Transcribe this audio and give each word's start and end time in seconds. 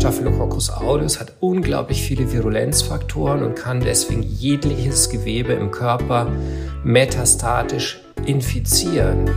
Staphylococcus 0.00 0.70
aureus 0.70 1.20
hat 1.20 1.34
unglaublich 1.40 2.02
viele 2.02 2.32
Virulenzfaktoren 2.32 3.42
und 3.42 3.54
kann 3.54 3.80
deswegen 3.80 4.22
jegliches 4.22 5.10
Gewebe 5.10 5.52
im 5.52 5.70
Körper 5.70 6.26
metastatisch 6.82 8.00
infizieren. 8.24 9.28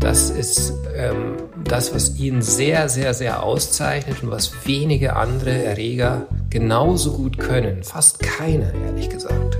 Das 0.00 0.30
ist 0.30 0.72
ähm, 0.96 1.34
das, 1.62 1.94
was 1.94 2.18
ihn 2.18 2.40
sehr, 2.40 2.88
sehr, 2.88 3.12
sehr 3.12 3.42
auszeichnet 3.42 4.22
und 4.22 4.30
was 4.30 4.50
wenige 4.66 5.14
andere 5.14 5.62
Erreger 5.62 6.26
genauso 6.48 7.12
gut 7.12 7.38
können. 7.38 7.82
Fast 7.82 8.18
keiner, 8.20 8.72
ehrlich 8.86 9.10
gesagt. 9.10 9.58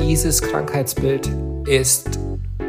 Dieses 0.00 0.40
Krankheitsbild 0.40 1.30
ist 1.66 2.18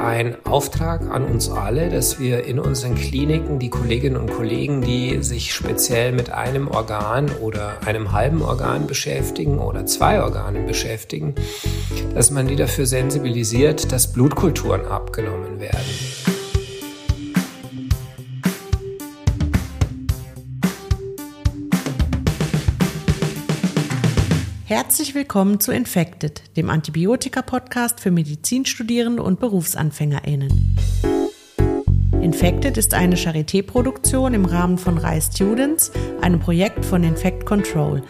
ein 0.03 0.35
Auftrag 0.45 1.09
an 1.09 1.23
uns 1.23 1.49
alle, 1.49 1.89
dass 1.89 2.19
wir 2.19 2.43
in 2.45 2.59
unseren 2.59 2.95
Kliniken 2.95 3.59
die 3.59 3.69
Kolleginnen 3.69 4.17
und 4.17 4.31
Kollegen, 4.31 4.81
die 4.81 5.23
sich 5.23 5.53
speziell 5.53 6.11
mit 6.11 6.29
einem 6.29 6.67
Organ 6.67 7.31
oder 7.41 7.77
einem 7.85 8.11
halben 8.11 8.41
Organ 8.41 8.85
beschäftigen 8.85 9.59
oder 9.59 9.85
zwei 9.85 10.21
Organen 10.21 10.65
beschäftigen, 10.65 11.35
dass 12.13 12.31
man 12.31 12.47
die 12.47 12.55
dafür 12.55 12.85
sensibilisiert, 12.85 13.91
dass 13.91 14.11
Blutkulturen 14.11 14.85
abgenommen 14.85 15.59
werden. 15.59 16.22
Herzlich 24.75 25.13
willkommen 25.13 25.59
zu 25.59 25.71
Infected, 25.71 26.41
dem 26.57 26.71
Antibiotika-Podcast 26.71 27.99
für 27.99 28.09
Medizinstudierende 28.09 29.21
und 29.21 29.39
BerufsanfängerInnen. 29.39 30.75
Infected 32.19 32.75
ist 32.77 32.95
eine 32.95 33.15
Charité-Produktion 33.15 34.33
im 34.33 34.45
Rahmen 34.45 34.79
von 34.79 34.97
RISE 34.97 35.29
Students, 35.31 35.91
einem 36.21 36.39
Projekt 36.39 36.85
von 36.85 37.03
Infect 37.03 37.45
Control. 37.45 38.01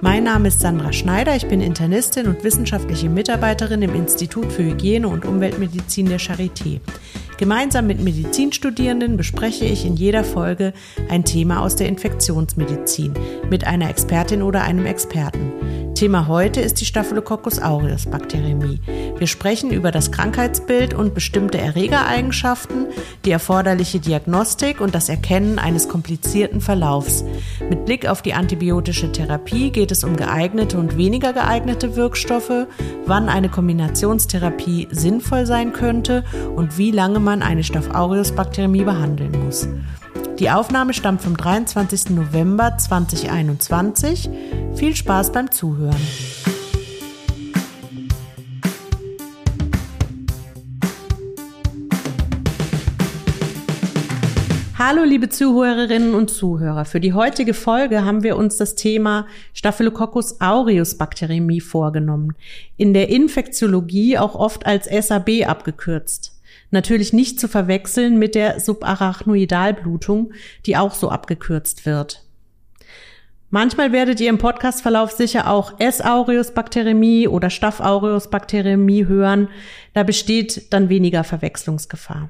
Mein 0.00 0.24
Name 0.24 0.48
ist 0.48 0.60
Sandra 0.60 0.94
Schneider, 0.94 1.36
ich 1.36 1.46
bin 1.46 1.60
Internistin 1.60 2.26
und 2.26 2.42
wissenschaftliche 2.42 3.10
Mitarbeiterin 3.10 3.82
im 3.82 3.94
Institut 3.94 4.50
für 4.50 4.64
Hygiene 4.64 5.08
und 5.08 5.26
Umweltmedizin 5.26 6.06
der 6.06 6.20
Charité. 6.20 6.80
Gemeinsam 7.38 7.86
mit 7.86 8.02
Medizinstudierenden 8.02 9.16
bespreche 9.16 9.64
ich 9.64 9.86
in 9.86 9.94
jeder 9.94 10.24
Folge 10.24 10.72
ein 11.08 11.24
Thema 11.24 11.62
aus 11.62 11.76
der 11.76 11.86
Infektionsmedizin 11.86 13.14
mit 13.48 13.64
einer 13.64 13.88
Expertin 13.88 14.42
oder 14.42 14.62
einem 14.62 14.86
Experten. 14.86 15.52
Thema 15.98 16.28
heute 16.28 16.60
ist 16.60 16.80
die 16.80 16.84
Staphylococcus 16.84 17.60
aureus 17.60 18.06
Bakteriämie. 18.06 18.80
Wir 19.18 19.26
sprechen 19.26 19.72
über 19.72 19.90
das 19.90 20.12
Krankheitsbild 20.12 20.94
und 20.94 21.12
bestimmte 21.12 21.58
Erregereigenschaften, 21.58 22.86
die 23.24 23.32
erforderliche 23.32 23.98
Diagnostik 23.98 24.80
und 24.80 24.94
das 24.94 25.08
Erkennen 25.08 25.58
eines 25.58 25.88
komplizierten 25.88 26.60
Verlaufs. 26.60 27.24
Mit 27.68 27.84
Blick 27.84 28.08
auf 28.08 28.22
die 28.22 28.34
antibiotische 28.34 29.10
Therapie 29.10 29.70
geht 29.70 29.90
es 29.90 30.04
um 30.04 30.16
geeignete 30.16 30.78
und 30.78 30.96
weniger 30.96 31.32
geeignete 31.32 31.96
Wirkstoffe, 31.96 32.68
wann 33.06 33.28
eine 33.28 33.48
Kombinationstherapie 33.48 34.86
sinnvoll 34.92 35.46
sein 35.46 35.72
könnte 35.72 36.22
und 36.54 36.78
wie 36.78 36.92
lange 36.92 37.18
man 37.18 37.27
eine 37.28 37.62
Staph 37.62 37.94
aureus 37.94 38.32
Bakteriämie 38.32 38.84
behandeln 38.84 39.32
muss. 39.44 39.68
Die 40.38 40.50
Aufnahme 40.50 40.94
stammt 40.94 41.20
vom 41.20 41.36
23. 41.36 42.10
November 42.10 42.78
2021. 42.78 44.30
Viel 44.74 44.96
Spaß 44.96 45.32
beim 45.32 45.50
Zuhören. 45.50 46.00
Hallo 54.78 55.02
liebe 55.02 55.28
Zuhörerinnen 55.28 56.14
und 56.14 56.30
Zuhörer. 56.30 56.84
Für 56.84 57.00
die 57.00 57.12
heutige 57.12 57.52
Folge 57.52 58.04
haben 58.04 58.22
wir 58.22 58.36
uns 58.36 58.56
das 58.56 58.76
Thema 58.76 59.26
Staphylococcus 59.52 60.40
aureus 60.40 60.96
Bakteriämie 60.96 61.60
vorgenommen. 61.60 62.36
In 62.76 62.94
der 62.94 63.08
Infektiologie 63.08 64.16
auch 64.16 64.34
oft 64.36 64.64
als 64.66 64.86
SAB 64.86 65.46
abgekürzt. 65.46 66.37
Natürlich 66.70 67.12
nicht 67.12 67.40
zu 67.40 67.48
verwechseln 67.48 68.18
mit 68.18 68.34
der 68.34 68.60
Subarachnoidalblutung, 68.60 70.32
die 70.66 70.76
auch 70.76 70.94
so 70.94 71.08
abgekürzt 71.08 71.86
wird. 71.86 72.24
Manchmal 73.50 73.92
werdet 73.92 74.20
ihr 74.20 74.28
im 74.28 74.36
Podcastverlauf 74.36 75.12
sicher 75.12 75.50
auch 75.50 75.80
S. 75.80 76.02
aureus 76.02 76.52
Bakteriämie 76.52 77.28
oder 77.28 77.48
Staph 77.48 77.80
aureus 77.80 78.28
Bakteriämie 78.28 79.06
hören. 79.06 79.48
Da 79.94 80.02
besteht 80.02 80.70
dann 80.74 80.90
weniger 80.90 81.24
Verwechslungsgefahr. 81.24 82.28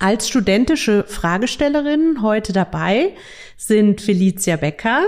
Als 0.00 0.28
studentische 0.28 1.04
Fragestellerin 1.04 2.20
heute 2.20 2.52
dabei 2.52 3.14
sind 3.56 4.00
Felicia 4.00 4.56
Becker 4.56 5.04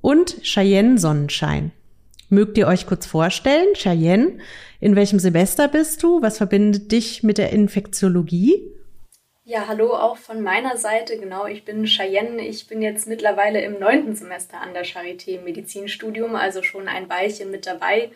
und 0.00 0.40
Cheyenne 0.42 0.98
Sonnenschein. 0.98 1.72
Mögt 2.28 2.56
ihr 2.56 2.68
euch 2.68 2.86
kurz 2.86 3.06
vorstellen? 3.06 3.74
Cheyenne, 3.74 4.38
in 4.82 4.96
welchem 4.96 5.20
Semester 5.20 5.68
bist 5.68 6.02
du? 6.02 6.20
Was 6.22 6.38
verbindet 6.38 6.90
dich 6.90 7.22
mit 7.22 7.38
der 7.38 7.50
Infektiologie? 7.50 8.68
Ja, 9.44 9.68
hallo 9.68 9.94
auch 9.94 10.16
von 10.16 10.42
meiner 10.42 10.76
Seite. 10.76 11.16
Genau, 11.18 11.46
ich 11.46 11.64
bin 11.64 11.86
Cheyenne. 11.86 12.44
Ich 12.44 12.66
bin 12.66 12.82
jetzt 12.82 13.06
mittlerweile 13.06 13.62
im 13.62 13.78
neunten 13.78 14.16
Semester 14.16 14.60
an 14.60 14.74
der 14.74 14.84
Charité 14.84 15.36
im 15.36 15.44
Medizinstudium, 15.44 16.34
also 16.34 16.64
schon 16.64 16.88
ein 16.88 17.08
Weilchen 17.08 17.52
mit 17.52 17.64
dabei. 17.64 18.10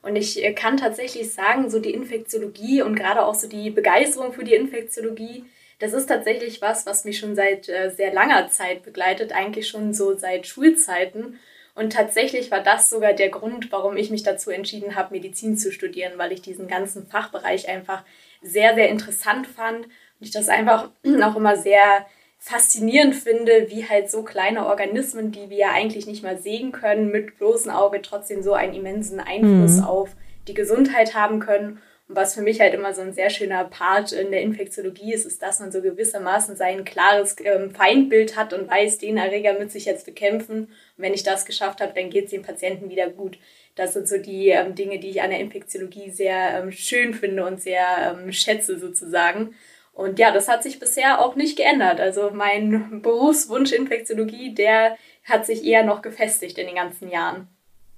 Und 0.00 0.14
ich 0.14 0.44
äh, 0.44 0.52
kann 0.52 0.76
tatsächlich 0.76 1.32
sagen, 1.32 1.68
so 1.70 1.80
die 1.80 1.92
Infektiologie 1.92 2.82
und 2.82 2.94
gerade 2.94 3.24
auch 3.26 3.34
so 3.34 3.48
die 3.48 3.70
Begeisterung 3.70 4.32
für 4.32 4.44
die 4.44 4.54
Infektiologie, 4.54 5.44
das 5.80 5.92
ist 5.92 6.06
tatsächlich 6.06 6.62
was, 6.62 6.86
was 6.86 7.04
mich 7.04 7.18
schon 7.18 7.34
seit 7.34 7.68
äh, 7.68 7.90
sehr 7.90 8.14
langer 8.14 8.48
Zeit 8.48 8.84
begleitet, 8.84 9.32
eigentlich 9.32 9.66
schon 9.66 9.92
so 9.92 10.16
seit 10.16 10.46
Schulzeiten. 10.46 11.40
Und 11.74 11.92
tatsächlich 11.92 12.50
war 12.50 12.62
das 12.62 12.90
sogar 12.90 13.14
der 13.14 13.30
Grund, 13.30 13.72
warum 13.72 13.96
ich 13.96 14.10
mich 14.10 14.22
dazu 14.22 14.50
entschieden 14.50 14.94
habe, 14.94 15.14
Medizin 15.14 15.56
zu 15.56 15.72
studieren, 15.72 16.12
weil 16.16 16.32
ich 16.32 16.42
diesen 16.42 16.68
ganzen 16.68 17.06
Fachbereich 17.06 17.68
einfach 17.68 18.04
sehr, 18.42 18.74
sehr 18.74 18.88
interessant 18.88 19.46
fand 19.46 19.86
und 19.86 19.92
ich 20.20 20.30
das 20.30 20.48
einfach 20.48 20.90
auch 21.22 21.36
immer 21.36 21.56
sehr 21.56 22.06
faszinierend 22.38 23.14
finde, 23.14 23.68
wie 23.68 23.88
halt 23.88 24.10
so 24.10 24.24
kleine 24.24 24.66
Organismen, 24.66 25.30
die 25.30 25.48
wir 25.48 25.58
ja 25.58 25.70
eigentlich 25.72 26.06
nicht 26.06 26.24
mal 26.24 26.38
sehen 26.38 26.72
können, 26.72 27.10
mit 27.10 27.38
bloßem 27.38 27.70
Auge 27.70 28.02
trotzdem 28.02 28.42
so 28.42 28.52
einen 28.52 28.74
immensen 28.74 29.20
Einfluss 29.20 29.76
mhm. 29.76 29.84
auf 29.84 30.16
die 30.48 30.54
Gesundheit 30.54 31.14
haben 31.14 31.38
können. 31.38 31.80
Was 32.14 32.34
für 32.34 32.42
mich 32.42 32.60
halt 32.60 32.74
immer 32.74 32.94
so 32.94 33.00
ein 33.00 33.12
sehr 33.12 33.30
schöner 33.30 33.64
Part 33.64 34.12
in 34.12 34.30
der 34.30 34.42
Infektiologie 34.42 35.12
ist, 35.12 35.24
ist, 35.24 35.42
dass 35.42 35.60
man 35.60 35.72
so 35.72 35.80
gewissermaßen 35.80 36.56
sein 36.56 36.84
klares 36.84 37.36
ähm, 37.44 37.74
Feindbild 37.74 38.36
hat 38.36 38.52
und 38.52 38.70
weiß, 38.70 38.98
den 38.98 39.16
Erreger 39.16 39.58
müsste 39.58 39.78
ich 39.78 39.86
jetzt 39.86 40.06
bekämpfen. 40.06 40.64
Und 40.64 40.68
wenn 40.96 41.14
ich 41.14 41.22
das 41.22 41.46
geschafft 41.46 41.80
habe, 41.80 41.92
dann 41.94 42.10
geht 42.10 42.26
es 42.26 42.30
dem 42.30 42.42
Patienten 42.42 42.90
wieder 42.90 43.08
gut. 43.08 43.38
Das 43.74 43.94
sind 43.94 44.08
so 44.08 44.18
die 44.18 44.48
ähm, 44.48 44.74
Dinge, 44.74 44.98
die 44.98 45.10
ich 45.10 45.22
an 45.22 45.30
der 45.30 45.40
Infektiologie 45.40 46.10
sehr 46.10 46.62
ähm, 46.62 46.72
schön 46.72 47.14
finde 47.14 47.44
und 47.44 47.60
sehr 47.60 48.14
ähm, 48.14 48.32
schätze 48.32 48.78
sozusagen. 48.78 49.54
Und 49.92 50.18
ja, 50.18 50.32
das 50.32 50.48
hat 50.48 50.62
sich 50.62 50.78
bisher 50.78 51.20
auch 51.20 51.36
nicht 51.36 51.56
geändert. 51.56 52.00
Also 52.00 52.30
mein 52.30 53.02
Berufswunsch 53.02 53.72
Infektiologie, 53.72 54.54
der 54.54 54.96
hat 55.24 55.46
sich 55.46 55.64
eher 55.64 55.84
noch 55.84 56.02
gefestigt 56.02 56.58
in 56.58 56.66
den 56.66 56.76
ganzen 56.76 57.10
Jahren. 57.10 57.48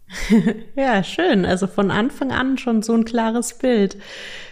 ja, 0.76 1.02
schön. 1.02 1.44
Also 1.44 1.66
von 1.66 1.90
Anfang 1.90 2.32
an 2.32 2.58
schon 2.58 2.82
so 2.82 2.94
ein 2.94 3.04
klares 3.04 3.54
Bild. 3.54 3.96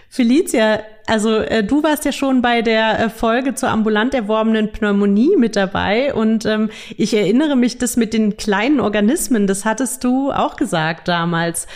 Felicia, 0.08 0.80
also 1.06 1.38
äh, 1.38 1.64
du 1.64 1.82
warst 1.82 2.04
ja 2.04 2.12
schon 2.12 2.42
bei 2.42 2.60
der 2.60 3.00
äh, 3.00 3.08
Folge 3.08 3.54
zur 3.54 3.70
ambulant 3.70 4.12
erworbenen 4.12 4.70
Pneumonie 4.70 5.36
mit 5.38 5.56
dabei 5.56 6.12
und 6.12 6.44
ähm, 6.44 6.68
ich 6.98 7.14
erinnere 7.14 7.56
mich, 7.56 7.78
das 7.78 7.96
mit 7.96 8.12
den 8.12 8.36
kleinen 8.36 8.78
Organismen, 8.78 9.46
das 9.46 9.64
hattest 9.64 10.04
du 10.04 10.30
auch 10.30 10.56
gesagt 10.56 11.08
damals. 11.08 11.66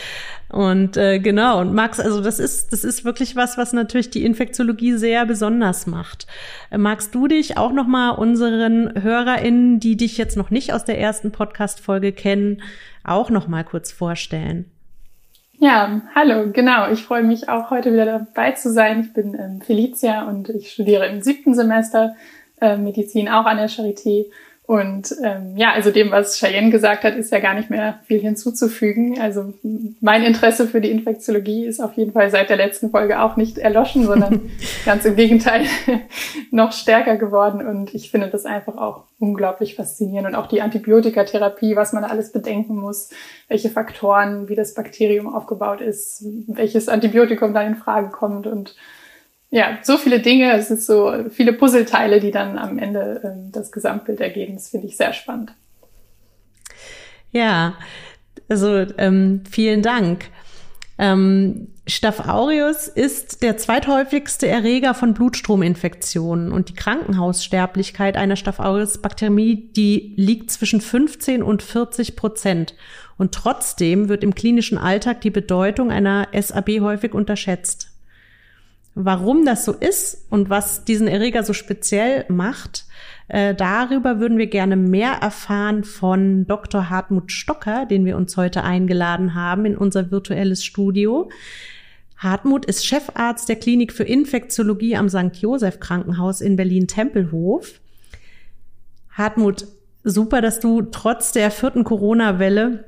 Und 0.49 0.97
äh, 0.97 1.19
genau, 1.19 1.61
und 1.61 1.75
Max, 1.75 1.99
also 1.99 2.23
das 2.23 2.39
ist, 2.39 2.73
das 2.73 2.85
ist 2.85 3.05
wirklich 3.05 3.35
was, 3.35 3.59
was 3.59 3.73
natürlich 3.73 4.11
die 4.11 4.25
Infektiologie 4.25 4.93
sehr 4.93 5.27
besonders 5.27 5.87
macht. 5.87 6.27
Äh, 6.71 6.79
magst 6.79 7.15
du 7.15 7.27
dich 7.27 7.57
auch 7.57 7.73
nochmal 7.73 8.17
unseren 8.17 9.03
HörerInnen, 9.03 9.81
die 9.81 9.97
dich 9.97 10.19
jetzt 10.19 10.37
noch 10.37 10.51
nicht 10.51 10.73
aus 10.73 10.85
der 10.85 11.01
ersten 11.01 11.33
Podcast-Folge 11.33 12.13
kennen, 12.13 12.63
auch 13.09 13.31
nochmal 13.31 13.65
kurz 13.65 13.93
vorstellen? 13.93 14.71
Ja, 15.59 16.03
hallo, 16.15 16.51
genau. 16.53 16.91
Ich 16.91 17.03
freue 17.03 17.23
mich 17.23 17.49
auch 17.49 17.71
heute 17.71 17.93
wieder 17.93 18.05
dabei 18.05 18.53
zu 18.53 18.71
sein. 18.71 19.01
Ich 19.01 19.15
bin 19.15 19.35
ähm, 19.35 19.61
Felicia 19.63 20.29
und 20.29 20.51
ich 20.51 20.71
studiere 20.71 21.07
im 21.07 21.23
siebten 21.23 21.55
Semester 21.55 22.15
äh, 22.61 22.77
Medizin 22.77 23.29
auch 23.29 23.47
an 23.47 23.57
der 23.57 23.71
Charité 23.71 24.27
und 24.67 25.15
ähm, 25.23 25.57
ja, 25.57 25.73
also 25.73 25.93
dem, 25.93 26.11
was 26.11 26.41
Cheyenne 26.41 26.71
gesagt 26.71 27.05
hat, 27.05 27.15
ist 27.15 27.31
ja 27.31 27.39
gar 27.39 27.55
nicht 27.55 27.71
mehr 27.71 28.01
viel 28.07 28.19
hinzuzufügen. 28.19 29.21
Also 29.21 29.55
mein 30.01 30.25
Interesse 30.25 30.67
für 30.67 30.81
die 30.81 30.91
Infektiologie 30.91 31.67
ist 31.67 31.79
auf 31.79 31.93
jeden 31.93 32.13
Fall 32.13 32.31
seit 32.31 32.51
der 32.51 32.57
letzten 32.57 32.91
Folge 32.91 33.21
auch 33.23 33.37
nicht 33.37 33.59
erloschen, 33.59 34.05
sondern 34.07 34.51
ganz 34.85 35.05
im 35.05 35.15
Gegenteil 35.15 35.67
noch 36.51 36.73
stärker 36.73 37.17
geworden. 37.17 37.65
Und 37.65 37.95
ich 37.95 38.11
finde 38.11 38.27
das 38.27 38.45
einfach 38.45 38.77
auch 38.77 39.05
unglaublich 39.21 39.77
faszinierend. 39.77 40.27
Und 40.27 40.35
auch 40.35 40.49
die 40.49 40.63
Antibiotikatherapie, 40.63 41.77
was 41.77 41.93
man 41.93 42.03
alles 42.03 42.33
bedenken 42.33 42.75
muss, 42.75 43.11
welche 43.47 43.71
Faktoren, 43.71 44.49
wie 44.49 44.57
das 44.57 44.75
Bakterium 44.75 45.33
aufgebaut 45.33 45.81
ist, 45.81 46.25
welches 46.49 46.89
Antibiotikum 46.89 47.55
da 47.55 47.63
in 47.63 47.77
Frage 47.77 48.09
kommt 48.09 48.49
und 48.49 48.75
ja, 49.57 49.79
so 49.81 49.97
viele 49.97 50.21
Dinge, 50.21 50.53
es 50.53 50.71
ist 50.71 50.85
so 50.85 51.31
viele 51.31 51.55
Puzzleteile, 51.55 52.21
die 52.21 52.31
dann 52.31 52.59
am 52.59 52.79
Ende 52.79 53.23
ähm, 53.25 53.53
das 53.53 53.73
Gesamtbild 53.73 54.21
ergeben. 54.21 54.57
Das 54.57 54.69
finde 54.69 54.87
ich 54.87 54.99
sehr 54.99 55.15
spannend. 55.15 55.55
Ja, 57.33 57.73
also 58.51 58.85
ähm, 58.99 59.45
vielen 59.51 59.81
Dank. 59.81 60.27
Ähm, 60.99 61.69
Staph 61.87 62.29
aureus 62.29 62.87
ist 62.87 63.43
der 63.43 63.57
zweithäufigste 63.57 64.47
Erreger 64.47 64.93
von 64.93 65.15
Blutstrominfektionen 65.15 66.53
und 66.53 66.69
die 66.69 66.75
Krankenhaussterblichkeit 66.75 68.19
einer 68.19 68.37
Staph 68.37 68.61
aureus 68.61 69.01
Bakterie, 69.01 69.71
die 69.75 70.13
liegt 70.19 70.51
zwischen 70.51 70.83
15 70.83 71.43
und 71.43 71.63
40 71.63 72.15
Prozent. 72.15 72.75
Und 73.17 73.33
trotzdem 73.33 74.11
wird 74.11 74.23
im 74.23 74.35
klinischen 74.35 74.77
Alltag 74.77 75.23
die 75.23 75.31
Bedeutung 75.31 75.91
einer 75.91 76.29
SAB 76.39 76.81
häufig 76.81 77.15
unterschätzt. 77.15 77.96
Warum 78.99 79.45
das 79.45 79.67
so 79.67 79.73
ist 79.73 80.27
und 80.31 80.49
was 80.49 80.85
diesen 80.85 81.07
Erreger 81.07 81.43
so 81.43 81.53
speziell 81.53 82.25
macht, 82.29 82.87
äh, 83.29 83.55
darüber 83.55 84.21
würden 84.21 84.39
wir 84.39 84.47
gerne 84.47 84.75
mehr 84.75 85.13
erfahren 85.21 85.85
von 85.85 86.47
Dr. 86.47 86.89
Hartmut 86.89 87.31
Stocker, 87.31 87.85
den 87.85 88.07
wir 88.07 88.17
uns 88.17 88.39
heute 88.39 88.65
eingeladen 88.65 89.35
haben 89.35 89.67
in 89.67 89.77
unser 89.77 90.11
virtuelles 90.11 90.65
Studio. 90.65 91.29
Hartmut 92.17 92.65
ist 92.65 92.87
Chefarzt 92.87 93.51
der 93.51 93.57
Klinik 93.57 93.93
für 93.93 94.05
Infektiologie 94.05 94.97
am 94.97 95.11
St. 95.11 95.37
Joseph 95.43 95.79
Krankenhaus 95.79 96.41
in 96.41 96.57
Berlin-Tempelhof. 96.57 97.79
Hartmut, 99.11 99.67
super, 100.05 100.41
dass 100.41 100.59
du 100.59 100.81
trotz 100.81 101.33
der 101.33 101.51
vierten 101.51 101.85
Corona-Welle 101.85 102.87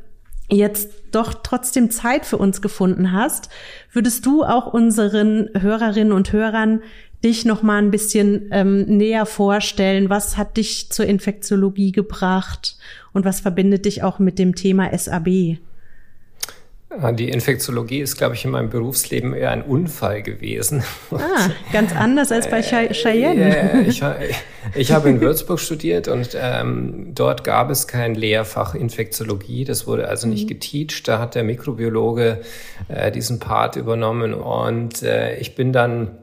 jetzt 0.51 0.91
doch 1.13 1.35
trotzdem 1.35 1.91
Zeit 1.91 2.25
für 2.25 2.39
uns 2.39 2.63
gefunden 2.63 3.13
hast. 3.13 3.49
Würdest 3.93 4.25
du 4.27 4.45
auch 4.45 4.73
unseren 4.73 5.51
Hörerinnen 5.59 6.13
und 6.13 6.33
Hörern 6.33 6.83
dich 7.25 7.45
noch 7.45 7.63
mal 7.63 7.79
ein 7.79 7.91
bisschen 7.91 8.49
ähm, 8.53 8.85
näher 8.85 9.27
vorstellen? 9.27 10.11
Was 10.11 10.37
hat 10.37 10.57
dich 10.57 10.91
zur 10.91 11.07
Infektiologie 11.07 11.93
gebracht 11.93 12.77
und 13.13 13.25
was 13.25 13.41
verbindet 13.41 13.85
dich 13.85 14.03
auch 14.03 14.19
mit 14.19 14.39
dem 14.39 14.55
Thema 14.55 14.97
SAB? 14.97 15.59
Die 16.91 17.29
Infektiologie 17.29 18.01
ist, 18.01 18.17
glaube 18.17 18.35
ich, 18.35 18.47
in 18.47 18.51
meinem 18.51 18.71
Berufsleben 18.71 19.35
eher 19.35 19.51
ein 19.51 19.63
Unfall 19.63 20.23
gewesen. 20.23 20.83
Ah, 21.11 21.51
ganz 21.71 21.95
anders 21.95 22.33
als 22.33 22.49
bei 22.49 22.63
Cheyenne. 22.63 23.75
Äh, 23.75 23.83
ich, 23.83 24.03
ich 24.75 24.93
habe 24.93 25.11
in 25.11 25.21
Würzburg 25.21 25.61
studiert 25.61 26.09
und 26.09 26.31
ähm, 26.41 27.13
dort 27.15 27.45
gab 27.45 27.71
es 27.71 27.89
kein 27.89 28.15
Lehrfach 28.15 28.75
Infektiologie. 28.75 29.65
Das 29.65 29.87
wurde 29.87 30.09
also 30.09 30.27
nicht 30.27 30.45
mhm. 30.45 30.49
geteacht. 30.49 31.07
Da 31.07 31.19
hat 31.19 31.35
der 31.35 31.45
Mikrobiologe 31.45 32.41
äh, 32.89 33.13
diesen 33.13 33.39
Part 33.39 33.77
übernommen 33.77 34.33
und 34.33 35.03
äh, 35.03 35.37
ich 35.37 35.55
bin 35.55 35.75
dann 35.75 36.17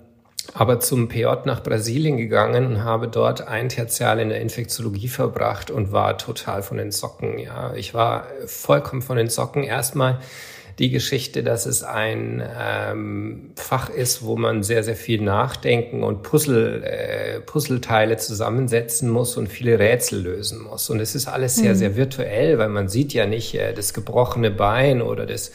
aber 0.53 0.79
zum 0.79 1.09
PJ 1.09 1.25
nach 1.45 1.61
Brasilien 1.61 2.17
gegangen 2.17 2.65
und 2.65 2.83
habe 2.83 3.07
dort 3.07 3.47
ein 3.47 3.69
Tertial 3.69 4.19
in 4.19 4.29
der 4.29 4.41
Infektiologie 4.41 5.09
verbracht 5.09 5.69
und 5.69 5.91
war 5.91 6.17
total 6.17 6.63
von 6.63 6.77
den 6.77 6.91
Socken. 6.91 7.37
Ja, 7.37 7.73
ich 7.75 7.93
war 7.93 8.27
vollkommen 8.45 9.01
von 9.01 9.17
den 9.17 9.29
Socken. 9.29 9.63
Erstmal 9.63 10.19
die 10.79 10.89
Geschichte, 10.89 11.41
dass 11.41 11.65
es 11.65 11.83
ein 11.83 12.43
ähm, 12.59 13.51
Fach 13.55 13.89
ist, 13.89 14.23
wo 14.23 14.35
man 14.35 14.61
sehr, 14.61 14.83
sehr 14.83 14.95
viel 14.95 15.21
nachdenken 15.21 16.03
und 16.03 16.21
Puzzle, 16.21 16.83
äh, 16.83 17.39
Puzzleteile 17.39 18.17
zusammensetzen 18.17 19.09
muss 19.09 19.37
und 19.37 19.47
viele 19.47 19.79
Rätsel 19.79 20.21
lösen 20.21 20.61
muss. 20.63 20.89
Und 20.89 20.99
es 20.99 21.15
ist 21.15 21.27
alles 21.27 21.55
sehr, 21.55 21.71
mhm. 21.71 21.77
sehr 21.77 21.95
virtuell, 21.95 22.57
weil 22.57 22.69
man 22.69 22.89
sieht 22.89 23.13
ja 23.13 23.25
nicht 23.25 23.55
äh, 23.55 23.73
das 23.73 23.93
gebrochene 23.93 24.51
Bein 24.51 25.01
oder 25.01 25.25
das 25.25 25.51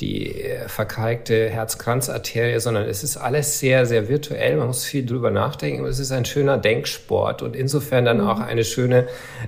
die 0.00 0.42
äh, 0.42 0.68
verkalkte 0.68 1.48
Herzkranzarterie, 1.48 2.58
sondern 2.58 2.88
es 2.88 3.04
ist 3.04 3.16
alles 3.16 3.60
sehr, 3.60 3.86
sehr 3.86 4.08
virtuell. 4.08 4.56
Man 4.56 4.66
muss 4.66 4.84
viel 4.84 5.06
drüber 5.06 5.30
nachdenken. 5.30 5.84
Es 5.84 6.00
ist 6.00 6.10
ein 6.10 6.24
schöner 6.24 6.58
Denksport 6.58 7.42
und 7.42 7.54
insofern 7.54 8.04
dann 8.04 8.20
auch 8.20 8.38
mhm. 8.38 8.44
eine 8.44 8.64
schöne 8.64 9.06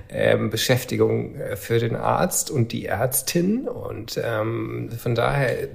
ähm, 0.09 0.49
Beschäftigung 0.49 1.35
äh, 1.35 1.57
für 1.57 1.79
den 1.79 1.97
Arzt 1.97 2.49
und 2.49 2.71
die 2.71 2.85
Ärztin. 2.85 3.67
Und 3.67 4.19
ähm, 4.23 4.89
von 4.97 5.15
daher 5.15 5.63
äh, 5.63 5.67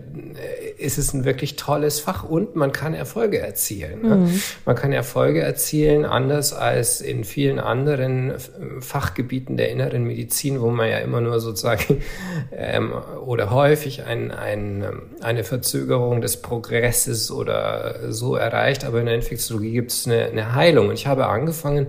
ist 0.78 0.96
es 0.96 1.12
ein 1.12 1.26
wirklich 1.26 1.56
tolles 1.56 2.00
Fach 2.00 2.24
und 2.24 2.56
man 2.56 2.72
kann 2.72 2.94
Erfolge 2.94 3.40
erzielen. 3.40 4.02
Ne? 4.02 4.16
Mhm. 4.16 4.40
Man 4.64 4.74
kann 4.74 4.92
Erfolge 4.92 5.42
erzielen, 5.42 6.06
anders 6.06 6.54
als 6.54 7.02
in 7.02 7.24
vielen 7.24 7.58
anderen 7.58 8.32
Fachgebieten 8.80 9.58
der 9.58 9.70
inneren 9.70 10.04
Medizin, 10.04 10.62
wo 10.62 10.70
man 10.70 10.88
ja 10.88 10.98
immer 10.98 11.20
nur 11.20 11.40
sozusagen 11.40 12.02
ähm, 12.56 12.92
oder 13.26 13.50
häufig 13.50 14.04
ein, 14.04 14.30
ein 14.30 14.61
ein, 14.62 14.82
ähm, 14.82 15.02
eine 15.20 15.44
Verzögerung 15.44 16.20
des 16.20 16.40
Progresses 16.40 17.30
oder 17.30 18.12
so 18.12 18.36
erreicht, 18.36 18.84
aber 18.84 19.00
in 19.00 19.06
der 19.06 19.14
Infektiologie 19.16 19.72
gibt 19.72 19.92
es 19.92 20.06
eine, 20.06 20.26
eine 20.26 20.54
Heilung. 20.54 20.88
Und 20.88 20.94
ich 20.94 21.06
habe 21.06 21.26
angefangen, 21.26 21.88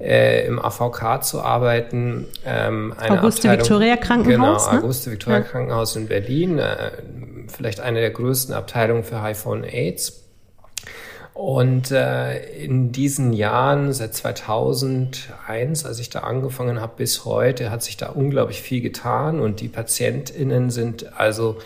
äh, 0.00 0.46
im 0.46 0.58
AVK 0.58 1.22
zu 1.22 1.40
arbeiten. 1.40 2.26
Ähm, 2.44 2.94
Auguste 3.08 3.50
Victoria 3.50 3.96
Krankenhaus. 3.96 4.64
Genau, 4.64 4.76
ne? 4.76 4.82
Auguste 4.82 5.10
Victoria 5.10 5.40
ja. 5.40 5.44
Krankenhaus 5.44 5.96
in 5.96 6.08
Berlin. 6.08 6.58
Äh, 6.58 6.90
vielleicht 7.48 7.80
eine 7.80 8.00
der 8.00 8.10
größten 8.10 8.54
Abteilungen 8.54 9.04
für 9.04 9.22
HIV 9.22 9.46
und 9.46 9.64
AIDS. 9.64 10.20
Und 11.34 11.90
äh, 11.90 12.64
in 12.64 12.92
diesen 12.92 13.32
Jahren, 13.32 13.92
seit 13.92 14.14
2001, 14.14 15.84
als 15.84 15.98
ich 15.98 16.08
da 16.08 16.20
angefangen 16.20 16.80
habe, 16.80 16.92
bis 16.96 17.24
heute, 17.24 17.72
hat 17.72 17.82
sich 17.82 17.96
da 17.96 18.10
unglaublich 18.10 18.62
viel 18.62 18.80
getan. 18.80 19.40
Und 19.40 19.60
die 19.60 19.68
PatientInnen 19.68 20.70
sind 20.70 21.18
also 21.18 21.56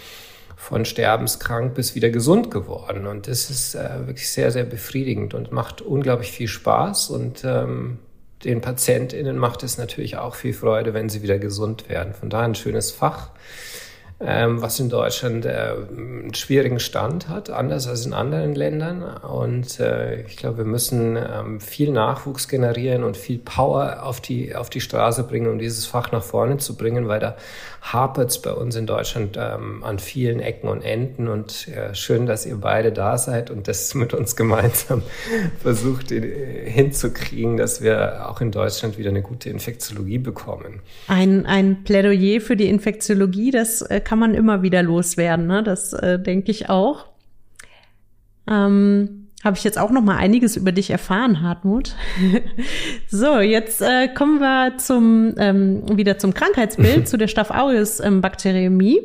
von 0.58 0.84
sterbenskrank 0.84 1.74
bis 1.74 1.94
wieder 1.94 2.10
gesund 2.10 2.50
geworden. 2.50 3.06
Und 3.06 3.28
das 3.28 3.48
ist 3.48 3.76
äh, 3.76 4.06
wirklich 4.06 4.28
sehr, 4.28 4.50
sehr 4.50 4.64
befriedigend 4.64 5.32
und 5.32 5.52
macht 5.52 5.80
unglaublich 5.80 6.32
viel 6.32 6.48
Spaß. 6.48 7.10
Und 7.10 7.44
ähm, 7.44 8.00
den 8.44 8.60
PatientInnen 8.60 9.38
macht 9.38 9.62
es 9.62 9.78
natürlich 9.78 10.16
auch 10.18 10.34
viel 10.34 10.52
Freude, 10.52 10.94
wenn 10.94 11.08
sie 11.08 11.22
wieder 11.22 11.38
gesund 11.38 11.88
werden. 11.88 12.12
Von 12.12 12.28
daher 12.28 12.46
ein 12.46 12.56
schönes 12.56 12.90
Fach 12.90 13.30
ähm, 14.20 14.60
was 14.60 14.80
in 14.80 14.88
Deutschland 14.88 15.44
äh, 15.44 15.74
einen 15.96 16.34
schwierigen 16.34 16.80
Stand 16.80 17.28
hat, 17.28 17.50
anders 17.50 17.86
als 17.86 18.04
in 18.04 18.12
anderen 18.12 18.54
Ländern. 18.54 19.02
Und 19.02 19.78
äh, 19.78 20.22
ich 20.22 20.36
glaube, 20.36 20.58
wir 20.58 20.64
müssen 20.64 21.16
ähm, 21.16 21.60
viel 21.60 21.92
Nachwuchs 21.92 22.48
generieren 22.48 23.04
und 23.04 23.16
viel 23.16 23.38
Power 23.38 24.02
auf 24.02 24.20
die, 24.20 24.56
auf 24.56 24.70
die 24.70 24.80
Straße 24.80 25.22
bringen, 25.22 25.48
um 25.48 25.58
dieses 25.60 25.86
Fach 25.86 26.10
nach 26.10 26.24
vorne 26.24 26.56
zu 26.56 26.76
bringen, 26.76 27.06
weil 27.06 27.20
da 27.20 27.36
hapert 27.80 28.30
es 28.30 28.42
bei 28.42 28.52
uns 28.52 28.76
in 28.76 28.86
Deutschland 28.86 29.38
ähm, 29.40 29.82
an 29.84 29.98
vielen 29.98 30.40
Ecken 30.40 30.68
und 30.68 30.82
Enden. 30.82 31.28
Und 31.28 31.68
äh, 31.68 31.94
schön, 31.94 32.26
dass 32.26 32.46
ihr 32.46 32.56
beide 32.56 32.92
da 32.92 33.18
seid 33.18 33.50
und 33.50 33.68
das 33.68 33.94
mit 33.94 34.14
uns 34.14 34.36
gemeinsam 34.36 35.02
versucht 35.60 36.12
äh, 36.12 36.70
hinzukriegen, 36.70 37.56
dass 37.56 37.82
wir 37.82 38.28
auch 38.28 38.40
in 38.40 38.50
Deutschland 38.50 38.98
wieder 38.98 39.10
eine 39.10 39.22
gute 39.22 39.50
Infektiologie 39.50 40.18
bekommen. 40.18 40.80
Ein, 41.08 41.46
ein 41.46 41.84
Plädoyer 41.84 42.40
für 42.40 42.56
die 42.56 42.68
Infektiologie, 42.68 43.50
das 43.50 43.82
äh, 43.82 44.00
kann 44.00 44.18
man 44.18 44.34
immer 44.34 44.62
wieder 44.62 44.82
loswerden. 44.82 45.46
Ne? 45.46 45.62
Das 45.62 45.92
äh, 45.92 46.18
denke 46.18 46.50
ich 46.50 46.68
auch. 46.68 47.06
Ähm, 48.48 49.17
habe 49.44 49.56
ich 49.56 49.64
jetzt 49.64 49.78
auch 49.78 49.90
noch 49.90 50.02
mal 50.02 50.16
einiges 50.16 50.56
über 50.56 50.72
dich 50.72 50.90
erfahren, 50.90 51.42
Hartmut. 51.42 51.94
so, 53.08 53.38
jetzt 53.38 53.80
äh, 53.80 54.08
kommen 54.08 54.40
wir 54.40 54.78
zum 54.78 55.34
ähm, 55.38 55.96
wieder 55.96 56.18
zum 56.18 56.34
Krankheitsbild, 56.34 57.08
zu 57.08 57.16
der 57.16 57.28
Staph 57.28 57.50
aureus 57.50 58.00
ähm, 58.00 58.20
Bakteriämie. 58.20 59.00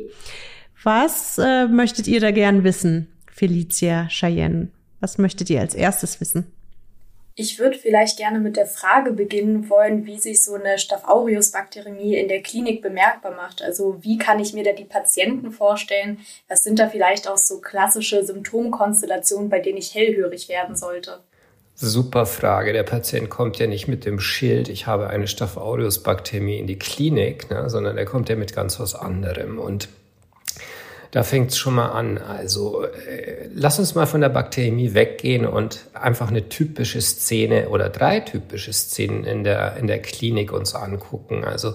Was 0.82 1.38
äh, 1.38 1.66
möchtet 1.66 2.08
ihr 2.08 2.20
da 2.20 2.30
gern 2.30 2.64
wissen, 2.64 3.08
Felicia 3.26 4.08
Cheyenne? 4.08 4.68
Was 5.00 5.18
möchtet 5.18 5.50
ihr 5.50 5.60
als 5.60 5.74
erstes 5.74 6.20
wissen? 6.20 6.46
Ich 7.36 7.58
würde 7.58 7.76
vielleicht 7.76 8.16
gerne 8.16 8.38
mit 8.38 8.56
der 8.56 8.66
Frage 8.66 9.10
beginnen 9.10 9.68
wollen, 9.68 10.06
wie 10.06 10.20
sich 10.20 10.44
so 10.44 10.54
eine 10.54 10.78
Staph 10.78 11.08
aureus 11.08 11.50
Bakteriämie 11.50 12.16
in 12.16 12.28
der 12.28 12.42
Klinik 12.42 12.80
bemerkbar 12.80 13.34
macht. 13.34 13.60
Also 13.60 13.96
wie 14.02 14.18
kann 14.18 14.38
ich 14.38 14.52
mir 14.52 14.62
da 14.62 14.72
die 14.72 14.84
Patienten 14.84 15.50
vorstellen? 15.50 16.20
Was 16.48 16.62
sind 16.62 16.78
da 16.78 16.88
vielleicht 16.88 17.26
auch 17.26 17.36
so 17.36 17.60
klassische 17.60 18.24
Symptomkonstellationen, 18.24 19.48
bei 19.48 19.58
denen 19.58 19.78
ich 19.78 19.96
hellhörig 19.96 20.48
werden 20.48 20.76
sollte? 20.76 21.24
Super 21.74 22.24
Frage. 22.24 22.72
Der 22.72 22.84
Patient 22.84 23.28
kommt 23.30 23.58
ja 23.58 23.66
nicht 23.66 23.88
mit 23.88 24.04
dem 24.04 24.20
Schild, 24.20 24.68
ich 24.68 24.86
habe 24.86 25.10
eine 25.10 25.26
Staph 25.26 25.56
aureus 25.56 26.04
Bakteriämie 26.04 26.58
in 26.58 26.68
die 26.68 26.78
Klinik, 26.78 27.50
ne, 27.50 27.68
sondern 27.68 27.98
er 27.98 28.04
kommt 28.04 28.28
ja 28.28 28.36
mit 28.36 28.54
ganz 28.54 28.78
was 28.78 28.94
anderem. 28.94 29.58
Und 29.58 29.88
da 31.14 31.22
fängt 31.22 31.52
es 31.52 31.58
schon 31.58 31.76
mal 31.76 31.90
an. 31.90 32.18
Also 32.18 32.82
äh, 32.82 33.48
lass 33.54 33.78
uns 33.78 33.94
mal 33.94 34.06
von 34.06 34.20
der 34.20 34.30
Bakteriämie 34.30 34.94
weggehen 34.94 35.46
und 35.46 35.86
einfach 35.94 36.26
eine 36.26 36.48
typische 36.48 37.00
Szene 37.00 37.68
oder 37.68 37.88
drei 37.88 38.18
typische 38.18 38.72
Szenen 38.72 39.22
in 39.22 39.44
der, 39.44 39.76
in 39.76 39.86
der 39.86 40.02
Klinik 40.02 40.52
uns 40.52 40.74
angucken. 40.74 41.44
Also 41.44 41.74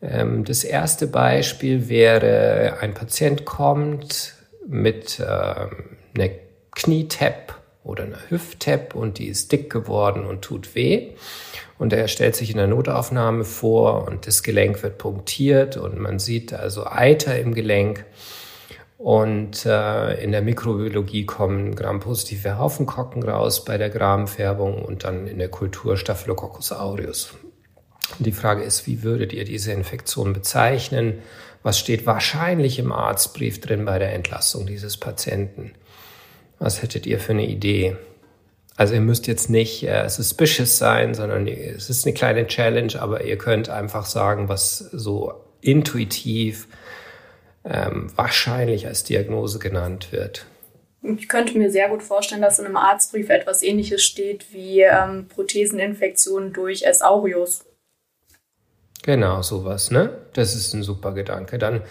ähm, 0.00 0.44
das 0.44 0.62
erste 0.62 1.08
Beispiel 1.08 1.88
wäre, 1.88 2.76
ein 2.80 2.94
Patient 2.94 3.44
kommt 3.44 4.34
mit 4.68 5.18
äh, 5.18 5.24
einer 5.24 6.30
Knietap 6.70 7.58
oder 7.82 8.04
einer 8.04 8.30
Hüfttap 8.30 8.94
und 8.94 9.18
die 9.18 9.26
ist 9.26 9.50
dick 9.50 9.70
geworden 9.70 10.24
und 10.24 10.42
tut 10.42 10.76
weh. 10.76 11.08
Und 11.80 11.92
er 11.92 12.06
stellt 12.06 12.36
sich 12.36 12.52
in 12.52 12.58
der 12.58 12.68
Notaufnahme 12.68 13.42
vor 13.42 14.06
und 14.06 14.28
das 14.28 14.44
Gelenk 14.44 14.84
wird 14.84 14.98
punktiert 14.98 15.76
und 15.76 15.98
man 15.98 16.20
sieht 16.20 16.52
also 16.52 16.86
Eiter 16.86 17.36
im 17.40 17.54
Gelenk. 17.54 18.04
Und 19.02 19.66
äh, 19.66 20.22
in 20.22 20.30
der 20.30 20.42
Mikrobiologie 20.42 21.26
kommen 21.26 21.74
grampositive 21.74 22.56
Haufenkokken 22.56 23.24
raus 23.24 23.64
bei 23.64 23.76
der 23.76 23.90
Gramfärbung 23.90 24.80
und 24.80 25.02
dann 25.02 25.26
in 25.26 25.40
der 25.40 25.48
Kultur 25.48 25.96
Staphylococcus 25.96 26.70
aureus. 26.70 27.34
Die 28.20 28.30
Frage 28.30 28.62
ist, 28.62 28.86
wie 28.86 29.02
würdet 29.02 29.32
ihr 29.32 29.44
diese 29.44 29.72
Infektion 29.72 30.32
bezeichnen? 30.32 31.18
Was 31.64 31.80
steht 31.80 32.06
wahrscheinlich 32.06 32.78
im 32.78 32.92
Arztbrief 32.92 33.60
drin 33.60 33.86
bei 33.86 33.98
der 33.98 34.12
Entlassung 34.12 34.66
dieses 34.66 34.96
Patienten? 34.98 35.72
Was 36.60 36.80
hättet 36.80 37.04
ihr 37.04 37.18
für 37.18 37.32
eine 37.32 37.48
Idee? 37.48 37.96
Also 38.76 38.94
ihr 38.94 39.00
müsst 39.00 39.26
jetzt 39.26 39.50
nicht 39.50 39.82
äh, 39.82 40.08
suspicious 40.08 40.78
sein, 40.78 41.14
sondern 41.14 41.48
es 41.48 41.90
ist 41.90 42.06
eine 42.06 42.14
kleine 42.14 42.46
Challenge, 42.46 42.92
aber 43.00 43.24
ihr 43.24 43.36
könnt 43.36 43.68
einfach 43.68 44.06
sagen, 44.06 44.48
was 44.48 44.78
so 44.78 45.34
intuitiv 45.60 46.68
ähm, 47.64 48.10
wahrscheinlich 48.16 48.86
als 48.86 49.04
Diagnose 49.04 49.58
genannt 49.58 50.12
wird. 50.12 50.46
Ich 51.02 51.28
könnte 51.28 51.58
mir 51.58 51.70
sehr 51.70 51.88
gut 51.88 52.02
vorstellen, 52.02 52.42
dass 52.42 52.58
in 52.58 52.66
einem 52.66 52.76
Arztbrief 52.76 53.28
etwas 53.28 53.62
Ähnliches 53.62 54.02
steht 54.02 54.52
wie 54.52 54.82
ähm, 54.82 55.26
Protheseninfektion 55.28 56.52
durch 56.52 56.84
S. 56.84 57.02
aureus. 57.02 57.64
Genau, 59.02 59.42
sowas, 59.42 59.90
ne? 59.90 60.16
Das 60.32 60.54
ist 60.54 60.74
ein 60.74 60.84
super 60.84 61.12
Gedanke. 61.12 61.58
Dann 61.58 61.82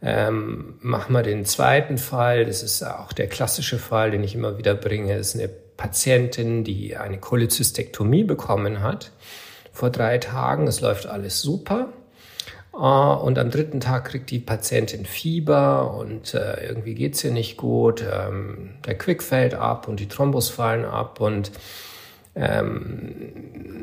ähm, 0.00 0.78
machen 0.80 1.12
wir 1.12 1.22
den 1.22 1.44
zweiten 1.44 1.98
Fall. 1.98 2.44
Das 2.44 2.62
ist 2.62 2.84
auch 2.84 3.12
der 3.12 3.26
klassische 3.26 3.78
Fall, 3.78 4.12
den 4.12 4.22
ich 4.22 4.36
immer 4.36 4.58
wieder 4.58 4.74
bringe. 4.74 5.16
Das 5.16 5.34
ist 5.34 5.40
eine 5.40 5.48
Patientin, 5.48 6.62
die 6.62 6.96
eine 6.96 7.18
Cholezystektomie 7.18 8.22
bekommen 8.22 8.80
hat 8.80 9.10
vor 9.72 9.90
drei 9.90 10.18
Tagen. 10.18 10.68
Es 10.68 10.80
läuft 10.80 11.06
alles 11.06 11.40
super. 11.40 11.92
Ah, 12.72 13.12
und 13.12 13.38
am 13.38 13.50
dritten 13.50 13.80
Tag 13.80 14.06
kriegt 14.06 14.30
die 14.30 14.38
Patientin 14.38 15.04
Fieber 15.04 15.94
und 15.94 16.32
äh, 16.32 16.66
irgendwie 16.66 16.94
geht's 16.94 17.22
ihr 17.22 17.30
nicht 17.30 17.58
gut. 17.58 18.02
Ähm, 18.02 18.70
der 18.86 18.96
Quick 18.96 19.22
fällt 19.22 19.54
ab 19.54 19.88
und 19.88 20.00
die 20.00 20.08
Thrombos 20.08 20.48
fallen 20.48 20.86
ab 20.86 21.20
und 21.20 21.52
ähm, 22.34 23.32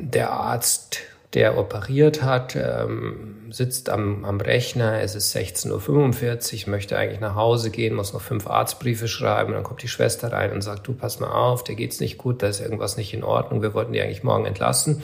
der 0.01 0.31
Arzt, 0.31 1.01
der 1.35 1.59
operiert 1.59 2.23
hat, 2.23 2.55
ähm, 2.55 3.51
sitzt 3.51 3.91
am, 3.91 4.25
am 4.25 4.41
Rechner. 4.41 5.01
Es 5.01 5.13
ist 5.13 5.35
16.45 5.35 6.63
Uhr, 6.65 6.71
möchte 6.71 6.97
eigentlich 6.97 7.19
nach 7.19 7.35
Hause 7.35 7.69
gehen, 7.69 7.93
muss 7.93 8.13
noch 8.13 8.21
fünf 8.21 8.47
Arztbriefe 8.47 9.07
schreiben. 9.07 9.53
Dann 9.53 9.61
kommt 9.61 9.83
die 9.83 9.87
Schwester 9.87 10.31
rein 10.31 10.51
und 10.51 10.63
sagt, 10.63 10.87
du 10.87 10.93
pass 10.93 11.19
mal 11.19 11.31
auf, 11.31 11.63
der 11.63 11.75
geht's 11.75 11.99
nicht 11.99 12.17
gut, 12.17 12.41
da 12.41 12.47
ist 12.47 12.59
irgendwas 12.59 12.97
nicht 12.97 13.13
in 13.13 13.23
Ordnung. 13.23 13.61
Wir 13.61 13.75
wollten 13.75 13.93
die 13.93 14.01
eigentlich 14.01 14.23
morgen 14.23 14.47
entlassen. 14.47 15.03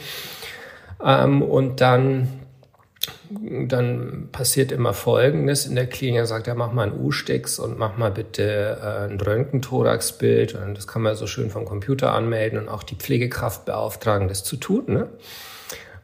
Ähm, 1.04 1.42
und 1.42 1.80
dann 1.80 2.45
dann 3.30 4.28
passiert 4.32 4.72
immer 4.72 4.92
Folgendes 4.92 5.66
in 5.66 5.74
der 5.74 5.86
Klinik. 5.86 6.20
Er 6.20 6.26
sagt, 6.26 6.46
ja, 6.46 6.54
mach 6.54 6.72
mal 6.72 6.88
einen 6.88 7.00
U-Stix 7.00 7.58
und 7.58 7.78
mach 7.78 7.96
mal 7.96 8.10
bitte 8.10 8.78
äh, 8.82 9.10
ein 9.10 9.20
Röntgenthoraxbild. 9.20 10.54
Und 10.54 10.76
das 10.76 10.86
kann 10.86 11.02
man 11.02 11.16
so 11.16 11.26
schön 11.26 11.50
vom 11.50 11.64
Computer 11.64 12.12
anmelden 12.12 12.58
und 12.58 12.68
auch 12.68 12.82
die 12.82 12.96
Pflegekraft 12.96 13.64
beauftragen, 13.64 14.28
das 14.28 14.44
zu 14.44 14.56
tun. 14.56 14.84
Ne? 14.86 15.08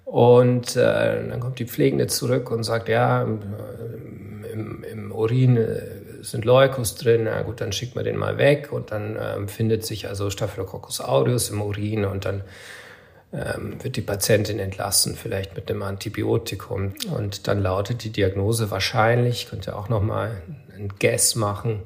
Und 0.05 0.77
äh, 0.77 1.29
dann 1.29 1.41
kommt 1.41 1.59
die 1.59 1.67
Pflegende 1.67 2.07
zurück 2.07 2.51
und 2.51 2.65
sagt, 2.65 2.89
ja, 2.89 3.23
im, 3.23 4.85
im 4.85 5.13
Urin 5.13 5.57
äh, 5.57 5.81
sind 6.23 6.45
Leukos 6.45 6.95
drin, 6.95 7.23
na 7.25 7.43
gut, 7.43 7.61
dann 7.61 7.73
schickt 7.73 7.95
man 7.95 8.05
den 8.05 8.17
mal 8.17 8.39
weg 8.39 8.69
und 8.73 8.91
dann 8.93 9.17
ähm, 9.21 9.49
findet 9.49 9.85
sich 9.85 10.09
also 10.09 10.31
Staphylococcus 10.31 11.01
aureus 11.01 11.51
im 11.51 11.61
Urin 11.61 12.05
und 12.05 12.25
dann 12.25 12.43
wird 13.33 13.97
die 13.97 14.03
Patientin 14.03 14.59
entlassen, 14.59 15.17
vielleicht 15.17 15.57
mit 15.57 15.71
einem 15.71 15.83
Antibiotikum. 15.83 16.93
Und 17.17 17.49
dann 17.49 17.63
lautet 17.63 18.05
die 18.05 18.11
Diagnose 18.11 18.71
wahrscheinlich, 18.71 19.49
könnt 19.49 19.67
ihr 19.67 19.77
auch 19.77 19.89
nochmal 19.89 20.43
ein 20.77 20.93
Guess 20.99 21.35
machen, 21.35 21.81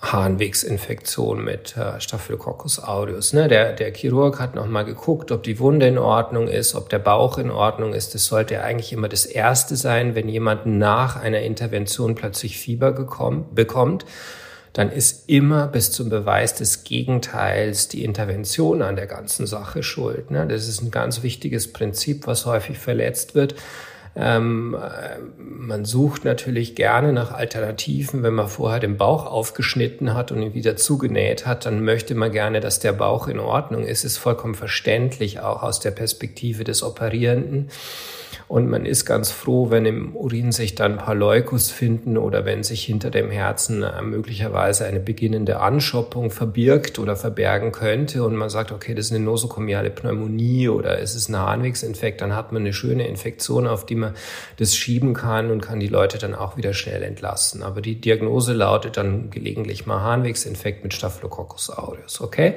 Harnwegsinfektion 0.00 1.42
mit 1.42 1.76
äh, 1.76 2.00
Staphylococcus 2.00 2.78
aureus. 2.78 3.32
Ne? 3.32 3.48
Der, 3.48 3.72
der 3.72 3.92
Chirurg 3.92 4.38
hat 4.38 4.54
nochmal 4.54 4.84
geguckt, 4.84 5.32
ob 5.32 5.42
die 5.42 5.58
Wunde 5.58 5.86
in 5.88 5.98
Ordnung 5.98 6.48
ist, 6.48 6.74
ob 6.74 6.88
der 6.90 6.98
Bauch 6.98 7.38
in 7.38 7.50
Ordnung 7.50 7.92
ist. 7.92 8.14
Das 8.14 8.26
sollte 8.26 8.62
eigentlich 8.62 8.92
immer 8.92 9.08
das 9.08 9.26
Erste 9.26 9.74
sein, 9.74 10.14
wenn 10.14 10.28
jemand 10.28 10.66
nach 10.66 11.16
einer 11.16 11.40
Intervention 11.40 12.14
plötzlich 12.14 12.58
Fieber 12.58 12.92
gekommen, 12.92 13.46
bekommt 13.54 14.04
dann 14.76 14.92
ist 14.92 15.30
immer 15.30 15.68
bis 15.68 15.90
zum 15.90 16.10
Beweis 16.10 16.52
des 16.52 16.84
Gegenteils 16.84 17.88
die 17.88 18.04
Intervention 18.04 18.82
an 18.82 18.94
der 18.94 19.06
ganzen 19.06 19.46
Sache 19.46 19.82
schuld. 19.82 20.30
Ne? 20.30 20.46
Das 20.46 20.68
ist 20.68 20.82
ein 20.82 20.90
ganz 20.90 21.22
wichtiges 21.22 21.72
Prinzip, 21.72 22.26
was 22.26 22.44
häufig 22.44 22.76
verletzt 22.76 23.34
wird. 23.34 23.54
Ähm, 24.14 24.74
äh, 24.74 25.18
man 25.38 25.86
sucht 25.86 26.26
natürlich 26.26 26.74
gerne 26.74 27.14
nach 27.14 27.32
Alternativen. 27.32 28.22
Wenn 28.22 28.34
man 28.34 28.48
vorher 28.48 28.78
den 28.78 28.98
Bauch 28.98 29.24
aufgeschnitten 29.24 30.12
hat 30.12 30.30
und 30.30 30.42
ihn 30.42 30.52
wieder 30.52 30.76
zugenäht 30.76 31.46
hat, 31.46 31.64
dann 31.64 31.82
möchte 31.82 32.14
man 32.14 32.30
gerne, 32.30 32.60
dass 32.60 32.78
der 32.78 32.92
Bauch 32.92 33.28
in 33.28 33.40
Ordnung 33.40 33.82
ist. 33.86 34.04
Ist 34.04 34.18
vollkommen 34.18 34.54
verständlich, 34.54 35.40
auch 35.40 35.62
aus 35.62 35.80
der 35.80 35.92
Perspektive 35.92 36.64
des 36.64 36.82
Operierenden. 36.82 37.70
Und 38.48 38.68
man 38.68 38.86
ist 38.86 39.04
ganz 39.04 39.30
froh, 39.30 39.70
wenn 39.70 39.86
im 39.86 40.14
Urin 40.16 40.52
sich 40.52 40.74
dann 40.74 40.92
ein 40.92 40.98
paar 40.98 41.14
Leukos 41.14 41.70
finden 41.70 42.16
oder 42.16 42.44
wenn 42.44 42.62
sich 42.62 42.84
hinter 42.84 43.10
dem 43.10 43.30
Herzen 43.30 43.82
äh, 43.82 44.02
möglicherweise 44.02 44.86
eine 44.86 45.00
beginnende 45.00 45.60
Anschoppung 45.60 46.30
verbirgt 46.30 46.98
oder 46.98 47.16
verbergen 47.16 47.72
könnte 47.72 48.24
und 48.24 48.36
man 48.36 48.50
sagt, 48.50 48.72
okay, 48.72 48.94
das 48.94 49.06
ist 49.06 49.12
eine 49.12 49.24
nosokomiale 49.24 49.90
Pneumonie 49.90 50.68
oder 50.68 51.00
es 51.00 51.14
ist 51.14 51.28
ein 51.28 51.36
Harnwegsinfekt, 51.36 52.20
dann 52.20 52.34
hat 52.34 52.52
man 52.52 52.62
eine 52.62 52.72
schöne 52.72 53.06
Infektion, 53.06 53.66
auf 53.66 53.86
die 53.86 53.94
man 53.94 54.14
das 54.58 54.76
schieben 54.76 55.14
kann 55.14 55.50
und 55.50 55.60
kann 55.60 55.80
die 55.80 55.88
Leute 55.88 56.18
dann 56.18 56.34
auch 56.34 56.56
wieder 56.56 56.74
schnell 56.74 57.02
entlassen. 57.02 57.62
Aber 57.62 57.80
die 57.80 58.00
Diagnose 58.00 58.52
lautet 58.52 58.96
dann 58.96 59.30
gelegentlich 59.30 59.86
mal 59.86 60.00
Harnwegsinfekt 60.00 60.82
mit 60.84 60.94
Staphylococcus 60.94 61.70
aureus, 61.70 62.20
okay? 62.20 62.54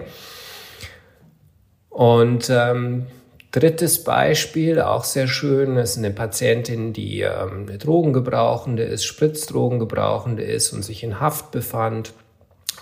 Und 1.90 2.50
ähm, 2.50 3.08
Drittes 3.52 4.04
Beispiel, 4.04 4.80
auch 4.80 5.04
sehr 5.04 5.28
schön, 5.28 5.76
ist 5.78 5.98
eine 5.98 6.12
Patientin, 6.12 6.94
die 6.94 7.22
ähm, 7.22 7.66
eine 7.68 7.80
Drogengebrauchende 7.80 8.84
ist, 8.84 9.06
Spritzdrogengebrauchende 9.06 10.44
ist 10.44 10.72
und 10.72 10.84
sich 10.84 11.04
in 11.04 11.20
Haft 11.20 11.50
befand. 11.52 12.14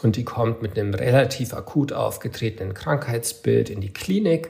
Und 0.03 0.17
die 0.17 0.25
kommt 0.25 0.61
mit 0.61 0.77
einem 0.77 0.93
relativ 0.93 1.53
akut 1.53 1.93
aufgetretenen 1.93 2.73
Krankheitsbild 2.73 3.69
in 3.69 3.79
die 3.79 3.93
Klinik 3.93 4.49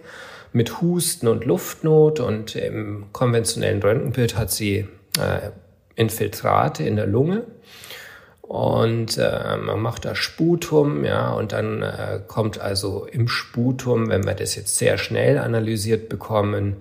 mit 0.54 0.82
Husten 0.82 1.28
und 1.28 1.46
Luftnot. 1.46 2.20
Und 2.20 2.56
im 2.56 3.06
konventionellen 3.14 3.82
Röntgenbild 3.82 4.36
hat 4.36 4.50
sie 4.50 4.88
äh, 5.20 5.52
Infiltrate 5.96 6.84
in 6.84 6.96
der 6.96 7.08
Lunge 7.08 7.46
und 8.48 9.18
äh, 9.18 9.58
man 9.58 9.82
macht 9.82 10.06
da 10.06 10.16
Sputum, 10.16 11.04
ja, 11.04 11.34
und 11.34 11.52
dann 11.52 11.82
äh, 11.82 12.22
kommt 12.28 12.60
also 12.60 13.06
im 13.06 13.28
Sputum, 13.28 14.08
wenn 14.08 14.26
wir 14.26 14.36
das 14.36 14.56
jetzt 14.56 14.78
sehr 14.78 14.98
schnell 14.98 15.38
analysiert 15.38 16.08
bekommen, 16.08 16.78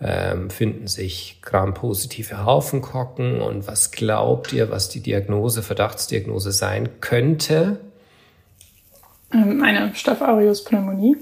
ähm, 0.00 0.50
finden 0.50 0.88
sich 0.88 1.38
grampositive 1.42 2.44
Haufenkokken. 2.44 3.40
Und 3.40 3.68
was 3.68 3.92
glaubt 3.92 4.52
ihr, 4.52 4.68
was 4.70 4.88
die 4.88 5.00
Diagnose, 5.00 5.62
Verdachtsdiagnose 5.62 6.50
sein 6.50 7.00
könnte? 7.00 7.78
Ähm, 9.32 9.62
eine 9.62 9.94
Staph 9.94 10.22
aureus 10.22 10.64
Pneumonie. 10.64 11.16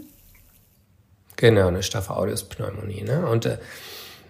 Genau, 1.36 1.68
eine 1.68 1.82
Staph 1.82 2.08
aureus 2.08 2.44
Pneumonie. 2.44 3.02
Ne? 3.02 3.26
Und 3.26 3.44
äh, 3.44 3.58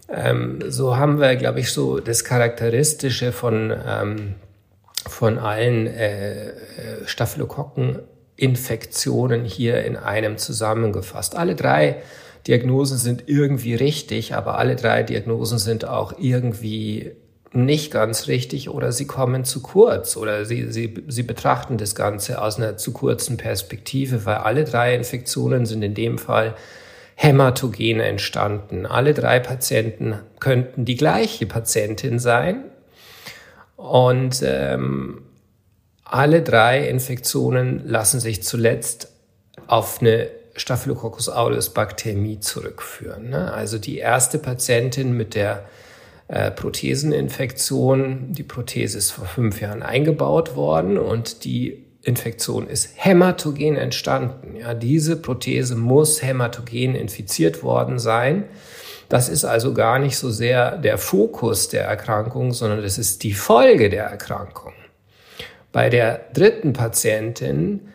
ähm, 0.09 0.59
so 0.67 0.97
haben 0.97 1.21
wir, 1.21 1.37
glaube 1.37 1.61
ich, 1.61 1.73
so 1.73 2.01
das 2.01 2.25
Charakteristische 2.25 3.31
von 3.31 3.73
ähm, 3.87 4.35
von 5.09 5.39
allen 5.39 5.87
äh, 5.87 6.49
äh, 6.49 6.53
Staphylokokkeninfektionen 7.07 9.45
hier 9.45 9.85
in 9.85 9.97
einem 9.97 10.39
zusammengefasst. 10.39 11.37
Alle 11.37 11.55
drei 11.55 12.03
Diagnosen 12.47 12.99
sind 12.99 13.25
irgendwie 13.27 13.75
richtig, 13.75 14.35
aber 14.35 14.59
alle 14.59 14.77
drei 14.77 15.03
Diagnosen 15.03 15.59
sind 15.59 15.87
auch 15.87 16.15
irgendwie 16.19 17.13
nicht 17.53 17.93
ganz 17.93 18.27
richtig 18.27 18.69
oder 18.69 18.93
sie 18.93 19.07
kommen 19.07 19.45
zu 19.45 19.63
kurz 19.63 20.17
oder 20.17 20.45
sie, 20.45 20.73
sie, 20.73 21.05
sie 21.07 21.23
betrachten 21.23 21.79
das 21.79 21.95
Ganze 21.95 22.43
aus 22.43 22.59
einer 22.59 22.77
zu 22.77 22.93
kurzen 22.93 23.37
Perspektive, 23.37 24.27
weil 24.27 24.37
alle 24.37 24.65
drei 24.65 24.95
Infektionen 24.95 25.65
sind 25.65 25.83
in 25.83 25.95
dem 25.95 26.19
Fall 26.19 26.57
hämatogene 27.15 28.03
entstanden. 28.03 28.87
Alle 28.87 29.15
drei 29.15 29.39
Patienten 29.39 30.19
könnten 30.41 30.85
die 30.85 30.97
gleiche 30.97 31.47
Patientin 31.47 32.19
sein, 32.19 32.65
und 33.85 34.43
ähm, 34.43 35.21
alle 36.05 36.41
drei 36.41 36.88
Infektionen 36.88 37.87
lassen 37.87 38.19
sich 38.19 38.43
zuletzt 38.43 39.12
auf 39.67 40.00
eine 40.00 40.31
Staphylococcus 40.57 41.29
aureus 41.29 41.69
Bakteriämie 41.69 42.41
zurückführen. 42.41 43.29
Ne? 43.29 43.53
Also 43.53 43.76
die 43.76 43.99
erste 43.99 44.38
Patientin 44.38 45.12
mit 45.14 45.35
der 45.35 45.67
äh, 46.29 46.50
Protheseninfektion, 46.50 48.33
die 48.33 48.43
Prothese 48.43 48.97
ist 48.97 49.11
vor 49.11 49.26
fünf 49.26 49.61
Jahren 49.61 49.83
eingebaut 49.83 50.57
worden 50.57 50.97
und 50.97 51.45
die 51.45 51.85
Infektion 52.00 52.67
ist 52.67 52.88
hämatogen 52.95 53.76
entstanden. 53.76 54.57
Ja, 54.57 54.73
diese 54.73 55.17
Prothese 55.17 55.76
muss 55.76 56.23
hämatogen 56.23 56.95
infiziert 56.95 57.62
worden 57.62 57.99
sein 57.99 58.45
Das 59.09 59.29
ist 59.29 59.45
also 59.45 59.75
gar 59.75 59.99
nicht 59.99 60.17
so 60.17 60.31
sehr 60.31 60.77
der 60.77 60.99
Fokus 60.99 61.69
der 61.69 61.85
Erkrankung, 61.85 62.53
sondern 62.53 62.83
das 62.83 62.99
ist 62.99 63.23
die 63.23 63.35
Folge 63.35 63.91
der 63.91 64.05
Erkrankung. 64.05 64.73
Bei 65.73 65.91
der 65.91 66.21
dritten 66.33 66.73
Patientin 66.73 67.93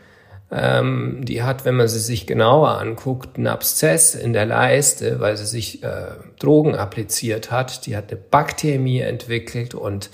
ähm, 0.52 1.24
die 1.24 1.44
hat, 1.44 1.64
wenn 1.64 1.76
man 1.76 1.88
sie 1.88 2.00
sich 2.00 2.26
genauer 2.26 2.80
anguckt, 2.80 3.38
einen 3.38 3.46
Abszess 3.46 4.16
in 4.16 4.34
der 4.34 4.48
Leiste, 4.48 5.20
weil 5.20 5.38
sie 5.38 5.46
sich 5.46 5.84
äh, 5.84 6.08
Drogen 6.40 6.74
appliziert 6.76 7.52
hat. 7.52 7.86
Die 7.86 7.96
hat 7.96 8.12
eine 8.12 8.20
Bakteriämie 8.20 9.02
entwickelt 9.02 9.76
und 9.76 10.10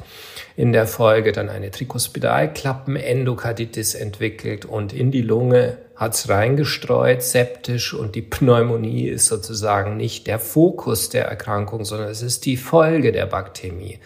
in 0.57 0.73
der 0.73 0.87
Folge 0.87 1.31
dann 1.31 1.47
eine 1.49 1.71
Trikospidalklappen-Endokarditis 1.71 3.95
entwickelt 3.95 4.65
und 4.65 4.91
in 4.91 5.11
die 5.11 5.21
Lunge 5.21 5.77
hat's 5.95 6.27
reingestreut, 6.27 7.23
septisch 7.23 7.93
und 7.93 8.15
die 8.15 8.21
Pneumonie 8.21 9.07
ist 9.07 9.27
sozusagen 9.27 9.97
nicht 9.97 10.27
der 10.27 10.39
Fokus 10.39 11.09
der 11.09 11.25
Erkrankung, 11.25 11.85
sondern 11.85 12.09
es 12.09 12.21
ist 12.21 12.45
die 12.45 12.57
Folge 12.57 13.11
der 13.11 13.25
Bakteriämie. 13.25 13.99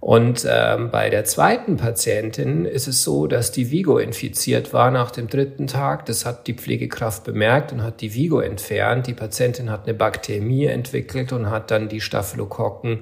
Und 0.00 0.46
ähm, 0.48 0.90
bei 0.90 1.10
der 1.10 1.26
zweiten 1.26 1.76
Patientin 1.76 2.64
ist 2.64 2.88
es 2.88 3.04
so, 3.04 3.26
dass 3.26 3.52
die 3.52 3.70
Vigo 3.70 3.98
infiziert 3.98 4.72
war 4.72 4.90
nach 4.90 5.10
dem 5.10 5.28
dritten 5.28 5.66
Tag. 5.66 6.06
Das 6.06 6.24
hat 6.24 6.46
die 6.46 6.54
Pflegekraft 6.54 7.22
bemerkt 7.22 7.72
und 7.72 7.82
hat 7.82 8.00
die 8.00 8.14
Vigo 8.14 8.40
entfernt. 8.40 9.06
Die 9.06 9.14
Patientin 9.14 9.70
hat 9.70 9.84
eine 9.84 9.92
Bakteriämie 9.92 10.64
entwickelt 10.66 11.32
und 11.34 11.50
hat 11.50 11.70
dann 11.70 11.90
die 11.90 12.00
Staphylokokken 12.00 13.00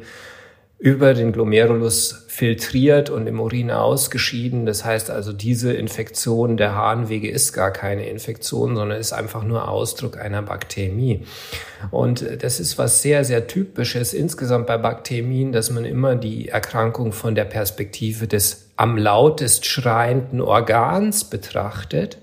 über 0.79 1.13
den 1.13 1.33
Glomerulus 1.33 2.27
filtriert 2.29 3.11
und 3.11 3.27
im 3.27 3.41
Urin 3.41 3.73
ausgeschieden. 3.73 4.65
Das 4.65 4.85
heißt 4.85 5.11
also, 5.11 5.33
diese 5.33 5.73
Infektion 5.73 6.57
der 6.57 6.77
Harnwege 6.77 7.29
ist 7.29 7.53
gar 7.53 7.73
keine 7.73 8.09
Infektion, 8.09 8.77
sondern 8.77 8.97
ist 8.97 9.13
einfach 9.13 9.43
nur 9.43 9.69
Ausdruck 9.69 10.19
einer 10.19 10.43
Bakteriämie. 10.43 11.27
Und 11.91 12.25
das 12.43 12.61
ist 12.61 12.79
was 12.79 13.03
sehr, 13.03 13.25
sehr 13.25 13.49
typisches 13.49 14.15
insgesamt 14.15 14.69
bei 14.69 14.79
Bakteriämien, 14.79 15.51
dass 15.51 15.71
man 15.71 15.85
immer 15.85 16.15
die 16.15 16.49
Erkrankung 16.49 17.11
von 17.11 17.35
der 17.35 17.45
Perspektive 17.45 18.29
des 18.29 18.69
am 18.77 18.97
lautest 18.97 19.67
schreienden 19.67 20.41
Organs 20.41 21.25
betrachtet. 21.25 22.19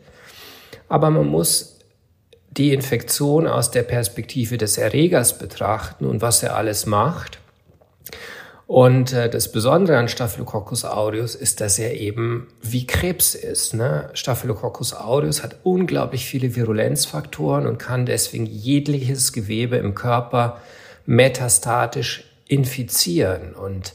Aber 0.88 1.10
man 1.10 1.28
muss 1.28 1.80
die 2.52 2.74
Infektion 2.74 3.48
aus 3.48 3.72
der 3.72 3.84
Perspektive 3.84 4.58
des 4.58 4.78
Erregers 4.78 5.38
betrachten 5.38 6.06
und 6.06 6.22
was 6.22 6.42
er 6.42 6.56
alles 6.56 6.86
macht. 6.86 7.40
Und 8.68 9.14
äh, 9.14 9.30
das 9.30 9.52
Besondere 9.52 9.98
an 9.98 10.08
Staphylococcus 10.08 10.86
aureus 10.86 11.36
ist, 11.36 11.62
dass 11.62 11.78
er 11.78 12.00
eben 12.00 12.48
wie 12.62 12.88
Krebs 12.88 13.36
ist. 13.36 13.76
Ne? 13.76 14.10
Staphylococcus 14.14 14.94
aureus 14.94 15.44
hat 15.44 15.58
unglaublich 15.64 16.26
viele 16.26 16.56
Virulenzfaktoren 16.56 17.68
und 17.68 17.78
kann 17.78 18.06
deswegen 18.08 18.48
jegliches 18.48 19.34
Gewebe 19.34 19.78
im 19.78 19.94
Körper 19.94 20.62
metastatisch 21.06 22.24
infizieren. 22.48 23.54
Und 23.54 23.94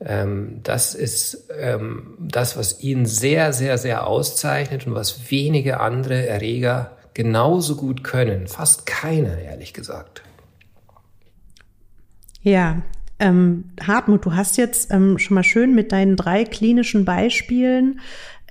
ähm, 0.00 0.60
das 0.62 0.94
ist 0.94 1.48
ähm, 1.58 2.18
das, 2.18 2.58
was 2.58 2.80
ihn 2.80 3.06
sehr, 3.06 3.54
sehr, 3.54 3.78
sehr 3.78 4.06
auszeichnet 4.06 4.86
und 4.86 4.94
was 4.94 5.30
wenige 5.30 5.80
andere 5.80 6.26
Erreger 6.26 6.96
genauso 7.14 7.76
gut 7.76 8.04
können. 8.04 8.46
Fast 8.46 8.84
keiner, 8.84 9.38
ehrlich 9.38 9.72
gesagt. 9.72 10.22
Ja, 12.42 12.82
ähm, 13.18 13.64
Hartmut, 13.84 14.24
du 14.24 14.34
hast 14.34 14.56
jetzt 14.56 14.92
ähm, 14.92 15.18
schon 15.18 15.34
mal 15.34 15.42
schön 15.42 15.74
mit 15.74 15.92
deinen 15.92 16.16
drei 16.16 16.44
klinischen 16.44 17.04
Beispielen 17.04 18.00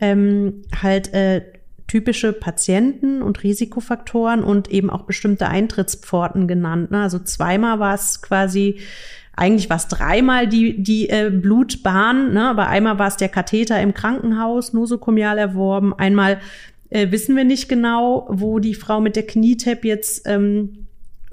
ähm, 0.02 0.64
halt 0.82 1.14
äh, 1.14 1.42
typische 1.88 2.34
Patienten 2.34 3.22
und 3.22 3.44
Risikofaktoren 3.44 4.44
und 4.44 4.72
eben 4.72 4.90
auch 4.90 5.04
bestimmte 5.04 5.48
Eintrittspforten 5.48 6.48
genannt. 6.48 6.92
Ne? 6.92 7.02
Also 7.02 7.20
zweimal 7.20 7.80
war 7.80 7.94
es 7.94 8.22
quasi 8.22 8.80
eigentlich 9.38 9.70
war 9.70 9.78
es 9.78 9.90
dreimal 9.90 10.48
die, 10.48 10.82
die 10.82 11.10
äh, 11.10 11.30
Blutbahn, 11.30 12.34
ne? 12.34 12.50
aber 12.50 12.68
einmal 12.68 13.00
war 13.00 13.08
es 13.08 13.18
der 13.18 13.28
Katheter 13.28 13.82
im 13.82 13.94
Krankenhaus, 13.94 14.72
nosokomial 14.72 15.38
erworben. 15.38 15.94
Einmal 15.94 16.40
äh, 16.90 17.12
wissen 17.12 17.36
wir 17.36 17.44
nicht 17.44 17.68
genau, 17.68 18.28
wo 18.30 18.60
die 18.60 18.76
Frau 18.76 19.02
mit 19.02 19.18
der 19.18 19.28
Knietap 19.28 19.84
jetzt 19.84 20.26
ähm, 20.26 20.85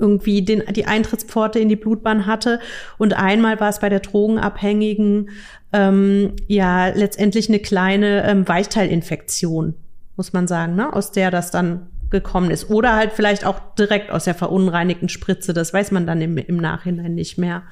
irgendwie 0.02 0.42
den, 0.42 0.65
die 0.75 0.84
Eintrittspforte 0.84 1.58
in 1.58 1.69
die 1.69 1.76
Blutbahn 1.76 2.26
hatte. 2.26 2.60
Und 2.99 3.15
einmal 3.15 3.58
war 3.60 3.71
es 3.71 3.78
bei 3.78 3.88
der 3.88 4.00
Drogenabhängigen 4.00 5.30
ähm, 5.73 6.34
ja 6.49 6.88
letztendlich 6.88 7.49
eine 7.49 7.60
kleine 7.60 8.28
ähm, 8.28 8.47
Weichteilinfektion, 8.47 9.75
muss 10.17 10.32
man 10.32 10.47
sagen, 10.47 10.75
ne? 10.75 10.93
aus 10.93 11.12
der 11.12 11.30
das 11.30 11.50
dann 11.50 11.86
gekommen 12.10 12.50
ist. 12.50 12.69
Oder 12.69 12.95
halt 12.95 13.12
vielleicht 13.12 13.47
auch 13.47 13.58
direkt 13.78 14.10
aus 14.10 14.25
der 14.25 14.34
verunreinigten 14.34 15.08
Spritze. 15.08 15.54
Das 15.54 15.73
weiß 15.73 15.93
man 15.93 16.06
dann 16.06 16.21
im, 16.21 16.36
im 16.36 16.58
Nachhinein 16.58 17.15
nicht 17.15 17.38
mehr. 17.38 17.62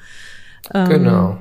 Ähm, 0.73 0.89
genau. 0.89 1.39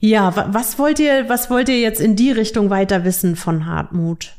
Ja, 0.00 0.32
was 0.52 0.78
wollt 0.78 1.00
ihr, 1.00 1.28
was 1.28 1.50
wollt 1.50 1.68
ihr 1.68 1.80
jetzt 1.80 2.00
in 2.00 2.14
die 2.14 2.30
Richtung 2.30 2.70
weiter 2.70 3.04
wissen 3.04 3.34
von 3.34 3.66
Hartmut? 3.66 4.34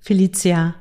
Felicia. 0.00 0.74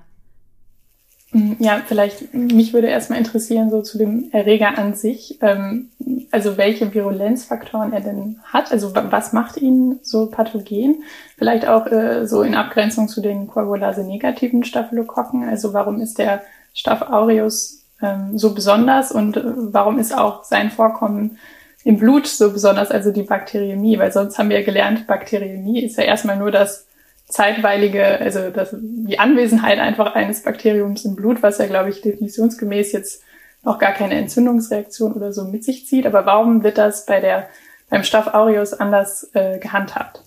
Ja, 1.66 1.82
vielleicht, 1.84 2.32
mich 2.36 2.74
würde 2.74 2.90
erstmal 2.90 3.18
interessieren, 3.18 3.72
so 3.72 3.82
zu 3.82 3.98
dem 3.98 4.30
Erreger 4.32 4.78
an 4.78 4.94
sich, 4.94 5.40
ähm, 5.42 5.90
also 6.30 6.58
welche 6.58 6.94
Virulenzfaktoren 6.94 7.92
er 7.92 8.02
denn 8.02 8.40
hat, 8.44 8.72
also 8.72 8.94
was 8.94 9.34
macht 9.34 9.58
ihn 9.58 9.98
so 10.04 10.28
pathogen? 10.28 11.02
Vielleicht 11.40 11.68
auch 11.68 11.88
äh, 11.88 12.28
so 12.28 12.44
in 12.44 12.54
Abgrenzung 12.54 13.08
zu 13.08 13.20
den 13.20 13.48
Coagulase-negativen 13.48 14.64
Staphylokokken, 14.64 15.50
also 15.50 15.74
warum 15.74 16.02
ist 16.02 16.20
der 16.20 16.44
Staph 16.76 17.02
aureus 17.02 17.82
ähm, 18.00 18.38
so 18.38 18.54
besonders? 18.54 19.12
Und 19.12 19.38
äh, 19.38 19.44
warum 19.46 19.98
ist 19.98 20.16
auch 20.16 20.44
sein 20.44 20.70
Vorkommen 20.70 21.40
im 21.84 21.98
Blut 21.98 22.28
so 22.28 22.54
besonders, 22.54 22.92
also 22.92 23.12
die 23.12 23.24
Bakteriämie, 23.24 23.98
weil 23.98 24.12
sonst 24.12 24.38
haben 24.38 24.50
wir 24.50 24.62
gelernt, 24.62 25.08
Bakteriämie 25.08 25.84
ist 25.84 25.98
ja 25.98 26.04
erstmal 26.04 26.38
nur 26.38 26.52
das 26.52 26.86
zeitweilige, 27.28 28.20
also 28.20 28.50
das, 28.50 28.76
die 28.80 29.20
Anwesenheit 29.20 29.80
einfach 29.80 30.16
eines 30.16 30.44
Bakteriums 30.44 31.06
im 31.06 31.16
Blut, 31.16 31.42
was 31.42 31.58
ja, 31.58 31.66
glaube 31.66 31.90
ich, 31.90 32.02
definitionsgemäß 32.02 32.92
jetzt 32.92 33.24
noch 33.64 33.80
gar 33.80 33.94
keine 33.94 34.16
Entzündungsreaktion 34.16 35.14
oder 35.14 35.34
so 35.34 35.46
mit 35.46 35.64
sich 35.64 35.88
zieht. 35.88 36.06
Aber 36.06 36.26
warum 36.26 36.64
wird 36.64 36.78
das 36.78 37.06
bei 37.06 37.20
der, 37.20 37.50
beim 37.90 38.04
Staph 38.04 38.28
aureus 38.28 38.74
anders 38.74 39.30
äh, 39.34 39.58
gehandhabt? 39.58 40.22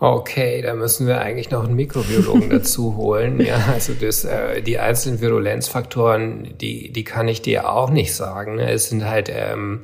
Okay, 0.00 0.62
da 0.62 0.74
müssen 0.74 1.08
wir 1.08 1.20
eigentlich 1.20 1.50
noch 1.50 1.64
einen 1.64 1.74
Mikrobiologen 1.74 2.50
dazu 2.50 2.96
holen. 2.96 3.40
Ja, 3.40 3.58
also 3.72 3.94
das, 3.94 4.24
äh, 4.24 4.62
die 4.62 4.78
einzelnen 4.78 5.20
Virulenzfaktoren, 5.20 6.56
die, 6.60 6.92
die 6.92 7.04
kann 7.04 7.26
ich 7.26 7.42
dir 7.42 7.68
auch 7.72 7.90
nicht 7.90 8.14
sagen. 8.14 8.60
Es 8.60 8.90
sind 8.90 9.06
halt 9.06 9.28
ähm, 9.32 9.80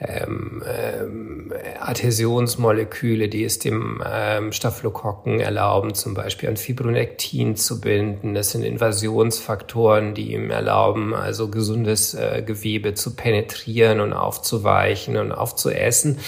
ähm, 0.00 0.62
ähm, 0.66 1.52
Adhäsionsmoleküle, 1.80 3.28
die 3.28 3.44
es 3.44 3.58
dem 3.58 4.02
ähm, 4.06 4.52
Staphylokokken 4.52 5.40
erlauben, 5.40 5.94
zum 5.94 6.14
Beispiel 6.14 6.48
an 6.48 6.56
Fibronektin 6.56 7.56
zu 7.56 7.80
binden. 7.80 8.34
Das 8.34 8.50
sind 8.50 8.62
Invasionsfaktoren, 8.62 10.14
die 10.14 10.32
ihm 10.32 10.50
erlauben, 10.50 11.14
also 11.14 11.48
gesundes 11.48 12.14
äh, 12.14 12.42
Gewebe 12.44 12.94
zu 12.94 13.16
penetrieren 13.16 14.00
und 14.00 14.12
aufzuweichen 14.12 15.16
und 15.16 15.32
aufzuessen. 15.32 16.18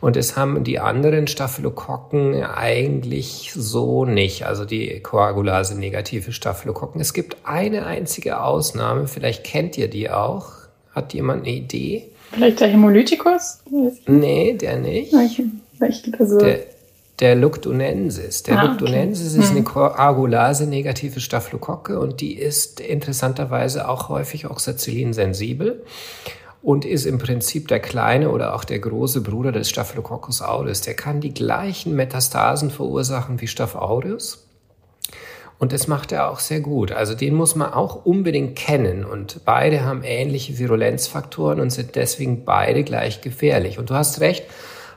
Und 0.00 0.16
es 0.16 0.36
haben 0.36 0.62
die 0.62 0.78
anderen 0.78 1.26
Staphylokokken 1.26 2.44
eigentlich 2.44 3.52
so 3.54 4.04
nicht, 4.04 4.46
also 4.46 4.64
die 4.64 5.00
Koagulase 5.00 5.76
negative 5.76 6.32
Staphylokokken. 6.32 7.00
Es 7.00 7.12
gibt 7.12 7.36
eine 7.44 7.86
einzige 7.86 8.40
Ausnahme, 8.40 9.08
vielleicht 9.08 9.44
kennt 9.44 9.76
ihr 9.76 9.88
die 9.88 10.10
auch. 10.10 10.52
Hat 10.92 11.14
jemand 11.14 11.46
eine 11.46 11.54
Idee? 11.54 12.10
Vielleicht 12.32 12.60
der 12.60 12.68
Hämolytikus? 12.68 13.60
Nee, 14.06 14.54
der 14.54 14.78
nicht. 14.78 15.14
Also 16.18 16.38
der, 16.38 16.60
der 17.20 17.34
Luctunensis. 17.34 18.42
Der 18.44 18.58
ah, 18.58 18.64
Luctunensis 18.64 19.34
okay. 19.34 19.42
ist 19.42 19.50
eine 19.50 19.58
hm. 19.60 19.64
Koagulase-negative 19.64 21.20
Staphylokocke 21.20 21.98
und 21.98 22.20
die 22.20 22.34
ist 22.34 22.80
interessanterweise 22.80 23.88
auch 23.88 24.08
häufig 24.08 24.46
oxacillin-sensibel 24.46 25.82
und 26.62 26.84
ist 26.84 27.06
im 27.06 27.18
Prinzip 27.18 27.68
der 27.68 27.80
kleine 27.80 28.30
oder 28.30 28.54
auch 28.54 28.64
der 28.64 28.78
große 28.78 29.20
Bruder 29.20 29.52
des 29.52 29.68
Staphylococcus 29.68 30.42
aureus. 30.42 30.80
Der 30.80 30.94
kann 30.94 31.20
die 31.20 31.34
gleichen 31.34 31.94
Metastasen 31.94 32.70
verursachen 32.70 33.40
wie 33.40 33.46
Staph 33.46 33.74
aureus. 33.74 34.47
Und 35.58 35.72
das 35.72 35.88
macht 35.88 36.12
er 36.12 36.30
auch 36.30 36.38
sehr 36.38 36.60
gut. 36.60 36.92
Also 36.92 37.14
den 37.14 37.34
muss 37.34 37.56
man 37.56 37.72
auch 37.72 38.04
unbedingt 38.04 38.54
kennen. 38.54 39.04
Und 39.04 39.40
beide 39.44 39.84
haben 39.84 40.02
ähnliche 40.04 40.58
Virulenzfaktoren 40.58 41.60
und 41.60 41.70
sind 41.70 41.96
deswegen 41.96 42.44
beide 42.44 42.84
gleich 42.84 43.20
gefährlich. 43.20 43.78
Und 43.78 43.90
du 43.90 43.94
hast 43.94 44.20
recht, 44.20 44.44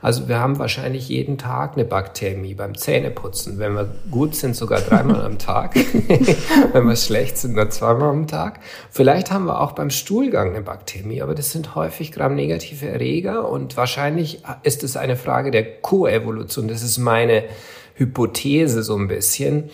also 0.02 0.28
wir 0.28 0.40
haben 0.40 0.58
wahrscheinlich 0.58 1.08
jeden 1.08 1.38
Tag 1.38 1.74
eine 1.74 1.84
Bakteriämie 1.84 2.54
beim 2.54 2.76
Zähneputzen. 2.76 3.58
Wenn 3.60 3.74
wir 3.74 3.88
gut 4.10 4.34
sind, 4.34 4.56
sogar 4.56 4.80
dreimal 4.80 5.24
am 5.24 5.38
Tag. 5.38 5.76
Wenn 6.72 6.88
wir 6.88 6.96
schlecht 6.96 7.38
sind, 7.38 7.54
nur 7.54 7.70
zweimal 7.70 8.10
am 8.10 8.26
Tag. 8.26 8.58
Vielleicht 8.90 9.30
haben 9.30 9.46
wir 9.46 9.60
auch 9.60 9.72
beim 9.72 9.90
Stuhlgang 9.90 10.50
eine 10.50 10.62
Bakteriämie, 10.62 11.22
aber 11.22 11.36
das 11.36 11.52
sind 11.52 11.76
häufig 11.76 12.10
gramnegative 12.10 12.88
Erreger 12.88 13.48
und 13.48 13.76
wahrscheinlich 13.76 14.42
ist 14.64 14.82
es 14.82 14.96
eine 14.96 15.14
Frage 15.14 15.52
der 15.52 15.80
Koevolution. 15.80 16.66
Das 16.66 16.82
ist 16.82 16.98
meine 16.98 17.44
Hypothese 17.94 18.82
so 18.82 18.96
ein 18.96 19.08
bisschen, 19.08 19.70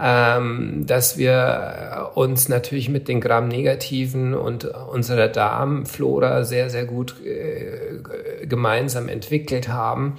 ähm, 0.00 0.84
dass 0.86 1.16
wir 1.18 2.10
uns 2.14 2.48
natürlich 2.48 2.88
mit 2.88 3.08
den 3.08 3.20
Gram-Negativen 3.20 4.34
und 4.34 4.64
unserer 4.64 5.28
Darmflora 5.28 6.44
sehr, 6.44 6.70
sehr 6.70 6.84
gut 6.84 7.16
äh, 7.24 8.46
gemeinsam 8.46 9.08
entwickelt 9.08 9.68
haben. 9.68 10.16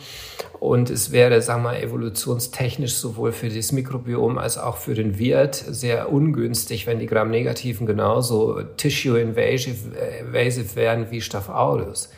Und 0.60 0.90
es 0.90 1.12
wäre, 1.12 1.42
sagen 1.42 1.62
wir 1.64 1.72
mal, 1.74 1.82
evolutionstechnisch 1.82 2.96
sowohl 2.96 3.32
für 3.32 3.50
das 3.50 3.72
Mikrobiom 3.72 4.38
als 4.38 4.58
auch 4.58 4.78
für 4.78 4.96
den 4.96 5.20
Wirt 5.20 5.56
sehr 5.56 6.12
ungünstig, 6.12 6.88
wenn 6.88 7.00
die 7.00 7.06
Gram-Negativen 7.06 7.86
genauso 7.86 8.62
tissue-invasive 8.78 9.96
äh, 10.00 10.76
wären 10.76 11.12
wie 11.12 11.22
Staph 11.22 11.50
aureus. 11.50 12.10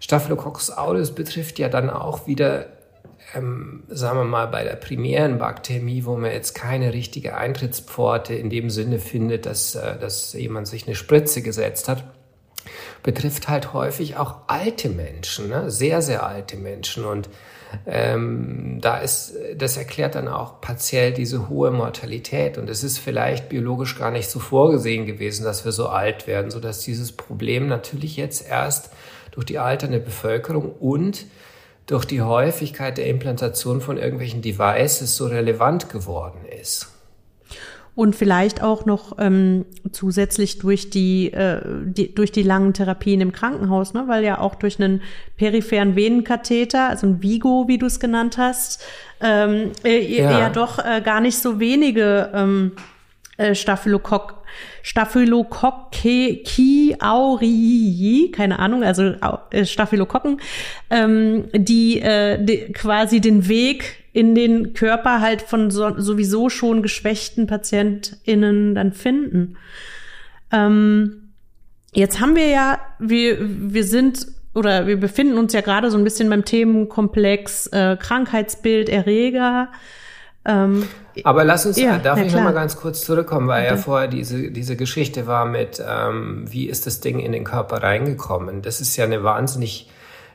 Staphylococcus 0.00 0.70
aureus 0.70 1.14
betrifft 1.14 1.58
ja 1.58 1.68
dann 1.68 1.88
auch 1.88 2.26
wieder 2.26 2.66
ähm, 3.34 3.84
sagen 3.88 4.18
wir 4.18 4.24
mal, 4.24 4.46
bei 4.46 4.64
der 4.64 4.76
primären 4.76 5.38
Baktermie, 5.38 6.04
wo 6.04 6.16
man 6.16 6.30
jetzt 6.30 6.54
keine 6.54 6.92
richtige 6.92 7.36
Eintrittspforte 7.36 8.34
in 8.34 8.50
dem 8.50 8.70
Sinne 8.70 8.98
findet, 8.98 9.46
dass, 9.46 9.74
äh, 9.74 9.98
dass 9.98 10.32
jemand 10.32 10.68
sich 10.68 10.86
eine 10.86 10.96
Spritze 10.96 11.42
gesetzt 11.42 11.88
hat, 11.88 12.04
betrifft 13.02 13.48
halt 13.48 13.72
häufig 13.72 14.16
auch 14.16 14.36
alte 14.46 14.88
Menschen, 14.88 15.48
ne? 15.48 15.70
sehr, 15.70 16.00
sehr 16.02 16.26
alte 16.26 16.56
Menschen. 16.56 17.04
Und 17.04 17.28
ähm, 17.86 18.78
da 18.80 18.98
ist, 18.98 19.34
das 19.56 19.76
erklärt 19.76 20.14
dann 20.14 20.28
auch 20.28 20.60
partiell 20.60 21.12
diese 21.12 21.48
hohe 21.48 21.70
Mortalität. 21.70 22.56
Und 22.56 22.70
es 22.70 22.82
ist 22.82 22.98
vielleicht 22.98 23.48
biologisch 23.48 23.98
gar 23.98 24.10
nicht 24.10 24.30
so 24.30 24.38
vorgesehen 24.38 25.06
gewesen, 25.06 25.44
dass 25.44 25.64
wir 25.64 25.72
so 25.72 25.88
alt 25.88 26.26
werden, 26.26 26.50
sodass 26.50 26.80
dieses 26.80 27.12
Problem 27.12 27.68
natürlich 27.68 28.16
jetzt 28.16 28.48
erst 28.48 28.90
durch 29.32 29.46
die 29.46 29.58
alternde 29.58 30.00
Bevölkerung 30.00 30.72
und 30.72 31.26
durch 31.86 32.04
die 32.04 32.22
Häufigkeit 32.22 32.98
der 32.98 33.06
Implantation 33.06 33.80
von 33.80 33.98
irgendwelchen 33.98 34.42
Devices 34.42 35.16
so 35.16 35.26
relevant 35.26 35.88
geworden 35.90 36.40
ist. 36.60 36.90
Und 37.96 38.16
vielleicht 38.16 38.60
auch 38.60 38.86
noch 38.86 39.18
ähm, 39.20 39.66
zusätzlich 39.92 40.58
durch 40.58 40.90
die, 40.90 41.32
äh, 41.32 41.60
die, 41.84 42.12
durch 42.12 42.32
die 42.32 42.42
langen 42.42 42.72
Therapien 42.72 43.20
im 43.20 43.30
Krankenhaus, 43.30 43.94
ne? 43.94 44.04
weil 44.08 44.24
ja 44.24 44.40
auch 44.40 44.56
durch 44.56 44.80
einen 44.80 45.00
peripheren 45.36 45.94
Venenkatheter, 45.94 46.88
also 46.88 47.06
ein 47.06 47.22
Vigo, 47.22 47.68
wie 47.68 47.78
du 47.78 47.86
es 47.86 48.00
genannt 48.00 48.36
hast, 48.36 48.82
ähm, 49.20 49.70
äh, 49.84 50.00
ja. 50.00 50.40
ja 50.40 50.50
doch 50.50 50.80
äh, 50.80 51.02
gar 51.02 51.20
nicht 51.20 51.38
so 51.38 51.60
wenige 51.60 52.32
ähm, 52.34 52.72
äh, 53.36 53.54
Staphylokokken 53.54 54.36
Staphylococci 54.82 56.44
aurii, 57.00 58.30
keine 58.32 58.58
Ahnung, 58.58 58.82
also 58.84 59.14
äh, 59.50 59.64
Staphylokokken, 59.64 60.40
ähm, 60.90 61.44
die, 61.54 62.00
äh, 62.00 62.42
die 62.42 62.72
quasi 62.72 63.20
den 63.20 63.48
Weg 63.48 64.04
in 64.12 64.34
den 64.34 64.74
Körper 64.74 65.20
halt 65.20 65.42
von 65.42 65.70
so, 65.70 65.98
sowieso 65.98 66.48
schon 66.50 66.82
geschwächten 66.82 67.46
PatientInnen 67.46 68.74
dann 68.74 68.92
finden. 68.92 69.56
Ähm, 70.52 71.30
jetzt 71.92 72.20
haben 72.20 72.36
wir 72.36 72.48
ja, 72.48 72.78
wir, 72.98 73.38
wir 73.40 73.84
sind 73.84 74.26
oder 74.54 74.86
wir 74.86 74.98
befinden 74.98 75.36
uns 75.36 75.52
ja 75.52 75.62
gerade 75.62 75.90
so 75.90 75.98
ein 75.98 76.04
bisschen 76.04 76.30
beim 76.30 76.44
Themenkomplex 76.44 77.66
äh, 77.68 77.96
Krankheitsbild, 77.98 78.88
Erreger. 78.88 79.72
Ähm, 80.44 80.86
aber 81.22 81.44
lass 81.44 81.66
uns, 81.66 81.78
ja, 81.78 81.98
darf 81.98 82.18
ich 82.18 82.32
noch 82.32 82.42
mal 82.42 82.52
ganz 82.52 82.76
kurz 82.76 83.02
zurückkommen, 83.02 83.46
weil 83.46 83.66
ja 83.66 83.76
vorher 83.76 84.08
diese, 84.08 84.50
diese 84.50 84.76
Geschichte 84.76 85.26
war 85.26 85.44
mit, 85.44 85.82
ähm, 85.86 86.44
wie 86.50 86.66
ist 86.66 86.86
das 86.86 87.00
Ding 87.00 87.20
in 87.20 87.32
den 87.32 87.44
Körper 87.44 87.82
reingekommen? 87.82 88.62
Das 88.62 88.80
ist 88.80 88.96
ja 88.96 89.04
eine 89.04 89.22
wahnsinnig 89.22 89.88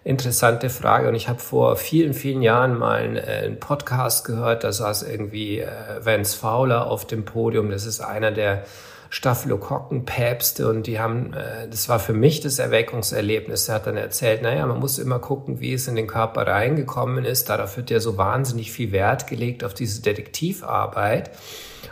interessante 0.04 0.70
Frage 0.70 1.10
und 1.10 1.16
ich 1.16 1.28
habe 1.28 1.40
vor 1.40 1.76
vielen, 1.76 2.14
vielen 2.14 2.42
Jahren 2.42 2.78
mal 2.78 3.02
einen, 3.02 3.18
äh, 3.18 3.42
einen 3.44 3.60
Podcast 3.60 4.26
gehört, 4.26 4.64
da 4.64 4.72
saß 4.72 5.04
irgendwie 5.04 5.60
äh, 5.60 5.68
Vance 6.02 6.38
Fowler 6.38 6.88
auf 6.88 7.06
dem 7.06 7.26
Podium, 7.26 7.70
das 7.70 7.86
ist 7.86 8.00
einer 8.00 8.32
der 8.32 8.64
Staphylokokkenpäpste 9.10 10.70
und 10.70 10.86
die 10.86 11.00
haben, 11.00 11.34
äh, 11.34 11.68
das 11.68 11.90
war 11.90 12.00
für 12.00 12.14
mich 12.14 12.42
das 12.42 12.60
Erweckungserlebnis. 12.60 13.68
Er 13.68 13.76
hat 13.76 13.88
dann 13.88 13.98
erzählt, 13.98 14.42
naja, 14.42 14.66
man 14.68 14.80
muss 14.80 15.00
immer 15.00 15.20
gucken, 15.20 15.60
wie 15.60 15.74
es 15.74 15.88
in 15.88 15.96
den 15.96 16.08
Körper 16.08 16.46
reingekommen 16.46 17.26
ist. 17.26 17.50
Darauf 17.50 17.76
wird 17.76 17.90
ja 17.90 18.00
so 18.00 18.18
wahnsinnig 18.18 18.72
viel 18.72 18.92
Wert 18.92 19.28
gelegt 19.28 19.64
auf 19.64 19.74
diese 19.74 20.02
Detektivarbeit. 20.02 21.32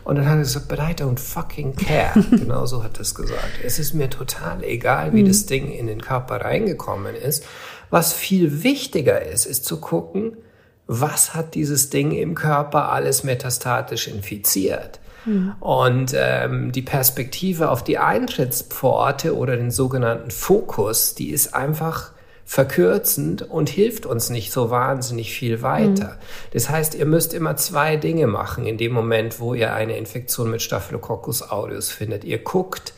Und 0.03 0.17
dann 0.17 0.25
hat 0.25 0.35
er 0.35 0.39
gesagt, 0.39 0.67
but 0.67 0.79
I 0.79 0.93
don't 0.93 1.19
fucking 1.19 1.75
care. 1.75 2.13
genau 2.31 2.65
so 2.65 2.83
hat 2.83 2.97
er 2.97 3.01
es 3.01 3.15
gesagt. 3.15 3.59
Es 3.63 3.79
ist 3.79 3.93
mir 3.93 4.09
total 4.09 4.63
egal, 4.63 5.13
wie 5.13 5.23
mhm. 5.23 5.27
das 5.27 5.47
Ding 5.47 5.71
in 5.71 5.87
den 5.87 6.01
Körper 6.01 6.41
reingekommen 6.41 7.15
ist. 7.15 7.45
Was 7.89 8.13
viel 8.13 8.63
wichtiger 8.63 9.25
ist, 9.25 9.45
ist 9.45 9.65
zu 9.65 9.79
gucken, 9.79 10.37
was 10.85 11.33
hat 11.33 11.55
dieses 11.55 11.89
Ding 11.89 12.11
im 12.11 12.35
Körper 12.35 12.91
alles 12.91 13.23
metastatisch 13.23 14.07
infiziert. 14.07 14.99
Mhm. 15.27 15.53
Und 15.59 16.15
ähm, 16.15 16.71
die 16.71 16.81
Perspektive 16.81 17.69
auf 17.69 17.83
die 17.83 17.97
Eintrittspforte 17.97 19.35
oder 19.35 19.57
den 19.57 19.71
sogenannten 19.71 20.31
Fokus, 20.31 21.13
die 21.13 21.29
ist 21.29 21.53
einfach 21.53 22.11
verkürzend 22.45 23.41
und 23.41 23.67
hilft 23.67 24.05
uns 24.05 24.29
nicht 24.29 24.53
so 24.53 24.69
wahnsinnig 24.69 25.33
viel 25.33 25.61
weiter. 25.61 26.05
Mhm. 26.13 26.51
Das 26.53 26.69
heißt, 26.69 26.95
ihr 26.95 27.05
müsst 27.05 27.33
immer 27.33 27.57
zwei 27.57 27.97
Dinge 27.97 28.25
machen 28.25 28.65
in 28.65 28.77
dem 28.77 28.93
Moment, 28.93 29.41
wo 29.41 29.53
ihr 29.53 29.73
eine 29.73 29.97
Infektion 29.97 30.49
mit 30.49 30.61
Staphylococcus 30.61 31.41
aureus 31.41 31.91
findet. 31.91 32.23
Ihr 32.23 32.37
guckt 32.37 32.93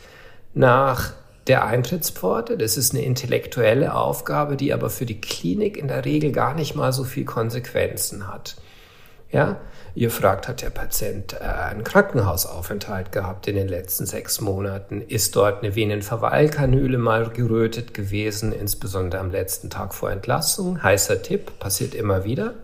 nach 0.54 1.14
der 1.48 1.64
Eintrittspforte. 1.64 2.56
Das 2.56 2.76
ist 2.76 2.94
eine 2.94 3.04
intellektuelle 3.04 3.94
Aufgabe, 3.96 4.56
die 4.56 4.72
aber 4.72 4.88
für 4.88 5.04
die 5.04 5.20
Klinik 5.20 5.76
in 5.76 5.88
der 5.88 6.04
Regel 6.04 6.30
gar 6.30 6.54
nicht 6.54 6.76
mal 6.76 6.92
so 6.92 7.02
viel 7.02 7.24
Konsequenzen 7.24 8.28
hat. 8.28 8.56
Ja, 9.32 9.56
Ihr 9.94 10.10
fragt, 10.10 10.48
hat 10.48 10.62
der 10.62 10.70
Patient 10.70 11.34
äh, 11.34 11.44
einen 11.44 11.84
Krankenhausaufenthalt 11.84 13.12
gehabt 13.12 13.48
in 13.48 13.56
den 13.56 13.68
letzten 13.68 14.06
sechs 14.06 14.40
Monaten? 14.40 15.00
Ist 15.00 15.36
dort 15.36 15.62
eine 15.62 15.74
Venenverweilkanüle 15.74 16.98
mal 16.98 17.30
gerötet 17.30 17.94
gewesen, 17.94 18.52
insbesondere 18.52 19.20
am 19.20 19.30
letzten 19.30 19.70
Tag 19.70 19.94
vor 19.94 20.10
Entlassung? 20.10 20.82
Heißer 20.82 21.22
Tipp, 21.22 21.58
passiert 21.58 21.94
immer 21.94 22.24
wieder. 22.24 22.54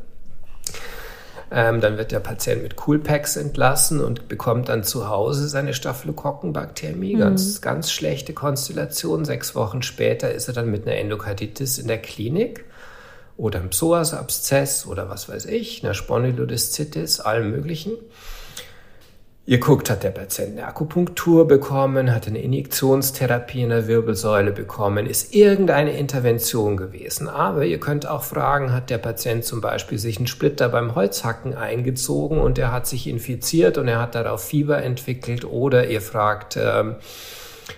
Ähm, 1.50 1.80
dann 1.80 1.96
wird 1.96 2.10
der 2.10 2.20
Patient 2.20 2.62
mit 2.62 2.74
Coolpacks 2.76 3.36
entlassen 3.36 4.00
und 4.00 4.26
bekommt 4.28 4.68
dann 4.68 4.82
zu 4.82 5.08
Hause 5.08 5.48
seine 5.48 5.74
Staphylokokkenbakterien. 5.74 7.18
Mhm. 7.18 7.20
Ganz, 7.20 7.60
ganz 7.60 7.92
schlechte 7.92 8.32
Konstellation. 8.32 9.24
Sechs 9.24 9.54
Wochen 9.54 9.82
später 9.82 10.32
ist 10.32 10.48
er 10.48 10.54
dann 10.54 10.70
mit 10.70 10.86
einer 10.86 10.96
Endokarditis 10.96 11.78
in 11.78 11.86
der 11.86 11.98
Klinik 11.98 12.64
oder 13.37 13.61
ein 13.61 13.70
Psoasabszess 13.70 14.87
oder 14.87 15.11
was 15.11 15.29
weiß 15.29 15.46
ich, 15.46 15.85
einer 15.85 15.94
Spondylodiszitis, 15.94 17.20
allem 17.20 17.51
möglichen. 17.51 17.92
Ihr 19.49 19.61
guckt, 19.61 19.90
hat 19.90 20.03
der 20.03 20.11
Patient 20.11 20.59
eine 20.59 20.66
Akupunktur 20.66 21.46
bekommen, 21.46 22.12
hat 22.12 22.27
eine 22.27 22.40
Injektionstherapie 22.40 23.62
in 23.62 23.68
der 23.68 23.87
Wirbelsäule 23.87 24.51
bekommen, 24.51 25.07
ist 25.07 25.37
irgendeine 25.37 25.96
Intervention 25.96 26.77
gewesen. 26.77 27.29
Aber 27.29 27.64
ihr 27.64 27.79
könnt 27.79 28.09
auch 28.09 28.25
fragen, 28.25 28.72
hat 28.72 28.90
der 28.90 28.99
Patient 28.99 29.44
zum 29.44 29.61
Beispiel 29.61 29.99
sich 29.99 30.16
einen 30.16 30.27
Splitter 30.27 30.68
beim 30.68 30.96
Holzhacken 30.96 31.55
eingezogen 31.55 32.40
und 32.40 32.59
er 32.59 32.72
hat 32.72 32.88
sich 32.88 33.07
infiziert 33.07 33.79
und 33.79 33.87
er 33.87 34.01
hat 34.01 34.16
darauf 34.16 34.42
Fieber 34.42 34.83
entwickelt 34.83 35.44
oder 35.44 35.87
ihr 35.87 36.01
fragt, 36.01 36.57
ähm, 36.57 36.96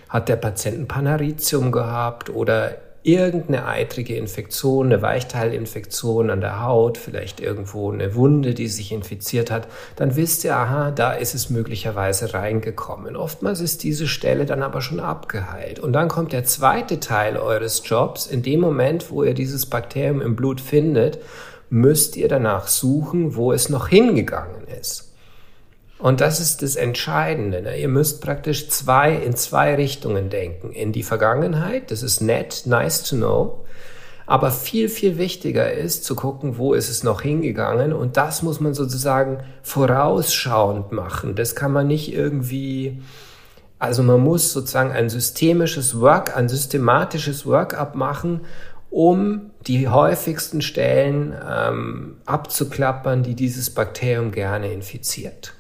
hat 0.09 0.31
der 0.31 0.37
Patient 0.37 0.79
ein 0.79 0.89
Panaritium 0.89 1.71
gehabt 1.71 2.31
oder 2.31 2.79
irgendeine 3.15 3.67
eitrige 3.67 4.17
Infektion, 4.17 4.87
eine 4.87 5.03
Weichteilinfektion 5.03 6.31
an 6.31 6.41
der 6.41 6.63
Haut, 6.63 6.99
vielleicht 6.99 7.41
irgendwo 7.41 7.91
eine 7.91 8.15
Wunde, 8.15 8.55
die 8.55 8.69
sich 8.69 8.93
infiziert 8.93 9.51
hat, 9.51 9.69
dann 9.97 10.17
wisst 10.17 10.45
ihr, 10.45 10.57
aha, 10.57 10.91
da 10.91 11.13
ist 11.13 11.35
es 11.35 11.51
möglicherweise 11.51 12.35
reingekommen. 12.35 13.17
Oftmals 13.17 13.61
ist 13.61 13.83
diese 13.83 14.07
Stelle 14.07 14.47
dann 14.47 14.63
aber 14.63 14.81
schon 14.81 15.01
abgeheilt. 15.01 15.79
Und 15.79 15.93
dann 15.93 16.09
kommt 16.09 16.33
der 16.33 16.45
zweite 16.45 17.01
Teil 17.01 17.37
eures 17.37 17.83
Jobs. 17.85 18.27
In 18.27 18.43
dem 18.43 18.61
Moment, 18.61 19.11
wo 19.11 19.23
ihr 19.23 19.35
dieses 19.35 19.67
Bakterium 19.67 20.21
im 20.21 20.37
Blut 20.37 20.61
findet, 20.61 21.19
müsst 21.71 22.17
ihr 22.17 22.29
danach 22.29 22.69
suchen, 22.69 23.37
wo 23.37 23.53
es 23.53 23.69
noch 23.69 23.89
hingegangen 23.89 24.67
ist. 24.81 25.08
Und 25.99 26.21
das 26.21 26.39
ist 26.39 26.63
das 26.63 26.77
Entscheidende. 26.77 27.61
Ne? 27.61 27.77
Ihr 27.77 27.89
müsst 27.89 28.21
praktisch 28.23 28.69
zwei, 28.69 29.15
in 29.15 29.35
zwei 29.35 29.75
Richtungen 29.75 30.31
denken. 30.31 30.73
In 30.73 30.93
die 30.93 31.03
Vergangenheit, 31.03 31.91
das 31.91 32.03
ist 32.03 32.21
nett, 32.21 32.63
nice 32.67 33.03
to 33.03 33.17
know. 33.17 33.65
Aber 34.25 34.51
viel, 34.51 34.89
viel 34.89 35.19
wichtiger 35.19 35.73
ist 35.73 36.05
zu 36.05 36.15
gucken, 36.15 36.59
wo 36.59 36.75
ist 36.75 36.89
es 36.89 37.03
noch 37.03 37.23
hingegangen. 37.23 37.93
Und 37.93 38.17
das 38.17 38.43
muss 38.43 38.61
man 38.61 38.75
sozusagen 38.75 39.39
vorausschauend 39.63 40.93
machen. 40.93 41.35
Das 41.35 41.57
kann 41.57 41.73
man 41.73 41.89
nicht 41.89 42.13
irgendwie, 42.13 43.03
also 43.81 44.03
man 44.05 44.21
muss 44.21 44.53
sozusagen 44.53 44.93
ein 44.93 45.09
systemisches 45.09 45.99
Work, 45.99 46.37
ein 46.37 46.49
systematisches 46.49 47.45
Workup 47.45 47.97
machen, 47.97 48.43
um 48.91 49.51
die 49.67 49.89
häufigsten 49.89 50.63
Stellen 50.63 51.35
ähm, 51.51 52.17
abzuklappern, 52.25 53.23
die 53.25 53.35
dieses 53.35 53.71
Bakterium 53.71 54.31
gerne 54.31 54.73
infiziert. 54.73 55.55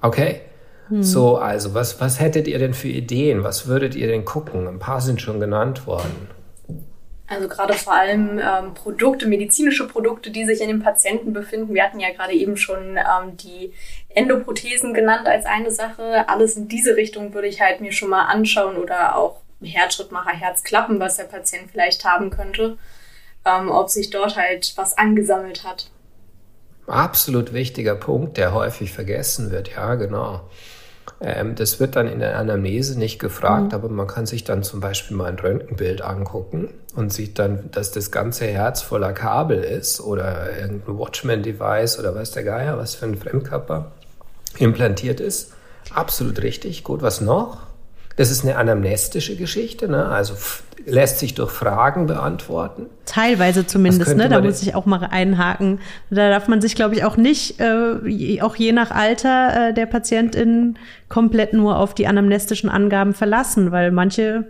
Okay. 0.00 0.40
Hm. 0.88 1.02
So, 1.02 1.36
also, 1.36 1.74
was, 1.74 2.00
was 2.00 2.20
hättet 2.20 2.48
ihr 2.48 2.58
denn 2.58 2.74
für 2.74 2.88
Ideen? 2.88 3.44
Was 3.44 3.66
würdet 3.66 3.94
ihr 3.94 4.08
denn 4.08 4.24
gucken? 4.24 4.66
Ein 4.66 4.78
paar 4.78 5.00
sind 5.00 5.20
schon 5.20 5.40
genannt 5.40 5.86
worden. 5.86 6.28
Also 7.30 7.46
gerade 7.46 7.74
vor 7.74 7.94
allem 7.94 8.40
ähm, 8.40 8.74
Produkte, 8.74 9.28
medizinische 9.28 9.86
Produkte, 9.86 10.32
die 10.32 10.44
sich 10.44 10.60
in 10.60 10.66
den 10.66 10.82
Patienten 10.82 11.32
befinden. 11.32 11.72
Wir 11.72 11.84
hatten 11.84 12.00
ja 12.00 12.10
gerade 12.10 12.32
eben 12.32 12.56
schon 12.56 12.96
ähm, 12.96 13.36
die 13.36 13.72
Endoprothesen 14.08 14.94
genannt 14.94 15.28
als 15.28 15.46
eine 15.46 15.70
Sache. 15.70 16.28
Alles 16.28 16.56
in 16.56 16.66
diese 16.66 16.96
Richtung 16.96 17.32
würde 17.32 17.46
ich 17.46 17.60
halt 17.60 17.80
mir 17.80 17.92
schon 17.92 18.10
mal 18.10 18.24
anschauen 18.24 18.76
oder 18.76 19.16
auch 19.16 19.42
Herzschrittmacher, 19.62 20.32
Herzklappen, 20.32 20.98
was 20.98 21.18
der 21.18 21.24
Patient 21.24 21.70
vielleicht 21.70 22.04
haben 22.04 22.30
könnte, 22.30 22.78
ähm, 23.44 23.70
ob 23.70 23.90
sich 23.90 24.10
dort 24.10 24.36
halt 24.36 24.72
was 24.74 24.98
angesammelt 24.98 25.62
hat. 25.62 25.88
Absolut 26.90 27.52
wichtiger 27.52 27.94
Punkt, 27.94 28.36
der 28.36 28.52
häufig 28.52 28.92
vergessen 28.92 29.52
wird, 29.52 29.70
ja, 29.74 29.94
genau. 29.94 30.40
Ähm, 31.20 31.54
das 31.54 31.78
wird 31.78 31.94
dann 31.94 32.08
in 32.08 32.18
der 32.18 32.36
Anamnese 32.36 32.98
nicht 32.98 33.20
gefragt, 33.20 33.68
mhm. 33.68 33.74
aber 33.74 33.88
man 33.88 34.08
kann 34.08 34.26
sich 34.26 34.42
dann 34.42 34.64
zum 34.64 34.80
Beispiel 34.80 35.16
mal 35.16 35.26
ein 35.26 35.38
Röntgenbild 35.38 36.02
angucken 36.02 36.68
und 36.96 37.12
sieht 37.12 37.38
dann, 37.38 37.70
dass 37.70 37.92
das 37.92 38.10
ganze 38.10 38.46
Herz 38.46 38.82
voller 38.82 39.12
Kabel 39.12 39.62
ist 39.62 40.00
oder 40.00 40.56
irgendein 40.58 40.98
Watchman-Device 40.98 42.00
oder 42.00 42.14
weiß 42.14 42.32
der 42.32 42.42
Geier, 42.42 42.76
was 42.76 42.96
für 42.96 43.06
ein 43.06 43.16
Fremdkörper 43.16 43.92
implantiert 44.58 45.20
ist. 45.20 45.52
Absolut 45.94 46.42
richtig. 46.42 46.82
Gut, 46.82 47.02
was 47.02 47.20
noch? 47.20 47.58
Das 48.20 48.30
ist 48.30 48.44
eine 48.44 48.56
anamnestische 48.56 49.34
Geschichte, 49.34 49.88
ne? 49.88 50.04
also 50.04 50.34
lässt 50.84 51.20
sich 51.20 51.32
durch 51.32 51.50
Fragen 51.50 52.06
beantworten. 52.06 52.84
Teilweise 53.06 53.66
zumindest, 53.66 54.14
ne? 54.14 54.28
da 54.28 54.42
muss 54.42 54.60
ich 54.60 54.74
auch 54.74 54.84
mal 54.84 55.08
einhaken. 55.10 55.78
Da 56.10 56.28
darf 56.28 56.46
man 56.46 56.60
sich, 56.60 56.74
glaube 56.74 56.94
ich, 56.94 57.04
auch 57.04 57.16
nicht, 57.16 57.58
äh, 57.60 58.42
auch 58.42 58.56
je 58.56 58.72
nach 58.72 58.90
Alter 58.90 59.70
äh, 59.70 59.72
der 59.72 59.86
Patientin, 59.86 60.78
komplett 61.08 61.54
nur 61.54 61.78
auf 61.78 61.94
die 61.94 62.06
anamnestischen 62.06 62.68
Angaben 62.68 63.14
verlassen, 63.14 63.72
weil 63.72 63.90
manche 63.90 64.44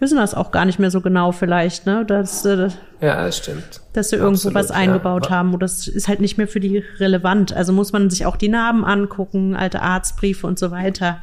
wissen 0.00 0.18
das 0.18 0.34
auch 0.34 0.50
gar 0.50 0.66
nicht 0.66 0.78
mehr 0.78 0.90
so 0.90 1.00
genau 1.00 1.32
vielleicht, 1.32 1.86
ne? 1.86 2.04
Dass, 2.04 2.44
äh, 2.44 2.68
ja, 3.00 3.24
das 3.24 3.38
stimmt. 3.38 3.80
Dass 3.94 4.10
sie 4.10 4.16
irgendwo 4.16 4.48
Absolut, 4.48 4.54
was 4.54 4.70
eingebaut 4.70 5.30
ja. 5.30 5.36
haben 5.36 5.54
oder 5.54 5.64
das 5.64 5.88
ist 5.88 6.08
halt 6.08 6.20
nicht 6.20 6.36
mehr 6.36 6.46
für 6.46 6.60
die 6.60 6.84
relevant. 6.98 7.54
Also 7.54 7.72
muss 7.72 7.90
man 7.90 8.10
sich 8.10 8.26
auch 8.26 8.36
die 8.36 8.50
Namen 8.50 8.84
angucken, 8.84 9.56
alte 9.56 9.80
Arztbriefe 9.80 10.46
und 10.46 10.58
so 10.58 10.70
weiter. 10.70 11.20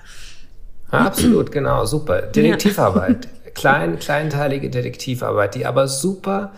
Absolut, 0.99 1.51
genau, 1.51 1.85
super. 1.85 2.21
Detektivarbeit. 2.21 3.25
Ja. 3.25 3.31
Klein, 3.55 3.99
kleinteilige 3.99 4.69
Detektivarbeit, 4.69 5.55
die 5.55 5.65
aber 5.65 5.87
super 5.87 6.51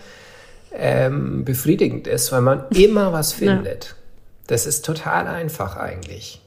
ähm, 0.73 1.45
befriedigend 1.45 2.08
ist, 2.08 2.32
weil 2.32 2.41
man 2.41 2.63
immer 2.71 3.13
was 3.13 3.34
findet. 3.34 3.86
Ja. 3.86 3.91
Das 4.47 4.65
ist 4.65 4.84
total 4.84 5.28
einfach 5.28 5.78
eigentlich. 5.78 6.41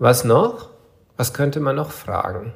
Was 0.00 0.24
noch? 0.24 0.70
Was 1.16 1.34
könnte 1.34 1.60
man 1.60 1.76
noch 1.76 1.92
fragen? 1.92 2.52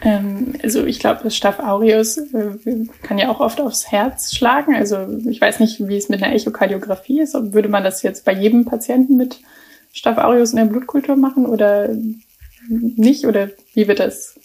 Ähm, 0.00 0.54
also 0.62 0.84
ich 0.84 0.98
glaube, 0.98 1.20
das 1.22 1.36
Staph 1.36 1.60
aureus 1.60 2.16
äh, 2.16 2.86
kann 3.02 3.18
ja 3.18 3.28
auch 3.28 3.40
oft 3.40 3.60
aufs 3.60 3.90
Herz 3.90 4.34
schlagen. 4.34 4.74
Also 4.74 5.06
ich 5.28 5.40
weiß 5.40 5.60
nicht, 5.60 5.86
wie 5.86 5.96
es 5.96 6.08
mit 6.08 6.22
einer 6.22 6.34
Echokardiographie 6.34 7.20
ist. 7.20 7.34
Würde 7.34 7.68
man 7.68 7.84
das 7.84 8.02
jetzt 8.02 8.24
bei 8.24 8.32
jedem 8.32 8.64
Patienten 8.64 9.16
mit 9.16 9.40
Staph 9.92 10.18
aureus 10.18 10.50
in 10.50 10.56
der 10.56 10.64
Blutkultur 10.64 11.16
machen 11.16 11.46
oder 11.46 11.90
nicht? 12.68 13.26
Oder 13.26 13.50
wie 13.74 13.88
wird 13.88 14.00
das? 14.00 14.38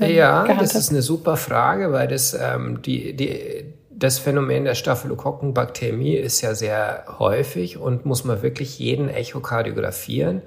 Äh, 0.00 0.14
ja, 0.14 0.42
gehandhabt? 0.42 0.62
das 0.62 0.74
ist 0.74 0.90
eine 0.90 1.02
super 1.02 1.36
Frage, 1.36 1.92
weil 1.92 2.08
das, 2.08 2.34
ähm, 2.34 2.80
die, 2.82 3.14
die, 3.14 3.64
das 3.90 4.18
Phänomen 4.18 4.64
der 4.64 4.74
Staphylokokkenbakteremie 4.74 6.16
ist 6.16 6.40
ja 6.40 6.54
sehr 6.54 7.04
häufig 7.18 7.76
und 7.78 8.06
muss 8.06 8.24
man 8.24 8.42
wirklich 8.42 8.78
jeden 8.78 9.08
echokardiografieren. 9.08 10.42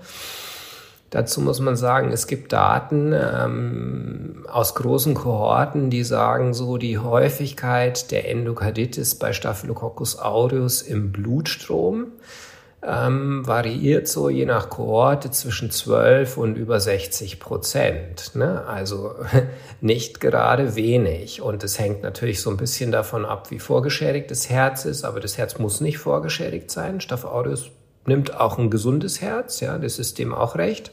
Dazu 1.10 1.40
muss 1.40 1.62
man 1.62 1.78
sagen, 1.78 2.12
es 2.12 2.28
gibt 2.28 2.52
Daten 2.52 3.14
ähm, 3.14 4.46
aus 4.52 4.76
großen 4.76 5.14
Kohorten, 5.14 5.90
die 5.90 6.04
sagen, 6.04 6.54
so 6.54 6.78
die 6.78 6.98
Häufigkeit 6.98 8.12
der 8.12 8.30
Endokarditis 8.30 9.16
bei 9.16 9.32
Staphylococcus 9.32 10.20
aureus 10.20 10.82
im 10.82 11.14
Blutstrom 11.14 12.08
ähm, 12.84 13.46
variiert 13.46 14.08
so 14.08 14.30
je 14.30 14.46
nach 14.46 14.70
Kohorte 14.70 15.32
zwischen 15.32 15.72
12 15.72 16.38
und 16.38 16.56
über 16.56 16.80
60 16.80 17.40
Prozent. 17.40 18.36
Ne? 18.36 18.66
Also 18.68 19.16
nicht 19.82 20.22
gerade 20.22 20.76
wenig. 20.76 21.42
Und 21.42 21.64
es 21.64 21.80
hängt 21.80 22.04
natürlich 22.04 22.42
so 22.42 22.50
ein 22.52 22.58
bisschen 22.58 22.92
davon 22.92 23.26
ab, 23.26 23.50
wie 23.50 23.60
vorgeschädigt 23.60 24.30
das 24.30 24.50
Herz 24.50 24.86
ist. 24.86 25.06
Aber 25.06 25.20
das 25.20 25.38
Herz 25.38 25.58
muss 25.58 25.82
nicht 25.82 25.98
vorgeschädigt 25.98 26.70
sein. 26.70 27.02
Staph 27.02 27.26
aureus 27.26 27.72
nimmt 28.06 28.40
auch 28.40 28.58
ein 28.60 28.70
gesundes 28.70 29.22
Herz. 29.22 29.60
Ja, 29.60 29.78
das 29.80 29.98
ist 29.98 30.20
dem 30.20 30.34
auch 30.34 30.56
recht. 30.56 30.92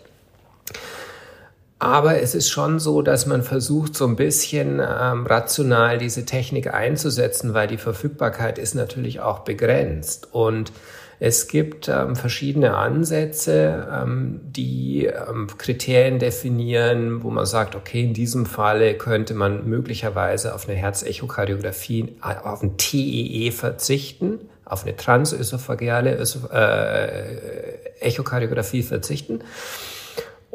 Aber 1.79 2.18
es 2.18 2.35
ist 2.35 2.49
schon 2.49 2.79
so, 2.79 3.03
dass 3.03 3.27
man 3.27 3.42
versucht, 3.42 3.94
so 3.94 4.07
ein 4.07 4.16
bisschen 4.16 4.81
ähm, 4.81 5.27
rational 5.27 5.99
diese 5.99 6.25
Technik 6.25 6.73
einzusetzen, 6.73 7.53
weil 7.53 7.68
die 7.68 7.77
Verfügbarkeit 7.77 8.59
ist 8.59 8.75
natürlich 8.75 9.20
auch 9.20 9.40
begrenzt. 9.40 10.29
Und 10.33 10.73
es 11.20 11.48
gibt 11.48 11.88
ähm, 11.88 12.16
verschiedene 12.16 12.77
Ansätze, 12.77 13.88
ähm, 13.90 14.40
die 14.44 15.07
ähm, 15.07 15.46
Kriterien 15.59 16.18
definieren, 16.18 17.22
wo 17.22 17.31
man 17.31 17.46
sagt, 17.46 17.74
okay, 17.74 18.03
in 18.03 18.14
diesem 18.14 18.46
Falle 18.46 18.94
könnte 18.94 19.35
man 19.35 19.68
möglicherweise 19.68 20.55
auf 20.55 20.68
eine 20.68 20.77
Herzechokardiographie, 20.77 22.16
äh, 22.22 22.46
auf 22.46 22.62
ein 22.62 22.77
TEE 22.77 23.46
e 23.46 23.50
verzichten, 23.50 24.40
auf 24.64 24.85
eine 24.85 24.96
transösophageale 24.96 26.18
äh, 26.53 28.00
Echokardiographie 28.00 28.83
verzichten. 28.83 29.40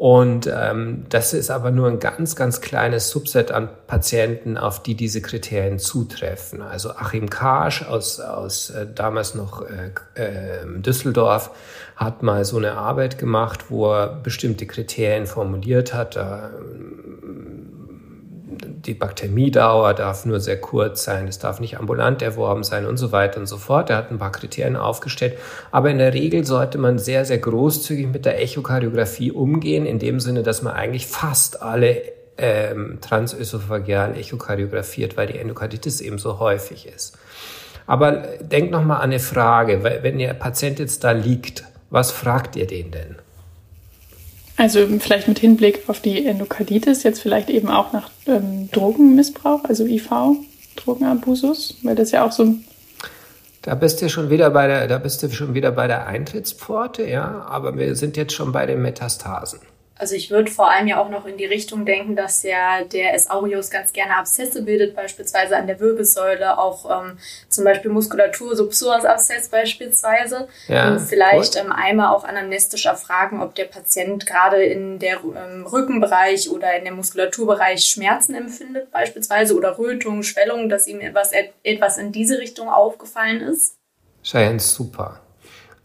Und 0.00 0.50
ähm, 0.50 1.04
das 1.10 1.34
ist 1.34 1.50
aber 1.50 1.70
nur 1.70 1.86
ein 1.86 1.98
ganz, 1.98 2.34
ganz 2.34 2.62
kleines 2.62 3.10
Subset 3.10 3.52
an 3.52 3.68
Patienten, 3.86 4.56
auf 4.56 4.82
die 4.82 4.94
diese 4.94 5.20
Kriterien 5.20 5.78
zutreffen. 5.78 6.62
Also 6.62 6.92
Achim 6.92 7.28
Karsch 7.28 7.82
aus, 7.82 8.18
aus 8.18 8.70
äh, 8.70 8.86
damals 8.94 9.34
noch 9.34 9.60
äh, 9.60 9.90
äh, 10.14 10.80
Düsseldorf 10.80 11.50
hat 11.96 12.22
mal 12.22 12.46
so 12.46 12.56
eine 12.56 12.78
Arbeit 12.78 13.18
gemacht, 13.18 13.66
wo 13.68 13.92
er 13.92 14.06
bestimmte 14.06 14.64
Kriterien 14.64 15.26
formuliert 15.26 15.92
hat. 15.92 16.16
Da, 16.16 16.48
die 18.86 18.94
Bakteriedauer 18.94 19.94
darf 19.94 20.24
nur 20.24 20.40
sehr 20.40 20.60
kurz 20.60 21.04
sein, 21.04 21.28
es 21.28 21.38
darf 21.38 21.60
nicht 21.60 21.78
ambulant 21.78 22.22
erworben 22.22 22.64
sein 22.64 22.86
und 22.86 22.96
so 22.96 23.12
weiter 23.12 23.38
und 23.40 23.46
so 23.46 23.58
fort. 23.58 23.90
Er 23.90 23.96
hat 23.96 24.10
ein 24.10 24.18
paar 24.18 24.32
Kriterien 24.32 24.76
aufgestellt. 24.76 25.36
Aber 25.70 25.90
in 25.90 25.98
der 25.98 26.14
Regel 26.14 26.44
sollte 26.44 26.78
man 26.78 26.98
sehr, 26.98 27.24
sehr 27.24 27.38
großzügig 27.38 28.06
mit 28.08 28.24
der 28.24 28.40
Echokardiographie 28.40 29.32
umgehen, 29.32 29.84
in 29.84 29.98
dem 29.98 30.18
Sinne, 30.18 30.42
dass 30.42 30.62
man 30.62 30.72
eigentlich 30.74 31.06
fast 31.06 31.62
alle 31.62 32.02
ähm, 32.38 32.98
transösophageal 33.02 34.16
echokardiografiert, 34.16 35.16
weil 35.16 35.26
die 35.26 35.38
Endokarditis 35.38 36.00
eben 36.00 36.18
so 36.18 36.38
häufig 36.38 36.86
ist. 36.86 37.18
Aber 37.86 38.12
denk 38.40 38.70
noch 38.70 38.84
mal 38.84 38.96
an 38.96 39.10
eine 39.10 39.18
Frage, 39.18 39.82
wenn 39.82 40.18
der 40.18 40.34
Patient 40.34 40.78
jetzt 40.78 41.04
da 41.04 41.10
liegt, 41.10 41.64
was 41.90 42.12
fragt 42.12 42.56
ihr 42.56 42.66
den 42.66 42.92
denn? 42.92 43.16
Also 44.60 44.86
vielleicht 44.98 45.26
mit 45.26 45.38
Hinblick 45.38 45.84
auf 45.86 46.00
die 46.00 46.26
Endokarditis, 46.26 47.02
jetzt 47.02 47.22
vielleicht 47.22 47.48
eben 47.48 47.68
auch 47.70 47.94
nach 47.94 48.10
ähm, 48.26 48.68
Drogenmissbrauch, 48.70 49.64
also 49.64 49.86
IV, 49.86 50.10
Drogenabusus, 50.76 51.78
weil 51.82 51.94
das 51.94 52.10
ja 52.10 52.26
auch 52.26 52.32
so 52.32 52.56
da 53.62 53.74
bist 53.74 54.02
du 54.02 54.08
schon 54.10 54.28
wieder 54.28 54.50
bei 54.50 54.66
der, 54.66 54.86
da 54.86 54.98
bist 54.98 55.22
du 55.22 55.30
schon 55.30 55.54
wieder 55.54 55.70
bei 55.70 55.86
der 55.86 56.06
Eintrittspforte, 56.06 57.06
ja, 57.06 57.46
aber 57.48 57.76
wir 57.76 57.94
sind 57.96 58.18
jetzt 58.18 58.32
schon 58.34 58.52
bei 58.52 58.66
den 58.66 58.82
Metastasen. 58.82 59.60
Also 60.00 60.14
ich 60.14 60.30
würde 60.30 60.50
vor 60.50 60.70
allem 60.70 60.86
ja 60.86 60.98
auch 60.98 61.10
noch 61.10 61.26
in 61.26 61.36
die 61.36 61.44
Richtung 61.44 61.84
denken, 61.84 62.16
dass 62.16 62.42
ja 62.42 62.84
der 62.84 63.12
S. 63.12 63.28
aureus 63.28 63.68
ganz 63.68 63.92
gerne 63.92 64.16
Abszesse 64.16 64.62
bildet, 64.62 64.96
beispielsweise 64.96 65.58
an 65.58 65.66
der 65.66 65.78
Wirbelsäule, 65.78 66.58
auch 66.58 66.88
ähm, 66.90 67.18
zum 67.50 67.64
Beispiel 67.64 67.90
Muskulatur, 67.90 68.56
so 68.56 68.66
Psoas-Abszess 68.66 69.50
beispielsweise. 69.50 70.48
Ja, 70.68 70.88
und 70.88 71.00
vielleicht 71.00 71.56
ähm, 71.56 71.70
einmal 71.70 72.14
auch 72.14 72.24
anamnestisch 72.24 72.86
erfragen, 72.86 73.42
ob 73.42 73.54
der 73.54 73.66
Patient 73.66 74.24
gerade 74.24 74.64
in 74.64 74.98
der 74.98 75.18
ähm, 75.22 75.66
Rückenbereich 75.66 76.50
oder 76.50 76.74
in 76.78 76.84
der 76.84 76.94
Muskulaturbereich 76.94 77.84
Schmerzen 77.84 78.34
empfindet 78.34 78.90
beispielsweise 78.90 79.54
oder 79.54 79.76
Rötung, 79.76 80.22
Schwellung, 80.22 80.70
dass 80.70 80.86
ihm 80.86 81.00
etwas, 81.02 81.32
etwas 81.62 81.98
in 81.98 82.10
diese 82.10 82.38
Richtung 82.38 82.70
aufgefallen 82.70 83.42
ist. 83.42 83.74
Cheyenne, 84.22 84.60
super. 84.60 85.20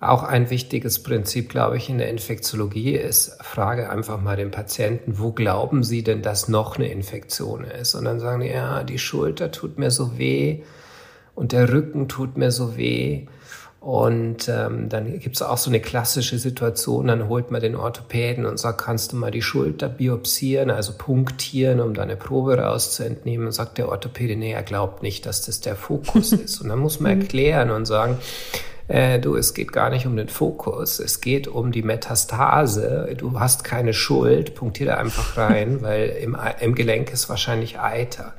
Auch 0.02 0.24
ein 0.24 0.50
wichtiges 0.50 1.02
Prinzip, 1.02 1.50
glaube 1.50 1.78
ich, 1.78 1.90
in 1.90 1.98
der 1.98 2.10
Infektiologie 2.10 2.96
ist, 2.96 3.42
frage 3.42 3.90
einfach 3.90 4.20
mal 4.20 4.36
den 4.36 4.52
Patienten, 4.52 5.20
wo 5.20 5.32
glauben 5.32 5.84
Sie 5.84 6.04
denn, 6.04 6.22
dass 6.22 6.50
noch 6.50 6.76
eine 6.76 6.90
Infektion 6.90 7.64
ist? 7.64 7.96
Und 7.96 8.06
dann 8.06 8.20
sagen 8.20 8.42
die, 8.42 8.50
ja, 8.50 8.84
die 8.84 9.00
Schulter 9.00 9.52
tut 9.52 9.80
mir 9.80 9.92
so 9.92 10.18
weh 10.18 10.64
und 11.34 11.54
der 11.54 11.72
Rücken 11.72 12.10
tut 12.10 12.38
mir 12.38 12.52
so 12.52 12.76
weh. 12.76 13.28
Und 13.80 14.50
ähm, 14.50 14.90
dann 14.90 15.20
gibt 15.20 15.36
es 15.36 15.44
auch 15.44 15.58
so 15.58 15.70
eine 15.70 15.80
klassische 15.80 16.40
Situation, 16.40 17.06
dann 17.08 17.30
holt 17.30 17.52
man 17.52 17.62
den 17.62 17.76
Orthopäden 17.76 18.46
und 18.48 18.58
sagt, 18.58 18.82
kannst 18.82 19.12
du 19.12 19.16
mal 19.16 19.30
die 19.30 19.44
Schulter 19.44 19.90
biopsieren, 19.90 20.72
also 20.72 20.94
punktieren, 20.98 21.80
um 21.80 21.94
da 21.94 22.02
eine 22.02 22.16
Probe 22.16 22.58
rauszuentnehmen. 22.58 23.46
Und 23.46 23.52
sagt 23.52 23.78
der 23.78 23.90
Orthopäde, 23.90 24.36
nee, 24.36 24.54
er 24.54 24.64
glaubt 24.64 25.04
nicht, 25.04 25.28
dass 25.28 25.44
das 25.44 25.62
der 25.62 25.76
Fokus 25.76 26.32
ist. 26.34 26.62
Und 26.62 26.70
dann 26.70 26.80
muss 26.80 27.00
man 27.00 27.22
erklären 27.22 27.70
und 27.70 27.86
sagen, 27.86 28.18
äh, 28.88 29.20
du, 29.20 29.36
es 29.36 29.54
geht 29.54 29.72
gar 29.72 29.90
nicht 29.90 30.06
um 30.06 30.16
den 30.16 30.30
Fokus, 30.30 31.00
es 31.00 31.22
geht 31.22 31.48
um 31.48 31.72
die 31.72 31.82
Metastase. 31.82 33.16
Du 33.18 33.40
hast 33.40 33.64
keine 33.64 33.94
Schuld, 33.94 34.56
punktiere 34.56 34.98
einfach 34.98 35.38
rein, 35.38 35.78
weil 35.82 36.10
im, 36.10 36.38
im 36.60 36.76
Gelenk 36.76 37.12
ist 37.12 37.30
wahrscheinlich 37.30 37.80
Eiter. 37.80 38.34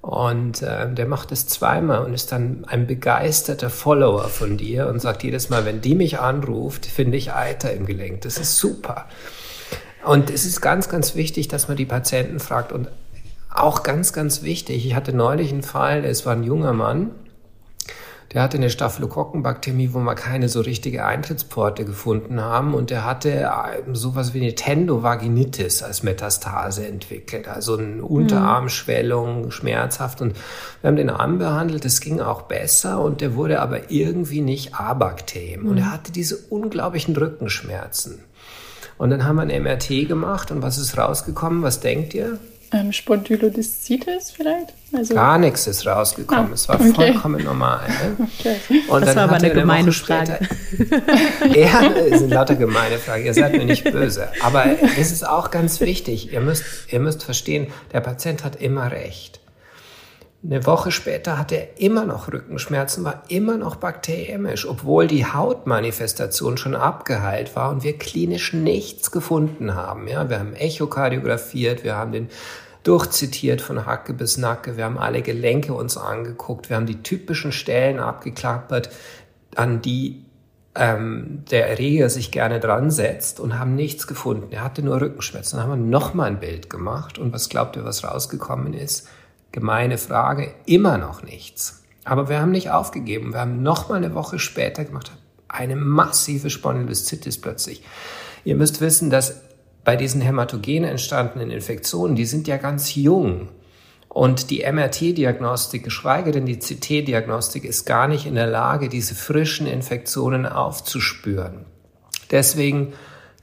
Und 0.00 0.62
äh, 0.62 0.90
der 0.92 1.06
macht 1.06 1.32
es 1.32 1.46
zweimal 1.48 2.04
und 2.04 2.14
ist 2.14 2.32
dann 2.32 2.64
ein 2.66 2.86
begeisterter 2.86 3.68
Follower 3.68 4.28
von 4.28 4.56
dir 4.56 4.86
und 4.86 5.00
sagt 5.00 5.22
jedes 5.22 5.50
Mal, 5.50 5.66
wenn 5.66 5.80
die 5.80 5.94
mich 5.94 6.18
anruft, 6.18 6.86
finde 6.86 7.18
ich 7.18 7.32
Eiter 7.32 7.72
im 7.72 7.84
Gelenk. 7.84 8.22
Das 8.22 8.38
ist 8.38 8.56
super. 8.56 9.06
Und 10.04 10.30
es 10.30 10.46
ist 10.46 10.62
ganz, 10.62 10.88
ganz 10.88 11.14
wichtig, 11.14 11.48
dass 11.48 11.68
man 11.68 11.76
die 11.76 11.84
Patienten 11.84 12.38
fragt. 12.38 12.72
Und 12.72 12.88
auch 13.50 13.82
ganz, 13.82 14.12
ganz 14.12 14.42
wichtig, 14.42 14.86
ich 14.86 14.94
hatte 14.94 15.12
neulich 15.12 15.52
einen 15.52 15.62
Fall, 15.62 16.04
es 16.04 16.24
war 16.24 16.34
ein 16.34 16.44
junger 16.44 16.72
Mann, 16.72 17.10
der 18.32 18.42
hatte 18.42 18.58
eine 18.58 18.68
Staphylokokkenbakterie, 18.68 19.94
wo 19.94 20.00
wir 20.00 20.14
keine 20.14 20.50
so 20.50 20.60
richtige 20.60 21.06
Eintrittspforte 21.06 21.86
gefunden 21.86 22.42
haben. 22.42 22.74
Und 22.74 22.90
der 22.90 23.06
hatte 23.06 23.30
äh, 23.30 23.82
sowas 23.94 24.34
wie 24.34 24.42
eine 24.42 24.54
Tendovaginitis 24.54 25.82
als 25.82 26.02
Metastase 26.02 26.86
entwickelt. 26.86 27.48
Also 27.48 27.78
eine 27.78 28.04
Unterarmschwellung, 28.04 29.50
schmerzhaft. 29.50 30.20
Und 30.20 30.36
wir 30.82 30.88
haben 30.88 30.96
den 30.96 31.08
Arm 31.08 31.38
behandelt, 31.38 31.86
das 31.86 32.02
ging 32.02 32.20
auch 32.20 32.42
besser. 32.42 33.00
Und 33.00 33.22
der 33.22 33.34
wurde 33.34 33.60
aber 33.60 33.90
irgendwie 33.90 34.42
nicht 34.42 34.74
A-Bakterien. 34.74 35.62
Und 35.62 35.78
er 35.78 35.86
mhm. 35.86 35.92
hatte 35.92 36.12
diese 36.12 36.36
unglaublichen 36.36 37.16
Rückenschmerzen. 37.16 38.18
Und 38.98 39.08
dann 39.10 39.24
haben 39.24 39.36
wir 39.36 39.42
ein 39.42 39.62
MRT 39.62 40.06
gemacht. 40.06 40.50
Und 40.50 40.60
was 40.60 40.76
ist 40.76 40.98
rausgekommen? 40.98 41.62
Was 41.62 41.80
denkt 41.80 42.12
ihr? 42.12 42.38
Ähm, 42.72 42.92
Spondylodiszitis 42.92 44.30
vielleicht? 44.32 44.74
Also 44.92 45.14
Gar 45.14 45.38
nichts 45.38 45.66
ist 45.66 45.86
rausgekommen. 45.86 46.50
Ah, 46.50 46.54
es 46.54 46.68
war 46.68 46.76
okay. 46.80 46.92
vollkommen 46.92 47.44
normal. 47.44 47.86
Ne? 47.88 48.28
Okay. 48.38 48.56
Und 48.88 49.04
das 49.04 49.16
war 49.16 49.24
aber 49.24 49.36
eine 49.36 49.50
gemeine 49.50 49.92
Frage. 49.92 50.38
ja, 51.54 51.90
es 52.10 52.20
sind 52.20 52.30
lauter 52.30 52.54
gemeine 52.54 52.98
Fragen. 52.98 53.26
Ihr 53.26 53.34
seid 53.34 53.52
mir 53.52 53.64
nicht 53.64 53.84
böse. 53.84 54.28
Aber 54.42 54.64
es 54.98 55.12
ist 55.12 55.26
auch 55.26 55.50
ganz 55.50 55.80
wichtig. 55.80 56.32
Ihr 56.32 56.40
müsst, 56.40 56.64
ihr 56.90 57.00
müsst 57.00 57.24
verstehen, 57.24 57.66
der 57.92 58.00
Patient 58.00 58.44
hat 58.44 58.56
immer 58.56 58.90
recht. 58.90 59.40
Eine 60.44 60.64
Woche 60.66 60.92
später 60.92 61.36
hatte 61.36 61.56
er 61.56 61.80
immer 61.80 62.04
noch 62.04 62.32
Rückenschmerzen, 62.32 63.02
war 63.02 63.24
immer 63.26 63.56
noch 63.56 63.76
bakteriemisch, 63.76 64.68
obwohl 64.68 65.08
die 65.08 65.26
Hautmanifestation 65.26 66.56
schon 66.56 66.76
abgeheilt 66.76 67.56
war 67.56 67.70
und 67.70 67.82
wir 67.82 67.98
klinisch 67.98 68.52
nichts 68.52 69.10
gefunden 69.10 69.74
haben. 69.74 70.06
Ja, 70.06 70.30
wir 70.30 70.38
haben 70.38 70.54
echokardiografiert, 70.54 71.82
wir 71.82 71.96
haben 71.96 72.12
den 72.12 72.28
durchzitiert 72.88 73.60
von 73.60 73.86
Hacke 73.86 74.14
bis 74.14 74.38
Nacke, 74.38 74.76
wir 74.76 74.84
haben 74.84 74.98
alle 74.98 75.22
Gelenke 75.22 75.74
uns 75.74 75.96
angeguckt, 75.96 76.70
wir 76.70 76.76
haben 76.76 76.86
die 76.86 77.02
typischen 77.02 77.52
Stellen 77.52 77.98
abgeklappert, 77.98 78.90
an 79.54 79.82
die 79.82 80.24
ähm, 80.74 81.44
der 81.50 81.68
Erreger 81.68 82.08
sich 82.08 82.30
gerne 82.30 82.60
dran 82.60 82.90
setzt 82.90 83.40
und 83.40 83.58
haben 83.58 83.74
nichts 83.74 84.06
gefunden. 84.06 84.52
Er 84.52 84.62
hatte 84.62 84.82
nur 84.82 85.00
Rückenschmerzen. 85.00 85.56
Dann 85.56 85.68
haben 85.68 85.82
wir 85.82 85.90
nochmal 85.90 86.28
ein 86.28 86.40
Bild 86.40 86.70
gemacht 86.70 87.18
und 87.18 87.32
was 87.32 87.48
glaubt 87.48 87.76
ihr, 87.76 87.84
was 87.84 88.04
rausgekommen 88.04 88.74
ist? 88.74 89.08
gemeine 89.52 89.98
Frage, 89.98 90.54
immer 90.66 90.98
noch 90.98 91.22
nichts. 91.22 91.82
Aber 92.04 92.28
wir 92.28 92.40
haben 92.40 92.50
nicht 92.50 92.70
aufgegeben. 92.70 93.32
Wir 93.32 93.40
haben 93.40 93.62
noch 93.62 93.88
mal 93.88 93.96
eine 93.96 94.14
Woche 94.14 94.38
später 94.38 94.84
gemacht, 94.84 95.12
eine 95.48 95.76
massive 95.76 96.50
Spondylolisthetis 96.50 97.40
plötzlich. 97.40 97.82
Ihr 98.44 98.56
müsst 98.56 98.80
wissen, 98.80 99.10
dass 99.10 99.42
bei 99.88 99.96
diesen 99.96 100.20
hämatogen 100.20 100.84
entstandenen 100.84 101.50
Infektionen, 101.50 102.14
die 102.14 102.26
sind 102.26 102.46
ja 102.46 102.58
ganz 102.58 102.94
jung. 102.94 103.48
Und 104.10 104.50
die 104.50 104.70
MRT-Diagnostik, 104.70 105.82
geschweige 105.82 106.30
denn 106.30 106.44
die 106.44 106.58
CT-Diagnostik, 106.58 107.64
ist 107.64 107.86
gar 107.86 108.06
nicht 108.06 108.26
in 108.26 108.34
der 108.34 108.48
Lage, 108.48 108.90
diese 108.90 109.14
frischen 109.14 109.66
Infektionen 109.66 110.44
aufzuspüren. 110.44 111.64
Deswegen 112.30 112.92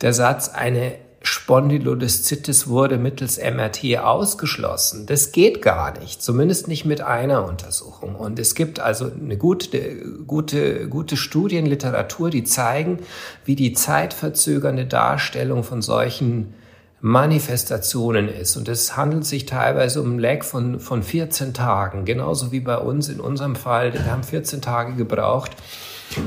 der 0.01 0.13
Satz, 0.13 0.49
eine 0.49 0.93
Spondylodiszitis 1.25 2.67
wurde 2.67 2.97
mittels 2.97 3.39
MRT 3.39 3.97
ausgeschlossen. 3.99 5.05
Das 5.07 5.31
geht 5.31 5.61
gar 5.61 5.97
nicht, 5.97 6.21
zumindest 6.21 6.67
nicht 6.67 6.85
mit 6.85 7.01
einer 7.01 7.45
Untersuchung. 7.45 8.15
Und 8.15 8.37
es 8.37 8.53
gibt 8.53 8.79
also 8.79 9.11
eine 9.11 9.37
gute, 9.37 9.97
gute, 10.27 10.87
gute 10.87 11.17
Studienliteratur, 11.17 12.29
die 12.29 12.43
zeigen, 12.43 12.99
wie 13.43 13.55
die 13.55 13.73
zeitverzögernde 13.73 14.85
Darstellung 14.85 15.63
von 15.63 15.81
solchen 15.81 16.53
Manifestationen 17.01 18.29
ist. 18.29 18.55
Und 18.55 18.67
es 18.67 18.95
handelt 18.95 19.25
sich 19.25 19.45
teilweise 19.45 20.01
um 20.01 20.15
ein 20.15 20.19
Lag 20.19 20.43
von, 20.43 20.79
von 20.79 21.03
14 21.03 21.53
Tagen, 21.53 22.05
genauso 22.05 22.51
wie 22.51 22.59
bei 22.59 22.77
uns 22.77 23.09
in 23.09 23.19
unserem 23.19 23.55
Fall. 23.55 23.93
Wir 23.93 24.05
haben 24.05 24.23
14 24.23 24.61
Tage 24.61 24.93
gebraucht, 24.93 25.51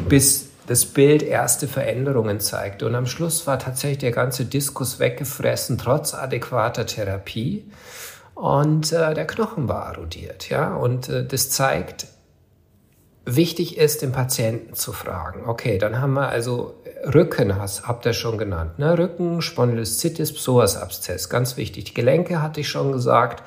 bis 0.08 0.47
das 0.68 0.85
Bild 0.85 1.22
erste 1.22 1.66
Veränderungen 1.66 2.40
zeigte. 2.40 2.87
Und 2.87 2.94
am 2.94 3.07
Schluss 3.07 3.46
war 3.46 3.59
tatsächlich 3.59 3.98
der 3.98 4.12
ganze 4.12 4.44
Diskus 4.44 5.00
weggefressen, 5.00 5.78
trotz 5.78 6.12
adäquater 6.12 6.85
Therapie. 6.85 7.64
Und 8.35 8.92
äh, 8.92 9.14
der 9.14 9.26
Knochen 9.26 9.66
war 9.66 9.94
erodiert. 9.94 10.50
Ja? 10.50 10.76
Und 10.76 11.09
äh, 11.09 11.26
das 11.26 11.48
zeigt, 11.48 12.07
wichtig 13.24 13.78
ist, 13.78 14.02
den 14.02 14.12
Patienten 14.12 14.74
zu 14.74 14.92
fragen. 14.92 15.46
Okay, 15.46 15.78
dann 15.78 16.02
haben 16.02 16.12
wir 16.12 16.28
also 16.28 16.74
Rücken, 17.14 17.54
habt 17.59 18.04
ihr 18.07 18.12
schon 18.12 18.37
genannt. 18.37 18.78
Ne? 18.78 18.98
Rücken, 18.98 19.40
Spondylolisthesis, 19.40 20.35
Psoasabszess, 20.35 21.31
ganz 21.31 21.57
wichtig. 21.57 21.85
Die 21.85 21.94
Gelenke 21.94 22.42
hatte 22.42 22.61
ich 22.61 22.68
schon 22.68 22.92
gesagt. 22.92 23.42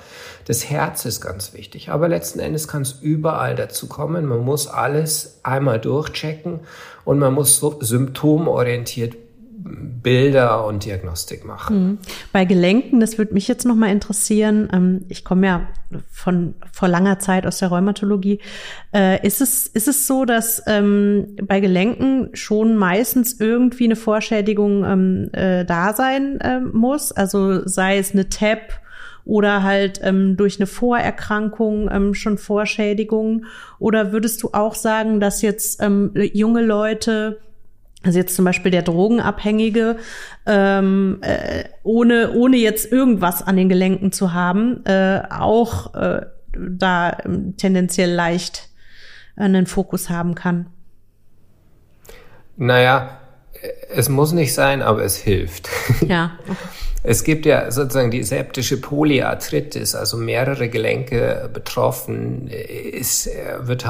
Das 0.47 0.69
Herz 0.69 1.05
ist 1.05 1.21
ganz 1.21 1.53
wichtig. 1.53 1.89
Aber 1.89 2.07
letzten 2.07 2.39
Endes 2.39 2.67
kann 2.67 2.81
es 2.81 2.93
überall 2.93 3.55
dazu 3.55 3.87
kommen. 3.87 4.25
Man 4.25 4.39
muss 4.39 4.67
alles 4.67 5.39
einmal 5.43 5.79
durchchecken 5.79 6.61
und 7.05 7.19
man 7.19 7.33
muss 7.33 7.59
so 7.59 7.77
symptomorientiert 7.81 9.15
Bilder 9.63 10.65
und 10.65 10.85
Diagnostik 10.85 11.45
machen. 11.45 11.83
Mhm. 11.83 11.97
Bei 12.31 12.45
Gelenken, 12.45 12.99
das 12.99 13.17
würde 13.17 13.33
mich 13.33 13.47
jetzt 13.47 13.65
nochmal 13.65 13.91
interessieren. 13.91 14.69
Ähm, 14.73 15.05
ich 15.09 15.23
komme 15.23 15.47
ja 15.47 15.67
von 16.09 16.55
vor 16.71 16.87
langer 16.87 17.19
Zeit 17.19 17.45
aus 17.45 17.59
der 17.59 17.69
Rheumatologie. 17.69 18.39
Äh, 18.93 19.25
ist 19.25 19.41
es 19.41 19.67
ist 19.67 19.87
es 19.87 20.07
so, 20.07 20.25
dass 20.25 20.63
ähm, 20.67 21.35
bei 21.43 21.59
Gelenken 21.59 22.29
schon 22.33 22.75
meistens 22.75 23.39
irgendwie 23.39 23.85
eine 23.85 23.95
Vorschädigung 23.95 24.83
ähm, 24.83 25.29
äh, 25.33 25.65
da 25.65 25.93
sein 25.93 26.39
muss? 26.73 27.11
Also 27.11 27.67
sei 27.67 27.97
es 27.97 28.11
eine 28.11 28.29
TAP 28.29 28.81
oder 29.25 29.63
halt 29.63 30.01
durch 30.03 30.59
eine 30.59 30.67
Vorerkrankung 30.67 32.13
schon 32.13 32.37
Vorschädigungen? 32.37 33.45
Oder 33.79 34.11
würdest 34.11 34.41
du 34.43 34.49
auch 34.53 34.75
sagen, 34.75 35.19
dass 35.19 35.41
jetzt 35.41 35.81
junge 36.33 36.61
Leute 36.61 37.39
also 38.03 38.17
jetzt 38.17 38.35
zum 38.35 38.45
Beispiel 38.45 38.71
der 38.71 38.81
Drogenabhängige, 38.81 39.97
ähm, 40.47 41.19
äh, 41.21 41.65
ohne, 41.83 42.31
ohne 42.33 42.57
jetzt 42.57 42.91
irgendwas 42.91 43.45
an 43.45 43.57
den 43.57 43.69
Gelenken 43.69 44.11
zu 44.11 44.33
haben, 44.33 44.83
äh, 44.85 45.21
auch 45.29 45.93
äh, 45.93 46.25
da 46.53 47.17
ähm, 47.23 47.55
tendenziell 47.57 48.11
leicht 48.11 48.69
einen 49.35 49.67
Fokus 49.67 50.09
haben 50.09 50.35
kann. 50.35 50.67
Naja, 52.57 53.20
es 53.93 54.09
muss 54.09 54.31
nicht 54.31 54.53
sein, 54.53 54.81
aber 54.81 55.03
es 55.03 55.17
hilft. 55.17 55.69
Ja. 56.07 56.31
Es 57.03 57.23
gibt 57.23 57.47
ja 57.47 57.71
sozusagen 57.71 58.11
die 58.11 58.21
septische 58.21 58.79
Polyarthritis, 58.79 59.95
also 59.95 60.17
mehrere 60.17 60.69
Gelenke 60.69 61.49
betroffen, 61.51 62.47
ist, 62.47 63.27
wird 63.59 63.85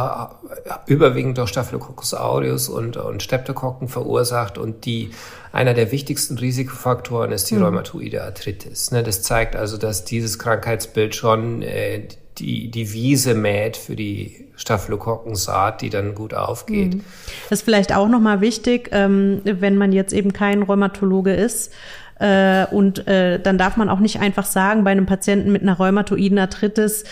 überwiegend 0.85 1.37
durch 1.37 1.49
Staphylococcus 1.49 2.13
aureus 2.13 2.69
und, 2.69 2.95
und 2.95 3.21
Streptokokken 3.21 3.89
verursacht 3.89 4.57
und 4.57 4.85
die, 4.85 5.11
einer 5.51 5.73
der 5.73 5.91
wichtigsten 5.91 6.37
Risikofaktoren 6.37 7.33
ist 7.33 7.49
die 7.49 7.55
mhm. 7.55 7.63
rheumatoide 7.63 8.23
Arthritis. 8.23 8.91
Ne, 8.91 9.03
das 9.03 9.23
zeigt 9.23 9.57
also, 9.57 9.77
dass 9.77 10.05
dieses 10.05 10.39
Krankheitsbild 10.39 11.13
schon 11.13 11.63
äh, 11.63 12.07
die, 12.41 12.69
die 12.69 12.93
Wiese 12.93 13.35
mäht 13.35 13.77
für 13.77 13.95
die 13.95 14.47
Staphylokokkensaat, 14.55 15.81
die 15.81 15.89
dann 15.89 16.15
gut 16.15 16.33
aufgeht. 16.33 16.95
Mhm. 16.95 17.03
Das 17.49 17.59
ist 17.59 17.65
vielleicht 17.65 17.95
auch 17.95 18.07
nochmal 18.07 18.41
wichtig, 18.41 18.89
ähm, 18.91 19.41
wenn 19.43 19.77
man 19.77 19.91
jetzt 19.91 20.13
eben 20.13 20.33
kein 20.33 20.63
Rheumatologe 20.63 21.33
ist, 21.33 21.71
äh, 22.19 22.67
und 22.67 23.07
äh, 23.07 23.39
dann 23.39 23.57
darf 23.57 23.77
man 23.77 23.89
auch 23.89 23.99
nicht 23.99 24.19
einfach 24.19 24.45
sagen, 24.45 24.83
bei 24.83 24.91
einem 24.91 25.07
Patienten 25.07 25.51
mit 25.51 25.63
einer 25.63 25.73
rheumatoiden 25.73 26.37
Arthritis, 26.37 27.03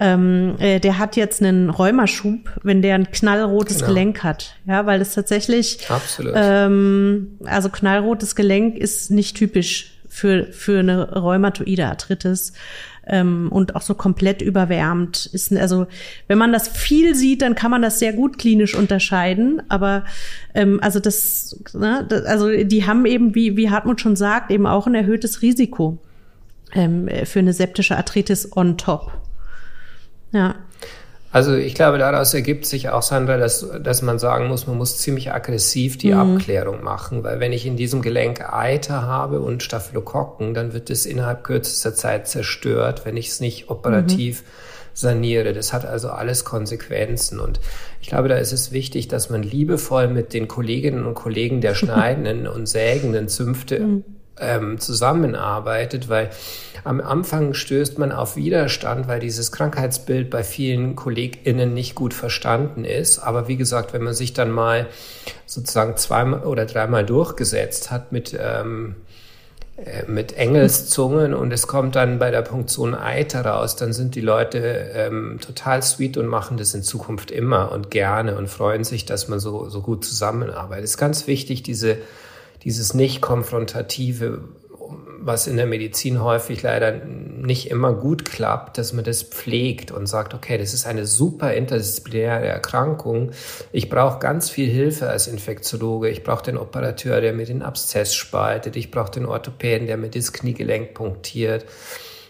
ähm, 0.00 0.56
äh, 0.58 0.80
der 0.80 0.98
hat 0.98 1.14
jetzt 1.14 1.40
einen 1.40 1.70
Rheumaschub, 1.70 2.50
wenn 2.64 2.82
der 2.82 2.96
ein 2.96 3.10
knallrotes 3.12 3.76
genau. 3.76 3.88
Gelenk 3.88 4.24
hat. 4.24 4.56
Ja, 4.66 4.84
weil 4.84 4.98
das 4.98 5.14
tatsächlich, 5.14 5.88
Absolut. 5.88 6.34
Ähm, 6.36 7.38
also 7.44 7.68
knallrotes 7.68 8.34
Gelenk 8.34 8.76
ist 8.76 9.12
nicht 9.12 9.36
typisch 9.36 9.92
für, 10.08 10.46
für 10.52 10.80
eine 10.80 11.12
rheumatoide 11.12 11.86
Arthritis 11.86 12.52
ähm, 13.06 13.48
und 13.50 13.76
auch 13.76 13.82
so 13.82 13.94
komplett 13.94 14.42
überwärmt 14.42 15.26
ist. 15.32 15.52
Also 15.52 15.86
wenn 16.28 16.38
man 16.38 16.52
das 16.52 16.68
viel 16.68 17.14
sieht, 17.14 17.42
dann 17.42 17.54
kann 17.54 17.70
man 17.70 17.82
das 17.82 17.98
sehr 17.98 18.12
gut 18.12 18.38
klinisch 18.38 18.74
unterscheiden. 18.74 19.62
Aber 19.68 20.04
ähm, 20.54 20.78
also 20.82 21.00
das, 21.00 21.58
ne, 21.72 22.04
das, 22.08 22.24
also 22.24 22.50
die 22.50 22.86
haben 22.86 23.06
eben, 23.06 23.34
wie, 23.34 23.56
wie 23.56 23.70
Hartmut 23.70 24.00
schon 24.00 24.16
sagt, 24.16 24.50
eben 24.50 24.66
auch 24.66 24.86
ein 24.86 24.94
erhöhtes 24.94 25.42
Risiko 25.42 25.98
ähm, 26.74 27.08
für 27.24 27.38
eine 27.38 27.52
septische 27.52 27.96
Arthritis 27.96 28.56
on 28.56 28.76
top. 28.76 29.12
Ja. 30.32 30.56
Also 31.36 31.54
ich 31.54 31.74
glaube, 31.74 31.98
daraus 31.98 32.32
ergibt 32.32 32.64
sich 32.64 32.88
auch, 32.88 33.02
Sandra, 33.02 33.36
dass, 33.36 33.68
dass 33.82 34.00
man 34.00 34.18
sagen 34.18 34.48
muss, 34.48 34.66
man 34.66 34.78
muss 34.78 34.96
ziemlich 34.96 35.34
aggressiv 35.34 35.98
die 35.98 36.14
mhm. 36.14 36.36
Abklärung 36.36 36.82
machen, 36.82 37.24
weil 37.24 37.40
wenn 37.40 37.52
ich 37.52 37.66
in 37.66 37.76
diesem 37.76 38.00
Gelenk 38.00 38.40
Eiter 38.54 39.02
habe 39.02 39.40
und 39.40 39.62
Staphylokokken, 39.62 40.54
dann 40.54 40.72
wird 40.72 40.88
es 40.88 41.04
innerhalb 41.04 41.44
kürzester 41.44 41.94
Zeit 41.94 42.26
zerstört, 42.26 43.02
wenn 43.04 43.18
ich 43.18 43.28
es 43.28 43.40
nicht 43.40 43.68
operativ 43.68 44.44
mhm. 44.44 44.46
saniere. 44.94 45.52
Das 45.52 45.74
hat 45.74 45.84
also 45.84 46.08
alles 46.08 46.46
Konsequenzen. 46.46 47.38
Und 47.38 47.60
ich 48.00 48.08
glaube, 48.08 48.28
da 48.28 48.36
ist 48.36 48.52
es 48.52 48.72
wichtig, 48.72 49.08
dass 49.08 49.28
man 49.28 49.42
liebevoll 49.42 50.08
mit 50.08 50.32
den 50.32 50.48
Kolleginnen 50.48 51.04
und 51.04 51.12
Kollegen 51.12 51.60
der 51.60 51.74
schneidenden 51.74 52.46
und 52.46 52.66
sägenden 52.66 53.28
Zünfte 53.28 53.80
mhm. 53.80 54.04
Ähm, 54.40 54.78
zusammenarbeitet, 54.78 56.08
weil 56.08 56.30
am 56.84 57.00
Anfang 57.00 57.54
stößt 57.54 57.98
man 57.98 58.12
auf 58.12 58.36
Widerstand, 58.36 59.08
weil 59.08 59.20
dieses 59.20 59.50
Krankheitsbild 59.50 60.30
bei 60.30 60.44
vielen 60.44 60.94
KollegInnen 60.94 61.74
nicht 61.74 61.94
gut 61.94 62.14
verstanden 62.14 62.84
ist. 62.84 63.18
Aber 63.18 63.48
wie 63.48 63.56
gesagt, 63.56 63.92
wenn 63.92 64.02
man 64.02 64.14
sich 64.14 64.34
dann 64.34 64.50
mal 64.50 64.86
sozusagen 65.46 65.96
zweimal 65.96 66.44
oder 66.44 66.64
dreimal 66.64 67.04
durchgesetzt 67.04 67.90
hat 67.90 68.12
mit 68.12 68.38
ähm, 68.38 68.96
äh, 69.76 70.10
mit 70.10 70.32
Engelszungen 70.32 71.34
und 71.34 71.52
es 71.52 71.66
kommt 71.66 71.96
dann 71.96 72.18
bei 72.18 72.30
der 72.30 72.40
Punktion 72.40 72.94
Eiter 72.94 73.44
raus, 73.44 73.76
dann 73.76 73.92
sind 73.92 74.14
die 74.14 74.22
Leute 74.22 74.58
ähm, 74.94 75.38
total 75.44 75.82
sweet 75.82 76.16
und 76.16 76.28
machen 76.28 76.56
das 76.56 76.72
in 76.72 76.82
Zukunft 76.82 77.30
immer 77.30 77.72
und 77.72 77.90
gerne 77.90 78.38
und 78.38 78.48
freuen 78.48 78.84
sich, 78.84 79.04
dass 79.04 79.28
man 79.28 79.38
so, 79.38 79.68
so 79.68 79.82
gut 79.82 80.02
zusammenarbeitet. 80.02 80.84
Es 80.84 80.92
ist 80.92 80.96
ganz 80.96 81.26
wichtig, 81.26 81.62
diese, 81.62 81.98
dieses 82.62 82.94
nicht 82.94 83.20
konfrontative 83.20 84.48
was 85.26 85.48
in 85.48 85.56
der 85.56 85.66
Medizin 85.66 86.22
häufig 86.22 86.62
leider 86.62 86.92
nicht 86.92 87.70
immer 87.70 87.92
gut 87.92 88.24
klappt, 88.24 88.78
dass 88.78 88.92
man 88.92 89.04
das 89.04 89.24
pflegt 89.24 89.90
und 89.90 90.06
sagt, 90.06 90.34
okay, 90.34 90.56
das 90.56 90.72
ist 90.72 90.86
eine 90.86 91.04
super 91.04 91.52
interdisziplinäre 91.52 92.46
Erkrankung. 92.46 93.32
Ich 93.72 93.88
brauche 93.88 94.20
ganz 94.20 94.48
viel 94.50 94.70
Hilfe 94.70 95.08
als 95.08 95.26
Infektiologe. 95.26 96.08
Ich 96.08 96.22
brauche 96.22 96.44
den 96.44 96.56
Operateur, 96.56 97.20
der 97.20 97.32
mir 97.32 97.44
den 97.46 97.62
Abszess 97.62 98.14
spaltet. 98.14 98.76
Ich 98.76 98.90
brauche 98.92 99.10
den 99.10 99.26
Orthopäden, 99.26 99.88
der 99.88 99.96
mir 99.96 100.10
das 100.10 100.32
Kniegelenk 100.32 100.94
punktiert. 100.94 101.66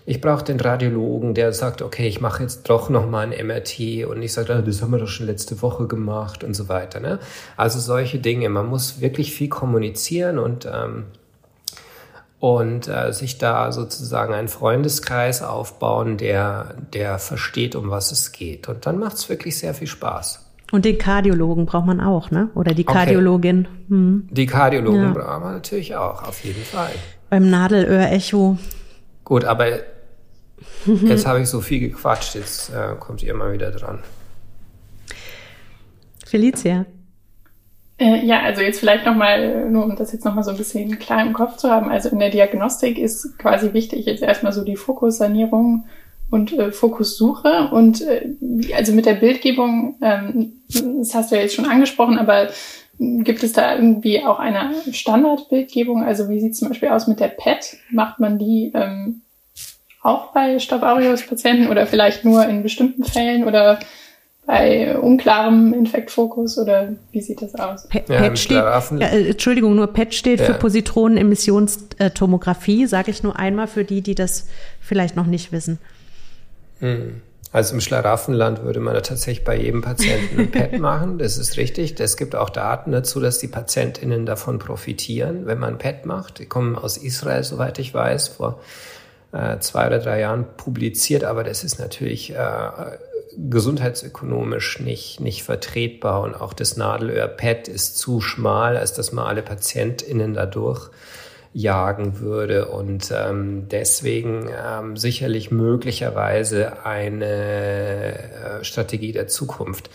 Ich 0.08 0.20
brauche 0.20 0.44
den 0.44 0.60
Radiologen, 0.60 1.34
der 1.34 1.52
sagt, 1.52 1.82
okay, 1.82 2.06
ich 2.06 2.20
mache 2.20 2.44
jetzt 2.44 2.70
doch 2.70 2.88
nochmal 2.88 3.26
ein 3.26 3.46
MRT 3.46 4.06
und 4.06 4.22
ich 4.22 4.32
sage, 4.32 4.54
ah, 4.54 4.62
das 4.62 4.80
haben 4.80 4.92
wir 4.92 4.98
doch 4.98 5.08
schon 5.08 5.26
letzte 5.26 5.60
Woche 5.62 5.88
gemacht 5.88 6.44
und 6.44 6.54
so 6.54 6.68
weiter. 6.68 7.00
Ne? 7.00 7.18
Also 7.56 7.80
solche 7.80 8.18
Dinge. 8.18 8.48
Man 8.48 8.66
muss 8.66 9.00
wirklich 9.00 9.34
viel 9.34 9.48
kommunizieren 9.48 10.38
und 10.38 10.66
ähm, 10.72 11.06
und 12.38 12.86
äh, 12.86 13.12
sich 13.12 13.38
da 13.38 13.72
sozusagen 13.72 14.34
einen 14.34 14.48
Freundeskreis 14.48 15.42
aufbauen, 15.42 16.18
der, 16.18 16.76
der 16.92 17.18
versteht, 17.18 17.74
um 17.74 17.90
was 17.90 18.12
es 18.12 18.30
geht. 18.30 18.68
Und 18.68 18.86
dann 18.86 18.98
macht 18.98 19.16
es 19.16 19.28
wirklich 19.28 19.58
sehr 19.58 19.74
viel 19.74 19.86
Spaß. 19.86 20.44
Und 20.70 20.84
den 20.84 20.98
Kardiologen 20.98 21.64
braucht 21.64 21.86
man 21.86 22.00
auch, 22.00 22.30
ne? 22.30 22.50
Oder 22.54 22.74
die 22.74 22.84
Kardiologin. 22.84 23.60
Okay. 23.60 23.88
Hm. 23.88 24.28
Die 24.30 24.46
Kardiologin 24.46 25.02
ja. 25.02 25.10
braucht 25.12 25.42
man 25.42 25.54
natürlich 25.54 25.96
auch, 25.96 26.22
auf 26.24 26.44
jeden 26.44 26.62
Fall. 26.62 26.90
Beim 27.30 27.48
Nadelöhr-Echo. 27.48 28.58
Gut, 29.24 29.44
aber 29.44 29.66
jetzt 31.02 31.26
habe 31.26 31.40
ich 31.40 31.48
so 31.48 31.60
viel 31.60 31.80
gequatscht, 31.80 32.34
jetzt 32.34 32.70
äh, 32.70 32.94
kommt 32.98 33.22
ihr 33.22 33.34
mal 33.34 33.52
wieder 33.52 33.70
dran. 33.70 34.02
Felicia. 36.26 36.86
Äh, 37.98 38.26
ja, 38.26 38.42
also 38.42 38.60
jetzt 38.60 38.80
vielleicht 38.80 39.06
nochmal, 39.06 39.70
nur 39.70 39.84
um 39.84 39.96
das 39.96 40.12
jetzt 40.12 40.24
nochmal 40.24 40.44
so 40.44 40.50
ein 40.50 40.56
bisschen 40.58 40.98
klar 40.98 41.22
im 41.22 41.32
Kopf 41.32 41.56
zu 41.56 41.70
haben. 41.70 41.88
Also 41.88 42.10
in 42.10 42.18
der 42.18 42.30
Diagnostik 42.30 42.98
ist 42.98 43.38
quasi 43.38 43.72
wichtig 43.72 44.04
jetzt 44.04 44.22
erstmal 44.22 44.52
so 44.52 44.64
die 44.64 44.76
Fokussanierung 44.76 45.86
und 46.30 46.52
äh, 46.52 46.72
Fokussuche. 46.72 47.68
Und 47.70 48.02
äh, 48.02 48.34
also 48.74 48.92
mit 48.92 49.06
der 49.06 49.14
Bildgebung, 49.14 49.96
ähm, 50.02 50.52
das 50.68 51.14
hast 51.14 51.30
du 51.30 51.36
ja 51.36 51.42
jetzt 51.42 51.54
schon 51.54 51.64
angesprochen, 51.64 52.18
aber 52.18 52.48
gibt 52.98 53.42
es 53.42 53.52
da 53.52 53.74
irgendwie 53.74 54.24
auch 54.24 54.38
eine 54.38 54.74
Standardbildgebung? 54.90 56.02
Also 56.02 56.28
wie 56.28 56.40
sieht 56.40 56.52
es 56.52 56.58
zum 56.58 56.68
Beispiel 56.68 56.88
aus 56.88 57.06
mit 57.06 57.20
der 57.20 57.28
PET? 57.28 57.78
Macht 57.90 58.20
man 58.20 58.38
die 58.38 58.72
ähm, 58.74 59.22
auch 60.06 60.32
bei 60.32 60.58
Staph 60.58 60.82
aureus 60.82 61.26
Patienten 61.26 61.68
oder 61.68 61.86
vielleicht 61.86 62.24
nur 62.24 62.46
in 62.46 62.62
bestimmten 62.62 63.04
Fällen 63.04 63.44
oder 63.44 63.78
bei 64.46 64.96
unklarem 64.96 65.74
Infektfokus 65.74 66.56
oder 66.58 66.92
wie 67.10 67.20
sieht 67.20 67.42
das 67.42 67.56
aus? 67.56 67.88
Pe 67.88 68.04
ja, 68.08 68.20
PET 68.20 68.38
steht, 68.38 68.58
ja, 68.58 68.78
äh, 69.00 69.30
Entschuldigung, 69.30 69.74
nur 69.74 69.88
PET 69.88 70.14
steht 70.14 70.38
ja. 70.38 70.46
für 70.46 70.54
Positronenemissionstomographie, 70.54 72.86
sage 72.86 73.10
ich 73.10 73.24
nur 73.24 73.36
einmal 73.36 73.66
für 73.66 73.84
die, 73.84 74.02
die 74.02 74.14
das 74.14 74.46
vielleicht 74.80 75.16
noch 75.16 75.26
nicht 75.26 75.50
wissen. 75.50 75.80
Hm. 76.78 77.22
Also 77.52 77.74
im 77.74 77.80
Schlaraffenland 77.80 78.64
würde 78.64 78.80
man 78.80 78.94
da 78.94 79.00
tatsächlich 79.00 79.44
bei 79.44 79.56
jedem 79.56 79.80
Patienten 79.80 80.38
ein 80.38 80.50
PET 80.50 80.78
machen, 80.80 81.18
das 81.18 81.38
ist 81.38 81.56
richtig. 81.56 81.98
Es 81.98 82.16
gibt 82.16 82.36
auch 82.36 82.50
Daten 82.50 82.92
dazu, 82.92 83.18
dass 83.18 83.38
die 83.38 83.48
PatientInnen 83.48 84.26
davon 84.26 84.58
profitieren, 84.58 85.46
wenn 85.46 85.58
man 85.58 85.78
PET 85.78 86.06
macht. 86.06 86.38
Die 86.38 86.46
kommen 86.46 86.76
aus 86.76 86.98
Israel, 86.98 87.42
soweit 87.42 87.80
ich 87.80 87.92
weiß, 87.94 88.28
vor 88.28 88.60
äh, 89.32 89.58
zwei 89.58 89.86
oder 89.86 89.98
drei 89.98 90.20
Jahren 90.20 90.46
publiziert, 90.56 91.24
aber 91.24 91.44
das 91.44 91.64
ist 91.64 91.78
natürlich 91.78 92.34
äh, 92.34 92.70
gesundheitsökonomisch 93.36 94.80
nicht, 94.80 95.20
nicht 95.20 95.42
vertretbar 95.42 96.22
und 96.22 96.34
auch 96.34 96.52
das 96.52 96.76
Nadelöhr-Pad 96.76 97.68
ist 97.68 97.98
zu 97.98 98.20
schmal, 98.20 98.76
als 98.76 98.94
dass 98.94 99.12
man 99.12 99.26
alle 99.26 99.42
PatientInnen 99.42 100.34
dadurch 100.34 100.90
jagen 101.52 102.20
würde 102.20 102.66
und 102.66 103.10
ähm, 103.16 103.66
deswegen 103.70 104.50
ähm, 104.50 104.96
sicherlich 104.98 105.50
möglicherweise 105.50 106.84
eine 106.84 108.18
äh, 108.18 108.64
Strategie 108.64 109.12
der 109.12 109.26
Zukunft. 109.26 109.88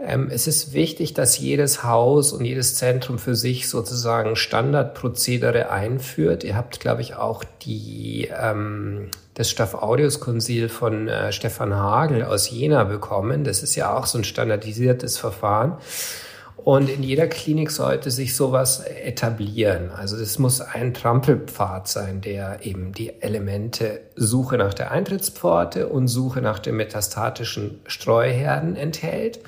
Ähm, 0.00 0.28
es 0.30 0.46
ist 0.46 0.72
wichtig, 0.72 1.14
dass 1.14 1.38
jedes 1.38 1.82
Haus 1.82 2.32
und 2.32 2.44
jedes 2.44 2.76
Zentrum 2.76 3.18
für 3.18 3.34
sich 3.34 3.68
sozusagen 3.68 4.36
Standardprozedere 4.36 5.70
einführt. 5.70 6.44
Ihr 6.44 6.56
habt, 6.56 6.78
glaube 6.78 7.02
ich, 7.02 7.16
auch 7.16 7.42
die, 7.62 8.28
ähm, 8.40 9.10
das 9.34 9.50
Staph 9.50 9.74
aureus 9.74 10.20
Konsil 10.20 10.68
von 10.68 11.08
äh, 11.08 11.32
Stefan 11.32 11.74
Hagel 11.74 12.22
aus 12.22 12.48
Jena 12.48 12.84
bekommen. 12.84 13.42
Das 13.42 13.62
ist 13.62 13.74
ja 13.74 13.96
auch 13.96 14.06
so 14.06 14.18
ein 14.18 14.24
standardisiertes 14.24 15.18
Verfahren. 15.18 15.76
Und 16.68 16.90
in 16.90 17.02
jeder 17.02 17.28
Klinik 17.28 17.70
sollte 17.70 18.10
sich 18.10 18.36
sowas 18.36 18.80
etablieren. 18.80 19.90
Also 19.90 20.18
es 20.18 20.38
muss 20.38 20.60
ein 20.60 20.92
Trampelpfad 20.92 21.88
sein, 21.88 22.20
der 22.20 22.58
eben 22.60 22.92
die 22.92 23.22
Elemente 23.22 24.02
Suche 24.16 24.58
nach 24.58 24.74
der 24.74 24.90
Eintrittspforte 24.90 25.88
und 25.88 26.08
Suche 26.08 26.42
nach 26.42 26.58
den 26.58 26.76
metastatischen 26.76 27.80
Streuherden 27.86 28.76
enthält. 28.76 29.40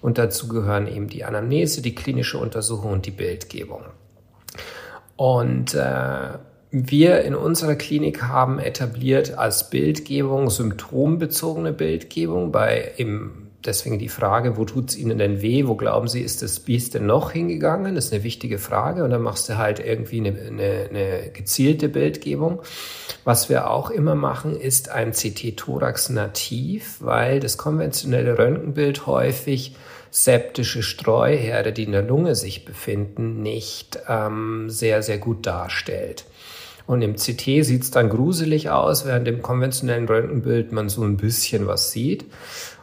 Und 0.00 0.16
dazu 0.16 0.48
gehören 0.48 0.86
eben 0.86 1.08
die 1.08 1.24
Anamnese, 1.24 1.82
die 1.82 1.94
klinische 1.94 2.38
Untersuchung 2.38 2.92
und 2.92 3.04
die 3.04 3.10
Bildgebung. 3.10 3.82
Und 5.16 5.74
äh, 5.74 6.38
wir 6.70 7.20
in 7.20 7.34
unserer 7.34 7.74
Klinik 7.74 8.22
haben 8.22 8.58
etabliert 8.58 9.36
als 9.36 9.68
Bildgebung 9.68 10.48
symptombezogene 10.48 11.74
Bildgebung 11.74 12.50
bei 12.50 12.92
eben 12.96 13.41
deswegen 13.64 13.98
die 13.98 14.08
Frage, 14.08 14.56
wo 14.56 14.64
tut's 14.64 14.96
Ihnen 14.96 15.18
denn 15.18 15.42
weh? 15.42 15.66
Wo 15.66 15.74
glauben 15.74 16.08
Sie, 16.08 16.20
ist 16.20 16.42
das 16.42 16.60
Biest 16.60 16.94
denn 16.94 17.06
noch 17.06 17.32
hingegangen? 17.32 17.94
Das 17.94 18.06
ist 18.06 18.12
eine 18.12 18.24
wichtige 18.24 18.58
Frage. 18.58 19.04
Und 19.04 19.10
dann 19.10 19.22
machst 19.22 19.48
du 19.48 19.58
halt 19.58 19.80
irgendwie 19.80 20.18
eine, 20.18 20.38
eine, 20.38 20.88
eine 20.90 21.30
gezielte 21.32 21.88
Bildgebung. 21.88 22.62
Was 23.24 23.48
wir 23.48 23.70
auch 23.70 23.90
immer 23.90 24.14
machen, 24.14 24.58
ist 24.58 24.90
ein 24.90 25.12
CT-Thorax 25.12 26.10
nativ, 26.10 26.96
weil 27.00 27.40
das 27.40 27.56
konventionelle 27.56 28.38
Röntgenbild 28.38 29.06
häufig 29.06 29.76
septische 30.10 30.82
Streuherde, 30.82 31.72
die 31.72 31.84
in 31.84 31.92
der 31.92 32.02
Lunge 32.02 32.34
sich 32.34 32.64
befinden, 32.64 33.42
nicht 33.42 33.98
ähm, 34.08 34.68
sehr, 34.68 35.02
sehr 35.02 35.18
gut 35.18 35.46
darstellt. 35.46 36.26
Und 36.86 37.00
im 37.02 37.14
CT 37.14 37.64
sieht 37.64 37.82
es 37.82 37.90
dann 37.90 38.10
gruselig 38.10 38.70
aus, 38.70 39.06
während 39.06 39.28
im 39.28 39.40
konventionellen 39.40 40.06
Röntgenbild 40.06 40.72
man 40.72 40.88
so 40.88 41.02
ein 41.02 41.16
bisschen 41.16 41.66
was 41.66 41.92
sieht. 41.92 42.26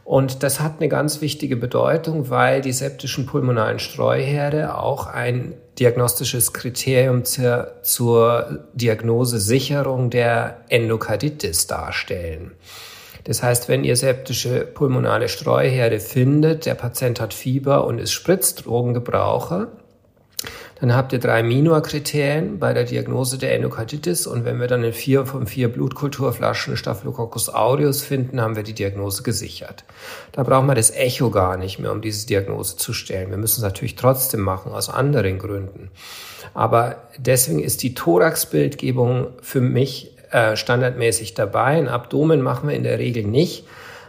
Und 0.10 0.42
das 0.42 0.60
hat 0.60 0.78
eine 0.80 0.90
ganz 0.90 1.22
wichtige 1.22 1.56
Bedeutung, 1.56 2.32
weil 2.32 2.62
die 2.62 2.72
septischen 2.72 3.28
pulmonalen 3.28 3.78
Streuherde 3.78 4.76
auch 4.76 5.06
ein 5.06 5.54
diagnostisches 5.78 6.52
Kriterium 6.52 7.26
zur, 7.26 7.74
zur 7.84 8.66
Diagnosesicherung 8.74 10.10
der 10.10 10.62
Endokarditis 10.70 11.68
darstellen. 11.68 12.54
Das 13.26 13.44
heißt, 13.44 13.70
wenn 13.70 13.84
ihr 13.84 13.96
septische 13.96 14.62
pulmonale 14.62 15.30
Streuherde 15.30 16.00
findet, 16.00 16.66
der 16.66 16.74
Patient 16.74 17.22
hat 17.22 17.36
Fieber 17.36 17.86
und 17.86 18.00
ist 18.00 18.12
Spritzdrogengebraucher, 18.12 19.68
dann 20.82 20.96
habt 20.96 21.12
ihr 21.12 21.20
drei 21.20 21.44
Minor-Kriterien 21.44 22.58
bei 22.58 22.74
der 22.74 22.86
Diagnose 22.86 23.38
der 23.38 23.54
Endokarditis 23.54 24.28
und 24.28 24.46
wenn 24.46 24.60
wir 24.60 24.68
dann 24.68 24.84
in 24.84 24.94
vier 24.94 25.26
von 25.26 25.46
vier 25.46 25.68
Blutkulturflaschen 25.68 26.78
Staphylococcus 26.78 27.50
aureus 27.50 28.02
finden, 28.02 28.40
haben 28.40 28.56
wir 28.56 28.64
die 28.64 28.74
Diagnose 28.74 29.24
gesichert. 29.24 29.84
Da 30.32 30.44
brauchen 30.44 30.68
wir 30.68 30.76
das 30.76 30.92
Echo 30.92 31.32
gar 31.32 31.58
nicht 31.58 31.80
mehr, 31.80 31.92
um 31.92 32.02
diese 32.02 32.28
Diagnose 32.28 32.78
zu 32.78 32.94
stellen. 32.94 33.30
Wir 33.30 33.38
müssen 33.38 33.60
es 33.60 33.64
natürlich 33.64 33.96
trotzdem 33.96 34.40
machen, 34.40 34.72
aus 34.72 34.90
anderen 34.90 35.38
Gründen. 35.38 35.92
Aber 36.54 37.10
deswegen 37.18 37.60
ist 37.60 37.84
die 37.84 37.94
Thoraxbildgebung 37.94 39.28
für 39.42 39.62
mich 39.62 40.16
äh, 40.32 40.56
standardmäßig 40.56 41.34
dabei. 41.34 41.78
Ein 41.78 41.90
Abdomen 41.90 42.42
machen 42.42 42.70
wir 42.70 42.76
in 42.76 42.84
der 42.84 43.00
Regel 43.00 43.24
nicht, 43.26 43.66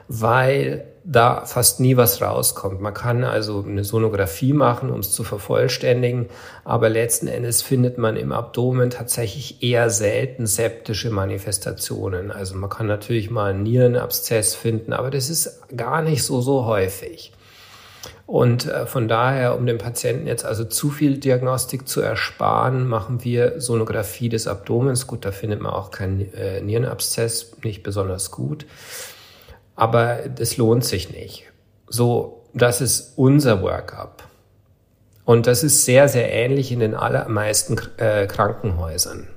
weil 0.06 0.84
da 1.05 1.44
fast 1.46 1.80
nie 1.80 1.96
was 1.96 2.20
rauskommt. 2.20 2.80
Man 2.80 2.94
kann 2.94 3.24
also 3.24 3.64
eine 3.66 3.84
Sonographie 3.84 4.53
machen, 4.53 4.90
um 4.90 5.01
es 5.01 5.12
zu 5.12 5.24
vervollständigen, 5.24 6.26
aber 6.64 6.88
letzten 6.88 7.26
Endes 7.26 7.62
findet 7.62 7.96
man 7.98 8.16
im 8.16 8.32
Abdomen 8.32 8.90
tatsächlich 8.90 9.62
eher 9.62 9.90
selten 9.90 10.46
septische 10.46 11.11
Manifestationen. 11.11 12.30
Also 12.30 12.55
man 12.57 12.70
kann 12.70 12.86
natürlich 12.86 13.30
mal 13.30 13.51
einen 13.51 13.62
Nierenabszess 13.62 14.55
finden, 14.55 14.92
aber 14.92 15.11
das 15.11 15.30
ist 15.30 15.61
gar 15.74 16.03
nicht 16.03 16.22
so, 16.22 16.40
so 16.40 16.66
häufig. 16.66 17.32
Und 18.26 18.66
äh, 18.66 18.86
von 18.86 19.09
daher, 19.09 19.57
um 19.57 19.66
dem 19.66 19.78
Patienten 19.78 20.28
jetzt 20.28 20.44
also 20.44 20.64
zu 20.64 20.90
viel 20.90 21.18
Diagnostik 21.18 21.88
zu 21.88 22.01
ersparen, 22.01 22.86
machen 22.86 23.24
wir 23.24 23.61
Sonographie 23.61 24.28
des 24.28 24.46
Abdomens. 24.46 25.09
Gut, 25.09 25.24
da 25.24 25.32
findet 25.32 25.61
man 25.61 25.72
auch 25.72 25.90
keinen 25.90 26.32
äh, 26.34 26.61
Nierenabszess, 26.61 27.57
nicht 27.64 27.82
besonders 27.82 28.30
gut 28.30 28.66
aber 29.80 30.28
das 30.28 30.58
lohnt 30.58 30.84
sich 30.84 31.10
nicht. 31.10 31.44
So, 31.88 32.44
das 32.52 32.82
ist 32.82 33.14
unser 33.16 33.62
Workup. 33.62 34.28
Und 35.24 35.46
das 35.46 35.62
ist 35.62 35.86
sehr, 35.86 36.06
sehr 36.08 36.30
ähnlich 36.30 36.70
in 36.70 36.80
den 36.80 36.94
allermeisten 36.94 37.80
äh, 37.96 38.26
Krankenhäusern. 38.26 39.28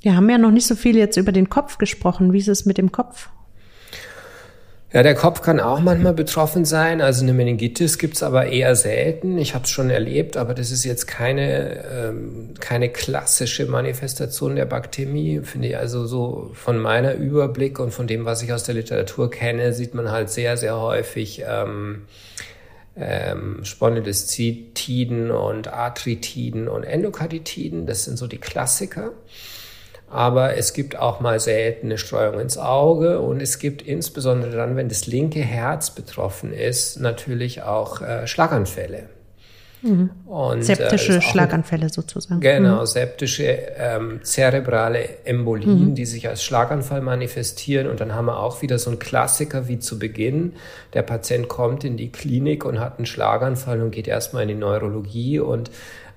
Wir 0.00 0.16
haben 0.16 0.30
ja 0.30 0.38
noch 0.38 0.52
nicht 0.52 0.66
so 0.66 0.74
viel 0.74 0.96
jetzt 0.96 1.18
über 1.18 1.32
den 1.32 1.50
Kopf 1.50 1.76
gesprochen. 1.76 2.32
Wie 2.32 2.38
ist 2.38 2.48
es 2.48 2.64
mit 2.64 2.78
dem 2.78 2.92
Kopf? 2.92 3.28
Ja, 4.94 5.02
der 5.02 5.16
Kopf 5.16 5.42
kann 5.42 5.58
auch 5.58 5.80
manchmal 5.80 6.14
betroffen 6.14 6.64
sein. 6.64 7.00
Also 7.00 7.24
eine 7.24 7.32
Meningitis 7.32 7.98
gibt's 7.98 8.22
aber 8.22 8.46
eher 8.46 8.76
selten. 8.76 9.38
Ich 9.38 9.52
habe 9.52 9.64
es 9.64 9.70
schon 9.70 9.90
erlebt, 9.90 10.36
aber 10.36 10.54
das 10.54 10.70
ist 10.70 10.84
jetzt 10.84 11.08
keine, 11.08 11.84
ähm, 11.92 12.54
keine 12.60 12.88
klassische 12.90 13.66
Manifestation 13.66 14.54
der 14.54 14.66
Baktemie. 14.66 15.40
Finde 15.42 15.66
ich 15.66 15.76
also 15.76 16.06
so 16.06 16.52
von 16.54 16.78
meiner 16.78 17.14
Überblick 17.14 17.80
und 17.80 17.90
von 17.90 18.06
dem, 18.06 18.24
was 18.24 18.42
ich 18.42 18.52
aus 18.52 18.62
der 18.62 18.76
Literatur 18.76 19.32
kenne, 19.32 19.72
sieht 19.72 19.94
man 19.94 20.12
halt 20.12 20.30
sehr, 20.30 20.56
sehr 20.56 20.80
häufig 20.80 21.42
ähm, 21.44 22.02
ähm, 22.94 23.64
Spondylostitiden 23.64 25.32
und 25.32 25.72
Arthritiden 25.72 26.68
und 26.68 26.84
Endokarditiden. 26.84 27.86
Das 27.86 28.04
sind 28.04 28.16
so 28.16 28.28
die 28.28 28.38
Klassiker 28.38 29.10
aber 30.14 30.56
es 30.56 30.74
gibt 30.74 30.96
auch 30.96 31.18
mal 31.18 31.40
seltene 31.40 31.98
Streuung 31.98 32.38
ins 32.38 32.56
Auge 32.56 33.18
und 33.18 33.42
es 33.42 33.58
gibt 33.58 33.82
insbesondere 33.82 34.52
dann, 34.52 34.76
wenn 34.76 34.88
das 34.88 35.08
linke 35.08 35.40
Herz 35.40 35.90
betroffen 35.90 36.52
ist, 36.52 37.00
natürlich 37.00 37.62
auch 37.62 38.00
äh, 38.00 38.24
Schlaganfälle. 38.28 39.08
Mhm. 39.82 40.10
Und, 40.24 40.62
septische 40.62 41.16
äh, 41.16 41.20
Schlaganfälle 41.20 41.88
sozusagen. 41.88 42.40
Genau, 42.40 42.82
mhm. 42.82 42.86
septische 42.86 43.58
ähm, 43.76 44.20
zerebrale 44.22 45.24
Embolien, 45.24 45.90
mhm. 45.90 45.94
die 45.96 46.06
sich 46.06 46.28
als 46.28 46.44
Schlaganfall 46.44 47.00
manifestieren. 47.00 47.88
Und 47.88 47.98
dann 47.98 48.14
haben 48.14 48.26
wir 48.26 48.38
auch 48.38 48.62
wieder 48.62 48.78
so 48.78 48.90
einen 48.90 49.00
Klassiker 49.00 49.66
wie 49.66 49.80
zu 49.80 49.98
Beginn. 49.98 50.52
Der 50.94 51.02
Patient 51.02 51.48
kommt 51.48 51.82
in 51.82 51.96
die 51.96 52.12
Klinik 52.12 52.64
und 52.64 52.78
hat 52.78 52.98
einen 52.98 53.06
Schlaganfall 53.06 53.82
und 53.82 53.90
geht 53.90 54.06
erstmal 54.06 54.44
in 54.44 54.48
die 54.48 54.54
Neurologie 54.54 55.40
und 55.40 55.72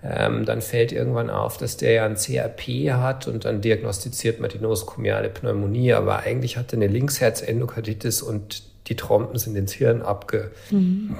ähm, 0.09 0.45
dann 0.45 0.61
fällt 0.61 0.91
irgendwann 0.91 1.29
auf, 1.29 1.57
dass 1.57 1.75
der 1.75 1.91
ja 1.91 2.05
ein 2.05 2.15
CRP 2.15 2.93
hat 2.93 3.27
und 3.27 3.43
dann 3.43 3.61
diagnostiziert 3.61 4.39
man 4.39 4.49
die 4.49 4.59
nosokomiale 4.59 5.29
Pneumonie, 5.29 5.93
aber 5.93 6.19
eigentlich 6.19 6.55
hat 6.55 6.71
er 6.71 6.77
eine 6.77 6.87
Linksherzendokarditis 6.87 8.21
und 8.21 8.63
die 8.87 8.95
Trompen 8.95 9.37
sind 9.37 9.57
ins 9.57 9.73
Hirn 9.73 10.01
abge, 10.01 10.51
mhm. 10.71 11.17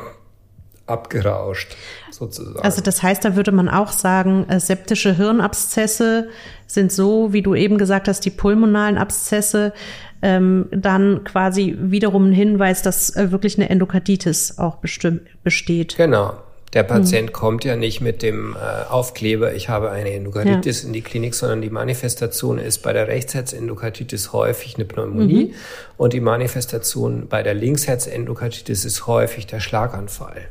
abgerauscht, 0.85 1.75
sozusagen. 2.11 2.63
Also 2.63 2.81
das 2.81 3.03
heißt, 3.03 3.25
da 3.25 3.35
würde 3.35 3.51
man 3.51 3.67
auch 3.67 3.91
sagen, 3.91 4.45
äh, 4.47 4.61
septische 4.61 5.17
Hirnabszesse 5.17 6.29
sind 6.65 6.93
so, 6.93 7.33
wie 7.33 7.41
du 7.41 7.55
eben 7.55 7.77
gesagt 7.77 8.07
hast, 8.07 8.21
die 8.21 8.29
pulmonalen 8.29 8.97
Abszesse, 8.97 9.73
ähm, 10.21 10.67
dann 10.71 11.25
quasi 11.25 11.75
wiederum 11.77 12.29
ein 12.29 12.33
Hinweis, 12.33 12.83
dass 12.83 13.13
äh, 13.17 13.31
wirklich 13.31 13.57
eine 13.57 13.69
Endokarditis 13.69 14.59
auch 14.59 14.77
besteht. 14.77 15.97
Genau, 15.97 16.35
der 16.73 16.83
Patient 16.83 17.29
mhm. 17.29 17.33
kommt 17.33 17.63
ja 17.63 17.75
nicht 17.75 18.01
mit 18.01 18.21
dem 18.21 18.55
äh, 18.55 18.89
Aufkleber, 18.89 19.53
ich 19.53 19.69
habe 19.69 19.89
eine 19.89 20.11
Endokarditis 20.11 20.81
ja. 20.81 20.87
in 20.87 20.93
die 20.93 21.01
Klinik, 21.01 21.33
sondern 21.33 21.61
die 21.61 21.69
Manifestation 21.69 22.57
ist 22.57 22.79
bei 22.79 22.91
der 22.91 23.07
Rechtsherzendokarditis 23.07 24.33
häufig 24.33 24.75
eine 24.75 24.85
Pneumonie 24.85 25.45
mhm. 25.45 25.53
und 25.97 26.13
die 26.13 26.19
Manifestation 26.19 27.27
bei 27.27 27.41
der 27.41 27.53
Linksherzendokarditis 27.53 28.83
ist 28.83 29.07
häufig 29.07 29.47
der 29.47 29.61
Schlaganfall. 29.61 30.49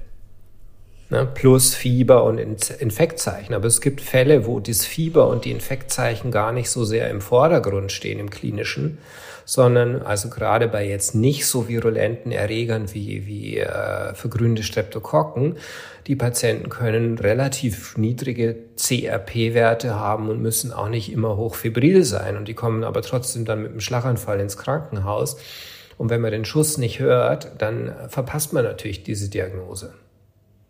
Ne? 1.10 1.28
Plus 1.34 1.74
Fieber 1.74 2.24
und 2.24 2.38
Infektzeichen. 2.38 3.54
Aber 3.54 3.66
es 3.66 3.80
gibt 3.80 4.00
Fälle, 4.00 4.46
wo 4.46 4.58
das 4.58 4.84
Fieber 4.84 5.28
und 5.28 5.44
die 5.44 5.52
Infektzeichen 5.52 6.30
gar 6.30 6.52
nicht 6.52 6.70
so 6.70 6.84
sehr 6.84 7.10
im 7.10 7.20
Vordergrund 7.20 7.92
stehen 7.92 8.18
im 8.18 8.30
klinischen, 8.30 8.98
sondern 9.46 10.02
also 10.02 10.28
gerade 10.28 10.66
bei 10.66 10.86
jetzt 10.86 11.14
nicht 11.14 11.46
so 11.46 11.68
virulenten 11.68 12.32
Erregern 12.32 12.92
wie, 12.92 13.26
wie 13.26 13.58
äh, 13.58 14.12
vergrünte 14.12 14.64
Streptokokken, 14.64 15.56
die 16.08 16.16
Patienten 16.16 16.68
können 16.68 17.16
relativ 17.16 17.96
niedrige 17.96 18.56
CRP-Werte 18.76 19.94
haben 19.94 20.28
und 20.28 20.42
müssen 20.42 20.72
auch 20.72 20.88
nicht 20.88 21.10
immer 21.10 21.36
hochfibril 21.36 22.04
sein 22.04 22.36
und 22.36 22.48
die 22.48 22.54
kommen 22.54 22.82
aber 22.82 23.02
trotzdem 23.02 23.44
dann 23.44 23.62
mit 23.62 23.70
einem 23.70 23.80
Schlaganfall 23.80 24.40
ins 24.40 24.58
Krankenhaus. 24.58 25.38
Und 25.96 26.10
wenn 26.10 26.20
man 26.20 26.32
den 26.32 26.44
Schuss 26.44 26.76
nicht 26.76 26.98
hört, 26.98 27.52
dann 27.58 27.94
verpasst 28.08 28.52
man 28.52 28.64
natürlich 28.64 29.02
diese 29.02 29.30
Diagnose. 29.30 29.94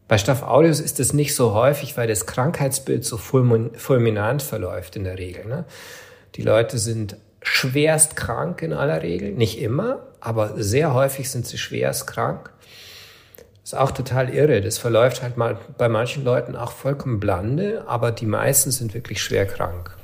Bei 0.06 0.18
Staph 0.18 0.44
aureus 0.44 0.78
ist 0.78 1.00
es 1.00 1.12
nicht 1.14 1.34
so 1.34 1.52
häufig, 1.52 1.96
weil 1.96 2.06
das 2.06 2.26
Krankheitsbild 2.26 3.04
so 3.04 3.16
fulminant 3.16 4.42
verläuft 4.42 4.94
in 4.94 5.02
der 5.02 5.18
Regel. 5.18 5.46
Ne? 5.46 5.64
Die 6.36 6.42
Leute 6.42 6.78
sind 6.78 7.16
schwerst 7.46 8.16
krank 8.16 8.60
in 8.62 8.72
aller 8.72 9.02
Regel, 9.02 9.32
nicht 9.32 9.60
immer, 9.60 10.00
aber 10.20 10.54
sehr 10.56 10.92
häufig 10.94 11.30
sind 11.30 11.46
sie 11.46 11.58
schwerst 11.58 12.06
krank. 12.06 12.50
Ist 13.62 13.76
auch 13.76 13.92
total 13.92 14.30
irre. 14.30 14.60
Das 14.60 14.78
verläuft 14.78 15.22
halt 15.22 15.36
mal 15.36 15.56
bei 15.78 15.88
manchen 15.88 16.24
Leuten 16.24 16.56
auch 16.56 16.72
vollkommen 16.72 17.20
blande, 17.20 17.84
aber 17.86 18.12
die 18.12 18.26
meisten 18.26 18.70
sind 18.70 18.94
wirklich 18.94 19.22
schwer 19.22 19.46
krank. 19.46 19.96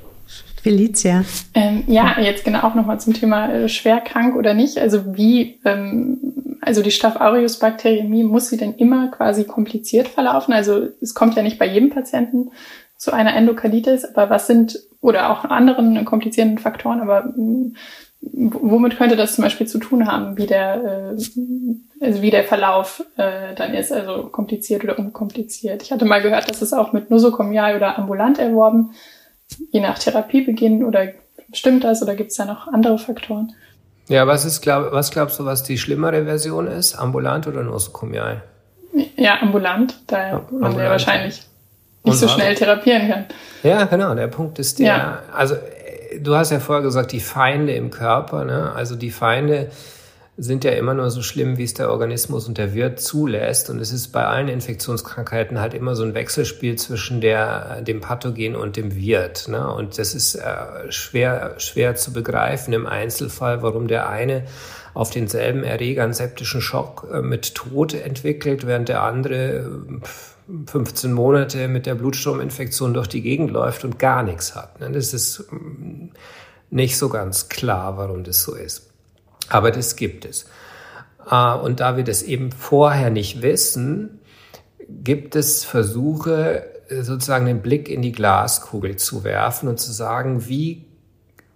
Felicia. 0.61 1.25
Ähm, 1.53 1.83
ja, 1.87 2.15
jetzt 2.21 2.45
genau 2.45 2.61
auch 2.61 2.75
nochmal 2.75 2.99
zum 2.99 3.13
Thema 3.13 3.53
äh, 3.53 3.69
schwer 3.69 3.99
krank 3.99 4.35
oder 4.35 4.53
nicht. 4.53 4.77
Also 4.77 5.17
wie, 5.17 5.59
ähm, 5.65 6.57
also 6.61 6.81
die 6.81 6.91
Staph 6.91 7.17
aureus 7.17 7.59
Bakteriämie, 7.59 8.23
muss 8.23 8.47
sie 8.47 8.57
denn 8.57 8.75
immer 8.75 9.11
quasi 9.11 9.43
kompliziert 9.43 10.07
verlaufen? 10.07 10.53
Also 10.53 10.87
es 11.01 11.13
kommt 11.13 11.35
ja 11.35 11.43
nicht 11.43 11.59
bei 11.59 11.67
jedem 11.67 11.89
Patienten 11.89 12.51
zu 13.03 13.11
einer 13.11 13.35
Endokarditis, 13.35 14.05
aber 14.05 14.29
was 14.29 14.47
sind, 14.47 14.79
oder 15.01 15.29
auch 15.29 15.43
anderen 15.43 16.05
komplizierenden 16.05 16.57
Faktoren, 16.57 17.01
aber 17.01 17.25
mm, 17.35 17.75
womit 18.21 18.97
könnte 18.97 19.17
das 19.17 19.35
zum 19.35 19.43
Beispiel 19.43 19.67
zu 19.67 19.77
tun 19.77 20.07
haben, 20.07 20.37
wie 20.37 20.47
der, 20.47 21.17
äh, 21.19 22.05
also 22.05 22.21
wie 22.21 22.31
der 22.31 22.45
Verlauf 22.45 23.03
äh, 23.17 23.53
dann 23.55 23.73
ist, 23.73 23.91
also 23.91 24.29
kompliziert 24.29 24.85
oder 24.85 24.97
unkompliziert? 24.97 25.83
Ich 25.83 25.91
hatte 25.91 26.05
mal 26.05 26.21
gehört, 26.21 26.49
dass 26.49 26.61
es 26.61 26.71
auch 26.71 26.93
mit 26.93 27.09
nosokomial 27.09 27.75
oder 27.75 27.97
ambulant 27.97 28.39
erworben, 28.39 28.91
je 29.71 29.81
nach 29.81 29.99
Therapiebeginn 29.99 30.85
oder 30.85 31.09
stimmt 31.51 31.83
das 31.83 32.01
oder 32.01 32.15
gibt 32.15 32.31
es 32.31 32.37
da 32.37 32.45
noch 32.45 32.69
andere 32.69 32.97
Faktoren? 32.97 33.53
Ja, 34.07 34.27
was 34.27 34.45
ist, 34.45 34.61
glaub, 34.61 34.93
was 34.93 35.11
glaubst 35.11 35.39
du, 35.39 35.45
was 35.45 35.63
die 35.63 35.77
schlimmere 35.77 36.23
Version 36.23 36.67
ist? 36.67 36.95
Ambulant 36.95 37.47
oder 37.47 37.63
nosokomial? 37.63 38.43
Ja, 39.17 39.41
ambulant, 39.41 39.99
da 40.07 40.27
ja, 40.29 40.41
man 40.51 40.77
ja 40.77 40.89
wahrscheinlich 40.89 41.43
nicht 42.03 42.17
so 42.17 42.27
schnell 42.27 42.55
therapieren 42.55 43.09
kann. 43.09 43.25
Ja, 43.63 43.85
genau. 43.85 44.13
Der 44.15 44.27
Punkt 44.27 44.59
ist 44.59 44.79
der, 44.79 44.87
ja. 44.87 45.19
also 45.33 45.55
du 46.19 46.35
hast 46.35 46.51
ja 46.51 46.59
vorher 46.59 46.83
gesagt, 46.83 47.11
die 47.11 47.19
Feinde 47.19 47.73
im 47.73 47.91
Körper, 47.91 48.45
ne? 48.45 48.73
Also 48.73 48.95
die 48.95 49.11
Feinde 49.11 49.69
sind 50.35 50.63
ja 50.63 50.71
immer 50.71 50.95
nur 50.95 51.11
so 51.11 51.21
schlimm, 51.21 51.57
wie 51.57 51.63
es 51.63 51.75
der 51.75 51.91
Organismus 51.91 52.47
und 52.47 52.57
der 52.57 52.73
Wirt 52.73 52.99
zulässt. 52.99 53.69
Und 53.69 53.79
es 53.79 53.91
ist 53.91 54.07
bei 54.07 54.25
allen 54.25 54.47
Infektionskrankheiten 54.47 55.59
halt 55.61 55.75
immer 55.75 55.95
so 55.95 56.03
ein 56.03 56.15
Wechselspiel 56.15 56.75
zwischen 56.75 57.21
der, 57.21 57.81
dem 57.81 58.01
Pathogen 58.01 58.55
und 58.55 58.75
dem 58.75 58.95
Wirt. 58.95 59.47
Ne? 59.47 59.71
Und 59.71 59.99
das 59.99 60.15
ist 60.15 60.33
äh, 60.33 60.91
schwer, 60.91 61.53
schwer 61.59 61.95
zu 61.95 62.13
begreifen 62.13 62.73
im 62.73 62.87
Einzelfall, 62.87 63.61
warum 63.61 63.87
der 63.87 64.09
eine 64.09 64.43
auf 64.95 65.11
denselben 65.11 65.63
Erreger 65.63 66.03
einen 66.03 66.13
septischen 66.13 66.61
Schock 66.61 67.07
äh, 67.13 67.21
mit 67.21 67.53
Tod 67.53 67.93
entwickelt, 67.93 68.65
während 68.65 68.89
der 68.89 69.03
andere 69.03 69.69
pff, 70.01 70.32
15 70.65 71.11
Monate 71.13 71.67
mit 71.67 71.85
der 71.85 71.95
Blutstrominfektion 71.95 72.93
durch 72.93 73.07
die 73.07 73.21
Gegend 73.21 73.51
läuft 73.51 73.85
und 73.85 73.99
gar 73.99 74.23
nichts 74.23 74.55
hat. 74.55 74.79
Ne? 74.79 74.91
Das 74.91 75.13
ist 75.13 75.45
mm, 75.51 76.09
nicht 76.69 76.97
so 76.97 77.09
ganz 77.09 77.49
klar, 77.49 77.97
warum 77.97 78.23
das 78.23 78.41
so 78.41 78.55
ist. 78.55 78.89
Aber 79.49 79.71
das 79.71 79.95
gibt 79.95 80.25
es. 80.25 80.45
Ah, 81.25 81.53
und 81.53 81.79
da 81.79 81.95
wir 81.95 82.03
das 82.03 82.23
eben 82.23 82.51
vorher 82.51 83.09
nicht 83.09 83.41
wissen, 83.41 84.19
gibt 84.89 85.35
es 85.35 85.63
Versuche, 85.63 86.65
sozusagen 86.89 87.45
den 87.45 87.61
Blick 87.61 87.89
in 87.89 88.01
die 88.01 88.11
Glaskugel 88.11 88.97
zu 88.97 89.23
werfen 89.23 89.69
und 89.69 89.79
zu 89.79 89.91
sagen, 89.91 90.47
wie 90.47 90.85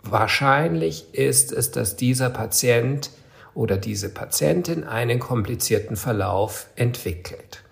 wahrscheinlich 0.04 1.14
ist 1.14 1.52
es, 1.52 1.72
dass 1.72 1.96
dieser 1.96 2.30
Patient 2.30 3.12
oder 3.54 3.78
diese 3.78 4.10
Patientin 4.10 4.84
einen 4.84 5.20
komplizierten 5.20 5.96
Verlauf 5.96 6.68
entwickelt. 6.76 7.64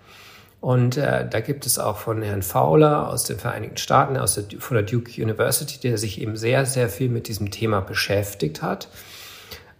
Und 0.60 0.96
äh, 0.96 1.28
da 1.28 1.40
gibt 1.40 1.66
es 1.66 1.78
auch 1.78 1.98
von 1.98 2.22
Herrn 2.22 2.42
Fowler 2.42 3.08
aus 3.10 3.24
den 3.24 3.38
Vereinigten 3.38 3.76
Staaten, 3.76 4.16
aus 4.16 4.34
der, 4.34 4.58
von 4.58 4.76
der 4.76 4.84
Duke 4.84 5.22
University, 5.22 5.78
der 5.78 5.98
sich 5.98 6.20
eben 6.20 6.36
sehr, 6.36 6.66
sehr 6.66 6.88
viel 6.88 7.08
mit 7.08 7.28
diesem 7.28 7.50
Thema 7.50 7.80
beschäftigt 7.80 8.62
hat, 8.62 8.88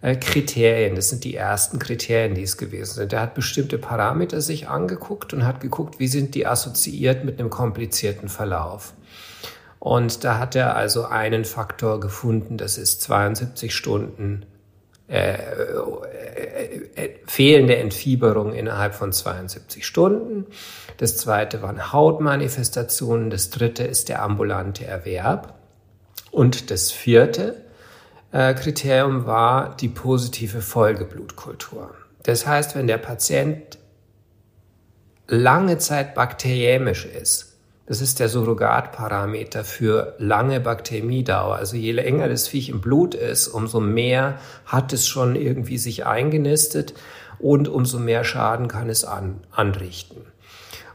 äh, 0.01 0.15
Kriterien. 0.15 0.95
Das 0.95 1.09
sind 1.09 1.23
die 1.23 1.35
ersten 1.35 1.79
Kriterien, 1.79 2.35
die 2.35 2.43
es 2.43 2.57
gewesen 2.57 2.93
sind. 2.93 3.13
Er 3.13 3.21
hat 3.21 3.33
bestimmte 3.33 3.77
Parameter 3.77 4.39
sich 4.39 4.69
angeguckt 4.69 5.33
und 5.33 5.45
hat 5.45 5.61
geguckt, 5.61 5.99
wie 5.99 6.07
sind 6.07 6.35
die 6.35 6.45
assoziiert 6.45 7.25
mit 7.25 7.39
einem 7.39 7.49
komplizierten 7.49 8.29
Verlauf. 8.29 8.93
Und 9.79 10.23
da 10.23 10.37
hat 10.37 10.55
er 10.55 10.75
also 10.75 11.05
einen 11.05 11.45
Faktor 11.45 11.99
gefunden, 11.99 12.57
das 12.57 12.77
ist 12.77 13.01
72 13.01 13.75
Stunden 13.75 14.45
fehlende 17.25 17.77
Entfieberung 17.77 18.53
innerhalb 18.53 18.93
von 18.93 19.13
72 19.13 19.85
Stunden. 19.85 20.45
Das 20.97 21.17
zweite 21.17 21.61
waren 21.61 21.93
Hautmanifestationen. 21.93 23.29
Das 23.29 23.49
dritte 23.49 23.83
ist 23.83 24.09
der 24.09 24.21
ambulante 24.21 24.85
Erwerb. 24.85 25.53
Und 26.31 26.71
das 26.71 26.91
vierte 26.91 27.55
äh, 28.31 28.53
Kriterium 28.53 29.25
war 29.25 29.75
die 29.77 29.87
positive 29.87 30.61
Folgeblutkultur. 30.61 31.95
Das 32.23 32.45
heißt, 32.45 32.75
wenn 32.75 32.87
der 32.87 32.97
Patient 32.97 33.77
lange 35.27 35.77
Zeit 35.77 36.15
bakteriämisch 36.15 37.05
ist, 37.05 37.56
das 37.87 38.01
ist 38.01 38.19
der 38.19 38.27
Surrogatparameter 38.27 39.63
für 39.63 40.15
lange 40.19 40.59
Bakteriemiedauer. 40.59 41.55
Also 41.55 41.77
je 41.77 41.93
länger 41.93 42.27
das 42.27 42.49
Viech 42.49 42.67
im 42.69 42.81
Blut 42.81 43.15
ist, 43.15 43.47
umso 43.47 43.79
mehr 43.79 44.39
hat 44.65 44.91
es 44.91 45.07
schon 45.07 45.35
irgendwie 45.35 45.77
sich 45.77 46.05
eingenistet 46.05 46.93
und 47.39 47.69
umso 47.69 47.97
mehr 47.97 48.25
Schaden 48.25 48.67
kann 48.67 48.89
es 48.89 49.05
an, 49.05 49.39
anrichten. 49.51 50.25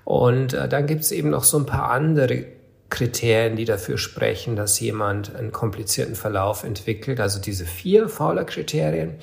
Und 0.05 0.53
äh, 0.53 0.69
dann 0.69 0.87
gibt 0.87 1.01
es 1.01 1.13
eben 1.13 1.31
noch 1.31 1.45
so 1.45 1.59
ein 1.59 1.67
paar 1.67 1.91
andere 1.91 2.45
Kriterien, 2.91 3.57
die 3.57 3.65
dafür 3.65 3.97
sprechen, 3.97 4.55
dass 4.55 4.79
jemand 4.79 5.35
einen 5.35 5.51
komplizierten 5.51 6.15
Verlauf 6.15 6.63
entwickelt. 6.63 7.21
Also 7.21 7.41
diese 7.41 7.65
vier 7.65 8.11
Fowler-Kriterien. 8.11 9.15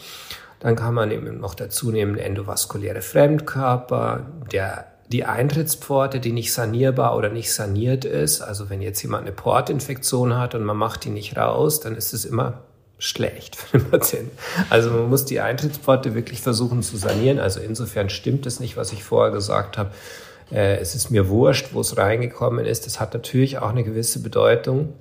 Dann 0.59 0.75
kann 0.75 0.93
man 0.93 1.11
eben 1.11 1.39
noch 1.39 1.53
dazu 1.53 1.91
nehmen 1.91 2.17
endovaskuläre 2.17 3.01
Fremdkörper, 3.01 4.25
der 4.51 4.88
die 5.11 5.25
Eintrittspforte, 5.25 6.19
die 6.19 6.31
nicht 6.31 6.53
sanierbar 6.53 7.17
oder 7.17 7.29
nicht 7.29 7.51
saniert 7.51 8.05
ist. 8.05 8.41
Also 8.41 8.69
wenn 8.69 8.81
jetzt 8.81 9.01
jemand 9.01 9.23
eine 9.23 9.35
Portinfektion 9.35 10.37
hat 10.37 10.53
und 10.53 10.63
man 10.63 10.77
macht 10.77 11.03
die 11.03 11.09
nicht 11.09 11.35
raus, 11.35 11.79
dann 11.79 11.95
ist 11.95 12.13
es 12.13 12.25
immer 12.25 12.61
schlecht 12.99 13.55
für 13.57 13.79
den 13.79 13.89
Patienten. 13.89 14.37
Also 14.69 14.91
man 14.91 15.09
muss 15.09 15.25
die 15.25 15.39
Eintrittspforte 15.39 16.13
wirklich 16.13 16.41
versuchen 16.41 16.83
zu 16.83 16.97
sanieren. 16.97 17.39
Also 17.39 17.59
insofern 17.59 18.09
stimmt 18.09 18.45
es 18.45 18.59
nicht, 18.59 18.77
was 18.77 18.93
ich 18.93 19.03
vorher 19.03 19.31
gesagt 19.31 19.77
habe. 19.77 19.91
Äh, 20.51 20.77
es 20.77 20.93
ist 20.93 21.09
mir 21.09 21.27
wurscht, 21.27 21.73
wo 21.73 21.81
es 21.81 21.97
reingekommen 21.97 22.65
ist. 22.65 22.85
Das 22.85 22.99
hat 22.99 23.13
natürlich 23.13 23.57
auch 23.57 23.69
eine 23.69 23.83
gewisse 23.83 24.21
Bedeutung. 24.21 24.93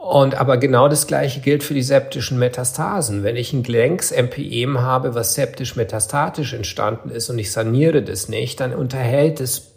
Und 0.00 0.34
aber 0.34 0.56
genau 0.56 0.88
das 0.88 1.06
Gleiche 1.06 1.40
gilt 1.40 1.62
für 1.62 1.74
die 1.74 1.82
septischen 1.82 2.38
Metastasen. 2.38 3.22
Wenn 3.22 3.36
ich 3.36 3.52
ein 3.52 3.62
Gelenks-MPEM 3.62 4.80
habe, 4.80 5.14
was 5.14 5.34
septisch 5.34 5.76
metastatisch 5.76 6.54
entstanden 6.54 7.10
ist 7.10 7.28
und 7.28 7.38
ich 7.38 7.52
saniere 7.52 8.02
das 8.02 8.30
nicht, 8.30 8.60
dann 8.60 8.74
unterhält 8.74 9.40
es 9.40 9.72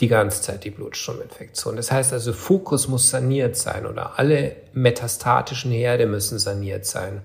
die 0.00 0.08
ganze 0.08 0.42
Zeit 0.42 0.64
die 0.64 0.70
Blutstrominfektion. 0.70 1.76
Das 1.76 1.92
heißt 1.92 2.12
also, 2.12 2.32
Fokus 2.32 2.88
muss 2.88 3.08
saniert 3.08 3.56
sein 3.56 3.86
oder 3.86 4.18
alle 4.18 4.56
metastatischen 4.72 5.70
Herde 5.70 6.06
müssen 6.06 6.40
saniert 6.40 6.84
sein. 6.84 7.22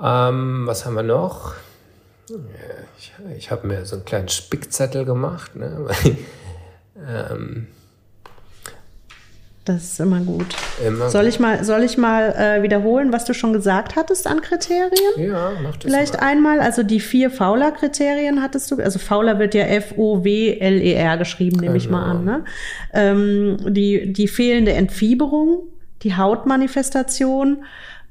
Ähm, 0.00 0.62
was 0.68 0.86
haben 0.86 0.94
wir 0.94 1.02
noch? 1.02 1.54
Ich, 2.96 3.12
ich 3.36 3.50
habe 3.50 3.66
mir 3.66 3.84
so 3.84 3.96
einen 3.96 4.04
kleinen 4.04 4.28
Spickzettel 4.28 5.04
gemacht. 5.04 5.56
Ne? 5.56 5.88
ähm, 7.04 7.66
das 9.64 9.84
ist 9.84 10.00
immer 10.00 10.20
gut. 10.20 10.46
Immer 10.84 11.10
soll 11.10 11.26
ich 11.26 11.38
mal, 11.38 11.64
soll 11.64 11.82
ich 11.82 11.98
mal 11.98 12.32
äh, 12.32 12.62
wiederholen, 12.62 13.12
was 13.12 13.26
du 13.26 13.34
schon 13.34 13.52
gesagt 13.52 13.94
hattest 13.94 14.26
an 14.26 14.40
Kriterien? 14.40 14.90
Ja, 15.18 15.52
mach 15.62 15.76
das 15.76 15.84
Vielleicht 15.84 16.14
mal. 16.14 16.26
einmal, 16.26 16.60
also 16.60 16.82
die 16.82 17.00
vier 17.00 17.30
Fowler-Kriterien 17.30 18.40
hattest 18.40 18.70
du, 18.70 18.76
also 18.76 18.98
Fowler 18.98 19.38
wird 19.38 19.54
ja 19.54 19.64
F-O-W-L-E-R 19.64 21.18
geschrieben, 21.18 21.60
nehme 21.60 21.74
genau. 21.74 21.76
ich 21.76 21.90
mal 21.90 22.04
an. 22.04 22.24
Ne? 22.24 22.44
Ähm, 22.94 23.58
die, 23.68 24.12
die 24.12 24.28
fehlende 24.28 24.72
Entfieberung, 24.72 25.64
die 26.02 26.16
Hautmanifestation, 26.16 27.64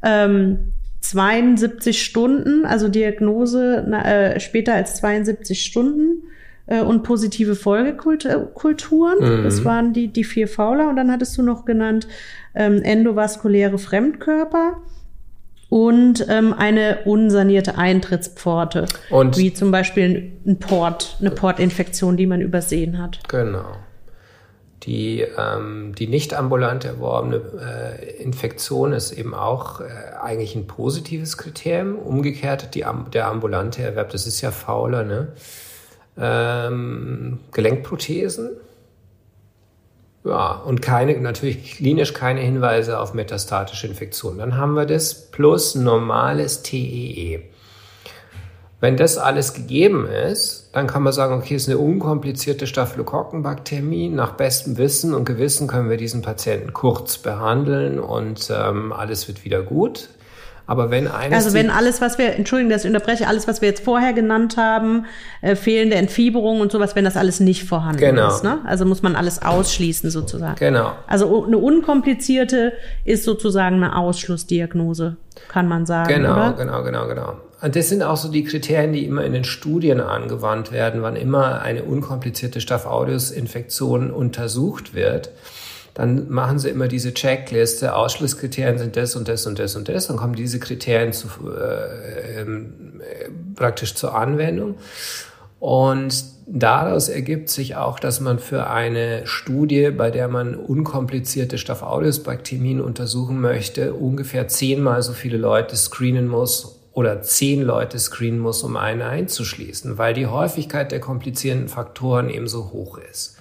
ähm, 0.03 0.71
72 1.01 2.03
Stunden, 2.03 2.65
also 2.65 2.89
Diagnose 2.89 3.85
na, 3.87 4.05
äh, 4.05 4.39
später 4.39 4.73
als 4.75 4.97
72 4.97 5.61
Stunden 5.61 6.23
äh, 6.69 6.81
und 6.81 7.03
positive 7.03 7.55
Folgekulturen. 7.55 9.17
Mhm. 9.19 9.43
Das 9.43 9.65
waren 9.65 9.93
die, 9.93 10.07
die 10.07 10.23
vier 10.23 10.47
Fauler. 10.47 10.87
Und 10.89 10.95
dann 10.95 11.11
hattest 11.11 11.37
du 11.37 11.41
noch 11.41 11.65
genannt 11.65 12.07
ähm, 12.55 12.81
endovaskuläre 12.81 13.77
Fremdkörper 13.77 14.77
und 15.69 16.25
ähm, 16.29 16.53
eine 16.53 16.99
unsanierte 17.05 17.77
Eintrittspforte, 17.77 18.85
und 19.11 19.37
wie 19.37 19.53
zum 19.53 19.69
Beispiel 19.69 20.31
ein 20.45 20.57
Port, 20.57 21.17
eine 21.19 21.29
Portinfektion, 21.29 22.17
die 22.17 22.25
man 22.25 22.41
übersehen 22.41 22.97
hat. 22.97 23.19
Genau. 23.27 23.65
Die, 24.83 25.25
ähm, 25.37 25.93
die 25.95 26.07
nicht 26.07 26.33
ambulant 26.33 26.85
erworbene 26.85 27.41
äh, 27.61 28.23
Infektion 28.23 28.93
ist 28.93 29.11
eben 29.11 29.35
auch 29.35 29.81
äh, 29.81 29.85
eigentlich 30.21 30.55
ein 30.55 30.67
positives 30.67 31.37
Kriterium. 31.37 31.97
Umgekehrt 31.97 32.73
die, 32.73 32.85
der 33.13 33.27
ambulante 33.27 33.83
Erwerb, 33.83 34.09
das 34.09 34.25
ist 34.25 34.41
ja 34.41 34.51
fauler, 34.51 35.03
ne? 35.03 35.33
Ähm, 36.19 37.39
Gelenkprothesen. 37.51 38.51
Ja, 40.25 40.51
und 40.51 40.81
keine, 40.81 41.17
natürlich 41.19 41.77
klinisch 41.77 42.13
keine 42.13 42.41
Hinweise 42.41 42.99
auf 42.99 43.13
metastatische 43.13 43.87
Infektionen. 43.87 44.39
Dann 44.39 44.57
haben 44.57 44.73
wir 44.73 44.85
das 44.85 45.31
plus 45.31 45.75
normales 45.75 46.61
TEE. 46.61 47.35
E. 47.35 47.49
Wenn 48.81 48.95
das 48.95 49.17
alles 49.17 49.53
gegeben 49.53 50.07
ist, 50.07 50.69
dann 50.71 50.87
kann 50.87 51.03
man 51.03 51.11
sagen, 51.11 51.33
okay, 51.33 51.55
es 51.55 51.63
ist 51.63 51.69
eine 51.69 51.79
unkomplizierte 51.79 52.65
Staphylokokkenbakteremie. 52.65 54.07
Nach 54.07 54.33
bestem 54.33 54.77
Wissen 54.77 55.13
und 55.13 55.25
Gewissen 55.25 55.67
können 55.67 55.89
wir 55.89 55.97
diesen 55.97 56.21
Patienten 56.21 56.71
kurz 56.71 57.17
behandeln 57.17 57.99
und 57.99 58.49
ähm, 58.55 58.93
alles 58.93 59.27
wird 59.27 59.43
wieder 59.43 59.61
gut. 59.63 60.09
Aber 60.69 60.91
wenn 60.91 61.07
eines. 61.07 61.33
Also 61.33 61.57
wenn 61.57 61.71
alles, 61.71 61.99
was 61.99 62.19
wir, 62.19 62.35
Entschuldigung, 62.35 62.69
dass 62.69 62.83
ich 62.83 62.87
unterbreche, 62.87 63.27
alles, 63.27 63.47
was 63.47 63.59
wir 63.59 63.69
jetzt 63.69 63.83
vorher 63.83 64.13
genannt 64.13 64.55
haben, 64.55 65.07
äh, 65.41 65.55
fehlende 65.55 65.95
Entfieberung 65.95 66.61
und 66.61 66.71
sowas, 66.71 66.95
wenn 66.95 67.05
das 67.05 67.17
alles 67.17 67.39
nicht 67.39 67.63
vorhanden 67.63 67.97
genau. 67.97 68.27
ist. 68.27 68.43
Ne? 68.43 68.59
Also 68.65 68.85
muss 68.85 69.01
man 69.01 69.15
alles 69.15 69.41
ausschließen 69.41 70.11
sozusagen. 70.11 70.57
Genau. 70.59 70.91
Also 71.07 71.43
eine 71.43 71.57
unkomplizierte 71.57 72.73
ist 73.03 73.23
sozusagen 73.23 73.77
eine 73.77 73.97
Ausschlussdiagnose, 73.97 75.17
kann 75.47 75.67
man 75.67 75.87
sagen. 75.87 76.13
Genau, 76.13 76.33
oder? 76.33 76.53
genau, 76.53 76.83
genau, 76.83 77.07
genau. 77.07 77.33
Und 77.63 77.75
das 77.75 77.89
sind 77.89 78.03
auch 78.03 78.17
so 78.17 78.29
die 78.29 78.43
Kriterien, 78.43 78.93
die 78.93 79.05
immer 79.05 79.23
in 79.23 79.33
den 79.33 79.45
Studien 79.45 79.99
angewandt 79.99 80.71
werden, 80.71 81.01
wann 81.01 81.15
immer 81.15 81.63
eine 81.63 81.81
unkomplizierte 81.81 82.61
Staph 82.61 82.85
aureus 82.85 83.31
Infektion 83.31 84.11
untersucht 84.11 84.93
wird 84.93 85.31
dann 85.99 86.29
machen 86.29 86.59
sie 86.59 86.69
immer 86.69 86.87
diese 86.87 87.13
Checkliste, 87.13 87.93
Ausschlusskriterien 87.93 88.77
sind 88.77 88.95
das 88.95 89.17
und 89.17 89.27
das 89.27 89.45
und 89.45 89.59
das 89.59 89.75
und 89.75 89.89
das, 89.89 90.07
dann 90.07 90.15
kommen 90.15 90.33
diese 90.33 90.57
Kriterien 90.57 91.11
zu, 91.11 91.27
äh, 91.45 92.41
äh, 92.41 92.45
praktisch 93.53 93.95
zur 93.95 94.15
Anwendung. 94.15 94.75
Und 95.59 96.23
daraus 96.47 97.09
ergibt 97.09 97.49
sich 97.49 97.75
auch, 97.75 97.99
dass 97.99 98.21
man 98.21 98.39
für 98.39 98.67
eine 98.67 99.27
Studie, 99.27 99.91
bei 99.91 100.09
der 100.09 100.29
man 100.29 100.55
unkomplizierte 100.55 101.57
Staph 101.57 101.83
aureus 101.83 102.23
Bakterien 102.23 102.79
untersuchen 102.79 103.41
möchte, 103.41 103.93
ungefähr 103.93 104.47
zehnmal 104.47 105.01
so 105.01 105.11
viele 105.11 105.37
Leute 105.37 105.75
screenen 105.75 106.29
muss 106.29 106.79
oder 106.93 107.21
zehn 107.23 107.61
Leute 107.61 107.99
screenen 107.99 108.39
muss, 108.39 108.63
um 108.63 108.77
eine 108.77 109.03
einzuschließen, 109.03 109.97
weil 109.97 110.13
die 110.13 110.27
Häufigkeit 110.27 110.93
der 110.93 111.01
komplizierenden 111.01 111.67
Faktoren 111.67 112.29
eben 112.29 112.47
so 112.47 112.71
hoch 112.71 112.97
ist. 113.11 113.38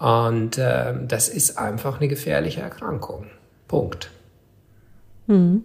Und 0.00 0.56
äh, 0.56 0.94
das 1.06 1.28
ist 1.28 1.58
einfach 1.58 1.98
eine 2.00 2.08
gefährliche 2.08 2.62
Erkrankung. 2.62 3.26
Punkt. 3.68 4.10
Mhm. 5.26 5.62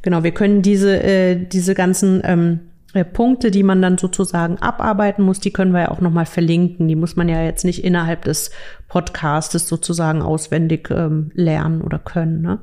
Genau, 0.00 0.22
wir 0.22 0.32
können 0.32 0.62
diese, 0.62 1.02
äh, 1.02 1.36
diese 1.36 1.74
ganzen 1.74 2.22
ähm, 2.24 2.60
äh, 2.94 3.04
Punkte, 3.04 3.50
die 3.50 3.62
man 3.62 3.82
dann 3.82 3.98
sozusagen 3.98 4.56
abarbeiten 4.56 5.22
muss, 5.22 5.38
die 5.38 5.52
können 5.52 5.72
wir 5.72 5.82
ja 5.82 5.90
auch 5.90 6.00
nochmal 6.00 6.24
verlinken. 6.24 6.88
Die 6.88 6.96
muss 6.96 7.14
man 7.14 7.28
ja 7.28 7.42
jetzt 7.42 7.66
nicht 7.66 7.84
innerhalb 7.84 8.24
des 8.24 8.50
Podcastes 8.88 9.68
sozusagen 9.68 10.22
auswendig 10.22 10.88
ähm, 10.90 11.30
lernen 11.34 11.82
oder 11.82 11.98
können. 11.98 12.40
Ne? 12.40 12.60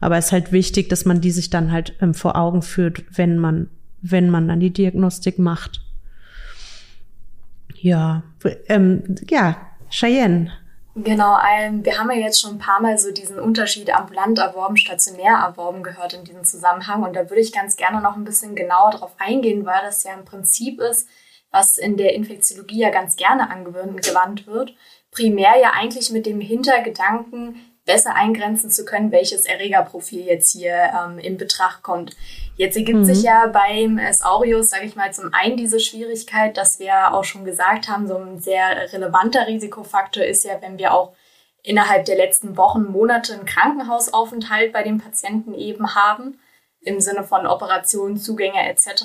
Aber 0.00 0.18
es 0.18 0.26
ist 0.26 0.32
halt 0.32 0.50
wichtig, 0.50 0.88
dass 0.88 1.04
man 1.04 1.20
die 1.20 1.30
sich 1.30 1.50
dann 1.50 1.70
halt 1.70 1.94
ähm, 2.00 2.14
vor 2.14 2.34
Augen 2.34 2.62
führt, 2.62 3.04
wenn 3.16 3.38
man, 3.38 3.68
wenn 4.02 4.28
man 4.28 4.48
dann 4.48 4.58
die 4.58 4.72
Diagnostik 4.72 5.38
macht. 5.38 5.82
Ja, 7.80 8.24
ähm, 8.66 9.04
ja, 9.30 9.56
Cheyenne. 9.90 10.52
Genau, 11.04 11.38
ähm, 11.48 11.84
wir 11.84 11.98
haben 11.98 12.10
ja 12.10 12.16
jetzt 12.16 12.40
schon 12.40 12.56
ein 12.56 12.58
paar 12.58 12.80
Mal 12.80 12.98
so 12.98 13.12
diesen 13.12 13.38
Unterschied 13.38 13.94
ambulant 13.94 14.38
erworben, 14.38 14.76
stationär 14.76 15.34
erworben 15.34 15.82
gehört 15.82 16.12
in 16.12 16.24
diesem 16.24 16.44
Zusammenhang. 16.44 17.02
Und 17.04 17.14
da 17.14 17.30
würde 17.30 17.40
ich 17.40 17.52
ganz 17.52 17.76
gerne 17.76 18.00
noch 18.00 18.16
ein 18.16 18.24
bisschen 18.24 18.56
genauer 18.56 18.90
drauf 18.92 19.12
eingehen, 19.18 19.64
weil 19.64 19.80
das 19.82 20.02
ja 20.02 20.12
ein 20.12 20.24
Prinzip 20.24 20.80
ist, 20.80 21.08
was 21.50 21.78
in 21.78 21.96
der 21.96 22.14
Infektiologie 22.14 22.80
ja 22.80 22.90
ganz 22.90 23.16
gerne 23.16 23.50
angewandt 23.50 24.46
wird. 24.46 24.74
Primär 25.12 25.56
ja 25.60 25.72
eigentlich 25.72 26.10
mit 26.10 26.26
dem 26.26 26.40
Hintergedanken, 26.40 27.60
besser 27.84 28.14
eingrenzen 28.14 28.70
zu 28.70 28.84
können, 28.84 29.12
welches 29.12 29.46
Erregerprofil 29.46 30.20
jetzt 30.20 30.52
hier 30.52 30.92
ähm, 30.94 31.18
in 31.18 31.38
Betracht 31.38 31.82
kommt. 31.82 32.16
Jetzt 32.58 32.76
ergibt 32.76 32.98
mhm. 32.98 33.04
sich 33.04 33.22
ja 33.22 33.46
beim 33.46 33.98
S. 33.98 34.20
aureus, 34.20 34.70
sage 34.70 34.84
ich 34.84 34.96
mal, 34.96 35.12
zum 35.12 35.32
einen 35.32 35.56
diese 35.56 35.78
Schwierigkeit, 35.78 36.56
dass 36.56 36.80
wir 36.80 37.14
auch 37.14 37.22
schon 37.22 37.44
gesagt 37.44 37.88
haben, 37.88 38.08
so 38.08 38.18
ein 38.18 38.40
sehr 38.40 38.92
relevanter 38.92 39.46
Risikofaktor 39.46 40.24
ist 40.24 40.44
ja, 40.44 40.60
wenn 40.60 40.76
wir 40.76 40.92
auch 40.92 41.14
innerhalb 41.62 42.04
der 42.06 42.16
letzten 42.16 42.56
Wochen, 42.56 42.90
Monate 42.90 43.34
einen 43.34 43.44
Krankenhausaufenthalt 43.44 44.72
bei 44.72 44.82
den 44.82 44.98
Patienten 44.98 45.54
eben 45.54 45.94
haben, 45.94 46.40
im 46.80 46.98
Sinne 46.98 47.22
von 47.22 47.46
Operationen, 47.46 48.16
Zugänge 48.16 48.68
etc. 48.68 49.04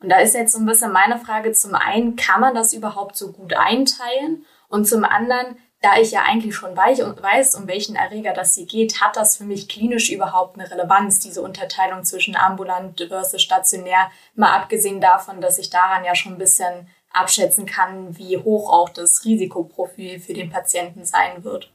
Und 0.00 0.08
da 0.08 0.18
ist 0.18 0.34
jetzt 0.34 0.52
so 0.52 0.58
ein 0.58 0.66
bisschen 0.66 0.90
meine 0.90 1.18
Frage, 1.18 1.52
zum 1.52 1.76
einen, 1.76 2.16
kann 2.16 2.40
man 2.40 2.56
das 2.56 2.72
überhaupt 2.72 3.16
so 3.16 3.30
gut 3.30 3.54
einteilen? 3.54 4.44
Und 4.68 4.88
zum 4.88 5.04
anderen, 5.04 5.58
da 5.82 5.96
ich 5.98 6.10
ja 6.10 6.22
eigentlich 6.28 6.54
schon 6.54 6.76
weiß, 6.76 7.54
um 7.54 7.66
welchen 7.66 7.96
Erreger 7.96 8.34
das 8.34 8.54
hier 8.54 8.66
geht, 8.66 9.00
hat 9.00 9.16
das 9.16 9.36
für 9.36 9.44
mich 9.44 9.68
klinisch 9.68 10.10
überhaupt 10.10 10.58
eine 10.58 10.70
Relevanz, 10.70 11.20
diese 11.20 11.40
Unterteilung 11.40 12.04
zwischen 12.04 12.36
ambulant 12.36 13.06
versus 13.08 13.40
stationär, 13.40 14.10
mal 14.34 14.54
abgesehen 14.54 15.00
davon, 15.00 15.40
dass 15.40 15.58
ich 15.58 15.70
daran 15.70 16.04
ja 16.04 16.14
schon 16.14 16.32
ein 16.32 16.38
bisschen 16.38 16.88
abschätzen 17.12 17.64
kann, 17.66 18.16
wie 18.18 18.38
hoch 18.38 18.70
auch 18.70 18.90
das 18.90 19.24
Risikoprofil 19.24 20.20
für 20.20 20.34
den 20.34 20.50
Patienten 20.50 21.04
sein 21.04 21.44
wird. 21.44 21.70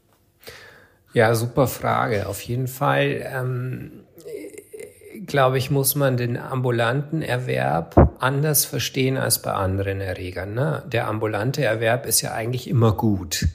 Ja, 1.13 1.33
super 1.33 1.67
Frage. 1.67 2.27
Auf 2.27 2.41
jeden 2.41 2.67
Fall, 2.67 3.25
ähm, 3.33 4.05
glaube 5.25 5.57
ich, 5.57 5.71
muss 5.71 5.95
man 5.95 6.15
den 6.17 6.37
ambulanten 6.37 7.21
Erwerb 7.21 8.15
anders 8.19 8.65
verstehen 8.65 9.17
als 9.17 9.41
bei 9.41 9.51
anderen 9.51 9.99
Erregern. 9.99 10.53
Ne? 10.53 10.83
Der 10.85 11.07
ambulante 11.07 11.63
Erwerb 11.63 12.05
ist 12.05 12.21
ja 12.21 12.33
eigentlich 12.33 12.67
immer 12.69 12.91
gut. 12.91 13.45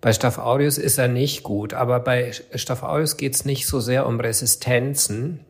Bei 0.00 0.14
Staph 0.14 0.38
aureus 0.38 0.78
ist 0.78 0.98
er 0.98 1.08
nicht 1.08 1.42
gut, 1.42 1.74
aber 1.74 2.00
bei 2.00 2.32
Staph 2.54 2.82
aureus 2.82 3.18
geht 3.18 3.34
es 3.34 3.44
nicht 3.44 3.66
so 3.66 3.80
sehr 3.80 4.06
um 4.06 4.18
Resistenzen, 4.18 5.40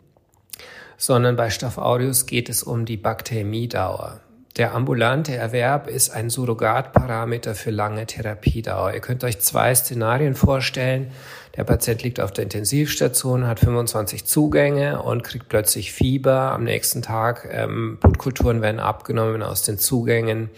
sondern 0.97 1.37
bei 1.37 1.51
Staph 1.51 1.79
aureus 1.79 2.27
geht 2.27 2.49
es 2.49 2.65
um 2.65 2.85
die 2.85 2.97
Bakteriemiedauer. 2.97 4.21
Der 4.57 4.75
ambulante 4.75 5.37
Erwerb 5.37 5.87
ist 5.87 6.11
ein 6.11 6.29
Surrogatparameter 6.29 7.55
für 7.55 7.71
lange 7.71 8.07
Therapiedauer. 8.07 8.93
Ihr 8.93 9.01
könnt 9.01 9.23
euch 9.23 9.39
zwei 9.39 9.73
Szenarien 9.73 10.35
vorstellen. 10.35 11.13
Der 11.57 11.63
Patient 11.63 12.03
liegt 12.03 12.19
auf 12.19 12.33
der 12.33 12.45
Intensivstation, 12.45 13.47
hat 13.47 13.61
25 13.61 14.25
Zugänge 14.25 15.01
und 15.03 15.23
kriegt 15.23 15.49
plötzlich 15.49 15.93
Fieber. 15.93 16.51
Am 16.53 16.65
nächsten 16.65 17.01
Tag 17.01 17.49
ähm, 17.53 17.99
Blutkulturen 18.01 18.61
werden 18.61 18.81
abgenommen 18.81 19.45
aus 19.45 19.63
den 19.63 19.79
Zugängen 19.79 20.51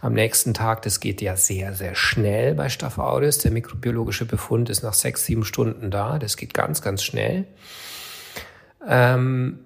am 0.00 0.12
nächsten 0.12 0.54
Tag. 0.54 0.82
Das 0.82 1.00
geht 1.00 1.20
ja 1.20 1.36
sehr, 1.36 1.74
sehr 1.74 1.94
schnell 1.94 2.54
bei 2.54 2.68
Staph 2.68 2.98
aureus. 2.98 3.38
Der 3.38 3.50
mikrobiologische 3.50 4.24
Befund 4.24 4.70
ist 4.70 4.82
nach 4.82 4.94
sechs, 4.94 5.24
sieben 5.24 5.44
Stunden 5.44 5.90
da. 5.90 6.18
Das 6.18 6.36
geht 6.36 6.54
ganz, 6.54 6.82
ganz 6.82 7.02
schnell. 7.02 7.46
Ähm, 8.86 9.60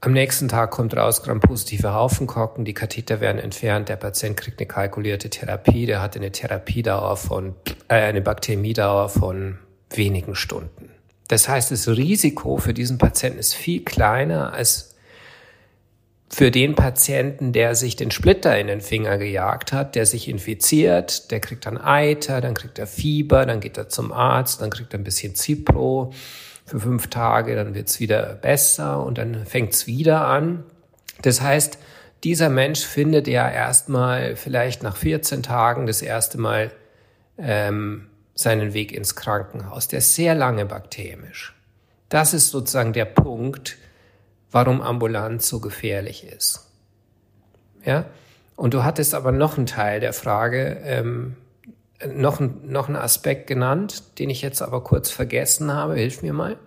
am 0.00 0.12
nächsten 0.12 0.46
Tag 0.46 0.70
kommt 0.70 0.96
raus 0.96 1.24
grampositive 1.24 1.92
Haufenkocken, 1.92 2.64
die 2.64 2.74
Katheter 2.74 3.20
werden 3.20 3.40
entfernt, 3.40 3.88
der 3.88 3.96
Patient 3.96 4.36
kriegt 4.36 4.60
eine 4.60 4.68
kalkulierte 4.68 5.28
Therapie, 5.28 5.86
der 5.86 6.00
hat 6.00 6.16
eine 6.16 6.30
Therapiedauer 6.30 7.16
von, 7.16 7.56
äh, 7.88 7.94
eine 7.94 8.20
Bakteriemiedauer 8.20 9.08
von 9.08 9.58
wenigen 9.90 10.36
Stunden. 10.36 10.90
Das 11.26 11.48
heißt, 11.48 11.72
das 11.72 11.88
Risiko 11.88 12.58
für 12.58 12.74
diesen 12.74 12.98
Patienten 12.98 13.40
ist 13.40 13.54
viel 13.54 13.82
kleiner 13.84 14.52
als 14.52 14.94
für 16.30 16.50
den 16.50 16.74
Patienten, 16.74 17.52
der 17.52 17.74
sich 17.74 17.96
den 17.96 18.10
Splitter 18.10 18.58
in 18.58 18.66
den 18.66 18.80
Finger 18.80 19.16
gejagt 19.16 19.72
hat, 19.72 19.94
der 19.94 20.04
sich 20.04 20.28
infiziert, 20.28 21.30
der 21.30 21.40
kriegt 21.40 21.64
dann 21.66 21.78
Eiter, 21.78 22.40
dann 22.40 22.54
kriegt 22.54 22.78
er 22.78 22.86
Fieber, 22.86 23.46
dann 23.46 23.60
geht 23.60 23.78
er 23.78 23.88
zum 23.88 24.12
Arzt, 24.12 24.60
dann 24.60 24.70
kriegt 24.70 24.92
er 24.92 25.00
ein 25.00 25.04
bisschen 25.04 25.34
Zipro 25.34 26.12
für 26.66 26.80
fünf 26.80 27.08
Tage, 27.08 27.56
dann 27.56 27.74
wird's 27.74 27.98
wieder 27.98 28.34
besser 28.34 29.02
und 29.04 29.16
dann 29.16 29.46
fängt's 29.46 29.86
wieder 29.86 30.26
an. 30.26 30.64
Das 31.22 31.40
heißt, 31.40 31.78
dieser 32.24 32.50
Mensch 32.50 32.84
findet 32.84 33.26
ja 33.26 33.48
erstmal 33.48 34.36
vielleicht 34.36 34.82
nach 34.82 34.96
14 34.96 35.42
Tagen 35.42 35.86
das 35.86 36.02
erste 36.02 36.38
Mal 36.38 36.72
ähm, 37.38 38.08
seinen 38.34 38.74
Weg 38.74 38.92
ins 38.92 39.16
Krankenhaus. 39.16 39.88
Der 39.88 40.00
ist 40.00 40.14
sehr 40.14 40.34
lange 40.34 40.66
bakteriemisch. 40.66 41.54
Das 42.08 42.34
ist 42.34 42.50
sozusagen 42.50 42.92
der 42.92 43.04
Punkt, 43.04 43.76
warum 44.50 44.80
Ambulanz 44.80 45.48
so 45.48 45.60
gefährlich 45.60 46.24
ist. 46.24 46.70
Ja? 47.84 48.04
Und 48.56 48.74
du 48.74 48.82
hattest 48.84 49.14
aber 49.14 49.32
noch 49.32 49.56
einen 49.56 49.66
Teil 49.66 50.00
der 50.00 50.12
Frage, 50.12 50.80
ähm, 50.84 51.36
noch, 52.06 52.40
noch 52.40 52.88
einen 52.88 52.96
Aspekt 52.96 53.46
genannt, 53.46 54.18
den 54.18 54.30
ich 54.30 54.42
jetzt 54.42 54.62
aber 54.62 54.82
kurz 54.82 55.10
vergessen 55.10 55.72
habe. 55.72 55.96
Hilf 55.96 56.22
mir 56.22 56.32
mal. 56.32 56.58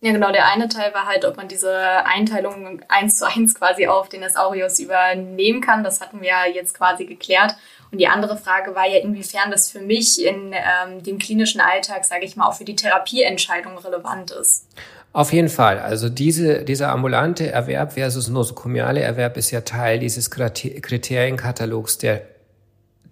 Ja, 0.00 0.12
genau. 0.12 0.32
Der 0.32 0.52
eine 0.52 0.68
Teil 0.68 0.92
war 0.92 1.06
halt, 1.06 1.24
ob 1.24 1.38
man 1.38 1.48
diese 1.48 1.74
Einteilung 2.04 2.82
eins 2.88 3.18
zu 3.18 3.26
eins 3.26 3.54
quasi 3.54 3.86
auf 3.86 4.10
den 4.10 4.22
Aureus 4.36 4.78
übernehmen 4.78 5.62
kann. 5.62 5.82
Das 5.82 6.00
hatten 6.00 6.20
wir 6.20 6.34
jetzt 6.52 6.74
quasi 6.74 7.06
geklärt. 7.06 7.54
Und 7.90 7.98
die 7.98 8.08
andere 8.08 8.36
Frage 8.36 8.74
war 8.74 8.86
ja, 8.86 8.98
inwiefern 8.98 9.50
das 9.50 9.70
für 9.70 9.80
mich 9.80 10.22
in 10.22 10.52
ähm, 10.52 11.02
dem 11.02 11.18
klinischen 11.18 11.60
Alltag, 11.60 12.04
sage 12.04 12.24
ich 12.24 12.36
mal, 12.36 12.46
auch 12.46 12.54
für 12.54 12.64
die 12.64 12.76
Therapieentscheidung 12.76 13.78
relevant 13.78 14.30
ist. 14.32 14.66
Auf 15.14 15.32
jeden 15.32 15.48
Fall. 15.48 15.78
Also 15.78 16.08
diese, 16.08 16.64
dieser 16.64 16.90
ambulante 16.90 17.48
Erwerb 17.48 17.92
versus 17.92 18.28
nosokomiale 18.28 19.00
Erwerb 19.00 19.36
ist 19.36 19.52
ja 19.52 19.60
Teil 19.60 20.00
dieses 20.00 20.28
Kriterienkatalogs, 20.28 21.98
der 21.98 22.22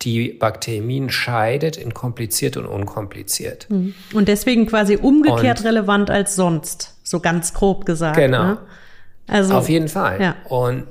die 0.03 0.31
Bakteriemien 0.31 1.11
scheidet 1.11 1.77
in 1.77 1.95
kompliziert 1.95 2.57
und 2.57 2.67
unkompliziert. 2.67 3.69
Hm. 3.69 3.95
Und 4.15 4.27
deswegen 4.27 4.67
quasi 4.67 4.97
umgekehrt 4.97 5.61
und, 5.61 5.67
relevant 5.67 6.11
als 6.11 6.35
sonst, 6.35 6.97
so 7.05 7.21
ganz 7.21 7.55
grob 7.55 7.87
gesagt. 7.87 8.17
Genau. 8.17 8.45
Ne? 8.45 8.59
Also, 9.29 9.55
Auf 9.55 9.69
jeden 9.69 9.87
Fall. 9.87 10.21
Ja. 10.21 10.35
Und 10.49 10.89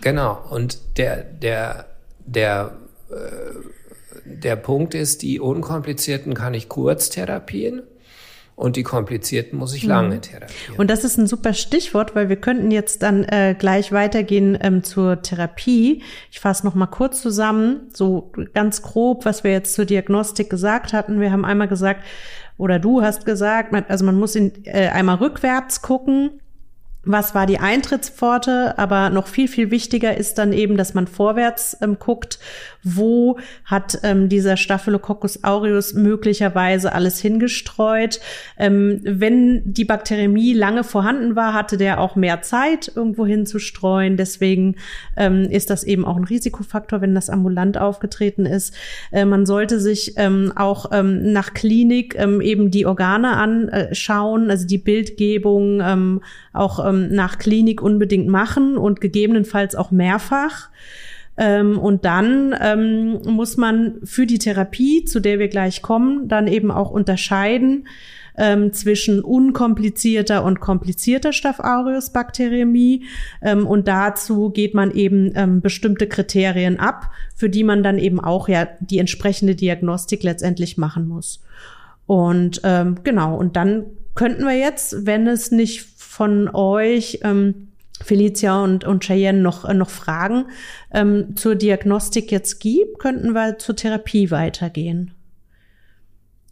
genau. 0.00 0.42
Und 0.48 0.78
der, 0.96 1.24
der, 1.24 1.88
der, 2.24 2.72
äh, 3.10 3.14
der 4.24 4.56
Punkt 4.56 4.94
ist, 4.94 5.20
die 5.20 5.40
unkomplizierten 5.40 6.32
kann 6.32 6.54
ich 6.54 6.70
kurz 6.70 7.10
therapieren 7.10 7.82
und 8.56 8.76
die 8.76 8.82
komplizierten 8.82 9.58
muss 9.58 9.74
ich 9.74 9.84
mhm. 9.84 9.90
lange 9.90 10.20
therapieren. 10.20 10.76
Und 10.78 10.88
das 10.88 11.04
ist 11.04 11.18
ein 11.18 11.26
super 11.26 11.52
Stichwort, 11.52 12.14
weil 12.14 12.30
wir 12.30 12.36
könnten 12.36 12.70
jetzt 12.70 13.02
dann 13.02 13.24
äh, 13.24 13.54
gleich 13.56 13.92
weitergehen 13.92 14.58
ähm, 14.60 14.82
zur 14.82 15.20
Therapie. 15.20 16.02
Ich 16.32 16.40
fasse 16.40 16.64
noch 16.64 16.74
mal 16.74 16.86
kurz 16.86 17.20
zusammen, 17.20 17.90
so 17.92 18.32
ganz 18.54 18.80
grob, 18.80 19.26
was 19.26 19.44
wir 19.44 19.52
jetzt 19.52 19.74
zur 19.74 19.84
Diagnostik 19.84 20.48
gesagt 20.48 20.94
hatten. 20.94 21.20
Wir 21.20 21.30
haben 21.30 21.44
einmal 21.44 21.68
gesagt, 21.68 22.02
oder 22.56 22.78
du 22.78 23.02
hast 23.02 23.26
gesagt, 23.26 23.74
also 23.90 24.06
man 24.06 24.18
muss 24.18 24.34
in, 24.34 24.64
äh, 24.64 24.88
einmal 24.88 25.16
rückwärts 25.16 25.82
gucken, 25.82 26.40
was 27.06 27.34
war 27.34 27.46
die 27.46 27.58
Eintrittspforte, 27.58 28.76
aber 28.78 29.10
noch 29.10 29.28
viel, 29.28 29.46
viel 29.46 29.70
wichtiger 29.70 30.16
ist 30.16 30.38
dann 30.38 30.52
eben, 30.52 30.76
dass 30.76 30.92
man 30.92 31.06
vorwärts 31.06 31.76
ähm, 31.80 31.98
guckt, 31.98 32.40
wo 32.82 33.38
hat 33.64 34.00
ähm, 34.02 34.28
dieser 34.28 34.56
Staphylococcus 34.56 35.44
aureus 35.44 35.94
möglicherweise 35.94 36.92
alles 36.92 37.20
hingestreut. 37.20 38.20
Ähm, 38.58 39.00
wenn 39.04 39.62
die 39.64 39.84
Bakteriämie 39.84 40.52
lange 40.52 40.82
vorhanden 40.82 41.36
war, 41.36 41.54
hatte 41.54 41.76
der 41.76 42.00
auch 42.00 42.16
mehr 42.16 42.42
Zeit, 42.42 42.90
irgendwo 42.94 43.24
hinzustreuen. 43.24 44.16
Deswegen 44.16 44.74
ähm, 45.16 45.42
ist 45.50 45.70
das 45.70 45.84
eben 45.84 46.04
auch 46.04 46.16
ein 46.16 46.24
Risikofaktor, 46.24 47.00
wenn 47.00 47.14
das 47.14 47.30
ambulant 47.30 47.78
aufgetreten 47.78 48.46
ist. 48.46 48.74
Äh, 49.12 49.24
man 49.24 49.46
sollte 49.46 49.78
sich 49.78 50.14
ähm, 50.16 50.52
auch 50.56 50.90
ähm, 50.92 51.32
nach 51.32 51.54
Klinik 51.54 52.16
ähm, 52.18 52.40
eben 52.40 52.72
die 52.72 52.86
Organe 52.86 53.36
anschauen, 53.36 54.50
also 54.50 54.66
die 54.66 54.78
Bildgebung 54.78 55.80
ähm, 55.80 56.20
auch 56.52 56.84
ähm, 56.84 56.95
nach 56.96 57.38
Klinik 57.38 57.82
unbedingt 57.82 58.28
machen 58.28 58.76
und 58.76 59.00
gegebenenfalls 59.00 59.74
auch 59.74 59.90
mehrfach. 59.90 60.70
Ähm, 61.38 61.78
und 61.78 62.04
dann 62.04 62.54
ähm, 62.60 63.20
muss 63.26 63.56
man 63.56 64.00
für 64.04 64.26
die 64.26 64.38
Therapie, 64.38 65.04
zu 65.04 65.20
der 65.20 65.38
wir 65.38 65.48
gleich 65.48 65.82
kommen, 65.82 66.28
dann 66.28 66.46
eben 66.46 66.70
auch 66.70 66.90
unterscheiden 66.90 67.86
ähm, 68.38 68.72
zwischen 68.72 69.20
unkomplizierter 69.20 70.44
und 70.44 70.60
komplizierter 70.60 71.32
Staph 71.32 71.60
aureus 71.60 72.10
Bakteriämie. 72.10 73.04
Ähm, 73.42 73.66
und 73.66 73.88
dazu 73.88 74.50
geht 74.50 74.74
man 74.74 74.90
eben 74.90 75.32
ähm, 75.34 75.60
bestimmte 75.60 76.06
Kriterien 76.06 76.78
ab, 76.78 77.10
für 77.34 77.50
die 77.50 77.64
man 77.64 77.82
dann 77.82 77.98
eben 77.98 78.20
auch 78.20 78.48
ja 78.48 78.68
die 78.80 78.98
entsprechende 78.98 79.54
Diagnostik 79.54 80.22
letztendlich 80.22 80.78
machen 80.78 81.08
muss. 81.08 81.42
Und 82.06 82.60
ähm, 82.64 82.96
genau, 83.02 83.36
und 83.36 83.56
dann 83.56 83.84
könnten 84.14 84.44
wir 84.44 84.56
jetzt, 84.56 85.06
wenn 85.06 85.26
es 85.26 85.50
nicht 85.50 85.82
von 86.16 86.48
euch 86.48 87.20
ähm, 87.24 87.68
Felicia 88.02 88.64
und, 88.64 88.84
und 88.84 89.04
Cheyenne 89.04 89.40
noch, 89.40 89.66
äh, 89.66 89.74
noch 89.74 89.90
Fragen 89.90 90.46
ähm, 90.94 91.36
zur 91.36 91.56
Diagnostik 91.56 92.32
jetzt 92.32 92.58
gibt, 92.58 92.98
könnten 92.98 93.32
wir 93.32 93.58
zur 93.58 93.76
Therapie 93.76 94.30
weitergehen. 94.30 95.12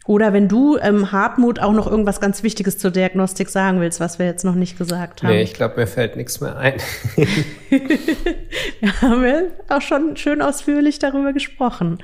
Oder 0.06 0.34
wenn 0.34 0.48
du, 0.48 0.76
ähm, 0.76 1.12
Hartmut, 1.12 1.60
auch 1.60 1.72
noch 1.72 1.90
irgendwas 1.90 2.20
ganz 2.20 2.42
Wichtiges 2.42 2.76
zur 2.76 2.90
Diagnostik 2.90 3.48
sagen 3.48 3.80
willst, 3.80 4.00
was 4.00 4.18
wir 4.18 4.26
jetzt 4.26 4.44
noch 4.44 4.54
nicht 4.54 4.76
gesagt 4.76 5.22
haben. 5.22 5.30
Nee, 5.30 5.40
ich 5.40 5.54
glaube, 5.54 5.76
mir 5.76 5.86
fällt 5.86 6.16
nichts 6.16 6.42
mehr 6.42 6.58
ein. 6.58 6.74
ja, 8.82 9.00
haben 9.00 9.22
wir 9.22 9.50
auch 9.70 9.80
schon 9.80 10.18
schön 10.18 10.42
ausführlich 10.42 10.98
darüber 10.98 11.32
gesprochen. 11.32 12.02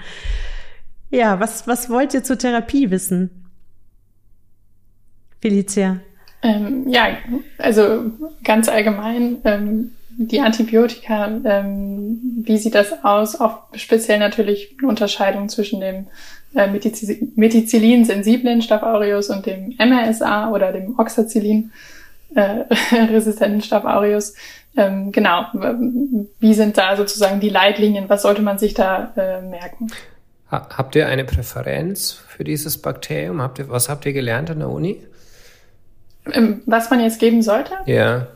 Ja, 1.11 1.41
was, 1.41 1.67
was 1.67 1.91
wollt 1.91 2.15
ihr 2.15 2.25
zur 2.25 2.39
Therapie 2.39 2.91
wissen? 2.91 3.51
Felicia. 5.43 6.01
Ähm, 6.43 6.89
ja, 6.89 7.17
also 7.59 8.13
ganz 8.45 8.69
allgemein, 8.69 9.39
ähm, 9.45 9.93
die 10.17 10.41
Antibiotika, 10.41 11.29
ähm, 11.45 12.43
wie 12.45 12.59
sieht 12.59 12.75
das 12.75 13.05
aus? 13.05 13.41
Auch 13.41 13.61
speziell 13.75 14.19
natürlich 14.19 14.75
eine 14.79 14.89
Unterscheidung 14.89 15.49
zwischen 15.49 15.81
dem 15.81 16.09
äh, 16.55 16.67
Methicillin-sensiblen 16.67 18.61
Staph 18.61 18.83
aureus 18.83 19.31
und 19.31 19.47
dem 19.47 19.77
MRSA 19.79 20.51
oder 20.51 20.73
dem 20.73 20.99
Oxacillin-resistenten 20.99 23.61
äh, 23.61 23.63
Staph 23.63 23.85
aureus. 23.85 24.35
Ähm, 24.77 25.13
genau, 25.13 25.47
wie 26.39 26.55
sind 26.55 26.77
da 26.77 26.97
sozusagen 26.97 27.41
die 27.41 27.49
Leitlinien? 27.49 28.09
Was 28.09 28.23
sollte 28.23 28.43
man 28.43 28.59
sich 28.59 28.75
da 28.75 29.13
äh, 29.17 29.41
merken? 29.43 29.89
Habt 30.51 30.97
ihr 30.97 31.07
eine 31.07 31.25
Präferenz 31.25 32.13
für 32.13 32.45
dieses 32.45 32.79
Bakterium? 32.79 33.41
Habt 33.41 33.61
ihr, 33.61 33.69
was 33.69 33.89
habt 33.89 34.05
ihr 34.05 34.13
gelernt 34.13 34.51
an 34.51 34.59
der 34.59 34.69
Uni? 34.69 35.01
Ähm, 36.33 36.63
was 36.67 36.91
man 36.91 37.01
jetzt 37.01 37.19
geben 37.19 37.43
sollte? 37.43 37.75
Ja. 37.87 38.27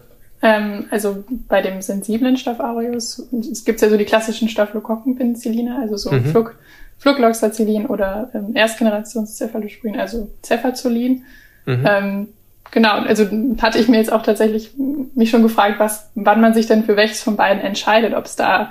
Ähm, 0.43 0.87
also 0.91 1.25
bei 1.49 1.63
dem 1.63 1.81
sensiblen 1.81 2.37
Staph 2.37 2.61
aureus, 2.61 3.27
es 3.51 3.65
gibt 3.65 3.81
ja 3.81 3.89
so 3.89 3.97
die 3.97 4.05
klassischen 4.05 4.49
Staphylokokkenpenicilline, 4.49 5.79
also 5.81 5.97
so 5.97 6.13
mhm. 6.13 6.27
Flug, 6.27 6.55
Flugloxacillin 6.99 7.87
oder 7.87 8.31
ähm, 8.35 8.55
Erstgenerations-Cephalosporin, 8.55 9.99
also 9.99 10.29
Cefazolin. 10.43 11.25
Mhm. 11.67 11.85
Ähm, 11.89 12.29
genau, 12.71 12.99
also 13.01 13.27
hatte 13.61 13.79
ich 13.79 13.89
mir 13.89 13.99
jetzt 13.99 14.13
auch 14.13 14.23
tatsächlich 14.23 14.73
mich 15.15 15.31
schon 15.31 15.43
gefragt, 15.43 15.77
was, 15.79 16.11
wann 16.15 16.41
man 16.41 16.53
sich 16.55 16.67
denn 16.67 16.85
für 16.85 16.97
welches 16.97 17.23
von 17.23 17.37
beiden 17.37 17.63
entscheidet, 17.63 18.15
ob 18.15 18.27
es 18.27 18.37
da 18.37 18.71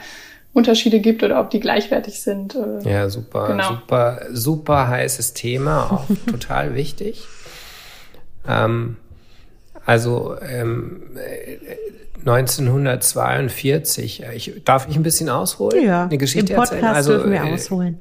Unterschiede 0.53 0.99
gibt 0.99 1.23
oder 1.23 1.39
ob 1.39 1.49
die 1.49 1.59
gleichwertig 1.59 2.21
sind. 2.21 2.55
Äh, 2.55 2.87
ja, 2.87 3.09
super, 3.09 3.47
genau. 3.47 3.69
super, 3.69 4.21
super 4.31 4.87
heißes 4.87 5.33
Thema, 5.33 5.91
auch 5.91 6.05
total 6.29 6.75
wichtig. 6.75 7.27
Ähm, 8.47 8.97
also 9.85 10.35
ähm, 10.41 11.03
1942, 12.25 14.23
äh, 14.23 14.33
ich, 14.33 14.63
darf 14.63 14.87
ich 14.89 14.95
ein 14.95 15.03
bisschen 15.03 15.29
ausholen? 15.29 15.85
Ja, 15.85 16.05
eine 16.05 16.17
Geschichte 16.17 16.53
im 16.53 16.57
Podcast 16.57 16.73
erzählen? 16.81 16.95
Also, 16.95 17.11
dürfen 17.13 17.31
wir 17.31 17.43
äh, 17.43 17.53
ausholen. 17.53 17.99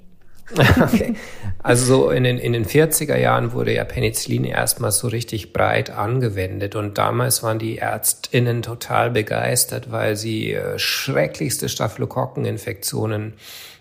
okay. 0.80 1.14
Also 1.64 1.84
so 1.84 2.10
in 2.10 2.24
den, 2.24 2.38
in 2.38 2.54
den 2.54 2.66
40er 2.66 3.16
Jahren 3.16 3.52
wurde 3.52 3.72
ja 3.72 3.84
Penicillin 3.84 4.42
erstmal 4.42 4.90
so 4.90 5.06
richtig 5.06 5.52
breit 5.52 5.90
angewendet 5.90 6.74
und 6.74 6.98
damals 6.98 7.44
waren 7.44 7.60
die 7.60 7.78
ÄrztInnen 7.78 8.62
total 8.62 9.12
begeistert, 9.12 9.92
weil 9.92 10.16
sie 10.16 10.54
äh, 10.54 10.76
schrecklichste 10.80 11.68
Staphylokokkeninfektionen 11.68 13.34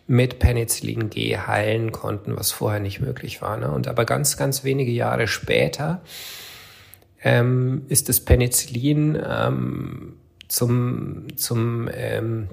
mit 0.06 0.38
Penicillin 0.38 1.10
G 1.10 1.36
heilen 1.38 1.91
konnten, 1.91 2.38
was 2.38 2.52
vorher 2.52 2.80
nicht 2.80 2.99
möglich 2.99 3.41
war. 3.41 3.58
Ne? 3.58 3.72
Und 3.72 3.88
aber 3.88 4.06
ganz, 4.06 4.38
ganz 4.38 4.64
wenige 4.64 4.91
Jahre 4.91 5.26
später 5.26 6.02
ähm, 7.24 7.84
ist 7.88 8.09
das 8.09 8.19
Penicillin 8.19 9.17
ähm, 9.24 10.13
zum, 10.47 11.28
zum 11.36 11.88
ähm, 11.93 12.47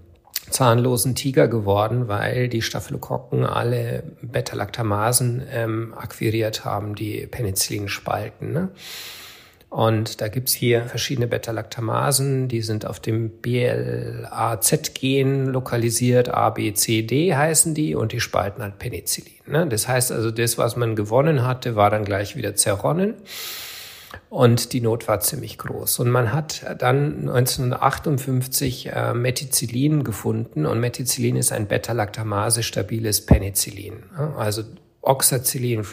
zahnlosen 0.51 1.15
Tiger 1.15 1.49
geworden, 1.49 2.09
weil 2.09 2.49
die 2.49 2.63
Staphylokokken 2.63 3.45
alle 3.45 4.03
Beta-Lactamasen 4.23 5.43
ähm, 5.53 5.93
akquiriert 5.97 6.65
haben, 6.65 6.95
die 6.95 7.27
Penicillin 7.27 7.89
spalten. 7.89 8.53
Ne? 8.53 8.71
Und 9.71 10.23
da 10.23 10.29
gibt's 10.29 10.55
hier 10.55 10.85
verschiedene 10.85 11.27
Beta-Lactamasen, 11.27 12.49
die 12.49 12.63
sind 12.63 12.87
auf 12.87 13.01
dem 13.01 13.29
BLAZ-Gen 13.43 15.49
lokalisiert, 15.49 16.31
A, 16.31 16.49
B, 16.51 16.73
C, 16.73 17.03
D 17.03 17.35
heißen 17.35 17.75
die, 17.75 17.95
und 17.95 18.13
die 18.13 18.21
spalten 18.21 18.63
halt 18.63 18.79
Penicillin. 18.79 19.35
Ne? 19.47 19.67
Das 19.67 19.87
heißt 19.87 20.11
also, 20.11 20.31
das, 20.31 20.57
was 20.57 20.77
man 20.77 20.97
gewonnen 20.97 21.47
hatte, 21.47 21.77
war 21.77 21.91
dann 21.91 22.07
gleich 22.07 22.35
wieder 22.35 22.55
zerronnen. 22.55 23.17
Und 24.31 24.73
die 24.73 24.81
Not 24.81 25.09
war 25.09 25.21
ziemlich 25.21 25.59
groß. 25.59 25.99
Und 26.01 26.11
man 26.11 26.33
hat 26.33 26.65
dann 26.79 27.29
1958 27.29 28.93
äh, 28.93 29.15
Methicillin 29.15 30.05
gefunden. 30.05 30.67
Und 30.67 30.81
Methicillin 30.81 31.37
ist 31.37 31.53
ein 31.53 31.67
Beta-Lactamase 31.67 32.63
stabiles 32.63 33.27
Penicillin. 33.27 34.05
Also 34.37 34.63
Oxacillin, 35.01 35.85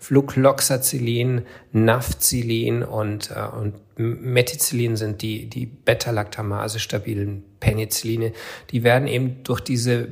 Flucloxacillin, 0.00 1.42
Nafcillin 1.72 2.82
und, 2.82 3.30
äh, 3.30 3.46
und 3.56 3.74
Methicillin 3.96 4.96
sind 4.96 5.22
die, 5.22 5.48
die 5.48 5.66
Beta-Lactamase 5.66 6.78
stabilen 6.78 7.44
Penicilline. 7.60 8.32
Die 8.70 8.82
werden 8.84 9.08
eben 9.08 9.42
durch 9.42 9.60
diese 9.60 10.08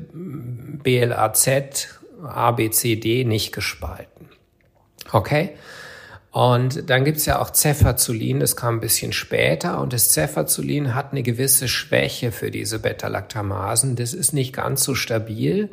BLAZ, 0.82 1.88
ABCD 2.24 3.24
nicht 3.24 3.52
gespalten. 3.52 4.28
Okay? 5.12 5.50
Und 6.32 6.88
dann 6.88 7.04
gibt's 7.04 7.26
ja 7.26 7.40
auch 7.40 7.52
Cefazolin, 7.52 8.40
das 8.40 8.56
kam 8.56 8.76
ein 8.76 8.80
bisschen 8.80 9.12
später. 9.12 9.80
Und 9.80 9.92
das 9.92 10.10
Cefazolin 10.12 10.94
hat 10.94 11.12
eine 11.12 11.22
gewisse 11.22 11.68
Schwäche 11.68 12.32
für 12.32 12.50
diese 12.50 12.78
Beta-Lactamasen. 12.78 13.96
Das 13.96 14.14
ist 14.14 14.32
nicht 14.32 14.54
ganz 14.54 14.82
so 14.82 14.94
stabil. 14.94 15.68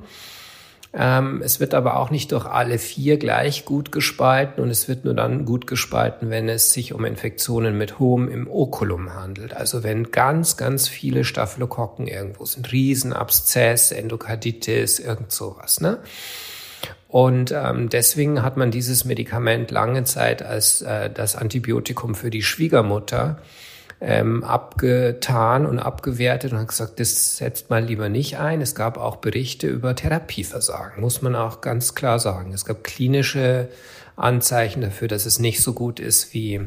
Ähm, 0.91 1.41
es 1.43 1.62
wird 1.62 1.74
aber 1.74 1.97
auch 1.97 2.10
nicht 2.10 2.34
durch 2.34 2.45
alle 2.45 2.78
vier 2.78 3.18
gleich 3.18 3.64
gut 3.64 3.91
gespalten 3.91 4.62
und 4.62 4.70
es 4.70 4.88
wird 4.88 5.05
nur 5.05 5.14
dann 5.14 5.45
gut 5.45 5.68
gespalten, 5.68 6.30
wenn 6.30 6.49
es 6.49 6.74
sich 6.74 6.93
um 6.93 7.05
Infektionen 7.05 7.78
mit 7.78 7.99
hohem 7.99 8.28
im 8.28 8.49
Okulum 8.49 9.14
handelt. 9.14 9.53
Also 9.53 9.84
wenn 9.84 10.12
ganz, 10.12 10.57
ganz 10.57 10.89
viele 10.89 11.24
Staphylokokken 11.24 12.07
irgendwo 12.07 12.43
sind, 12.45 12.72
Riesenabszess, 12.72 13.91
Endokarditis, 13.91 14.99
irgend 14.99 15.32
sowas. 15.32 15.80
Ne? 15.80 15.99
Und 17.10 17.51
ähm, 17.51 17.89
deswegen 17.89 18.43
hat 18.43 18.55
man 18.55 18.70
dieses 18.70 19.03
Medikament 19.03 19.72
lange 19.72 20.03
Zeit 20.03 20.43
als 20.43 20.84
äh, 20.84 21.10
das 21.10 21.36
Antibiotikum 21.36 22.14
für 22.14 22.30
die 22.30 22.43
Schwiegermutter 22.43 23.39
ähm, 23.99 24.43
abgetan 24.43 25.66
und 25.66 25.80
abgewertet 25.80 26.53
und 26.53 26.60
hat 26.60 26.68
gesagt, 26.68 26.99
das 26.99 27.38
setzt 27.38 27.72
mal 27.72 27.84
lieber 27.84 28.10
nicht 28.10 28.38
ein. 28.38 28.62
Es 28.62 28.76
gab 28.76 28.99
auch 28.99 29.16
Berichte 29.16 29.68
über 29.68 29.95
Therapieversagen, 29.95 31.01
muss 31.01 31.24
man 31.24 31.36
auch 31.36 31.62
ganz 31.62 31.95
klar 31.95 32.20
sagen. 32.20 32.53
Es 32.53 32.64
gab 32.64 32.84
klinische 32.84 33.70
Anzeichen 34.16 34.82
dafür, 34.82 35.07
dass 35.07 35.26
es 35.26 35.39
nicht 35.39 35.64
so 35.64 35.74
gut 35.74 35.99
ist 35.99 36.36
wie, 36.36 36.62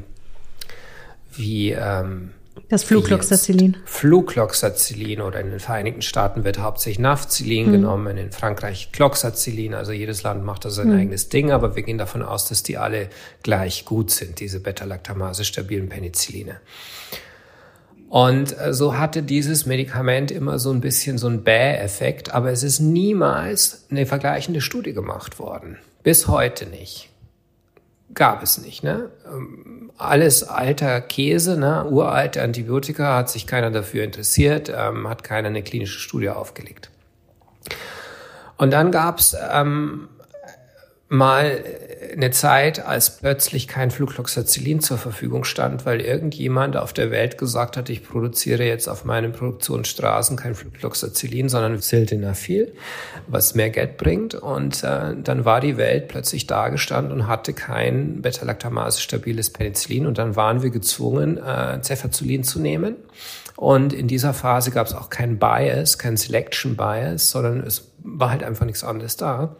wie 1.30 1.70
ähm, 1.70 2.32
das 2.68 2.84
Flugloxacillin. 2.84 3.76
Flugloxacillin 3.84 5.20
oder 5.20 5.40
in 5.40 5.50
den 5.50 5.60
Vereinigten 5.60 6.02
Staaten 6.02 6.44
wird 6.44 6.58
hauptsächlich 6.58 6.98
Nafcillin 6.98 7.68
mhm. 7.68 7.72
genommen, 7.72 8.16
in 8.16 8.32
Frankreich 8.32 8.90
Cloxacillin. 8.92 9.74
Also 9.74 9.92
jedes 9.92 10.22
Land 10.22 10.44
macht 10.44 10.64
da 10.64 10.70
sein 10.70 10.88
mhm. 10.88 10.98
eigenes 11.00 11.28
Ding, 11.28 11.50
aber 11.50 11.76
wir 11.76 11.82
gehen 11.82 11.98
davon 11.98 12.22
aus, 12.22 12.46
dass 12.46 12.62
die 12.62 12.78
alle 12.78 13.08
gleich 13.42 13.84
gut 13.84 14.10
sind, 14.10 14.40
diese 14.40 14.60
Beta-Lactamase 14.60 15.44
stabilen 15.44 15.88
Penicilline. 15.88 16.56
Und 18.08 18.58
äh, 18.58 18.74
so 18.74 18.98
hatte 18.98 19.22
dieses 19.22 19.64
Medikament 19.66 20.30
immer 20.30 20.58
so 20.58 20.70
ein 20.70 20.80
bisschen 20.80 21.16
so 21.18 21.28
ein 21.28 21.44
Bäh-Effekt, 21.44 22.34
aber 22.34 22.50
es 22.50 22.62
ist 22.62 22.80
niemals 22.80 23.86
eine 23.90 24.04
vergleichende 24.06 24.60
Studie 24.60 24.92
gemacht 24.92 25.38
worden. 25.38 25.78
Bis 26.02 26.26
heute 26.28 26.66
nicht 26.66 27.11
gab 28.14 28.42
es 28.42 28.58
nicht. 28.58 28.82
Ne? 28.82 29.10
Ähm, 29.26 29.90
alles 29.96 30.44
alter 30.44 31.00
Käse, 31.00 31.58
ne? 31.58 31.84
uralte 31.86 32.42
Antibiotika, 32.42 33.16
hat 33.16 33.30
sich 33.30 33.46
keiner 33.46 33.70
dafür 33.70 34.04
interessiert, 34.04 34.72
ähm, 34.74 35.08
hat 35.08 35.24
keiner 35.24 35.48
eine 35.48 35.62
klinische 35.62 35.98
Studie 35.98 36.30
aufgelegt. 36.30 36.90
Und 38.56 38.72
dann 38.72 38.90
gab 38.92 39.18
es 39.18 39.36
ähm, 39.52 40.08
mal 41.08 41.64
eine 42.12 42.30
Zeit, 42.30 42.84
als 42.84 43.18
plötzlich 43.18 43.68
kein 43.68 43.90
Flucloxacillin 43.90 44.80
zur 44.80 44.98
Verfügung 44.98 45.44
stand, 45.44 45.86
weil 45.86 46.00
irgendjemand 46.00 46.76
auf 46.76 46.92
der 46.92 47.10
Welt 47.10 47.38
gesagt 47.38 47.76
hat, 47.76 47.88
ich 47.88 48.06
produziere 48.06 48.64
jetzt 48.64 48.88
auf 48.88 49.04
meinen 49.04 49.32
Produktionsstraßen 49.32 50.36
kein 50.36 50.54
Flucloxacillin, 50.54 51.48
sondern 51.48 51.80
Sildenafil, 51.80 52.72
was 53.26 53.54
mehr 53.54 53.70
Geld 53.70 53.96
bringt. 53.96 54.34
Und 54.34 54.84
äh, 54.84 55.14
dann 55.22 55.44
war 55.44 55.60
die 55.60 55.76
Welt 55.76 56.08
plötzlich 56.08 56.46
dagestanden 56.46 57.12
und 57.12 57.26
hatte 57.28 57.52
kein 57.52 58.22
Beta-Lactamase-stabiles 58.22 59.50
Penicillin. 59.50 60.06
Und 60.06 60.18
dann 60.18 60.36
waren 60.36 60.62
wir 60.62 60.70
gezwungen, 60.70 61.38
äh, 61.38 61.80
Cefazolin 61.82 62.44
zu 62.44 62.60
nehmen. 62.60 62.96
Und 63.56 63.92
in 63.92 64.08
dieser 64.08 64.34
Phase 64.34 64.70
gab 64.70 64.86
es 64.86 64.94
auch 64.94 65.10
kein 65.10 65.38
Bias, 65.38 65.98
kein 65.98 66.16
Selection 66.16 66.76
Bias, 66.76 67.30
sondern 67.30 67.60
es 67.60 67.92
war 68.02 68.30
halt 68.30 68.42
einfach 68.42 68.66
nichts 68.66 68.84
anderes 68.84 69.16
da. 69.16 69.56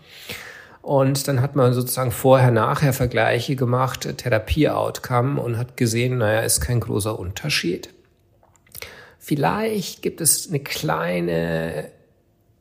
Und 0.82 1.28
dann 1.28 1.40
hat 1.40 1.54
man 1.54 1.72
sozusagen 1.72 2.10
vorher-nachher 2.10 2.92
Vergleiche 2.92 3.54
gemacht, 3.54 4.18
Therapie-Outcome 4.18 5.40
und 5.40 5.56
hat 5.56 5.76
gesehen, 5.76 6.18
naja, 6.18 6.40
ist 6.40 6.60
kein 6.60 6.80
großer 6.80 7.16
Unterschied. 7.18 7.88
Vielleicht 9.20 10.02
gibt 10.02 10.20
es 10.20 10.48
eine 10.48 10.58
kleine, 10.58 11.92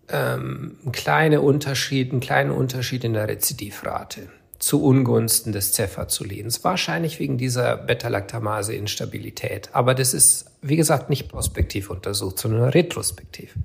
ähm, 0.07 0.77
einen 0.83 0.91
kleinen 0.91 1.39
Unterschied, 1.39 2.11
einen 2.11 2.21
kleinen 2.21 2.51
Unterschied 2.51 3.03
in 3.03 3.13
der 3.13 3.27
Rezidivrate 3.27 4.29
zu 4.59 4.83
Ungunsten 4.83 5.51
des 5.51 5.73
Cefazolins. 5.73 6.63
Wahrscheinlich 6.63 7.19
wegen 7.19 7.39
dieser 7.39 7.75
Beta-Lactamase-Instabilität. 7.77 9.69
Aber 9.73 9.95
das 9.95 10.13
ist, 10.13 10.45
wie 10.61 10.75
gesagt, 10.75 11.09
nicht 11.09 11.29
prospektiv 11.29 11.89
untersucht, 11.89 12.37
sondern 12.37 12.69
retrospektiv. 12.69 13.55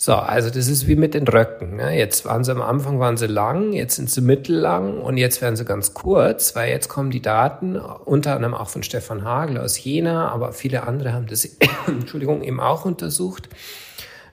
So, 0.00 0.14
also 0.14 0.48
das 0.48 0.68
ist 0.68 0.86
wie 0.86 0.94
mit 0.94 1.14
den 1.14 1.26
Röcken. 1.26 1.74
Ne? 1.74 1.98
Jetzt 1.98 2.24
waren 2.24 2.44
sie 2.44 2.52
am 2.52 2.62
Anfang 2.62 3.00
waren 3.00 3.16
sie 3.16 3.26
lang, 3.26 3.72
jetzt 3.72 3.96
sind 3.96 4.08
sie 4.08 4.20
mittellang 4.20 5.00
und 5.00 5.16
jetzt 5.16 5.42
werden 5.42 5.56
sie 5.56 5.64
ganz 5.64 5.92
kurz, 5.92 6.54
weil 6.54 6.70
jetzt 6.70 6.88
kommen 6.88 7.10
die 7.10 7.20
Daten, 7.20 7.76
unter 7.76 8.36
anderem 8.36 8.54
auch 8.54 8.68
von 8.68 8.84
Stefan 8.84 9.24
Hagel 9.24 9.58
aus 9.58 9.82
Jena, 9.82 10.28
aber 10.28 10.52
viele 10.52 10.84
andere 10.84 11.12
haben 11.12 11.26
das, 11.26 11.44
Entschuldigung, 11.88 12.44
eben 12.44 12.60
auch 12.60 12.84
untersucht, 12.84 13.48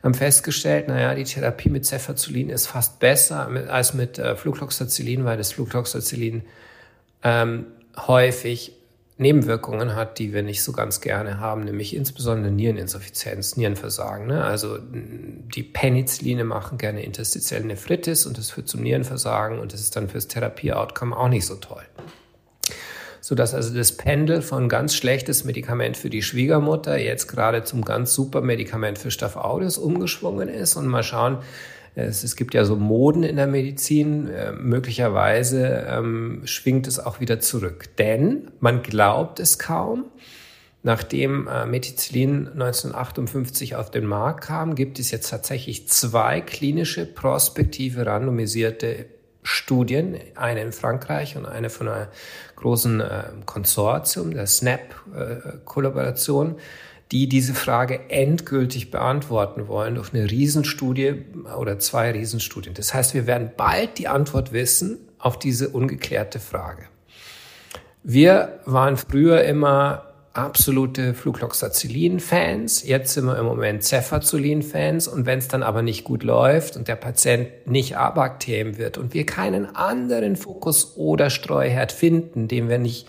haben 0.04 0.14
festgestellt, 0.14 0.88
naja, 0.88 1.16
die 1.16 1.24
Therapie 1.24 1.70
mit 1.70 1.84
Cefazolin 1.84 2.50
ist 2.50 2.68
fast 2.68 3.00
besser 3.00 3.50
als 3.68 3.96
mit 3.96 4.20
äh, 4.20 4.36
Flucloxacillin, 4.36 5.26
weil 5.26 5.38
das 5.38 5.54
Flucloxacillin 5.54 6.44
ähm, 7.24 7.66
häufig 8.06 8.74
Nebenwirkungen 9.18 9.96
hat, 9.96 10.20
die 10.20 10.34
wir 10.34 10.44
nicht 10.44 10.62
so 10.62 10.74
ganz 10.74 11.00
gerne 11.00 11.40
haben, 11.40 11.64
nämlich 11.64 11.96
insbesondere 11.96 12.52
Niereninsuffizienz, 12.52 13.56
Nierenversagen. 13.56 14.28
Ne? 14.28 14.44
Also 14.44 14.78
die 14.78 15.64
Penicilline 15.64 16.44
machen 16.44 16.78
gerne 16.78 17.02
interstitielle 17.02 17.66
Nephritis 17.66 18.26
und 18.26 18.38
das 18.38 18.52
führt 18.52 18.68
zum 18.68 18.82
Nierenversagen 18.82 19.60
und 19.60 19.72
das 19.72 19.80
ist 19.80 19.96
dann 19.96 20.10
fürs 20.10 20.28
Therapie-Outcome 20.28 21.16
auch 21.16 21.30
nicht 21.30 21.46
so 21.46 21.56
toll. 21.56 21.84
Sodass 23.22 23.54
also 23.54 23.74
das 23.74 23.94
Pendel 23.94 24.42
von 24.42 24.68
ganz 24.68 24.94
schlechtes 24.94 25.46
Medikament 25.46 25.96
für 25.96 26.10
die 26.10 26.22
Schwiegermutter 26.22 26.98
jetzt 26.98 27.28
gerade 27.28 27.64
zum 27.64 27.86
ganz 27.86 28.14
super 28.14 28.42
Medikament 28.42 29.00
für 29.00 29.12
Staph 29.12 29.38
aureus 29.38 29.78
umgeschwungen 29.78 30.50
ist 30.50 30.76
und 30.76 30.88
mal 30.88 31.04
schauen, 31.04 31.38
es, 31.96 32.24
es 32.24 32.36
gibt 32.36 32.54
ja 32.54 32.66
so 32.66 32.76
Moden 32.76 33.24
in 33.24 33.38
der 33.38 33.48
Medizin. 33.48 34.30
Äh, 34.30 34.52
möglicherweise 34.52 35.88
ähm, 35.90 36.42
schwingt 36.46 36.88
es 36.88 37.00
auch 37.00 37.20
wieder 37.20 37.40
zurück. 37.40 37.96
Denn 37.98 38.52
man 38.60 38.84
glaubt 38.84 39.40
es 39.40 39.58
kaum. 39.58 40.06
Nachdem 40.84 41.48
äh, 41.48 41.66
Methicillin 41.66 42.50
1958 42.50 43.76
auf 43.76 43.90
den 43.90 44.06
Markt 44.06 44.44
kam, 44.44 44.76
gibt 44.76 45.00
es 45.00 45.10
jetzt 45.10 45.30
tatsächlich 45.30 45.88
zwei 45.88 46.42
klinische, 46.42 47.08
prospektive, 47.08 48.06
randomisierte 48.06 49.08
Studien, 49.42 50.18
eine 50.36 50.62
in 50.62 50.72
Frankreich 50.72 51.38
und 51.38 51.46
eine 51.46 51.70
von 51.70 51.88
einer 51.88 52.10
großen 52.56 53.00
äh, 53.00 53.24
Konsortium, 53.46 54.32
der 54.32 54.48
SNAP-Kollaboration, 54.48 56.56
äh, 56.56 56.60
die 57.12 57.30
diese 57.30 57.54
Frage 57.54 58.10
endgültig 58.10 58.92
beantworten 58.92 59.68
wollen 59.68 59.96
durch 59.96 60.14
eine 60.14 60.30
Riesenstudie 60.30 61.26
oder 61.58 61.80
zwei 61.80 62.12
Riesenstudien. 62.12 62.74
Das 62.74 62.94
heißt, 62.94 63.14
wir 63.14 63.28
werden 63.28 63.52
bald 63.56 63.98
die 63.98 64.08
Antwort 64.08 64.52
wissen 64.52 64.98
auf 65.20 65.38
diese 65.38 65.70
ungeklärte 65.70 66.40
Frage. 66.40 66.84
Wir 68.04 68.60
waren 68.66 68.98
früher 68.98 69.44
immer 69.44 70.14
absolute 70.36 71.14
Flucloxacillin-Fans. 71.14 72.86
Jetzt 72.86 73.14
sind 73.14 73.26
wir 73.26 73.38
im 73.38 73.46
Moment 73.46 73.84
Cefazolin-Fans. 73.84 75.08
Und 75.08 75.26
wenn 75.26 75.40
es 75.40 75.48
dann 75.48 75.64
aber 75.64 75.82
nicht 75.82 76.04
gut 76.04 76.24
läuft 76.24 76.76
und 76.76 76.88
der 76.88 76.98
Patient 76.98 77.48
nicht 77.66 77.98
A-Bakterien 77.98 78.78
wird 78.78 78.98
und 78.98 79.14
wir 79.14 79.26
keinen 79.26 79.76
anderen 79.76 80.36
Fokus 80.36 80.98
oder 80.98 81.30
Streuherd 81.30 81.92
finden, 81.92 82.48
den 82.48 82.68
wir 82.68 82.78
nicht 82.78 83.08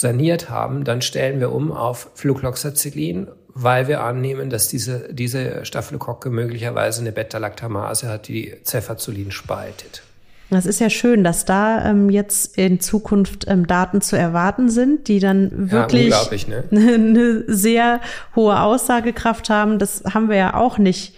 saniert 0.00 0.48
haben, 0.48 0.84
dann 0.84 1.02
stellen 1.02 1.40
wir 1.40 1.52
um 1.52 1.72
auf 1.72 2.10
Flucloxacillin, 2.14 3.28
weil 3.48 3.88
wir 3.88 4.02
annehmen, 4.02 4.50
dass 4.50 4.68
diese, 4.68 5.12
diese 5.12 5.64
Staphylokocke 5.64 6.30
möglicherweise 6.30 7.00
eine 7.00 7.10
Beta-Lactamase 7.10 8.08
hat, 8.08 8.28
die 8.28 8.54
Cefazolin 8.64 9.32
spaltet. 9.32 10.02
Das 10.50 10.64
ist 10.64 10.80
ja 10.80 10.88
schön, 10.88 11.24
dass 11.24 11.44
da 11.44 11.84
ähm, 11.84 12.08
jetzt 12.08 12.56
in 12.56 12.80
Zukunft 12.80 13.46
ähm, 13.48 13.66
Daten 13.66 14.00
zu 14.00 14.16
erwarten 14.16 14.70
sind, 14.70 15.08
die 15.08 15.18
dann 15.18 15.70
wirklich 15.70 16.08
ja, 16.08 16.24
ne? 16.46 16.64
eine 16.70 17.44
sehr 17.48 18.00
hohe 18.34 18.58
Aussagekraft 18.60 19.50
haben. 19.50 19.78
Das 19.78 20.04
haben 20.14 20.30
wir 20.30 20.36
ja 20.36 20.54
auch 20.54 20.78
nicht 20.78 21.14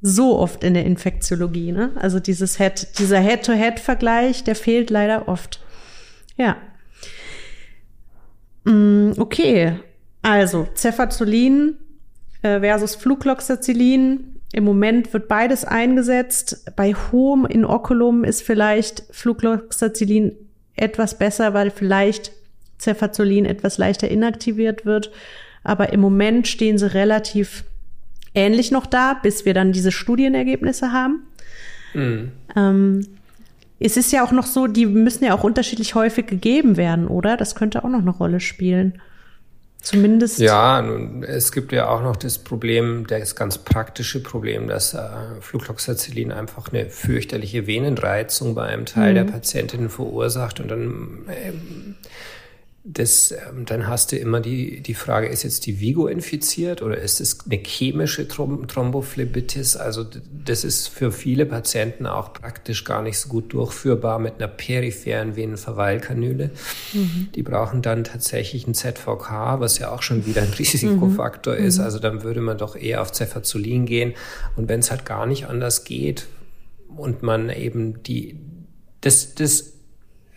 so 0.00 0.38
oft 0.38 0.64
in 0.64 0.74
der 0.74 0.86
Infektiologie. 0.86 1.72
Ne? 1.72 1.90
Also 1.96 2.18
dieses 2.18 2.56
Head, 2.58 2.98
dieser 2.98 3.20
Head-to-Head-Vergleich, 3.20 4.44
der 4.44 4.56
fehlt 4.56 4.90
leider 4.90 5.28
oft. 5.28 5.60
Ja. 6.36 6.56
Mm, 8.68 9.12
okay, 9.16 9.78
also 10.22 10.68
Cefazolin 10.74 11.76
äh, 12.42 12.60
versus 12.60 12.94
Flucloxacillin. 12.96 14.34
Im 14.52 14.64
Moment 14.64 15.12
wird 15.12 15.28
beides 15.28 15.64
eingesetzt. 15.64 16.70
Bei 16.76 16.94
hohem 16.94 17.46
Inoculum 17.46 18.24
ist 18.24 18.42
vielleicht 18.42 19.04
Flucloxacillin 19.10 20.32
etwas 20.76 21.18
besser, 21.18 21.54
weil 21.54 21.70
vielleicht 21.70 22.32
Cefazolin 22.78 23.44
etwas 23.46 23.78
leichter 23.78 24.08
inaktiviert 24.08 24.84
wird. 24.84 25.10
Aber 25.64 25.92
im 25.92 26.00
Moment 26.00 26.46
stehen 26.46 26.78
sie 26.78 26.92
relativ 26.92 27.64
ähnlich 28.34 28.70
noch 28.70 28.86
da, 28.86 29.14
bis 29.14 29.44
wir 29.44 29.54
dann 29.54 29.72
diese 29.72 29.92
Studienergebnisse 29.92 30.92
haben. 30.92 31.26
Mhm. 31.94 32.32
Ähm, 32.54 33.06
es 33.80 33.96
ist 33.96 34.12
ja 34.12 34.24
auch 34.24 34.32
noch 34.32 34.46
so, 34.46 34.66
die 34.66 34.86
müssen 34.86 35.24
ja 35.24 35.34
auch 35.34 35.44
unterschiedlich 35.44 35.94
häufig 35.94 36.26
gegeben 36.26 36.76
werden, 36.76 37.06
oder? 37.06 37.36
Das 37.36 37.54
könnte 37.54 37.84
auch 37.84 37.88
noch 37.88 38.00
eine 38.00 38.10
Rolle 38.10 38.40
spielen. 38.40 39.00
Zumindest. 39.80 40.40
Ja, 40.40 40.82
nun, 40.82 41.22
es 41.22 41.52
gibt 41.52 41.70
ja 41.70 41.88
auch 41.88 42.02
noch 42.02 42.16
das 42.16 42.38
Problem, 42.38 43.06
das 43.06 43.36
ganz 43.36 43.58
praktische 43.58 44.20
Problem, 44.20 44.66
dass 44.66 44.92
äh, 44.92 45.00
Flucloxacillin 45.40 46.32
einfach 46.32 46.72
eine 46.72 46.90
fürchterliche 46.90 47.68
Venenreizung 47.68 48.56
bei 48.56 48.64
einem 48.64 48.86
Teil 48.86 49.12
mhm. 49.12 49.14
der 49.14 49.24
Patientinnen 49.24 49.88
verursacht 49.88 50.58
und 50.58 50.68
dann 50.68 51.24
äh, 51.28 51.52
das, 52.90 53.32
ähm, 53.32 53.66
dann 53.66 53.86
hast 53.86 54.12
du 54.12 54.16
immer 54.16 54.40
die, 54.40 54.80
die 54.80 54.94
Frage, 54.94 55.26
ist 55.26 55.42
jetzt 55.42 55.66
die 55.66 55.78
Vigo 55.78 56.06
infiziert 56.06 56.80
oder 56.80 56.96
ist 56.96 57.20
es 57.20 57.38
eine 57.44 57.58
chemische 57.58 58.26
Throm 58.26 58.66
Thrombophlebitis? 58.66 59.76
Also 59.76 60.06
das 60.32 60.64
ist 60.64 60.88
für 60.88 61.12
viele 61.12 61.44
Patienten 61.44 62.06
auch 62.06 62.32
praktisch 62.32 62.84
gar 62.84 63.02
nicht 63.02 63.18
so 63.18 63.28
gut 63.28 63.52
durchführbar 63.52 64.18
mit 64.18 64.36
einer 64.36 64.48
peripheren 64.48 65.36
Venenverweilkanüle. 65.36 66.50
Mhm. 66.94 67.28
Die 67.34 67.42
brauchen 67.42 67.82
dann 67.82 68.04
tatsächlich 68.04 68.66
ein 68.66 68.74
ZVK, 68.74 69.60
was 69.60 69.78
ja 69.78 69.92
auch 69.92 70.02
schon 70.02 70.24
wieder 70.24 70.40
ein 70.40 70.52
Risikofaktor 70.58 71.56
mhm. 71.56 71.64
ist. 71.64 71.78
Mhm. 71.78 71.84
Also 71.84 71.98
dann 71.98 72.22
würde 72.22 72.40
man 72.40 72.56
doch 72.56 72.74
eher 72.74 73.02
auf 73.02 73.12
Cefazolin 73.12 73.84
gehen. 73.84 74.14
Und 74.56 74.70
wenn 74.70 74.80
es 74.80 74.90
halt 74.90 75.04
gar 75.04 75.26
nicht 75.26 75.46
anders 75.46 75.84
geht 75.84 76.26
und 76.96 77.22
man 77.22 77.50
eben 77.50 78.02
die, 78.02 78.40
das, 79.02 79.34
das 79.34 79.77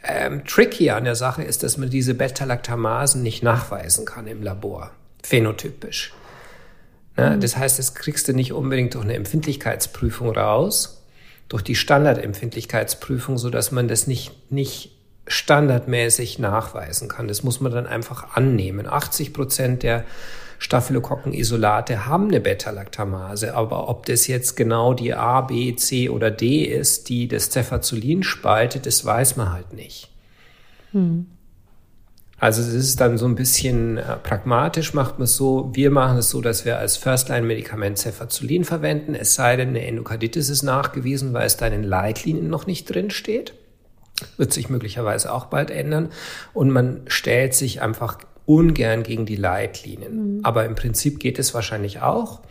ähm, 0.03 0.45
tricky 0.45 0.89
an 0.89 1.03
der 1.03 1.15
Sache 1.15 1.43
ist, 1.43 1.63
dass 1.63 1.77
man 1.77 1.89
diese 1.89 2.13
Beta-Lactamasen 2.13 3.21
nicht 3.21 3.43
nachweisen 3.43 4.05
kann 4.05 4.27
im 4.27 4.41
Labor, 4.41 4.91
phänotypisch. 5.23 6.13
Ne? 7.17 7.31
Mhm. 7.31 7.41
Das 7.41 7.57
heißt, 7.57 7.79
das 7.79 7.93
kriegst 7.93 8.27
du 8.27 8.33
nicht 8.33 8.53
unbedingt 8.53 8.95
durch 8.95 9.03
eine 9.03 9.15
Empfindlichkeitsprüfung 9.15 10.31
raus, 10.31 11.03
durch 11.49 11.63
die 11.63 11.75
Standardempfindlichkeitsprüfung, 11.75 13.37
so 13.37 13.49
dass 13.49 13.71
man 13.71 13.87
das 13.87 14.07
nicht, 14.07 14.51
nicht 14.51 14.91
standardmäßig 15.27 16.39
nachweisen 16.39 17.07
kann. 17.07 17.27
Das 17.27 17.43
muss 17.43 17.61
man 17.61 17.71
dann 17.71 17.85
einfach 17.85 18.35
annehmen. 18.35 18.87
80 18.87 19.33
Prozent 19.33 19.83
der 19.83 20.03
Staphylokokken-Isolate 20.61 22.05
haben 22.05 22.27
eine 22.27 22.39
Beta-Lactamase, 22.39 23.55
aber 23.55 23.89
ob 23.89 24.05
das 24.05 24.27
jetzt 24.27 24.55
genau 24.55 24.93
die 24.93 25.15
A, 25.15 25.41
B, 25.41 25.75
C 25.75 26.07
oder 26.07 26.29
D 26.29 26.65
ist, 26.65 27.09
die 27.09 27.27
das 27.27 27.49
Cefazolin 27.49 28.21
spaltet, 28.21 28.85
das 28.85 29.03
weiß 29.03 29.37
man 29.37 29.51
halt 29.51 29.73
nicht. 29.73 30.11
Hm. 30.91 31.25
Also 32.37 32.61
es 32.61 32.75
ist 32.75 33.01
dann 33.01 33.17
so 33.17 33.25
ein 33.25 33.33
bisschen 33.33 33.97
äh, 33.97 34.17
pragmatisch, 34.17 34.93
macht 34.93 35.17
man 35.17 35.23
es 35.23 35.35
so, 35.35 35.71
wir 35.73 35.89
machen 35.89 36.19
es 36.19 36.29
so, 36.29 36.41
dass 36.41 36.63
wir 36.63 36.77
als 36.77 36.95
First-Line-Medikament 36.95 37.97
Cefazolin 37.97 38.63
verwenden, 38.63 39.15
es 39.15 39.33
sei 39.33 39.55
denn, 39.55 39.69
eine 39.69 39.83
Endokarditis 39.83 40.49
ist 40.49 40.61
nachgewiesen, 40.61 41.33
weil 41.33 41.47
es 41.47 41.57
da 41.57 41.65
in 41.65 41.71
den 41.71 41.83
Leitlinien 41.83 42.49
noch 42.49 42.67
nicht 42.67 42.85
drin 42.85 43.09
steht. 43.09 43.55
Wird 44.37 44.53
sich 44.53 44.69
möglicherweise 44.69 45.33
auch 45.33 45.45
bald 45.45 45.71
ändern. 45.71 46.09
Und 46.53 46.69
man 46.69 47.01
stellt 47.07 47.55
sich 47.55 47.81
einfach 47.81 48.19
ungern 48.51 49.03
gegen 49.03 49.25
die 49.25 49.35
Leitlinien. 49.35 50.37
Mhm. 50.37 50.39
Aber 50.43 50.65
im 50.65 50.75
Prinzip 50.75 51.19
geht 51.19 51.39
es 51.39 51.53
wahrscheinlich 51.53 52.01
auch. 52.01 52.41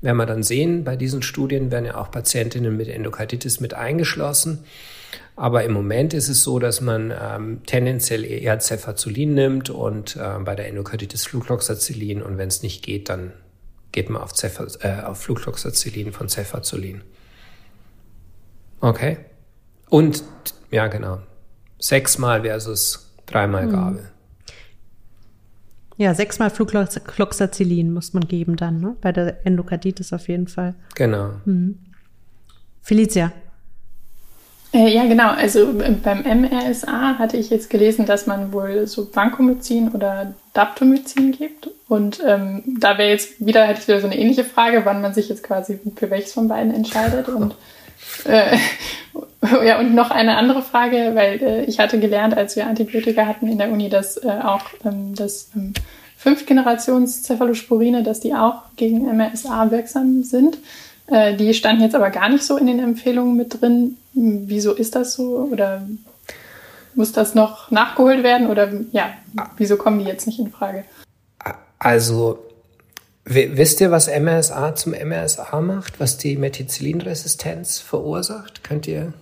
Werden 0.00 0.16
wir 0.16 0.26
dann 0.26 0.42
sehen, 0.42 0.82
bei 0.84 0.96
diesen 0.96 1.22
Studien 1.22 1.70
werden 1.70 1.84
ja 1.84 1.96
auch 1.96 2.10
Patientinnen 2.10 2.76
mit 2.76 2.88
Endokarditis 2.88 3.60
mit 3.60 3.74
eingeschlossen. 3.74 4.64
Aber 5.36 5.64
im 5.64 5.72
Moment 5.72 6.14
ist 6.14 6.28
es 6.28 6.42
so, 6.42 6.58
dass 6.58 6.80
man 6.80 7.12
ähm, 7.18 7.60
tendenziell 7.66 8.24
eher 8.24 8.60
Cefazolin 8.60 9.34
nimmt 9.34 9.70
und 9.70 10.16
äh, 10.16 10.38
bei 10.44 10.54
der 10.54 10.68
Endokarditis 10.68 11.26
Flucloxacillin 11.26 12.22
und 12.22 12.36
wenn 12.38 12.48
es 12.48 12.62
nicht 12.62 12.84
geht, 12.84 13.08
dann 13.08 13.32
geht 13.92 14.10
man 14.10 14.22
auf, 14.22 14.34
Cefa, 14.34 14.66
äh, 14.80 15.02
auf 15.02 15.20
Flucloxacillin 15.20 16.12
von 16.12 16.28
Cefazolin. 16.28 17.02
Okay. 18.80 19.18
Und 19.88 20.24
ja, 20.70 20.88
genau. 20.88 21.20
Sechsmal 21.78 22.42
versus 22.42 23.12
dreimal 23.26 23.66
mhm. 23.66 24.11
Ja, 26.02 26.14
sechsmal 26.14 26.50
Flucloxacillin 26.50 27.92
muss 27.92 28.12
man 28.12 28.26
geben 28.26 28.56
dann, 28.56 28.80
ne? 28.80 28.96
Bei 29.00 29.12
der 29.12 29.46
Endokarditis 29.46 30.12
auf 30.12 30.26
jeden 30.26 30.48
Fall. 30.48 30.74
Genau. 30.96 31.30
Mhm. 31.44 31.78
Felicia. 32.82 33.30
Äh, 34.72 34.92
ja, 34.92 35.04
genau. 35.06 35.30
Also 35.30 35.72
beim 36.02 36.22
MRSA 36.24 37.20
hatte 37.20 37.36
ich 37.36 37.50
jetzt 37.50 37.70
gelesen, 37.70 38.04
dass 38.04 38.26
man 38.26 38.52
wohl 38.52 38.88
so 38.88 39.08
Vancomycin 39.14 39.90
oder 39.90 40.34
Daptomycin 40.54 41.30
gibt. 41.30 41.70
Und 41.86 42.20
ähm, 42.26 42.64
da 42.80 42.98
wäre 42.98 43.10
jetzt 43.10 43.46
wieder, 43.46 43.64
hätte 43.64 43.82
ich 43.82 43.86
wieder 43.86 44.00
so 44.00 44.08
eine 44.08 44.18
ähnliche 44.18 44.42
Frage, 44.42 44.84
wann 44.84 45.02
man 45.02 45.14
sich 45.14 45.28
jetzt 45.28 45.44
quasi 45.44 45.78
für 45.94 46.10
welches 46.10 46.32
von 46.32 46.48
beiden 46.48 46.74
entscheidet. 46.74 47.28
Und 47.28 47.54
äh, 48.24 48.56
ja, 49.64 49.78
und 49.80 49.94
noch 49.94 50.10
eine 50.10 50.36
andere 50.36 50.62
Frage, 50.62 51.12
weil 51.14 51.42
äh, 51.42 51.64
ich 51.64 51.80
hatte 51.80 51.98
gelernt, 51.98 52.36
als 52.36 52.54
wir 52.54 52.66
Antibiotika 52.66 53.26
hatten 53.26 53.48
in 53.48 53.58
der 53.58 53.70
Uni, 53.70 53.88
dass 53.88 54.16
äh, 54.16 54.28
auch 54.42 54.62
ähm, 54.84 55.14
das 55.16 55.50
ähm, 55.56 55.74
Fünftgenerations-Cephalosporine, 56.16 58.04
dass 58.04 58.20
die 58.20 58.34
auch 58.34 58.62
gegen 58.76 59.04
MRSA 59.16 59.70
wirksam 59.72 60.22
sind. 60.22 60.58
Äh, 61.08 61.34
die 61.34 61.52
standen 61.54 61.82
jetzt 61.82 61.96
aber 61.96 62.10
gar 62.10 62.28
nicht 62.28 62.44
so 62.44 62.56
in 62.56 62.68
den 62.68 62.78
Empfehlungen 62.78 63.36
mit 63.36 63.60
drin. 63.60 63.96
Wieso 64.14 64.72
ist 64.72 64.94
das 64.94 65.14
so? 65.14 65.48
Oder 65.50 65.82
muss 66.94 67.10
das 67.10 67.34
noch 67.34 67.72
nachgeholt 67.72 68.22
werden? 68.22 68.46
Oder 68.46 68.70
ja, 68.92 69.12
wieso 69.56 69.76
kommen 69.76 69.98
die 69.98 70.04
jetzt 70.04 70.26
nicht 70.26 70.38
in 70.38 70.52
Frage? 70.52 70.84
Also, 71.80 72.38
wisst 73.24 73.80
ihr, 73.80 73.90
was 73.90 74.06
MRSA 74.06 74.76
zum 74.76 74.92
MRSA 74.92 75.60
macht? 75.60 75.98
Was 75.98 76.18
die 76.18 76.36
Methicillinresistenz 76.36 77.80
verursacht? 77.80 78.62
Könnt 78.62 78.86
ihr, 78.86 79.12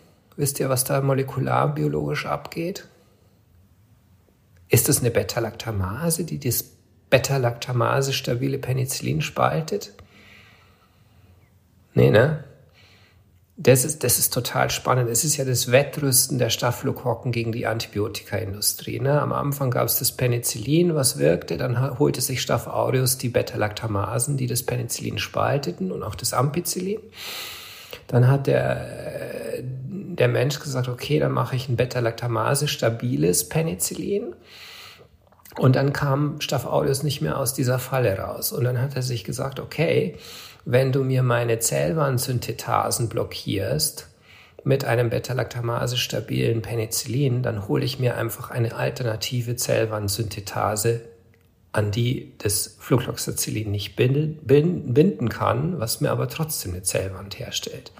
wisst 0.40 0.58
ihr, 0.58 0.68
was 0.68 0.84
da 0.84 1.00
molekularbiologisch 1.00 2.26
abgeht? 2.26 2.88
Ist 4.68 4.88
es 4.88 5.00
eine 5.00 5.10
Beta-Lactamase, 5.10 6.24
die 6.24 6.38
das 6.40 6.64
Beta-Lactamase 7.10 8.12
stabile 8.12 8.58
Penicillin 8.58 9.20
spaltet? 9.20 9.92
Nee, 11.94 12.10
ne? 12.10 12.44
Das 13.62 13.84
ist, 13.84 14.04
das 14.04 14.18
ist 14.18 14.32
total 14.32 14.70
spannend. 14.70 15.10
Es 15.10 15.22
ist 15.22 15.36
ja 15.36 15.44
das 15.44 15.70
Wettrüsten 15.70 16.38
der 16.38 16.48
Staphylokokken 16.48 17.30
gegen 17.30 17.52
die 17.52 17.66
Antibiotikaindustrie. 17.66 19.00
Ne? 19.00 19.20
Am 19.20 19.34
Anfang 19.34 19.70
gab 19.70 19.86
es 19.86 19.98
das 19.98 20.12
Penicillin, 20.12 20.94
was 20.94 21.18
wirkte. 21.18 21.58
Dann 21.58 21.98
holte 21.98 22.22
sich 22.22 22.40
Staph 22.40 22.68
aureus 22.68 23.18
die 23.18 23.28
Beta-Lactamasen, 23.28 24.38
die 24.38 24.46
das 24.46 24.62
Penicillin 24.62 25.18
spalteten 25.18 25.92
und 25.92 26.02
auch 26.02 26.14
das 26.14 26.32
Ampicillin. 26.32 27.00
Dann 28.10 28.26
hat 28.26 28.48
der, 28.48 29.62
der 29.62 30.26
Mensch 30.26 30.58
gesagt, 30.58 30.88
okay, 30.88 31.20
dann 31.20 31.30
mache 31.30 31.54
ich 31.54 31.68
ein 31.68 31.76
Beta-Lactamase 31.76 32.66
stabiles 32.66 33.48
Penicillin. 33.48 34.34
Und 35.56 35.76
dann 35.76 35.92
kam 35.92 36.40
Staph 36.40 36.66
aureus 36.66 37.04
nicht 37.04 37.20
mehr 37.20 37.38
aus 37.38 37.54
dieser 37.54 37.78
Falle 37.78 38.18
raus. 38.18 38.50
Und 38.50 38.64
dann 38.64 38.80
hat 38.80 38.96
er 38.96 39.02
sich 39.02 39.22
gesagt, 39.22 39.60
okay, 39.60 40.16
wenn 40.64 40.90
du 40.90 41.04
mir 41.04 41.22
meine 41.22 41.60
Zellwandsynthethasen 41.60 43.08
blockierst 43.08 44.08
mit 44.64 44.84
einem 44.84 45.08
Beta-Lactamase 45.08 45.96
stabilen 45.96 46.62
Penicillin, 46.62 47.44
dann 47.44 47.68
hole 47.68 47.84
ich 47.84 48.00
mir 48.00 48.16
einfach 48.16 48.50
eine 48.50 48.74
alternative 48.74 49.54
Zellwandsynthetase, 49.54 51.02
an 51.72 51.90
die 51.90 52.32
das 52.38 52.76
Flucloxacillin 52.80 53.70
nicht 53.70 53.94
binden 53.96 55.28
kann, 55.28 55.78
was 55.78 56.00
mir 56.00 56.10
aber 56.10 56.28
trotzdem 56.28 56.72
eine 56.72 56.82
Zellwand 56.82 57.38
herstellt. 57.38 57.92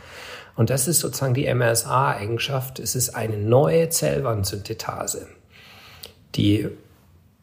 Und 0.57 0.71
das 0.71 0.89
ist 0.89 1.01
sozusagen 1.01 1.35
die 1.35 1.53
MRSA-Eigenschaft. 1.53 2.81
Es 2.81 2.95
ist 2.95 3.11
eine 3.11 3.39
neue 3.39 3.89
Zellwandsynthetase, 3.89 5.29
die 6.35 6.69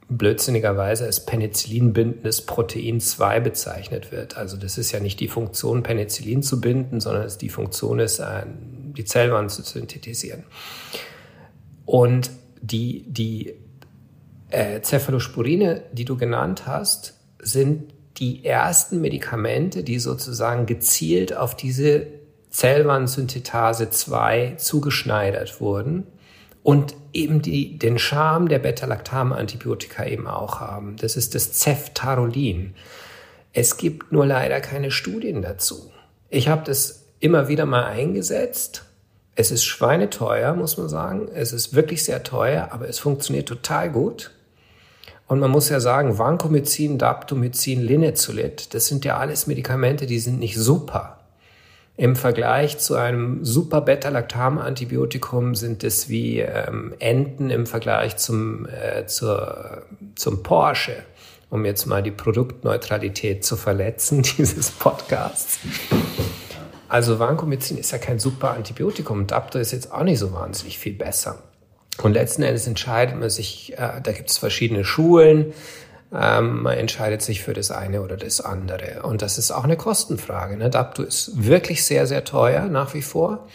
blödsinnigerweise 0.10 1.06
als 1.06 1.26
penicillinbindendes 1.26 2.46
Protein 2.46 3.00
2 3.00 3.40
bezeichnet 3.40 4.12
wird. 4.12 4.38
Also 4.38 4.56
das 4.58 4.78
ist 4.78 4.92
ja 4.92 5.00
nicht 5.00 5.20
die 5.20 5.28
Funktion, 5.28 5.84
Penicillin 5.84 6.44
zu 6.44 6.62
binden, 6.62 7.00
sondern 7.00 7.30
die 7.40 7.50
Funktion 7.50 8.00
ist, 8.00 8.20
äh, 8.20 8.44
die 8.46 9.04
Zellwand 9.06 9.52
zu 9.52 9.64
synthetisieren. 9.64 10.44
Und 11.86 12.32
die, 12.62 13.06
die 13.08 13.54
äh, 14.50 14.82
Cephalosporine, 14.82 15.84
die 15.92 16.06
du 16.06 16.18
genannt 16.18 16.68
hast, 16.68 17.16
sind 17.40 17.94
die 18.18 18.46
ersten 18.46 19.00
Medikamente, 19.02 19.84
die 19.84 20.00
sozusagen 20.00 20.66
gezielt 20.66 21.36
auf 21.36 21.56
diese 21.56 22.08
Zellwandsynthetase 22.50 23.90
2 23.90 24.56
zugeschneidert 24.58 25.62
wurden 25.62 26.08
und 26.64 26.96
eben 27.14 27.42
die, 27.42 27.78
den 27.78 28.00
Charme 28.00 28.50
der 28.50 28.60
Beta-Lactam-Antibiotika 28.60 30.06
eben 30.06 30.28
auch 30.28 30.60
haben. 30.60 30.98
Das 30.98 31.16
ist 31.16 31.36
das 31.36 31.60
Ceftarolin. 31.60 32.74
Es 33.54 33.78
gibt 33.78 34.12
nur 34.12 34.26
leider 34.26 34.60
keine 34.60 34.92
Studien 34.92 35.42
dazu. 35.42 35.92
Ich 36.30 36.48
habe 36.48 36.64
das 36.66 37.06
immer 37.20 37.48
wieder 37.48 37.66
mal 37.66 37.86
eingesetzt. 37.86 38.84
Es 39.36 39.52
ist 39.52 39.66
schweineteuer, 39.66 40.54
muss 40.56 40.78
man 40.78 40.90
sagen. 40.90 41.30
Es 41.34 41.54
ist 41.54 41.74
wirklich 41.74 42.04
sehr 42.04 42.24
teuer, 42.24 42.70
aber 42.72 42.90
es 42.90 43.00
funktioniert 43.00 43.48
total 43.48 43.92
gut. 43.92 44.32
Und 45.28 45.40
man 45.40 45.52
muss 45.52 45.70
ja 45.70 45.80
sagen, 45.80 46.18
Vancomycin, 46.18 46.98
Daptomycin, 46.98 47.82
Linezolid, 47.82 48.74
das 48.74 48.88
sind 48.88 49.04
ja 49.04 49.18
alles 49.18 49.46
Medikamente, 49.46 50.06
die 50.06 50.20
sind 50.20 50.40
nicht 50.40 50.58
super. 50.58 51.18
Im 51.98 52.16
Vergleich 52.16 52.78
zu 52.78 52.96
einem 52.96 53.44
super 53.44 53.82
Beta-Lactam-Antibiotikum 53.82 55.56
sind 55.56 55.84
es 55.84 56.10
wie 56.10 56.40
ähm, 56.40 56.94
Enten 57.00 57.50
im 57.50 57.66
Vergleich 57.66 58.18
zum, 58.18 58.68
äh, 58.68 59.08
zur, 59.08 59.82
zum 60.16 60.44
Porsche, 60.44 60.96
um 61.50 61.66
jetzt 61.66 61.88
mal 61.88 62.04
die 62.04 62.12
Produktneutralität 62.12 63.44
zu 63.44 63.58
verletzen 63.58 64.22
dieses 64.38 64.70
Podcasts. 64.72 65.60
Also 66.88 67.20
Vancomycin 67.20 67.78
ist 67.78 67.92
ja 67.92 67.98
kein 67.98 68.20
super 68.20 68.52
Antibiotikum. 68.52 69.28
Dapto 69.28 69.60
ist 69.60 69.72
jetzt 69.72 69.92
auch 69.92 70.04
nicht 70.04 70.20
so 70.20 70.32
wahnsinnig 70.32 70.78
viel 70.78 70.94
besser. 70.94 71.40
Und 72.02 72.14
letzten 72.14 72.44
Endes 72.44 72.68
entscheidet 72.68 73.20
man 73.20 73.30
sich, 73.30 73.74
äh, 73.74 74.02
da 74.02 74.12
gibt 74.12 74.30
es 74.30 74.38
verschiedene 74.38 74.86
Schulen, 74.86 75.54
ähm, 76.14 76.64
man 76.64 76.78
entscheidet 76.78 77.22
sich 77.22 77.44
für 77.44 77.54
das 77.54 77.72
eine 77.72 78.02
oder 78.02 78.18
das 78.18 78.40
andere. 78.40 79.04
Und 79.04 79.22
das 79.22 79.38
ist 79.38 79.52
auch 79.52 79.64
eine 79.64 79.78
Kostenfrage. 79.78 80.58
Ne? 80.58 80.70
Dapto 80.70 81.04
ist 81.04 81.32
wirklich 81.46 81.86
sehr, 81.86 82.08
sehr 82.08 82.24
teuer 82.24 82.66
nach 82.66 82.94
wie 82.94 83.02
vor. 83.02 83.48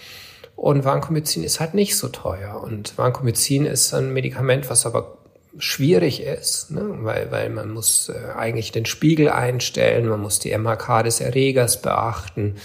Und 0.55 0.85
Vancomycin 0.85 1.45
ist 1.45 1.61
halt 1.61 1.75
nicht 1.75 1.97
so 1.97 2.09
teuer. 2.09 2.63
Und 2.63 2.97
Vancomycin 2.99 3.65
ist 3.65 3.95
ein 3.95 4.13
Medikament, 4.13 4.69
was 4.69 4.85
aber 4.87 5.19
schwierig 5.59 6.23
ist, 6.23 6.71
ne? 6.71 6.83
weil, 7.03 7.31
weil 7.31 7.51
man 7.51 7.71
muss 7.71 8.09
äh, 8.09 8.33
eigentlich 8.37 8.73
den 8.73 8.87
Spiegel 8.87 9.29
einstellen, 9.29 10.09
man 10.09 10.21
muss 10.21 10.39
die 10.39 10.57
MHK 10.57 11.03
des 11.05 11.21
Erregers 11.21 11.83
beachten, 11.83 12.57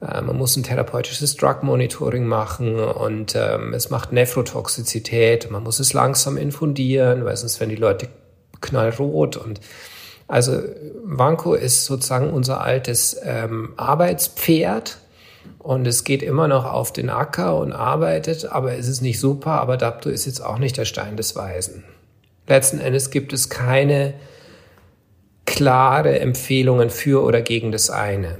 man 0.00 0.36
muss 0.36 0.56
ein 0.56 0.62
therapeutisches 0.62 1.36
Drug 1.36 1.62
Monitoring 1.62 2.24
machen 2.24 2.78
und 2.80 3.36
ähm, 3.36 3.74
es 3.74 3.90
macht 3.90 4.12
Nephrotoxizität, 4.12 5.50
man 5.50 5.62
muss 5.62 5.78
es 5.78 5.92
langsam 5.92 6.38
infundieren, 6.38 7.24
weil 7.24 7.36
sonst 7.36 7.60
werden 7.60 7.70
die 7.70 7.76
Leute 7.76 8.08
knallrot 8.60 9.36
und 9.36 9.60
also 10.26 10.62
Vanco 11.04 11.54
ist 11.54 11.84
sozusagen 11.84 12.30
unser 12.30 12.60
altes 12.60 13.20
ähm, 13.24 13.74
Arbeitspferd 13.76 14.98
und 15.58 15.86
es 15.86 16.04
geht 16.04 16.22
immer 16.22 16.48
noch 16.48 16.64
auf 16.64 16.92
den 16.92 17.10
Acker 17.10 17.58
und 17.58 17.72
arbeitet, 17.72 18.46
aber 18.46 18.74
es 18.74 18.88
ist 18.88 19.02
nicht 19.02 19.20
super, 19.20 19.60
aber 19.60 19.76
Dapto 19.76 20.08
ist 20.08 20.26
jetzt 20.26 20.40
auch 20.40 20.58
nicht 20.58 20.76
der 20.76 20.84
Stein 20.84 21.16
des 21.16 21.36
Weisen. 21.36 21.84
Letzten 22.46 22.80
Endes 22.80 23.10
gibt 23.10 23.32
es 23.32 23.50
keine 23.50 24.14
klare 25.46 26.20
Empfehlungen 26.20 26.90
für 26.90 27.22
oder 27.22 27.42
gegen 27.42 27.72
das 27.72 27.90
eine. 27.90 28.38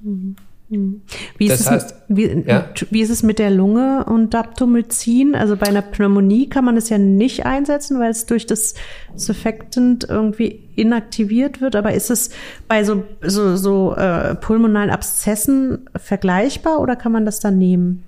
Mhm. 0.00 0.36
Hm. 0.74 1.02
Wie 1.38 1.46
ist, 1.46 1.60
das 1.60 1.70
heißt, 1.70 1.94
wie, 2.08 2.44
ja? 2.46 2.68
wie 2.90 3.00
ist 3.00 3.10
es 3.10 3.22
mit 3.22 3.38
der 3.38 3.50
Lunge 3.50 4.04
und 4.04 4.34
Daptomycin? 4.34 5.34
Also 5.34 5.56
bei 5.56 5.66
einer 5.66 5.82
Pneumonie 5.82 6.48
kann 6.48 6.64
man 6.64 6.76
es 6.76 6.88
ja 6.88 6.98
nicht 6.98 7.46
einsetzen, 7.46 7.98
weil 8.00 8.10
es 8.10 8.26
durch 8.26 8.46
das 8.46 8.74
Surfactant 9.16 10.04
irgendwie 10.08 10.68
inaktiviert 10.76 11.60
wird. 11.60 11.76
Aber 11.76 11.94
ist 11.94 12.10
es 12.10 12.30
bei 12.68 12.84
so, 12.84 13.04
so, 13.22 13.56
so 13.56 13.94
äh, 13.94 14.34
pulmonalen 14.34 14.90
Abszessen 14.90 15.88
vergleichbar 15.96 16.80
oder 16.80 16.96
kann 16.96 17.12
man 17.12 17.24
das 17.24 17.40
dann 17.40 17.58
nehmen? 17.58 18.04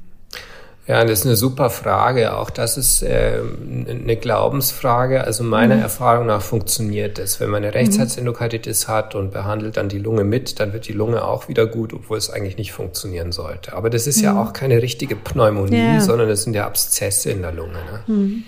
Ja, 0.88 1.04
das 1.04 1.21
ist 1.21 1.26
eine 1.26 1.34
super 1.34 1.68
Frage. 1.68 2.37
Auch 2.37 2.49
das 2.49 2.76
ist 2.76 3.03
äh, 3.03 3.41
eine 3.88 4.17
Glaubensfrage. 4.17 5.25
Also 5.25 5.42
meiner 5.42 5.75
mhm. 5.76 5.83
Erfahrung 5.83 6.26
nach 6.26 6.42
funktioniert 6.42 7.18
das. 7.18 7.41
Wenn 7.41 7.50
man 7.50 7.64
eine 7.64 7.75
Rechtsherzendokarditis 7.75 8.87
mhm. 8.87 8.92
hat 8.92 9.14
und 9.17 9.33
behandelt 9.33 9.76
dann 9.79 9.88
die 9.88 9.99
Lunge 9.99 10.22
mit, 10.22 10.61
dann 10.61 10.72
wird 10.72 10.87
die 10.87 10.92
Lunge 10.92 11.25
auch 11.25 11.49
wieder 11.49 11.67
gut, 11.67 11.92
obwohl 11.92 12.18
es 12.18 12.30
eigentlich 12.30 12.57
nicht 12.57 12.72
funktionieren 12.72 13.33
sollte. 13.33 13.72
Aber 13.72 13.91
das 13.91 14.07
ist 14.07 14.18
mhm. 14.18 14.25
ja 14.25 14.41
auch 14.41 14.53
keine 14.53 14.80
richtige 14.80 15.17
Pneumonie, 15.17 15.76
ja. 15.76 16.00
sondern 16.00 16.29
das 16.29 16.45
sind 16.45 16.54
ja 16.54 16.67
Abszesse 16.67 17.30
in 17.30 17.42
der 17.42 17.53
Lunge. 17.53 17.72
Ne? 17.72 18.14
Mhm. 18.14 18.45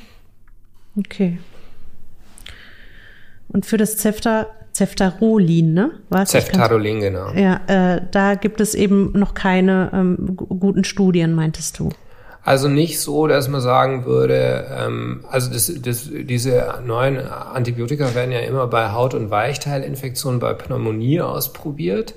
Okay. 0.96 1.38
Und 3.48 3.66
für 3.66 3.78
das 3.78 3.96
Zepter 3.96 4.46
Ceftarolin, 4.72 5.74
ne? 5.74 5.90
Was? 6.08 6.30
Ceftarolin, 6.30 7.00
genau. 7.00 7.32
Ja, 7.32 7.62
äh, 7.66 8.02
da 8.12 8.36
gibt 8.36 8.60
es 8.60 8.74
eben 8.74 9.10
noch 9.18 9.34
keine 9.34 9.90
ähm, 9.92 10.36
guten 10.36 10.84
Studien, 10.84 11.34
meintest 11.34 11.80
du. 11.80 11.90
Also 12.48 12.68
nicht 12.68 12.98
so, 12.98 13.26
dass 13.26 13.46
man 13.48 13.60
sagen 13.60 14.06
würde, 14.06 14.66
ähm, 14.74 15.20
also 15.30 15.52
das, 15.52 15.70
das, 15.82 16.08
diese 16.10 16.80
neuen 16.82 17.18
Antibiotika 17.18 18.14
werden 18.14 18.32
ja 18.32 18.38
immer 18.38 18.66
bei 18.68 18.92
Haut- 18.92 19.12
und 19.12 19.28
Weichteilinfektionen, 19.28 20.40
bei 20.40 20.54
Pneumonie 20.54 21.20
ausprobiert. 21.20 22.14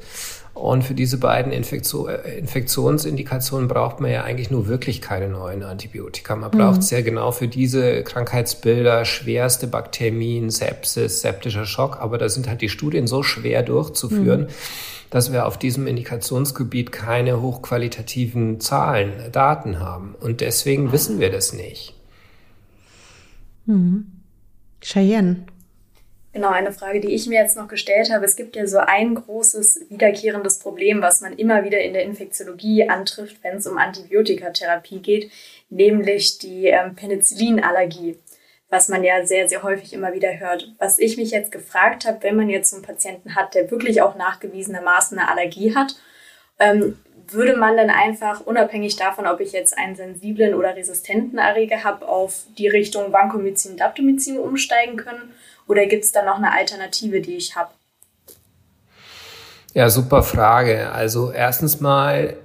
Und 0.53 0.85
für 0.85 0.93
diese 0.93 1.17
beiden 1.17 1.51
Infektion, 1.51 2.07
äh, 2.07 2.37
Infektionsindikationen 2.37 3.67
braucht 3.67 3.99
man 3.99 4.09
ja 4.09 4.23
eigentlich 4.23 4.49
nur 4.49 4.67
wirklich 4.67 5.01
keine 5.01 5.27
neuen 5.27 5.63
Antibiotika. 5.63 6.37
Man 6.37 6.51
braucht 6.51 6.79
mhm. 6.79 6.87
ja 6.91 7.01
genau 7.01 7.33
für 7.33 7.49
diese 7.49 8.01
Krankheitsbilder, 8.01 9.03
schwerste 9.03 9.67
Bakterien, 9.67 10.49
Sepsis, 10.49 11.19
septischer 11.19 11.65
Schock. 11.65 11.97
Aber 11.99 12.17
da 12.17 12.29
sind 12.29 12.47
halt 12.47 12.61
die 12.61 12.69
Studien 12.69 13.05
so 13.05 13.21
schwer 13.21 13.63
durchzuführen, 13.63 14.43
mhm. 14.43 14.47
Dass 15.11 15.31
wir 15.31 15.45
auf 15.45 15.59
diesem 15.59 15.85
Indikationsgebiet 15.85 16.91
keine 16.91 17.41
hochqualitativen 17.41 18.59
Zahlen, 18.59 19.31
Daten 19.31 19.79
haben. 19.79 20.15
Und 20.19 20.41
deswegen 20.41 20.91
wissen 20.91 21.19
wir 21.19 21.29
das 21.29 21.53
nicht. 21.53 21.93
Mhm. 23.67 24.07
Cheyenne, 24.81 25.45
Genau, 26.33 26.49
eine 26.49 26.71
Frage, 26.71 27.01
die 27.01 27.13
ich 27.13 27.27
mir 27.27 27.41
jetzt 27.41 27.57
noch 27.57 27.67
gestellt 27.67 28.09
habe. 28.09 28.23
Es 28.23 28.37
gibt 28.37 28.55
ja 28.55 28.65
so 28.65 28.77
ein 28.77 29.15
großes 29.15 29.87
wiederkehrendes 29.89 30.59
Problem, 30.59 31.01
was 31.01 31.19
man 31.19 31.33
immer 31.33 31.65
wieder 31.65 31.81
in 31.81 31.91
der 31.91 32.03
Infektiologie 32.03 32.87
antrifft, 32.87 33.43
wenn 33.43 33.57
es 33.57 33.67
um 33.67 33.77
Antibiotikatherapie 33.77 34.99
geht, 34.99 35.29
nämlich 35.69 36.37
die 36.37 36.67
ähm, 36.67 36.95
Penicillinallergie, 36.95 38.17
was 38.71 38.87
man 38.87 39.03
ja 39.03 39.25
sehr, 39.25 39.47
sehr 39.49 39.61
häufig 39.63 39.93
immer 39.93 40.13
wieder 40.13 40.39
hört. 40.39 40.73
Was 40.79 40.97
ich 40.97 41.17
mich 41.17 41.29
jetzt 41.29 41.51
gefragt 41.51 42.05
habe, 42.05 42.23
wenn 42.23 42.37
man 42.37 42.49
jetzt 42.49 42.73
einen 42.73 42.83
Patienten 42.83 43.35
hat, 43.35 43.53
der 43.53 43.69
wirklich 43.69 44.01
auch 44.01 44.15
nachgewiesenermaßen 44.15 45.19
eine 45.19 45.29
Allergie 45.29 45.75
hat, 45.75 45.95
ähm, 46.57 46.97
würde 47.27 47.57
man 47.57 47.75
dann 47.75 47.89
einfach, 47.89 48.41
unabhängig 48.41 48.95
davon, 48.95 49.27
ob 49.27 49.41
ich 49.41 49.51
jetzt 49.51 49.77
einen 49.77 49.95
sensiblen 49.95 50.53
oder 50.53 50.75
resistenten 50.75 51.37
Erreger 51.37 51.83
habe, 51.83 52.07
auf 52.07 52.43
die 52.57 52.69
Richtung 52.69 53.11
Vancomycin, 53.11 53.75
Daptomycin 53.75 54.39
umsteigen 54.39 54.95
können? 54.95 55.33
Oder 55.67 55.85
gibt 55.85 56.05
es 56.05 56.13
da 56.13 56.23
noch 56.23 56.37
eine 56.37 56.53
Alternative, 56.53 57.19
die 57.19 57.35
ich 57.35 57.55
habe? 57.57 57.71
Ja, 59.73 59.89
super 59.89 60.23
Frage. 60.23 60.91
Also 60.91 61.31
erstens 61.31 61.81
mal, 61.81 62.37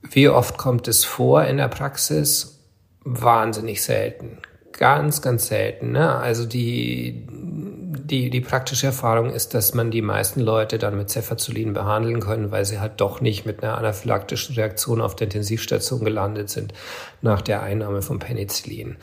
wie 0.00 0.30
oft 0.30 0.56
kommt 0.56 0.88
es 0.88 1.04
vor 1.04 1.44
in 1.44 1.58
der 1.58 1.68
Praxis? 1.68 2.58
Wahnsinnig 3.04 3.82
selten. 3.82 4.38
Ganz, 4.72 5.22
ganz 5.22 5.46
selten. 5.46 5.92
Ne? 5.92 6.14
Also 6.16 6.46
die, 6.46 7.26
die, 7.28 8.30
die 8.30 8.40
praktische 8.40 8.86
Erfahrung 8.86 9.30
ist, 9.30 9.54
dass 9.54 9.74
man 9.74 9.90
die 9.90 10.02
meisten 10.02 10.40
Leute 10.40 10.78
dann 10.78 10.96
mit 10.96 11.10
Cefazolin 11.10 11.72
behandeln 11.72 12.20
können, 12.20 12.50
weil 12.50 12.64
sie 12.64 12.80
halt 12.80 13.00
doch 13.00 13.20
nicht 13.20 13.46
mit 13.46 13.62
einer 13.62 13.78
anaphylaktischen 13.78 14.54
Reaktion 14.54 15.00
auf 15.00 15.14
der 15.14 15.26
Intensivstation 15.26 16.04
gelandet 16.04 16.50
sind 16.50 16.72
nach 17.20 17.42
der 17.42 17.62
Einnahme 17.62 18.02
von 18.02 18.18
Penicillin. 18.18 18.96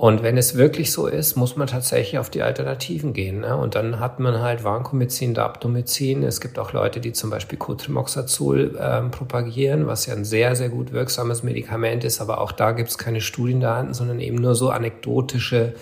Und 0.00 0.22
wenn 0.22 0.38
es 0.38 0.54
wirklich 0.54 0.92
so 0.92 1.08
ist, 1.08 1.36
muss 1.36 1.56
man 1.56 1.66
tatsächlich 1.66 2.18
auf 2.18 2.30
die 2.30 2.40
Alternativen 2.40 3.12
gehen. 3.12 3.40
Ne? 3.40 3.54
Und 3.54 3.74
dann 3.74 4.00
hat 4.00 4.18
man 4.18 4.40
halt 4.40 4.64
Vancomycin, 4.64 5.34
Daptomycin. 5.34 6.22
Es 6.22 6.40
gibt 6.40 6.58
auch 6.58 6.72
Leute, 6.72 7.00
die 7.00 7.12
zum 7.12 7.28
Beispiel 7.28 7.58
Cotrimoxazol 7.58 8.78
ähm, 8.80 9.10
propagieren, 9.10 9.86
was 9.86 10.06
ja 10.06 10.14
ein 10.14 10.24
sehr, 10.24 10.56
sehr 10.56 10.70
gut 10.70 10.92
wirksames 10.92 11.42
Medikament 11.42 12.02
ist. 12.04 12.22
Aber 12.22 12.40
auch 12.40 12.52
da 12.52 12.72
gibt 12.72 12.88
es 12.88 12.96
keine 12.96 13.20
Studiendaten, 13.20 13.92
sondern 13.92 14.20
eben 14.20 14.36
nur 14.36 14.54
so 14.54 14.70
anekdotische 14.70 15.74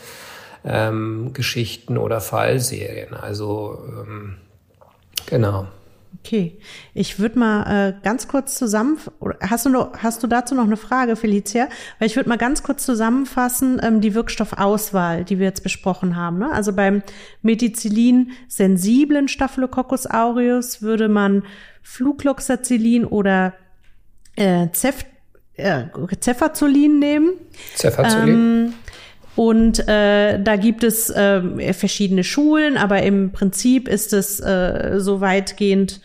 ähm, 0.64 1.30
Geschichten 1.32 1.96
oder 1.96 2.20
Fallserien. 2.20 3.14
Also 3.14 3.78
ähm, 3.86 4.34
genau. 5.26 5.68
Okay, 6.20 6.58
ich 6.94 7.18
würde 7.18 7.38
mal 7.38 7.88
äh, 7.88 7.94
ganz 8.02 8.28
kurz 8.28 8.54
zusammen. 8.56 8.98
Hast 9.40 9.66
du 9.66 9.70
noch, 9.70 9.96
hast 9.98 10.22
du 10.22 10.26
dazu 10.26 10.54
noch 10.54 10.64
eine 10.64 10.76
Frage, 10.76 11.16
Felicia? 11.16 11.68
Weil 11.98 12.06
ich 12.06 12.16
würde 12.16 12.28
mal 12.28 12.38
ganz 12.38 12.62
kurz 12.62 12.84
zusammenfassen 12.84 13.80
ähm, 13.82 14.00
die 14.00 14.14
Wirkstoffauswahl, 14.14 15.24
die 15.24 15.38
wir 15.38 15.46
jetzt 15.46 15.62
besprochen 15.62 16.16
haben. 16.16 16.38
Ne? 16.38 16.50
Also 16.50 16.72
beim 16.72 17.02
Methicillin 17.42 18.32
sensiblen 18.48 19.28
Staphylococcus 19.28 20.06
aureus 20.06 20.82
würde 20.82 21.08
man 21.08 21.44
Flucloxacillin 21.82 23.04
oder 23.04 23.54
äh, 24.36 24.68
Cef 24.72 25.04
äh, 25.54 25.84
Cefazolin 26.20 26.98
nehmen. 26.98 27.32
Cefazolin. 27.74 28.28
Ähm, 28.28 28.74
und 29.38 29.88
äh, 29.88 30.42
da 30.42 30.56
gibt 30.56 30.82
es 30.82 31.10
äh, 31.10 31.72
verschiedene 31.72 32.24
Schulen, 32.24 32.76
aber 32.76 33.04
im 33.04 33.30
Prinzip 33.30 33.86
ist 33.86 34.12
es 34.12 34.40
äh, 34.40 34.96
so 34.98 35.20
weitgehend 35.20 36.00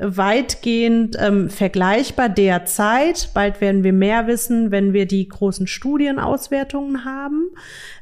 weitgehend 0.00 1.16
ähm, 1.20 1.48
vergleichbar 1.48 2.28
derzeit. 2.28 3.30
Bald 3.34 3.60
werden 3.60 3.84
wir 3.84 3.92
mehr 3.92 4.26
wissen, 4.26 4.72
wenn 4.72 4.92
wir 4.92 5.06
die 5.06 5.28
großen 5.28 5.68
Studienauswertungen 5.68 7.04
haben. 7.04 7.50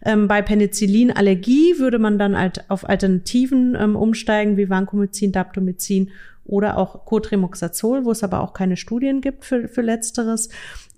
Ähm, 0.03 0.29
bei 0.29 0.41
Penicillinallergie 0.41 1.79
würde 1.79 1.99
man 1.99 2.19
dann 2.19 2.39
halt 2.39 2.65
auf 2.71 2.89
Alternativen 2.89 3.77
ähm, 3.79 3.97
umsteigen, 3.97 4.57
wie 4.57 4.71
Vancomycin, 4.71 5.31
Daptomycin 5.31 6.09
oder 6.47 6.79
auch 6.79 7.05
Cotrimoxazol, 7.05 8.07
wo 8.07 8.13
es 8.13 8.25
aber 8.25 8.41
auch 8.41 8.55
keine 8.55 8.79
Studien 8.79 9.21
gibt 9.21 9.45
für, 9.45 9.69
für 9.69 9.83
letzteres 9.83 10.49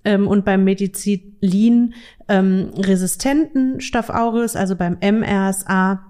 ähm, 0.04 0.26
und 0.26 0.44
beim 0.44 0.64
Medicillin 0.64 1.94
ähm, 2.28 2.70
resistenten 2.76 3.80
Staph 3.80 4.10
aureus, 4.10 4.56
also 4.56 4.76
beim 4.76 4.98
MRSA, 5.00 6.04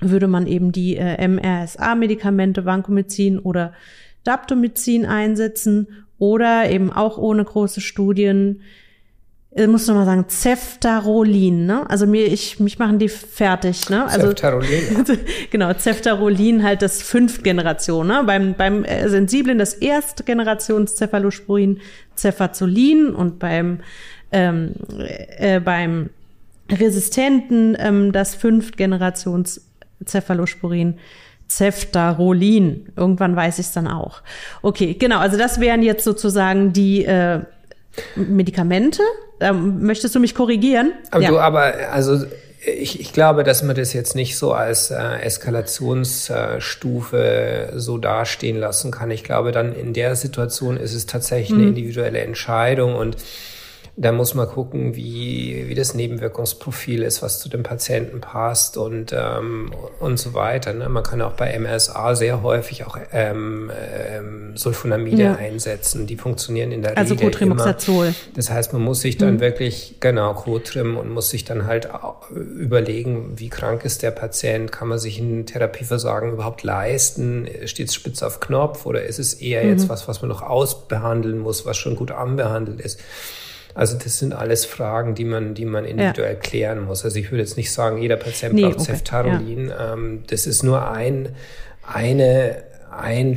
würde 0.00 0.28
man 0.28 0.46
eben 0.46 0.72
die 0.72 0.96
äh, 0.96 1.26
MRSA-Medikamente 1.26 2.64
Vancomycin 2.64 3.38
oder 3.38 3.72
Daptomycin 4.24 5.06
einsetzen 5.06 5.88
oder 6.18 6.70
eben 6.70 6.92
auch 6.92 7.18
ohne 7.18 7.44
große 7.44 7.80
Studien 7.80 8.60
ich 9.56 9.68
muss 9.68 9.86
noch 9.86 9.94
mal 9.94 10.04
sagen, 10.04 10.24
Ceftarolin, 10.28 11.66
ne? 11.66 11.88
Also 11.88 12.06
mir, 12.06 12.26
ich, 12.26 12.58
mich 12.58 12.78
machen 12.80 12.98
die 12.98 13.08
fertig, 13.08 13.88
ne? 13.88 14.04
Also, 14.04 14.28
Ceftarolin. 14.28 15.04
genau, 15.50 15.72
Ceftarolin 15.74 16.64
halt 16.64 16.82
das 16.82 17.02
Fünftgeneration, 17.02 18.06
ne? 18.06 18.24
Beim, 18.26 18.54
beim 18.54 18.84
äh, 18.84 19.08
Sensiblen 19.08 19.58
das 19.58 19.74
Erstgenerations 19.74 20.96
Cephalosporin 20.96 21.80
Cefazolin 22.16 23.10
und 23.10 23.38
beim, 23.38 23.78
ähm, 24.32 24.74
äh, 25.38 25.60
beim 25.60 26.10
Resistenten 26.70 27.76
ähm, 27.78 28.10
das 28.10 28.34
Fünftgenerations 28.34 29.60
Cephalosporin 30.04 30.98
Ceftarolin. 31.48 32.88
Irgendwann 32.96 33.36
weiß 33.36 33.60
ich 33.60 33.66
es 33.66 33.72
dann 33.72 33.86
auch. 33.86 34.22
Okay, 34.62 34.94
genau, 34.94 35.18
also 35.18 35.36
das 35.36 35.60
wären 35.60 35.82
jetzt 35.82 36.02
sozusagen 36.02 36.72
die 36.72 37.04
äh, 37.04 37.42
Medikamente. 38.16 39.02
Ähm, 39.40 39.82
möchtest 39.82 40.14
du 40.14 40.20
mich 40.20 40.34
korrigieren? 40.34 40.92
Aber 41.10 41.22
ja. 41.22 41.30
du, 41.30 41.38
aber 41.38 41.74
also 41.92 42.24
ich, 42.66 43.00
ich 43.00 43.12
glaube, 43.12 43.44
dass 43.44 43.62
man 43.62 43.76
das 43.76 43.92
jetzt 43.92 44.14
nicht 44.14 44.38
so 44.38 44.52
als 44.52 44.90
äh, 44.90 45.18
Eskalationsstufe 45.22 47.18
äh, 47.18 47.78
so 47.78 47.98
dastehen 47.98 48.56
lassen 48.58 48.90
kann. 48.90 49.10
Ich 49.10 49.22
glaube, 49.24 49.52
dann 49.52 49.74
in 49.74 49.92
der 49.92 50.16
Situation 50.16 50.78
ist 50.78 50.94
es 50.94 51.04
tatsächlich 51.06 51.50
mhm. 51.50 51.58
eine 51.58 51.68
individuelle 51.68 52.20
Entscheidung 52.20 52.94
und 52.94 53.16
da 53.96 54.10
muss 54.10 54.34
man 54.34 54.48
gucken, 54.48 54.96
wie, 54.96 55.66
wie 55.68 55.74
das 55.74 55.94
Nebenwirkungsprofil 55.94 57.02
ist, 57.02 57.22
was 57.22 57.38
zu 57.38 57.48
dem 57.48 57.62
Patienten 57.62 58.20
passt 58.20 58.76
und, 58.76 59.14
ähm, 59.16 59.70
und 60.00 60.18
so 60.18 60.34
weiter. 60.34 60.72
Ne? 60.72 60.88
Man 60.88 61.04
kann 61.04 61.22
auch 61.22 61.34
bei 61.34 61.56
MSA 61.56 62.16
sehr 62.16 62.42
häufig 62.42 62.84
auch 62.86 62.98
ähm, 63.12 63.70
ähm, 63.70 64.56
Sulfonamide 64.56 65.22
ja. 65.22 65.34
einsetzen. 65.36 66.08
Die 66.08 66.16
funktionieren 66.16 66.72
in 66.72 66.82
der 66.82 66.98
also 66.98 67.14
Regel 67.14 67.30
Cotrimoxazol. 67.30 68.06
immer. 68.06 68.14
Das 68.34 68.50
heißt, 68.50 68.72
man 68.72 68.82
muss 68.82 69.00
sich 69.00 69.16
dann 69.16 69.34
mhm. 69.34 69.40
wirklich, 69.40 69.96
genau, 70.00 70.34
Cotrim 70.34 70.96
und 70.96 71.10
muss 71.10 71.30
sich 71.30 71.44
dann 71.44 71.66
halt 71.66 71.88
überlegen, 72.32 73.34
wie 73.36 73.48
krank 73.48 73.84
ist 73.84 74.02
der 74.02 74.10
Patient, 74.10 74.72
kann 74.72 74.88
man 74.88 74.98
sich 74.98 75.20
ein 75.20 75.46
Therapieversagen 75.46 76.32
überhaupt 76.32 76.64
leisten, 76.64 77.48
steht 77.66 77.90
es 77.90 77.94
spitz 77.94 78.24
auf 78.24 78.40
Knopf 78.40 78.86
oder 78.86 79.04
ist 79.04 79.20
es 79.20 79.34
eher 79.34 79.62
mhm. 79.62 79.70
jetzt 79.70 79.88
was, 79.88 80.08
was 80.08 80.20
man 80.20 80.30
noch 80.30 80.42
ausbehandeln 80.42 81.38
muss, 81.38 81.64
was 81.64 81.76
schon 81.76 81.94
gut 81.94 82.10
anbehandelt 82.10 82.80
ist. 82.80 82.98
Also 83.74 83.98
das 83.98 84.18
sind 84.18 84.34
alles 84.34 84.64
Fragen, 84.64 85.14
die 85.14 85.24
man, 85.24 85.54
die 85.54 85.64
man 85.64 85.84
individuell 85.84 86.34
ja. 86.34 86.38
klären 86.38 86.84
muss. 86.84 87.04
Also 87.04 87.18
ich 87.18 87.30
würde 87.30 87.42
jetzt 87.42 87.56
nicht 87.56 87.72
sagen, 87.72 87.98
jeder 87.98 88.16
Patient 88.16 88.54
nee, 88.54 88.62
braucht 88.62 88.76
okay. 88.76 88.92
Ceftarolin. 88.92 89.68
Ja. 89.68 89.94
Ähm, 89.94 90.22
das 90.28 90.46
ist 90.46 90.62
nur 90.62 90.88
ein, 90.90 91.30
eine, 91.82 92.62
ein 92.90 93.36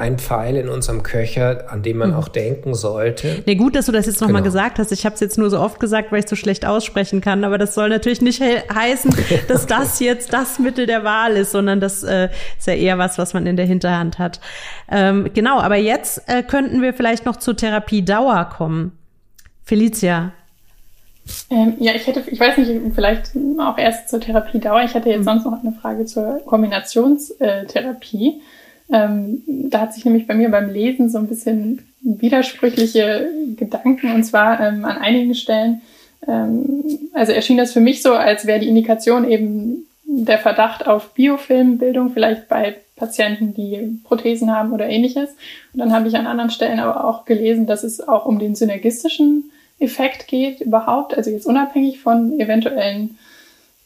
ein 0.00 0.18
Pfeil 0.18 0.56
in 0.56 0.70
unserem 0.70 1.02
Köcher, 1.02 1.66
an 1.70 1.82
dem 1.82 1.98
man 1.98 2.10
mhm. 2.10 2.16
auch 2.16 2.28
denken 2.28 2.74
sollte. 2.74 3.42
Nee, 3.44 3.54
gut, 3.54 3.76
dass 3.76 3.84
du 3.84 3.92
das 3.92 4.06
jetzt 4.06 4.22
nochmal 4.22 4.40
genau. 4.40 4.44
gesagt 4.44 4.78
hast. 4.78 4.92
Ich 4.92 5.04
habe 5.04 5.14
es 5.14 5.20
jetzt 5.20 5.36
nur 5.36 5.50
so 5.50 5.60
oft 5.60 5.78
gesagt, 5.78 6.10
weil 6.10 6.20
ich 6.20 6.28
so 6.28 6.36
schlecht 6.36 6.64
aussprechen 6.64 7.20
kann. 7.20 7.44
Aber 7.44 7.58
das 7.58 7.74
soll 7.74 7.90
natürlich 7.90 8.22
nicht 8.22 8.42
he 8.42 8.60
heißen, 8.72 9.14
dass 9.46 9.66
das 9.66 10.00
jetzt 10.00 10.32
das 10.32 10.58
Mittel 10.58 10.86
der 10.86 11.04
Wahl 11.04 11.36
ist, 11.36 11.52
sondern 11.52 11.80
das 11.80 12.02
äh, 12.02 12.30
ist 12.58 12.66
ja 12.66 12.72
eher 12.72 12.96
was, 12.96 13.18
was 13.18 13.34
man 13.34 13.46
in 13.46 13.58
der 13.58 13.66
Hinterhand 13.66 14.18
hat. 14.18 14.40
Ähm, 14.90 15.28
genau, 15.34 15.60
aber 15.60 15.76
jetzt 15.76 16.22
äh, 16.28 16.42
könnten 16.42 16.80
wir 16.80 16.94
vielleicht 16.94 17.26
noch 17.26 17.36
zur 17.36 17.54
Therapiedauer 17.54 18.48
kommen. 18.56 18.92
Felicia. 19.70 20.32
Ähm, 21.48 21.74
ja, 21.78 21.92
ich 21.94 22.04
hätte, 22.08 22.24
ich 22.26 22.40
weiß 22.40 22.58
nicht, 22.58 22.72
vielleicht 22.92 23.30
auch 23.60 23.78
erst 23.78 24.08
zur 24.08 24.20
Therapiedauer. 24.20 24.82
Ich 24.82 24.94
hätte 24.94 25.10
jetzt 25.10 25.20
mhm. 25.20 25.24
sonst 25.24 25.44
noch 25.44 25.62
eine 25.62 25.70
Frage 25.70 26.06
zur 26.06 26.40
Kombinationstherapie. 26.44 28.40
Ähm, 28.92 29.42
da 29.46 29.82
hat 29.82 29.94
sich 29.94 30.04
nämlich 30.04 30.26
bei 30.26 30.34
mir 30.34 30.50
beim 30.50 30.70
Lesen 30.70 31.08
so 31.08 31.18
ein 31.18 31.28
bisschen 31.28 31.86
widersprüchliche 32.00 33.28
Gedanken 33.56 34.12
und 34.12 34.24
zwar 34.24 34.58
ähm, 34.58 34.84
an 34.84 34.98
einigen 34.98 35.36
Stellen. 35.36 35.82
Ähm, 36.26 36.82
also 37.12 37.30
erschien 37.30 37.56
das 37.56 37.72
für 37.72 37.78
mich 37.78 38.02
so, 38.02 38.14
als 38.14 38.46
wäre 38.46 38.58
die 38.58 38.68
Indikation 38.68 39.30
eben 39.30 39.86
der 40.04 40.40
Verdacht 40.40 40.88
auf 40.88 41.14
Biofilmbildung 41.14 42.10
vielleicht 42.10 42.48
bei 42.48 42.74
Patienten, 42.96 43.54
die 43.54 44.00
Prothesen 44.02 44.52
haben 44.52 44.72
oder 44.72 44.88
ähnliches. 44.88 45.30
Und 45.72 45.78
dann 45.78 45.92
habe 45.92 46.08
ich 46.08 46.16
an 46.16 46.26
anderen 46.26 46.50
Stellen 46.50 46.80
aber 46.80 47.04
auch 47.04 47.24
gelesen, 47.24 47.66
dass 47.66 47.84
es 47.84 48.06
auch 48.06 48.26
um 48.26 48.40
den 48.40 48.56
synergistischen 48.56 49.50
Effekt 49.80 50.28
geht 50.28 50.60
überhaupt, 50.60 51.16
also 51.16 51.30
jetzt 51.30 51.46
unabhängig 51.46 52.00
von 52.00 52.38
eventuellen 52.38 53.18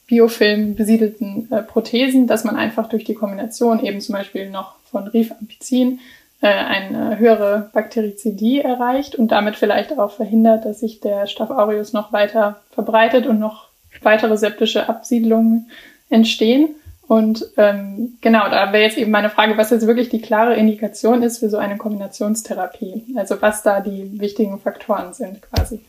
Biofilm 0.07 0.75
besiedelten 0.75 1.51
äh, 1.51 1.63
Prothesen, 1.63 2.27
dass 2.27 2.45
man 2.45 2.57
einfach 2.57 2.89
durch 2.89 3.05
die 3.05 3.15
Kombination 3.15 3.83
eben 3.83 4.01
zum 4.01 4.15
Beispiel 4.15 4.51
noch 4.51 4.75
von 4.91 5.07
Rifampicin 5.07 6.01
äh, 6.43 6.49
eine 6.49 7.19
höhere 7.19 7.71
Bakterizidie 7.73 8.61
erreicht 8.61 9.15
und 9.15 9.29
damit 9.29 9.57
vielleicht 9.57 9.99
auch 9.99 10.13
verhindert, 10.13 10.67
dass 10.67 10.81
sich 10.81 11.01
der 11.01 11.27
Staph 11.27 11.51
aureus 11.51 11.93
noch 11.95 12.13
weiter 12.13 12.61
verbreitet 12.73 13.27
und 13.27 13.39
noch 13.39 13.69
weitere 14.03 14.37
septische 14.37 14.89
Absiedlungen 14.89 15.71
entstehen. 16.11 16.75
Und 17.07 17.47
ähm, 17.57 18.17
genau, 18.21 18.49
da 18.49 18.73
wäre 18.73 18.85
jetzt 18.85 18.97
eben 18.97 19.11
meine 19.11 19.31
Frage, 19.31 19.59
was 19.59 19.71
jetzt 19.71 19.87
wirklich 19.87 20.09
die 20.09 20.23
klare 20.23 20.55
Indikation 20.55 21.23
ist 21.23 21.39
für 21.39 21.51
so 21.51 21.59
eine 21.59 21.77
Kombinationstherapie. 21.77 23.15
Also 23.17 23.41
was 23.41 23.63
da 23.63 23.81
die 23.81 24.19
wichtigen 24.21 24.59
Faktoren 24.59 25.13
sind 25.13 25.43
quasi. 25.43 25.81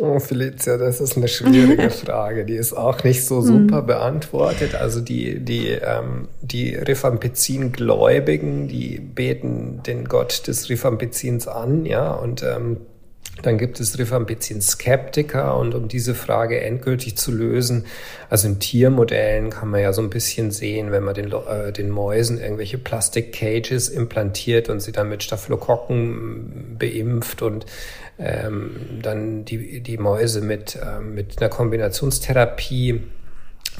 Oh, 0.00 0.20
Felicia, 0.20 0.76
das 0.76 1.00
ist 1.00 1.16
eine 1.16 1.26
schwierige 1.26 1.90
Frage. 1.90 2.44
Die 2.44 2.54
ist 2.54 2.72
auch 2.72 3.02
nicht 3.02 3.26
so 3.26 3.40
super 3.40 3.82
beantwortet. 3.82 4.76
Also 4.76 5.00
die, 5.00 5.40
die, 5.40 5.68
ähm, 5.70 6.28
die 6.40 6.74
Rifampicin-Gläubigen, 6.76 8.68
die 8.68 9.00
beten 9.00 9.82
den 9.84 10.04
Gott 10.04 10.46
des 10.46 10.68
Rifampicins 10.68 11.48
an, 11.48 11.84
ja, 11.84 12.12
und 12.12 12.44
ähm, 12.44 12.76
dann 13.42 13.58
gibt 13.58 13.80
es 13.80 13.98
Rifampicin-Skeptiker 13.98 15.56
und 15.56 15.74
um 15.74 15.88
diese 15.88 16.14
Frage 16.14 16.60
endgültig 16.60 17.16
zu 17.16 17.32
lösen, 17.32 17.86
also 18.30 18.48
in 18.48 18.58
Tiermodellen 18.58 19.50
kann 19.50 19.68
man 19.68 19.80
ja 19.80 19.92
so 19.92 20.02
ein 20.02 20.10
bisschen 20.10 20.50
sehen, 20.50 20.90
wenn 20.90 21.04
man 21.04 21.14
den, 21.14 21.32
äh, 21.32 21.72
den 21.72 21.90
Mäusen 21.90 22.40
irgendwelche 22.40 22.78
Plastik-Cages 22.78 23.88
implantiert 23.88 24.68
und 24.68 24.80
sie 24.80 24.92
dann 24.92 25.08
mit 25.08 25.22
Staphylokokken 25.22 26.76
beimpft 26.78 27.42
und 27.42 27.66
ähm, 28.18 29.00
dann 29.02 29.44
die, 29.44 29.80
die 29.80 29.98
Mäuse 29.98 30.40
mit, 30.40 30.76
äh, 30.76 31.00
mit 31.00 31.40
einer 31.40 31.48
Kombinationstherapie 31.48 33.02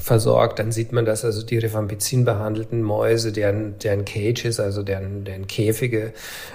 versorgt, 0.01 0.59
dann 0.59 0.71
sieht 0.71 0.91
man, 0.91 1.05
dass 1.05 1.25
also 1.25 1.45
die 1.45 1.57
Rifampicin 1.57 2.25
behandelten 2.25 2.81
Mäuse, 2.81 3.31
deren, 3.31 3.77
deren 3.79 4.05
Cages, 4.05 4.59
also 4.59 4.83
deren, 4.83 5.25
deren 5.25 5.47
Käfige, 5.47 6.13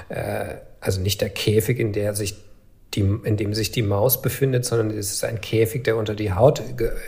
äh, 0.08 0.56
also 0.80 1.00
nicht 1.00 1.20
der 1.20 1.30
Käfig, 1.30 1.78
in 1.78 1.92
der 1.92 2.14
sich 2.14 2.36
die, 2.94 3.00
in 3.24 3.36
dem 3.36 3.54
sich 3.54 3.70
die 3.70 3.82
Maus 3.82 4.22
befindet, 4.22 4.64
sondern 4.64 4.90
es 4.90 5.12
ist 5.12 5.24
ein 5.24 5.40
Käfig, 5.40 5.84
der 5.84 5.96
unter 5.96 6.14
die 6.14 6.32
Haut 6.32 6.62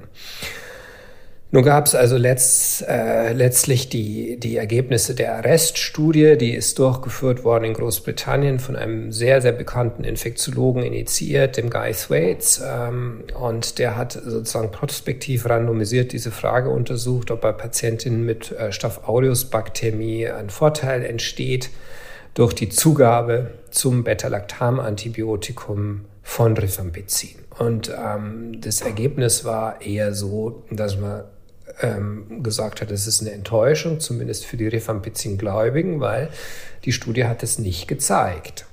Nun 1.53 1.63
gab 1.63 1.87
es 1.87 1.95
also 1.95 2.17
letzt, 2.17 2.83
äh, 2.89 3.33
letztlich 3.33 3.89
die, 3.89 4.37
die 4.37 4.57
Ergebnisse 4.57 5.15
der 5.15 5.37
Arrest-Studie, 5.37 6.37
die 6.37 6.53
ist 6.53 6.77
durchgeführt 6.81 7.45
worden 7.45 7.65
in 7.65 7.73
Großbritannien 7.73 8.59
von 8.59 8.75
einem 8.75 9.13
sehr, 9.13 9.41
sehr 9.41 9.53
bekannten 9.53 10.03
Infektiologen 10.03 10.83
initiiert, 10.83 11.57
dem 11.57 11.71
Guy 11.71 11.93
Thwaites. 11.93 12.61
Ähm, 12.67 13.23
und 13.39 13.79
der 13.79 13.97
hat 13.97 14.13
sozusagen 14.13 14.73
prospektiv 14.73 15.49
randomisiert 15.49 16.13
diese 16.13 16.33
Frage 16.33 16.69
untersucht, 16.69 17.31
ob 17.31 17.43
bei 17.43 17.53
Patientinnen 17.53 18.27
mit 18.27 18.51
äh, 18.51 18.73
Staph 18.73 19.07
aureus 19.07 19.45
Baktermie 19.45 20.27
ein 20.27 20.51
Vorteil 20.51 21.05
entsteht 21.05 21.71
durch 22.35 22.55
die 22.55 22.71
Zugabe 22.71 23.53
zum 23.71 24.03
Beta-Lactam-Antibiotikum 24.03 26.07
von 26.23 26.57
Rifampicin. 26.57 27.37
Und 27.57 27.93
ähm, 27.97 28.61
das 28.61 28.81
Ergebnis 28.81 29.45
war 29.45 29.81
eher 29.81 30.13
so, 30.13 30.65
dass 30.71 30.99
man 30.99 31.23
ähm, 31.81 32.43
gesagt 32.43 32.81
hat, 32.81 32.91
es 32.91 33.07
ist 33.07 33.21
eine 33.21 33.33
Enttäuschung, 33.33 34.01
zumindest 34.01 34.47
für 34.47 34.57
die 34.57 34.69
Rifampicin-Gläubigen, 34.69 36.01
weil 36.01 36.29
die 36.85 36.93
Studie 36.93 37.25
hat 37.25 37.43
es 37.43 37.59
nicht 37.59 37.89
gezeigt. 37.89 38.67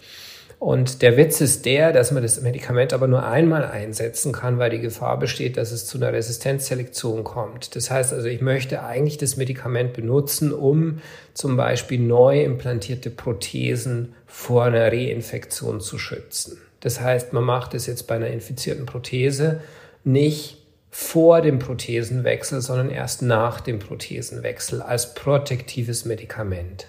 Und 0.59 1.03
der 1.03 1.17
Witz 1.17 1.39
ist 1.39 1.67
der, 1.67 1.93
dass 1.93 2.11
man 2.11 2.23
das 2.23 2.41
Medikament 2.41 2.91
aber 2.91 3.07
nur 3.07 3.23
einmal 3.23 3.63
einsetzen 3.63 4.31
kann, 4.31 4.57
weil 4.57 4.71
die 4.71 4.79
Gefahr 4.79 5.19
besteht, 5.19 5.55
dass 5.55 5.71
es 5.71 5.85
zu 5.85 5.99
einer 5.99 6.11
Resistenzselektion 6.13 7.23
kommt. 7.23 7.75
Das 7.75 7.91
heißt 7.91 8.11
also, 8.11 8.27
ich 8.27 8.41
möchte 8.41 8.84
eigentlich 8.84 9.19
das 9.19 9.38
Medikament 9.38 9.93
benutzen, 9.93 10.51
um 10.51 10.99
zum 11.35 11.57
Beispiel 11.57 11.99
neu 11.99 12.43
implantierte 12.43 13.11
Prothesen 13.11 14.15
vor 14.25 14.65
einer 14.65 14.91
Reinfektion 14.91 15.79
zu 15.79 15.99
schützen. 15.99 16.57
Das 16.79 17.01
heißt, 17.01 17.34
man 17.34 17.43
macht 17.43 17.75
es 17.75 17.85
jetzt 17.85 18.07
bei 18.07 18.15
einer 18.15 18.27
infizierten 18.27 18.88
Prothese 18.88 19.61
nicht 20.03 20.57
vor 20.89 21.41
dem 21.41 21.59
Prothesenwechsel, 21.59 22.61
sondern 22.61 22.89
erst 22.89 23.21
nach 23.21 23.61
dem 23.61 23.77
Prothesenwechsel 23.77 24.81
als 24.81 25.13
protektives 25.13 26.05
Medikament. 26.05 26.88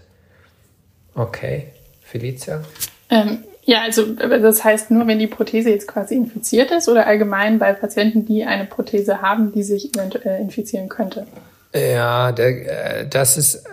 Okay, 1.15 1.67
Felicia? 2.01 2.63
Ähm, 3.11 3.45
ja, 3.69 3.83
also 3.83 4.07
das 4.15 4.65
heißt 4.65 4.91
nur, 4.91 5.07
wenn 5.07 5.19
die 5.19 5.27
Prothese 5.27 5.69
jetzt 5.69 5.87
quasi 5.87 6.15
infiziert 6.15 6.71
ist 6.71 6.89
oder 6.89 7.07
allgemein 7.07 7.59
bei 7.59 7.75
Patienten, 7.75 8.25
die 8.25 8.45
eine 8.45 8.65
Prothese 8.65 9.21
haben, 9.21 9.53
die 9.53 9.63
sich 9.63 9.95
eventuell 9.95 10.41
infizieren 10.41 10.89
könnte? 10.89 11.27
Ja, 11.75 12.33
der, 12.33 13.01
äh, 13.03 13.07
das 13.07 13.37
ist 13.37 13.67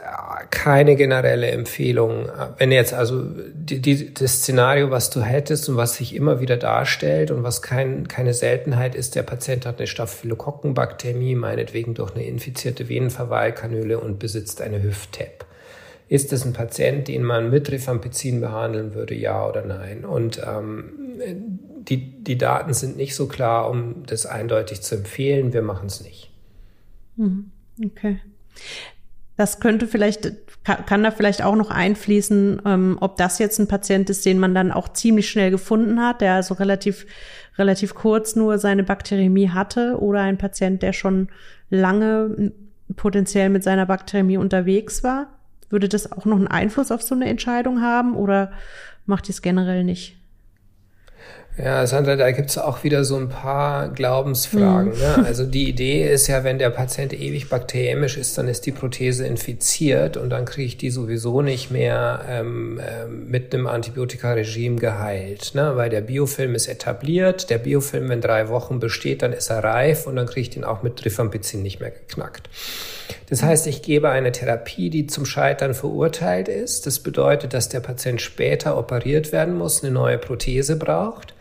keine 0.52 0.98
generelle 0.98 1.48
Empfehlung. 1.48 2.28
Wenn 2.58 2.74
jetzt 2.74 2.94
also 2.94 3.24
die, 3.54 3.80
die, 3.80 4.14
das 4.14 4.40
Szenario, 4.40 4.92
was 4.92 5.12
du 5.12 5.22
hättest 5.22 5.70
und 5.70 5.78
was 5.78 5.96
sich 5.96 6.14
immer 6.14 6.42
wieder 6.42 6.58
darstellt 6.58 7.32
und 7.32 7.44
was 7.44 7.62
kein, 7.62 8.10
keine 8.10 8.34
Seltenheit 8.34 8.96
ist, 8.96 9.16
der 9.16 9.24
Patient 9.24 9.66
hat 9.66 9.78
eine 9.78 9.88
Staphylokokkenbakteremie, 9.88 11.36
meinetwegen 11.36 11.94
durch 11.94 12.14
eine 12.16 12.26
infizierte 12.26 12.90
Venenverweilkanüle 12.90 13.98
und 13.98 14.20
besitzt 14.20 14.62
eine 14.62 14.84
Hüft-TAP. 14.84 15.45
Ist 16.08 16.32
es 16.34 16.46
ein 16.46 16.54
Patient, 16.54 17.08
den 17.08 17.24
man 17.24 17.50
mit 17.50 17.72
Rifampicin 17.72 18.40
behandeln 18.40 18.94
würde, 18.94 19.16
ja 19.16 19.48
oder 19.48 19.66
nein? 19.66 20.06
Und 20.06 20.40
ähm, 20.46 21.60
die, 21.88 22.24
die 22.24 22.38
Daten 22.38 22.74
sind 22.74 22.98
nicht 22.98 23.16
so 23.16 23.28
klar, 23.28 23.70
um 23.70 24.06
das 24.06 24.26
eindeutig 24.26 24.82
zu 24.82 24.96
empfehlen. 24.96 25.54
Wir 25.54 25.62
machen 25.62 25.88
es 25.88 26.02
nicht. 26.02 26.32
Mhm. 27.16 27.52
Okay. 27.84 28.20
Das 29.38 29.60
könnte 29.60 29.88
vielleicht, 29.88 30.32
kann, 30.64 31.04
da 31.04 31.12
vielleicht 31.12 31.44
auch 31.44 31.56
noch 31.56 31.70
einfließen, 31.70 32.62
ähm, 32.66 32.98
ob 33.02 33.18
das 33.18 33.38
jetzt 33.40 33.60
ein 33.60 33.68
Patient 33.68 34.10
ist, 34.10 34.26
den 34.26 34.40
man 34.40 34.56
dann 34.56 34.72
auch 34.72 34.90
ziemlich 34.90 35.30
schnell 35.30 35.52
gefunden 35.52 36.00
hat, 36.00 36.22
der 36.22 36.36
also 36.36 36.54
relativ, 36.54 37.06
relativ 37.58 37.96
kurz 37.96 38.36
nur 38.36 38.60
seine 38.60 38.84
Bakteriämie 38.84 39.50
hatte 39.50 40.00
oder 40.00 40.22
ein 40.22 40.38
Patient, 40.38 40.82
der 40.82 40.94
schon 40.94 41.30
lange 41.70 42.54
potenziell 42.96 43.50
mit 43.50 43.64
seiner 43.64 43.86
Bakteriämie 43.86 44.38
unterwegs 44.38 45.04
war? 45.04 45.28
Würde 45.76 45.90
das 45.90 46.10
auch 46.10 46.24
noch 46.24 46.38
einen 46.38 46.48
Einfluss 46.48 46.90
auf 46.90 47.02
so 47.02 47.16
eine 47.16 47.28
Entscheidung 47.28 47.82
haben 47.82 48.16
oder 48.16 48.54
macht 49.06 49.28
es 49.28 49.42
generell 49.42 49.84
nicht? 49.84 50.16
Ja, 51.58 51.86
Sandra, 51.86 52.16
da 52.16 52.32
gibt's 52.32 52.58
auch 52.58 52.86
wieder 52.86 53.04
so 53.04 53.18
ein 53.18 53.28
paar 53.28 53.90
Glaubensfragen. 53.90 54.94
Mhm. 54.94 55.00
Ne? 55.00 55.26
Also 55.26 55.46
die 55.46 55.68
Idee 55.68 56.10
ist 56.10 56.28
ja, 56.28 56.46
wenn 56.46 56.60
der 56.60 56.70
Patient 56.70 57.12
ewig 57.12 57.50
bakteriämisch 57.50 58.16
ist, 58.16 58.38
dann 58.38 58.48
ist 58.48 58.66
die 58.66 58.72
Prothese 58.72 59.28
infiziert 59.28 60.16
und 60.16 60.30
dann 60.30 60.46
kriege 60.46 60.68
ich 60.68 60.78
die 60.78 60.92
sowieso 60.92 61.42
nicht 61.42 61.72
mehr 61.72 62.24
ähm, 62.30 62.80
äh, 62.80 63.08
mit 63.08 63.54
einem 63.54 63.68
Antibiotikaregime 63.68 64.78
geheilt. 64.78 65.56
Ne? 65.56 65.74
Weil 65.76 65.90
der 65.90 66.02
Biofilm 66.02 66.56
ist 66.56 66.68
etabliert, 66.68 67.50
der 67.50 67.58
Biofilm, 67.58 68.08
wenn 68.08 68.22
drei 68.22 68.48
Wochen 68.48 68.80
besteht, 68.80 69.24
dann 69.24 69.34
ist 69.34 69.50
er 69.50 69.62
reif 69.62 70.08
und 70.08 70.16
dann 70.16 70.26
kriege 70.26 70.42
ich 70.42 70.50
den 70.52 70.64
auch 70.64 70.84
mit 70.84 71.04
Rifampicin 71.04 71.62
nicht 71.62 71.82
mehr 71.82 71.92
geknackt. 71.92 72.50
Das 73.28 73.42
heißt, 73.42 73.66
ich 73.68 73.82
gebe 73.82 74.10
eine 74.10 74.32
Therapie, 74.32 74.90
die 74.90 75.08
zum 75.08 75.26
Scheitern 75.26 75.74
verurteilt 75.74 76.48
ist. 76.48 76.86
Das 76.86 77.00
bedeutet, 77.00 77.54
dass 77.54 77.70
der 77.70 77.80
Patient 77.80 78.22
später 78.22 78.78
operiert 78.78 79.32
werden 79.32 79.58
muss, 79.58 79.84
eine 79.84 79.92
neue 79.92 80.18
Prothese 80.18 80.76
braucht. 80.76 81.34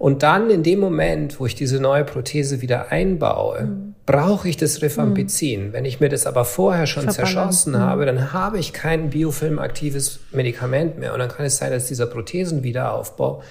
Und 0.00 0.22
dann 0.22 0.48
in 0.48 0.62
dem 0.62 0.80
Moment, 0.80 1.38
wo 1.38 1.44
ich 1.44 1.54
diese 1.54 1.78
neue 1.78 2.04
Prothese 2.04 2.62
wieder 2.62 2.90
einbaue, 2.90 3.64
mhm. 3.64 3.94
brauche 4.06 4.48
ich 4.48 4.56
das 4.56 4.80
Rifampicin. 4.80 5.68
Mhm. 5.68 5.72
Wenn 5.74 5.84
ich 5.84 6.00
mir 6.00 6.08
das 6.08 6.26
aber 6.26 6.46
vorher 6.46 6.86
schon 6.86 7.02
Verballern. 7.02 7.34
zerschossen 7.34 7.74
mhm. 7.74 7.80
habe, 7.80 8.06
dann 8.06 8.32
habe 8.32 8.58
ich 8.58 8.72
kein 8.72 9.10
biofilmaktives 9.10 10.20
Medikament 10.32 10.98
mehr. 10.98 11.12
Und 11.12 11.18
dann 11.18 11.28
kann 11.28 11.44
es 11.44 11.58
sein, 11.58 11.70
dass 11.70 11.86
dieser 11.86 12.06
Prothesenwiederaufbau 12.06 13.42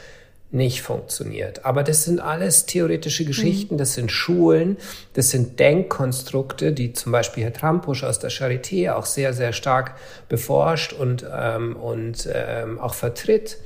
nicht 0.52 0.82
funktioniert. 0.82 1.66
Aber 1.66 1.84
das 1.84 2.06
sind 2.06 2.20
alles 2.20 2.66
theoretische 2.66 3.24
Geschichten, 3.24 3.78
das 3.78 3.94
sind 3.94 4.12
Schulen, 4.12 4.78
das 5.14 5.30
sind 5.30 5.60
Denkkonstrukte, 5.60 6.74
die 6.74 6.94
zum 6.94 7.12
Beispiel 7.12 7.44
Herr 7.44 7.54
Trampusch 7.54 8.04
aus 8.04 8.20
der 8.20 8.32
Charité 8.32 8.94
auch 8.94 9.06
sehr, 9.06 9.34
sehr 9.34 9.54
stark 9.54 9.96
beforscht 10.28 10.94
und, 10.94 11.26
ähm, 11.32 11.76
und 11.76 12.28
ähm, 12.34 12.80
auch 12.80 12.96
vertritt. 12.96 13.58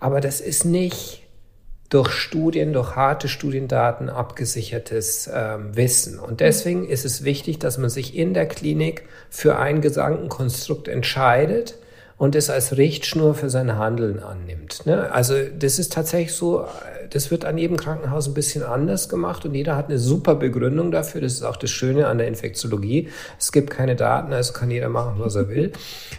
Aber 0.00 0.20
das 0.20 0.40
ist 0.40 0.64
nicht 0.64 1.22
durch 1.90 2.10
Studien, 2.10 2.72
durch 2.72 2.96
harte 2.96 3.28
Studiendaten 3.28 4.08
abgesichertes 4.08 5.30
ähm, 5.32 5.76
Wissen. 5.76 6.18
Und 6.18 6.40
deswegen 6.40 6.88
ist 6.88 7.04
es 7.04 7.22
wichtig, 7.24 7.58
dass 7.58 7.76
man 7.76 7.90
sich 7.90 8.16
in 8.16 8.32
der 8.32 8.46
Klinik 8.46 9.04
für 9.28 9.58
ein 9.58 9.82
Gedankenkonstrukt 9.82 10.88
entscheidet 10.88 11.76
und 12.16 12.36
es 12.36 12.48
als 12.48 12.76
Richtschnur 12.76 13.34
für 13.34 13.50
sein 13.50 13.76
Handeln 13.76 14.20
annimmt. 14.20 14.86
Ne? 14.86 15.10
Also 15.10 15.34
das 15.58 15.78
ist 15.78 15.92
tatsächlich 15.92 16.32
so, 16.32 16.64
das 17.10 17.30
wird 17.30 17.44
an 17.44 17.58
jedem 17.58 17.76
Krankenhaus 17.76 18.28
ein 18.28 18.34
bisschen 18.34 18.62
anders 18.62 19.08
gemacht 19.08 19.44
und 19.44 19.54
jeder 19.54 19.76
hat 19.76 19.86
eine 19.86 19.98
super 19.98 20.36
Begründung 20.36 20.90
dafür. 20.92 21.20
Das 21.20 21.32
ist 21.32 21.42
auch 21.42 21.56
das 21.56 21.70
Schöne 21.70 22.06
an 22.06 22.18
der 22.18 22.28
Infektiologie. 22.28 23.08
Es 23.38 23.50
gibt 23.50 23.70
keine 23.70 23.96
Daten, 23.96 24.32
also 24.32 24.52
kann 24.52 24.70
jeder 24.70 24.88
machen, 24.88 25.14
was 25.18 25.34
er 25.34 25.48
will. 25.48 25.72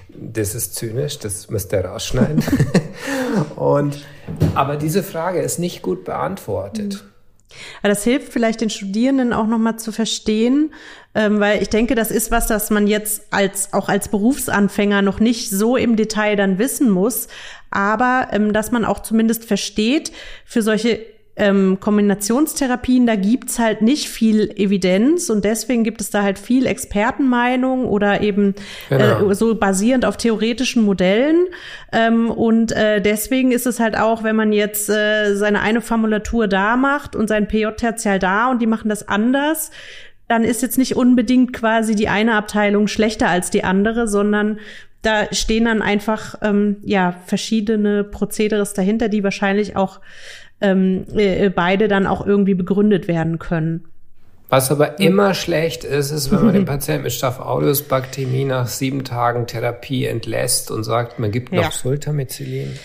Das 0.10 0.54
ist 0.54 0.76
zynisch, 0.76 1.20
das 1.20 1.50
müsst 1.50 1.72
ihr 1.74 1.86
rausschneiden. 1.86 2.44
und, 3.56 4.06
aber 4.54 4.76
diese 4.76 5.04
Frage 5.04 5.42
ist 5.42 5.60
nicht 5.60 5.82
gut 5.82 6.04
beantwortet. 6.04 7.04
Mhm. 7.04 7.15
Das 7.84 8.04
hilft 8.04 8.32
vielleicht 8.34 8.62
den 8.62 8.70
Studierenden 8.70 9.34
auch 9.34 9.48
nochmal 9.48 9.78
zu 9.78 9.92
verstehen, 9.92 10.74
ähm, 11.14 11.40
weil 11.40 11.62
ich 11.62 11.70
denke, 11.70 11.96
das 11.96 12.12
ist 12.12 12.32
was, 12.32 12.48
das 12.48 12.70
man 12.70 12.88
jetzt 12.88 13.24
als, 13.32 13.74
auch 13.74 13.90
als 13.90 14.10
Berufsanfänger 14.10 15.02
noch 15.02 15.20
nicht 15.20 15.50
so 15.50 15.78
im 15.78 15.96
Detail 15.96 16.36
dann 16.36 16.58
wissen 16.60 16.90
muss, 16.90 17.28
aber 17.72 18.28
ähm, 18.32 18.54
dass 18.54 18.72
man 18.72 18.86
auch 18.86 19.02
zumindest 19.02 19.46
versteht, 19.46 20.12
für 20.46 20.62
solche 20.62 21.15
ähm, 21.38 21.80
Kombinationstherapien, 21.82 23.06
da 23.06 23.16
gibt's 23.16 23.60
halt 23.60 23.82
nicht 23.82 24.08
viel 24.08 24.52
Evidenz 24.56 25.30
und 25.30 25.44
deswegen 25.44 25.84
gibt 25.84 26.00
es 26.00 26.10
da 26.10 26.24
halt 26.24 26.40
viel 26.40 26.66
Expertenmeinung 26.66 27.86
oder 27.86 28.22
eben 28.22 28.56
genau. 28.90 29.30
äh, 29.30 29.36
so 29.36 29.54
basierend 29.56 30.06
auf 30.06 30.16
theoretischen 30.16 30.84
Modellen. 30.84 31.48
Ähm, 31.92 32.32
und 32.32 32.72
äh, 32.72 33.02
deswegen 33.02 33.52
ist 33.52 33.68
es 33.68 33.82
halt 33.82 33.98
auch, 33.98 34.24
wenn 34.24 34.38
man 34.38 34.54
jetzt 34.54 34.90
äh, 34.90 35.36
seine 35.36 35.62
eine 35.62 35.82
Formulatur 35.82 36.48
da 36.48 36.78
macht 36.78 37.16
und 37.18 37.28
sein 37.28 37.48
PJ-Tertial 37.48 38.18
da 38.20 38.50
und 38.50 38.62
die 38.62 38.68
machen 38.68 38.88
das 38.88 39.08
anders, 39.08 39.72
dann 40.30 40.44
ist 40.44 40.62
jetzt 40.62 40.78
nicht 40.78 40.96
unbedingt 40.96 41.52
quasi 41.54 41.96
die 41.96 42.08
eine 42.08 42.36
Abteilung 42.36 42.88
schlechter 42.88 43.28
als 43.28 43.50
die 43.50 43.64
andere, 43.64 44.08
sondern 44.08 44.60
da 45.02 45.32
stehen 45.32 45.66
dann 45.66 45.82
einfach 45.82 46.36
ähm, 46.42 46.78
ja 46.84 47.16
verschiedene 47.26 48.04
Prozederes 48.04 48.74
dahinter, 48.74 49.08
die 49.08 49.24
wahrscheinlich 49.24 49.76
auch 49.76 50.00
ähm, 50.66 51.06
äh, 51.16 51.50
beide 51.50 51.88
dann 51.88 52.08
auch 52.08 52.26
irgendwie 52.26 52.56
begründet 52.56 53.08
werden 53.08 53.40
können. 53.40 53.84
Was 54.48 54.70
aber 54.70 55.00
immer 55.00 55.34
schlecht 55.34 55.84
ist, 55.84 56.12
ist, 56.12 56.32
wenn 56.32 56.46
man 56.46 56.54
den 56.54 56.66
Patienten 56.66 57.04
mit 57.04 57.14
Staph 57.14 57.40
aureus 57.40 57.82
Baktemie 57.82 58.46
nach 58.46 58.68
sieben 58.68 59.04
Tagen 59.04 59.48
Therapie 59.48 60.06
entlässt 60.06 60.70
und 60.70 60.84
sagt, 60.84 61.18
man 61.18 61.32
gibt 61.32 61.52
noch 61.52 61.64
ja. 61.64 61.72
Sultamicillin. 61.72 62.78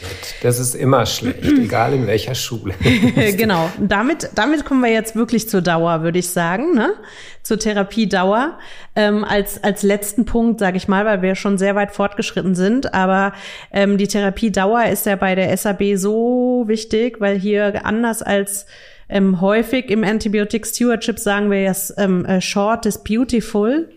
Das 0.42 0.58
ist 0.58 0.74
immer 0.74 1.04
schlecht, 1.04 1.44
egal 1.44 1.92
in 1.92 2.06
welcher 2.06 2.34
Schule. 2.34 2.72
genau. 3.36 3.70
Damit, 3.78 4.30
damit 4.34 4.64
kommen 4.64 4.82
wir 4.82 4.90
jetzt 4.90 5.14
wirklich 5.16 5.50
zur 5.50 5.60
Dauer, 5.60 6.02
würde 6.02 6.18
ich 6.18 6.30
sagen, 6.30 6.74
ne? 6.74 6.94
Zur 7.42 7.58
Therapiedauer. 7.58 8.58
Ähm, 8.96 9.22
als, 9.24 9.62
als 9.62 9.82
letzten 9.82 10.24
Punkt, 10.24 10.60
sage 10.60 10.78
ich 10.78 10.88
mal, 10.88 11.04
weil 11.04 11.20
wir 11.20 11.34
schon 11.34 11.58
sehr 11.58 11.74
weit 11.74 11.92
fortgeschritten 11.92 12.54
sind. 12.54 12.94
Aber 12.94 13.34
ähm, 13.70 13.98
die 13.98 14.08
Therapiedauer 14.08 14.84
ist 14.86 15.04
ja 15.04 15.16
bei 15.16 15.34
der 15.34 15.54
SAB 15.54 15.96
so 15.96 16.64
wichtig, 16.66 17.20
weil 17.20 17.38
hier 17.38 17.84
anders 17.84 18.22
als 18.22 18.66
ähm, 19.10 19.40
häufig 19.40 19.90
im 19.90 20.04
Antibiotic 20.04 20.66
Stewardship 20.66 21.18
sagen 21.18 21.50
wir 21.50 21.62
jetzt, 21.62 21.94
ähm, 21.98 22.24
äh, 22.24 22.40
short 22.40 22.86
is 22.86 23.02
beautiful. 23.02 23.88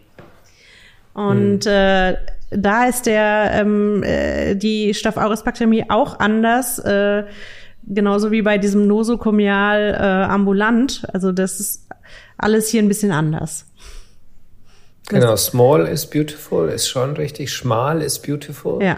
Und 1.14 1.66
mhm. 1.66 1.72
äh, 1.72 2.16
da 2.50 2.86
ist 2.86 3.06
der 3.06 3.52
ähm, 3.54 4.04
äh, 4.04 4.56
die 4.56 4.94
Staph 4.94 5.18
aureus 5.18 5.44
Bakteriämie 5.44 5.86
auch 5.90 6.20
anders, 6.20 6.80
äh, 6.80 7.24
genauso 7.84 8.32
wie 8.32 8.42
bei 8.42 8.58
diesem 8.58 8.88
Nosokomial 8.88 9.94
äh, 9.94 10.32
ambulant. 10.32 11.04
Also 11.14 11.32
das 11.32 11.60
ist 11.60 11.88
alles 12.38 12.70
hier 12.70 12.82
ein 12.82 12.88
bisschen 12.88 13.12
anders. 13.12 13.66
Genau, 15.10 15.36
small 15.36 15.86
is 15.86 16.06
beautiful 16.06 16.70
ist 16.70 16.88
schon 16.88 17.16
richtig, 17.18 17.52
schmal 17.54 18.02
ist 18.02 18.26
beautiful. 18.26 18.82
Ja. 18.82 18.98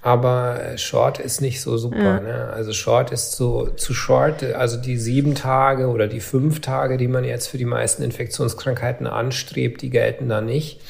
Aber 0.00 0.62
äh, 0.62 0.78
Short 0.78 1.18
ist 1.18 1.40
nicht 1.40 1.60
so 1.60 1.76
super. 1.76 1.98
Ja. 1.98 2.20
Ne? 2.20 2.50
Also 2.52 2.72
Short 2.72 3.10
ist 3.10 3.32
so 3.32 3.66
zu 3.66 3.94
short. 3.94 4.44
Also 4.44 4.76
die 4.76 4.96
sieben 4.96 5.34
Tage 5.34 5.88
oder 5.88 6.06
die 6.06 6.20
fünf 6.20 6.60
Tage, 6.60 6.96
die 6.96 7.08
man 7.08 7.24
jetzt 7.24 7.48
für 7.48 7.58
die 7.58 7.64
meisten 7.64 8.02
Infektionskrankheiten 8.02 9.06
anstrebt, 9.06 9.82
die 9.82 9.90
gelten 9.90 10.28
da 10.28 10.40
nicht. 10.40 10.80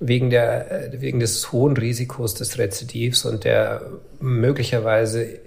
Wegen, 0.00 0.30
der, 0.30 0.92
äh, 0.92 1.00
wegen 1.00 1.20
des 1.20 1.52
hohen 1.52 1.76
Risikos 1.76 2.34
des 2.34 2.58
Rezidivs 2.58 3.24
und 3.24 3.44
der 3.44 3.82
möglicherweise 4.20 5.40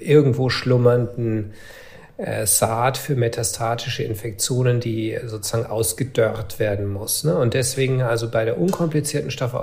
irgendwo 0.00 0.48
schlummernden 0.48 1.52
äh, 2.16 2.46
Saat 2.46 2.96
für 2.96 3.14
metastatische 3.14 4.02
Infektionen, 4.02 4.80
die 4.80 5.18
sozusagen 5.24 5.66
ausgedörrt 5.66 6.58
werden 6.58 6.86
muss. 6.88 7.24
Ne? 7.24 7.36
Und 7.36 7.54
deswegen 7.54 8.02
also 8.02 8.30
bei 8.30 8.44
der 8.44 8.58
unkomplizierten 8.58 9.30
Staph 9.30 9.54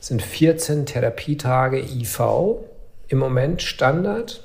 sind 0.00 0.22
14 0.22 0.86
Therapietage 0.86 1.78
IV 1.78 2.20
im 3.08 3.18
Moment 3.18 3.62
Standard. 3.62 4.42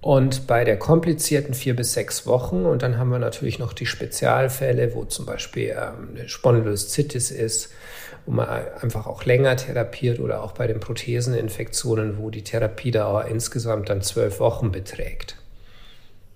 Und 0.00 0.46
bei 0.46 0.64
der 0.64 0.78
komplizierten 0.78 1.54
vier 1.54 1.74
bis 1.74 1.92
sechs 1.92 2.26
Wochen, 2.26 2.66
und 2.66 2.82
dann 2.82 2.98
haben 2.98 3.10
wir 3.10 3.18
natürlich 3.18 3.58
noch 3.58 3.72
die 3.72 3.86
Spezialfälle, 3.86 4.94
wo 4.94 5.04
zum 5.04 5.26
Beispiel 5.26 5.70
ähm, 5.70 6.10
eine 6.14 6.28
Spondyloszitis 6.28 7.32
ist, 7.32 7.72
wo 8.24 8.32
man 8.32 8.48
einfach 8.80 9.06
auch 9.06 9.24
länger 9.24 9.56
therapiert 9.56 10.20
oder 10.20 10.42
auch 10.42 10.52
bei 10.52 10.66
den 10.66 10.78
Protheseninfektionen, 10.78 12.18
wo 12.18 12.30
die 12.30 12.44
Therapiedauer 12.44 13.24
insgesamt 13.24 13.88
dann 13.88 14.02
zwölf 14.02 14.38
Wochen 14.38 14.70
beträgt. 14.70 15.37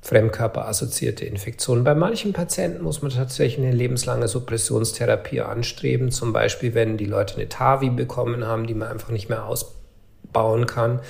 Fremdkörperassoziierte 0.02 1.24
Infektionen. 1.24 1.84
Bei 1.84 1.94
manchen 1.94 2.32
Patienten 2.32 2.82
muss 2.82 3.02
man 3.02 3.12
tatsächlich 3.12 3.64
eine 3.64 3.74
lebenslange 3.74 4.26
Suppressionstherapie 4.26 5.40
anstreben, 5.40 6.10
zum 6.10 6.32
Beispiel 6.32 6.74
wenn 6.74 6.96
die 6.96 7.06
Leute 7.06 7.36
eine 7.36 7.48
TAVI 7.48 7.90
bekommen 7.90 8.44
haben, 8.44 8.66
die 8.66 8.74
man 8.74 8.88
einfach 8.88 9.10
nicht 9.10 9.28
mehr 9.28 9.46
ausbauen 9.46 10.66
kann. 10.66 11.00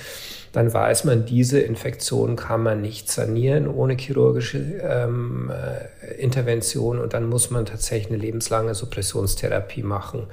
Dann 0.51 0.71
weiß 0.71 1.05
man, 1.05 1.25
diese 1.25 1.59
Infektion 1.59 2.35
kann 2.35 2.61
man 2.61 2.81
nicht 2.81 3.09
sanieren 3.09 3.67
ohne 3.67 3.97
chirurgische 3.97 4.59
ähm, 4.59 5.51
äh, 5.51 6.13
Intervention 6.21 6.99
und 6.99 7.13
dann 7.13 7.27
muss 7.27 7.49
man 7.49 7.65
tatsächlich 7.65 8.13
eine 8.13 8.21
lebenslange 8.21 8.75
Suppressionstherapie 8.75 9.81
machen 9.81 10.27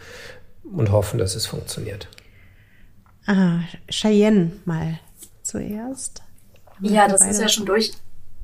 und 0.70 0.92
hoffen, 0.92 1.18
dass 1.18 1.34
es 1.34 1.46
funktioniert. 1.46 2.08
Ah, 3.26 3.60
Cheyenne 3.88 4.52
mal 4.66 4.98
zuerst. 5.42 6.22
Ja, 6.82 7.08
das 7.08 7.26
ist 7.26 7.40
ja 7.40 7.48
schon 7.48 7.64
durch, 7.64 7.92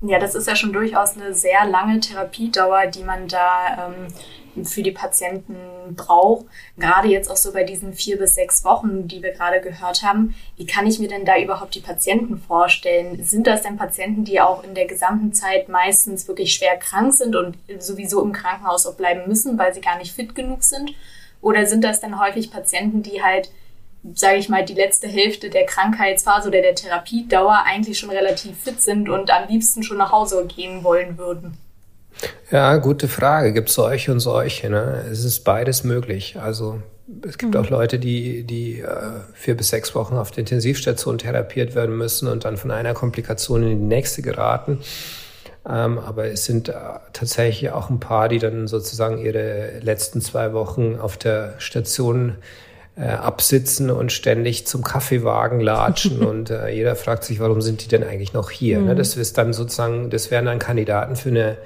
Ja, 0.03 0.19
das 0.19 0.35
ist 0.35 0.47
ja 0.47 0.55
schon 0.55 0.75
durchaus 0.75 1.17
eine 1.17 1.33
sehr 1.33 1.65
lange 1.65 2.01
Therapiedauer, 2.01 2.87
die 2.89 3.03
man 3.03 3.29
da 3.29 3.89
ähm, 3.89 4.65
für 4.65 4.83
die 4.83 4.93
Patienten 4.93 5.57
braucht. 5.97 6.47
Gerade 6.77 7.09
jetzt 7.09 7.31
auch 7.31 7.37
so 7.37 7.53
bei 7.53 7.65
diesen 7.65 7.95
vier 7.95 8.19
bis 8.19 8.35
sechs 8.35 8.65
Wochen, 8.65 9.09
die 9.09 9.23
wir 9.23 9.33
gerade 9.33 9.61
gehört 9.61 10.03
haben. 10.03 10.35
Wie 10.57 10.67
kann 10.67 10.87
ich 10.87 10.99
mir 10.99 11.09
denn 11.09 11.25
da 11.25 11.39
überhaupt 11.39 11.75
die 11.75 11.81
Patienten 11.81 12.39
vorstellen? 12.39 13.25
Sind 13.25 13.47
das 13.47 13.63
denn 13.63 13.79
Patienten, 13.79 14.25
die 14.25 14.41
auch 14.41 14.65
in 14.65 14.75
der 14.75 14.87
gesamten 14.87 15.33
Zeit 15.33 15.69
meistens 15.71 16.29
wirklich 16.29 16.55
schwer 16.55 16.77
krank 16.77 17.15
sind 17.15 17.35
und 17.35 17.57
sowieso 17.79 18.23
im 18.23 18.33
Krankenhaus 18.33 18.87
auch 18.87 18.95
bleiben 18.95 19.27
müssen, 19.27 19.59
weil 19.59 19.73
sie 19.73 19.81
gar 19.81 19.99
nicht 19.99 20.15
fit 20.15 20.35
genug 20.35 20.63
sind? 20.63 20.93
Oder 21.41 21.67
sind 21.67 21.85
das 21.85 22.01
dann 22.01 22.21
häufig 22.21 22.51
Patienten, 22.51 23.03
die 23.03 23.23
halt 23.23 23.51
sage 24.15 24.39
ich 24.39 24.49
mal, 24.49 24.65
die 24.65 24.75
letzte 24.75 25.09
Hälfte 25.09 25.51
der 25.51 25.67
Krankheitsphase 25.67 26.49
oder 26.49 26.63
der 26.63 26.75
Therapiedauer 26.75 27.65
eigentlich 27.65 27.99
schon 27.99 28.11
relativ 28.11 28.57
fit 28.59 28.81
sind 28.81 29.09
und 29.09 29.31
am 29.31 29.49
liebsten 29.49 29.83
schon 29.83 29.99
nach 29.99 30.13
Hause 30.13 30.47
gehen 30.47 30.85
wollen 30.85 31.19
würden? 31.19 31.57
Ja, 32.51 32.77
gute 32.77 33.09
Frage. 33.09 33.53
Gibt 33.53 33.69
es 33.69 33.75
solche 33.75 34.13
und 34.13 34.21
solche? 34.21 34.71
Ne? 34.71 35.05
Es 35.11 35.25
ist 35.25 35.41
beides 35.41 35.85
möglich. 35.85 36.39
Also 36.41 36.81
es 37.27 37.39
gibt 37.39 37.55
mhm. 37.55 37.61
auch 37.61 37.71
Leute, 37.71 37.99
die, 37.99 38.45
die 38.45 38.81
äh, 38.81 38.87
vier 39.35 39.57
bis 39.57 39.69
sechs 39.69 39.95
Wochen 39.95 40.17
auf 40.17 40.31
der 40.31 40.41
Intensivstation 40.41 41.19
therapiert 41.19 41.75
werden 41.75 41.97
müssen 41.97 42.29
und 42.29 42.45
dann 42.45 42.57
von 42.57 42.71
einer 42.71 42.95
Komplikation 42.95 43.63
in 43.63 43.69
die 43.69 43.95
nächste 43.97 44.23
geraten. 44.23 44.81
Ähm, 45.69 45.99
aber 45.99 46.27
es 46.27 46.45
sind 46.45 46.69
äh, 46.69 46.73
tatsächlich 47.13 47.71
auch 47.71 47.91
ein 47.91 48.01
paar, 48.01 48.29
die 48.29 48.39
dann 48.39 48.69
sozusagen 48.69 49.19
ihre 49.19 49.81
letzten 49.81 50.21
zwei 50.21 50.53
Wochen 50.53 50.97
auf 50.97 51.17
der 51.17 51.55
Station 51.59 52.31
äh, 52.31 52.66
absitzen 53.03 53.91
und 53.91 54.11
ständig 54.11 54.67
zum 54.67 54.83
Kaffeewagen 54.83 55.61
latschen 55.61 56.23
und 56.27 56.51
äh, 56.51 56.69
jeder 56.71 56.97
fragt 56.97 57.25
sich, 57.25 57.41
warum 57.41 57.61
sind 57.61 57.85
die 57.85 57.89
denn 57.89 58.03
eigentlich 58.03 58.33
noch 58.33 58.51
hier? 58.51 58.77
Ne? 58.79 58.83
Mhm. 58.83 58.89
Ne? 58.89 58.95
Das 58.95 59.17
ist 59.17 59.37
dann 59.37 59.53
sozusagen, 59.53 60.11
das 60.11 60.31
wären 60.31 60.47
dann 60.47 60.59
Kandidaten 60.59 61.17
für 61.17 61.29
eine 61.29 61.59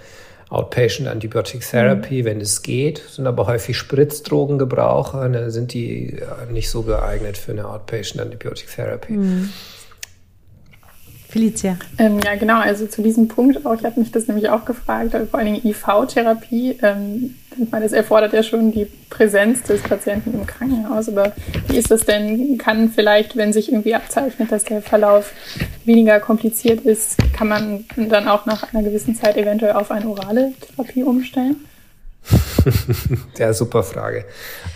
Outpatient 0.49 1.07
Antibiotic 1.07 1.61
Therapy, 1.61 2.23
mhm. 2.23 2.25
wenn 2.27 2.41
es 2.41 2.63
geht, 2.63 2.99
sind 3.09 3.29
aber 3.29 3.47
häufig 3.47 3.79
Spritzdrogengebraucher, 3.79 5.29
ne? 5.29 5.53
sind 5.53 5.73
die 5.73 6.19
äh, 6.19 6.53
nicht 6.53 6.69
so 6.69 6.83
geeignet 6.83 7.39
für 7.39 7.53
eine 7.53 7.69
Outpatient 7.69 8.21
Antibiotic 8.21 8.69
Therapy. 8.75 9.13
Mhm. 9.13 9.51
Felicia. 11.31 11.77
Ähm, 11.99 12.19
ja, 12.25 12.35
genau, 12.35 12.59
also 12.59 12.87
zu 12.87 13.03
diesem 13.03 13.29
Punkt 13.29 13.65
auch, 13.65 13.75
ich 13.75 13.85
habe 13.85 14.01
mich 14.01 14.11
das 14.11 14.27
nämlich 14.27 14.49
auch 14.49 14.65
gefragt, 14.65 15.17
vor 15.31 15.39
allen 15.39 15.55
Dingen 15.55 15.65
IV-Therapie, 15.65 16.79
ähm, 16.83 17.37
ich 17.57 17.71
meine, 17.71 17.85
das 17.85 17.93
erfordert 17.93 18.33
ja 18.33 18.43
schon 18.43 18.73
die 18.73 18.87
Präsenz 19.09 19.63
des 19.63 19.83
Patienten 19.83 20.35
im 20.35 20.47
Krankenhaus, 20.47 21.09
aber 21.09 21.33
wie 21.69 21.77
ist 21.77 21.91
das 21.91 22.05
denn, 22.05 22.59
kann 22.59 22.91
vielleicht, 22.91 23.37
wenn 23.37 23.53
sich 23.53 23.71
irgendwie 23.71 23.95
abzeichnet, 23.95 24.51
dass 24.51 24.65
der 24.65 24.83
Verlauf 24.83 25.33
weniger 25.85 26.21
kompliziert 26.21 26.81
ist, 26.81 27.17
kann 27.33 27.49
man 27.49 27.85
dann 27.97 28.29
auch 28.29 28.47
nach 28.47 28.73
einer 28.73 28.83
gewissen 28.83 29.15
Zeit 29.15 29.37
eventuell 29.37 29.73
auf 29.73 29.91
eine 29.91 30.09
orale 30.09 30.53
Therapie 30.61 31.05
umstellen? 31.05 31.57
ja, 33.39 33.53
super 33.53 33.83
Frage. 33.83 34.25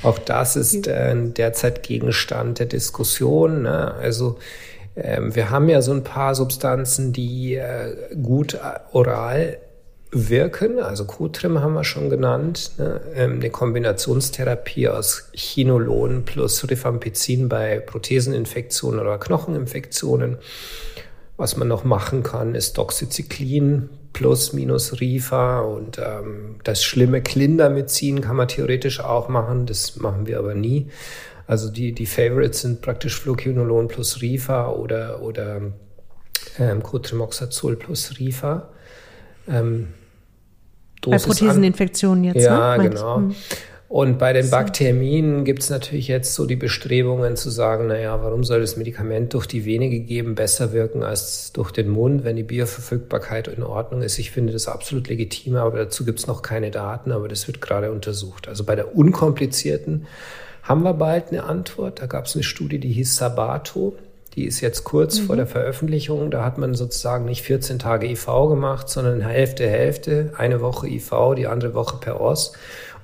Auch 0.03 0.19
das 0.19 0.57
ist 0.57 0.87
äh, 0.87 1.15
derzeit 1.17 1.83
Gegenstand 1.83 2.59
der 2.59 2.67
Diskussion. 2.67 3.63
Ne? 3.63 3.95
Also 4.01 4.39
wir 4.97 5.51
haben 5.51 5.69
ja 5.69 5.83
so 5.83 5.93
ein 5.93 6.05
paar 6.05 6.35
Substanzen, 6.35 7.13
die 7.13 7.57
äh, 7.57 8.15
gut 8.23 8.59
oral 8.93 9.59
wirken. 10.15 10.79
Also 10.79 11.05
Cotrim 11.05 11.61
haben 11.61 11.75
wir 11.75 11.85
schon 11.85 12.09
genannt. 12.09 12.73
Ne? 12.79 13.01
Ähm, 13.15 13.35
eine 13.35 13.51
Kombinationstherapie 13.51 14.89
aus 14.89 15.31
Chinolon 15.33 16.25
plus 16.25 16.69
Rifampicin 16.69 17.49
bei 17.49 17.81
Protheseninfektionen 17.81 19.01
oder 19.01 19.19
Knocheninfektionen. 19.19 20.39
Was 21.37 21.57
man 21.57 21.67
noch 21.67 21.83
machen 21.83 22.23
kann, 22.23 22.55
ist 22.55 22.79
Doxycyclin 22.79 23.91
plus 24.13 24.53
minus 24.53 25.01
Rifa 25.01 25.61
und 25.61 25.99
ähm, 25.99 26.57
das 26.63 26.85
schlimme 26.85 27.21
Clindamycin 27.21 28.21
kann 28.21 28.37
man 28.37 28.47
theoretisch 28.47 29.01
auch 29.01 29.29
machen. 29.29 29.67
Das 29.67 29.97
machen 29.97 30.29
wir 30.29 30.39
aber 30.39 30.55
nie. 30.55 30.87
Also 31.47 31.71
die, 31.71 31.93
die 31.93 32.07
Favorites 32.07 32.63
sind 32.63 32.81
praktisch 32.81 33.21
Fluoquinolon 33.21 33.89
plus 33.89 34.23
Rifa 34.23 34.71
oder, 34.71 35.23
oder 35.23 35.61
ähm, 36.59 36.83
Cotrimoxazol 36.83 37.77
plus 37.77 38.19
Rifa. 38.19 38.71
Ähm, 39.49 39.89
bei 41.03 41.19
Protheseninfektionen 41.19 42.25
jetzt, 42.25 42.43
ja, 42.43 42.79
ne? 42.79 42.89
genau. 42.89 43.17
Hm. 43.17 43.35
Und 43.95 44.19
bei 44.19 44.33
den 44.33 44.51
Bakterien 44.51 45.45
gibt 45.45 45.63
es 45.63 45.71
natürlich 45.71 46.09
jetzt 46.09 46.35
so 46.35 46.47
die 46.47 46.57
Bestrebungen 46.57 47.37
zu 47.37 47.49
sagen, 47.51 47.87
naja, 47.87 48.21
warum 48.25 48.43
soll 48.43 48.61
das 48.61 48.77
Medikament 48.77 49.35
durch 49.35 49.47
die 49.47 49.65
Vene 49.65 49.89
gegeben 49.89 50.35
besser 50.35 50.73
wirken 50.73 51.05
als 51.05 51.53
durch 51.53 51.71
den 51.71 51.91
Mund, 51.91 52.25
wenn 52.25 52.35
die 52.35 52.43
Bioverfügbarkeit 52.43 53.47
in 53.47 53.63
Ordnung 53.63 54.03
ist. 54.03 54.19
Ich 54.19 54.33
finde 54.33 54.53
das 54.53 54.67
absolut 54.67 55.09
legitim, 55.09 55.55
aber 55.57 55.79
dazu 55.79 56.05
gibt 56.05 56.19
es 56.19 56.27
noch 56.27 56.43
keine 56.43 56.73
Daten, 56.73 57.13
aber 57.13 57.29
das 57.29 57.47
wird 57.47 57.61
gerade 57.61 57.93
untersucht. 57.93 58.49
Also 58.49 58.65
bei 58.65 58.75
der 58.75 58.97
unkomplizierten 58.97 60.07
haben 60.65 60.83
wir 60.83 60.95
bald 60.95 61.29
eine 61.29 61.45
Antwort. 61.45 62.01
Da 62.01 62.07
gab 62.07 62.25
es 62.25 62.35
eine 62.35 62.43
Studie, 62.43 62.79
die 62.79 62.93
hieß 62.93 63.17
Sabato. 63.17 63.95
Die 64.35 64.47
ist 64.47 64.61
jetzt 64.61 64.83
kurz 64.83 65.21
mhm. 65.21 65.27
vor 65.27 65.37
der 65.37 65.47
Veröffentlichung. 65.47 66.31
Da 66.31 66.45
hat 66.45 66.59
man 66.59 66.75
sozusagen 66.75 67.27
nicht 67.27 67.43
14 67.43 67.79
Tage 67.79 68.09
IV 68.09 68.27
gemacht, 68.49 68.89
sondern 68.89 69.21
Hälfte, 69.21 69.69
Hälfte. 69.69 70.33
Eine 70.37 70.61
Woche 70.61 70.89
IV, 70.89 71.13
die 71.37 71.47
andere 71.47 71.75
Woche 71.75 71.99
per 71.99 72.21
OS. 72.21 72.55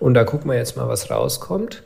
Und 0.01 0.15
da 0.15 0.24
gucken 0.24 0.51
wir 0.51 0.57
jetzt 0.57 0.77
mal, 0.77 0.89
was 0.89 1.11
rauskommt. 1.11 1.85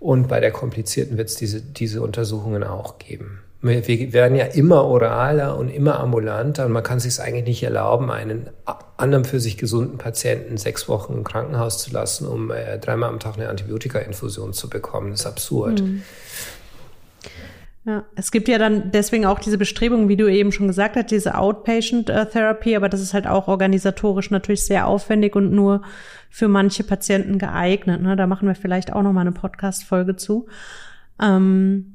Und 0.00 0.28
bei 0.28 0.40
der 0.40 0.52
komplizierten 0.52 1.18
wird 1.18 1.28
es 1.28 1.34
diese, 1.34 1.60
diese 1.60 2.00
Untersuchungen 2.00 2.64
auch 2.64 2.98
geben. 2.98 3.40
Wir 3.62 4.12
werden 4.12 4.36
ja 4.36 4.46
immer 4.46 4.84
oraler 4.84 5.56
und 5.56 5.68
immer 5.68 6.00
ambulanter 6.00 6.66
und 6.66 6.72
man 6.72 6.82
kann 6.82 6.98
sich 6.98 7.12
es 7.12 7.20
eigentlich 7.20 7.44
nicht 7.44 7.62
erlauben, 7.62 8.10
einen 8.10 8.50
anderen 8.96 9.24
für 9.24 9.38
sich 9.38 9.56
gesunden 9.56 9.98
Patienten 9.98 10.56
sechs 10.56 10.88
Wochen 10.88 11.12
im 11.12 11.24
Krankenhaus 11.24 11.78
zu 11.78 11.92
lassen, 11.92 12.26
um 12.26 12.50
äh, 12.50 12.78
dreimal 12.78 13.08
am 13.08 13.20
Tag 13.20 13.36
eine 13.36 13.48
Antibiotika-Infusion 13.48 14.52
zu 14.52 14.68
bekommen. 14.68 15.12
Das 15.12 15.20
ist 15.20 15.26
absurd. 15.26 15.80
Mhm. 15.80 16.02
Ja, 17.84 18.04
es 18.14 18.30
gibt 18.30 18.46
ja 18.46 18.58
dann 18.58 18.92
deswegen 18.92 19.26
auch 19.26 19.40
diese 19.40 19.58
Bestrebungen, 19.58 20.08
wie 20.08 20.16
du 20.16 20.28
eben 20.28 20.52
schon 20.52 20.68
gesagt 20.68 20.94
hast, 20.94 21.10
diese 21.10 21.36
Outpatient-Therapie, 21.36 22.76
aber 22.76 22.88
das 22.88 23.00
ist 23.00 23.12
halt 23.12 23.26
auch 23.26 23.48
organisatorisch 23.48 24.30
natürlich 24.30 24.64
sehr 24.64 24.86
aufwendig 24.86 25.34
und 25.34 25.52
nur 25.52 25.82
für 26.30 26.46
manche 26.46 26.84
Patienten 26.84 27.38
geeignet. 27.38 28.00
Ne? 28.00 28.14
Da 28.14 28.28
machen 28.28 28.46
wir 28.46 28.54
vielleicht 28.54 28.92
auch 28.92 29.02
noch 29.02 29.12
mal 29.12 29.22
eine 29.22 29.32
Podcast-Folge 29.32 30.14
zu. 30.14 30.46
Ähm, 31.20 31.91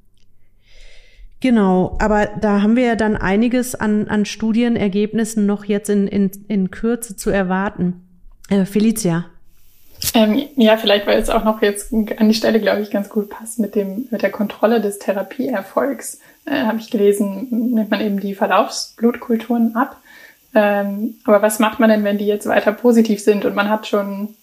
Genau, 1.39 1.95
aber 1.99 2.27
da 2.41 2.61
haben 2.61 2.75
wir 2.75 2.85
ja 2.85 2.95
dann 2.95 3.15
einiges 3.15 3.75
an, 3.75 4.07
an 4.07 4.25
Studienergebnissen 4.25 5.45
noch 5.45 5.65
jetzt 5.65 5.89
in, 5.89 6.07
in, 6.07 6.31
in 6.47 6.71
Kürze 6.71 7.15
zu 7.15 7.29
erwarten. 7.29 8.07
Äh, 8.49 8.65
Felicia. 8.65 9.25
Ähm, 10.13 10.43
ja, 10.55 10.77
vielleicht, 10.77 11.07
weil 11.07 11.19
es 11.19 11.29
auch 11.29 11.43
noch 11.43 11.61
jetzt 11.61 11.91
an 11.93 12.27
die 12.27 12.33
Stelle, 12.33 12.59
glaube 12.59 12.81
ich, 12.81 12.91
ganz 12.91 13.09
gut 13.09 13.29
passt 13.29 13.59
mit 13.59 13.75
dem, 13.75 14.07
mit 14.11 14.21
der 14.21 14.31
Kontrolle 14.31 14.81
des 14.81 14.99
Therapieerfolgs. 14.99 16.19
Äh, 16.45 16.63
Habe 16.63 16.79
ich 16.79 16.89
gelesen, 16.89 17.47
nimmt 17.49 17.91
man 17.91 18.01
eben 18.01 18.19
die 18.19 18.35
Verlaufsblutkulturen 18.35 19.75
ab. 19.75 19.97
Ähm, 20.55 21.15
aber 21.25 21.41
was 21.41 21.59
macht 21.59 21.79
man 21.79 21.89
denn, 21.89 22.03
wenn 22.03 22.17
die 22.17 22.25
jetzt 22.25 22.47
weiter 22.47 22.71
positiv 22.71 23.21
sind 23.21 23.45
und 23.45 23.55
man 23.55 23.69
hat 23.69 23.85
schon 23.85 24.35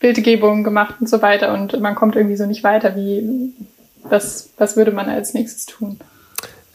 Bildgebungen 0.00 0.64
gemacht 0.64 0.96
und 1.00 1.08
so 1.08 1.22
weiter 1.22 1.52
und 1.52 1.78
man 1.80 1.94
kommt 1.94 2.16
irgendwie 2.16 2.36
so 2.36 2.46
nicht 2.46 2.64
weiter? 2.64 2.96
Wie, 2.96 3.52
was, 4.10 4.50
was 4.56 4.76
würde 4.76 4.92
man 4.92 5.08
als 5.08 5.34
nächstes 5.34 5.66
tun? 5.66 5.98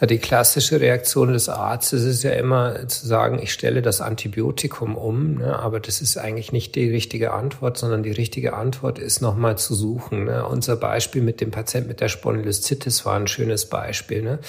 Die 0.09 0.17
klassische 0.17 0.81
Reaktion 0.81 1.31
des 1.31 1.47
Arztes 1.47 2.03
ist 2.03 2.23
ja 2.23 2.31
immer 2.31 2.87
zu 2.87 3.05
sagen, 3.05 3.37
ich 3.39 3.53
stelle 3.53 3.83
das 3.83 4.01
Antibiotikum 4.01 4.97
um, 4.97 5.35
ne? 5.35 5.59
aber 5.59 5.79
das 5.79 6.01
ist 6.01 6.17
eigentlich 6.17 6.51
nicht 6.51 6.73
die 6.73 6.89
richtige 6.89 7.33
Antwort, 7.33 7.77
sondern 7.77 8.01
die 8.01 8.11
richtige 8.11 8.53
Antwort 8.53 8.97
ist 8.97 9.21
nochmal 9.21 9.59
zu 9.59 9.75
suchen. 9.75 10.23
Ne? 10.23 10.43
Unser 10.47 10.75
Beispiel 10.75 11.21
mit 11.21 11.39
dem 11.39 11.51
Patient 11.51 11.87
mit 11.87 12.01
der 12.01 12.07
Spondylolisthesis 12.07 13.05
war 13.05 13.15
ein 13.15 13.27
schönes 13.27 13.67
Beispiel. 13.67 14.23
Ne? 14.23 14.39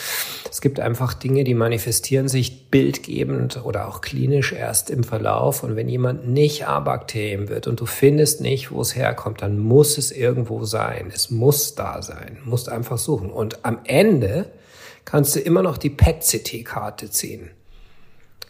Es 0.51 0.63
gibt 0.63 0.81
einfach 0.81 1.13
Dinge, 1.13 1.45
die 1.45 1.55
manifestieren 1.55 2.29
sich 2.29 2.71
bildgebend 2.71 3.63
oder 3.63 3.89
auch 3.89 4.01
klinisch 4.01 4.55
erst 4.55 4.89
im 4.89 5.05
Verlauf 5.05 5.65
und 5.65 5.77
wenn 5.77 5.91
jemand 5.91 6.27
nicht 6.27 6.67
A-Bakterien 6.67 7.51
wird 7.51 7.67
und 7.67 7.79
du 7.79 7.85
findest 7.85 8.41
nicht, 8.41 8.73
wo 8.73 8.81
es 8.81 8.97
herkommt, 8.97 9.43
dann 9.43 9.59
muss 9.59 9.99
es 9.99 10.13
irgendwo 10.13 10.65
sein. 10.65 11.13
Es 11.15 11.31
muss 11.31 11.75
da 11.75 12.01
sein. 12.01 12.39
Du 12.43 12.49
musst 12.49 12.71
einfach 12.71 12.97
suchen. 12.97 13.31
Und 13.31 13.67
am 13.67 13.81
Ende 13.85 14.47
kannst 15.05 15.35
du 15.37 15.41
immer 15.41 15.63
noch 15.63 15.79
die 15.79 15.91
PET-CT-Karte 15.91 17.11
ziehen. 17.11 17.51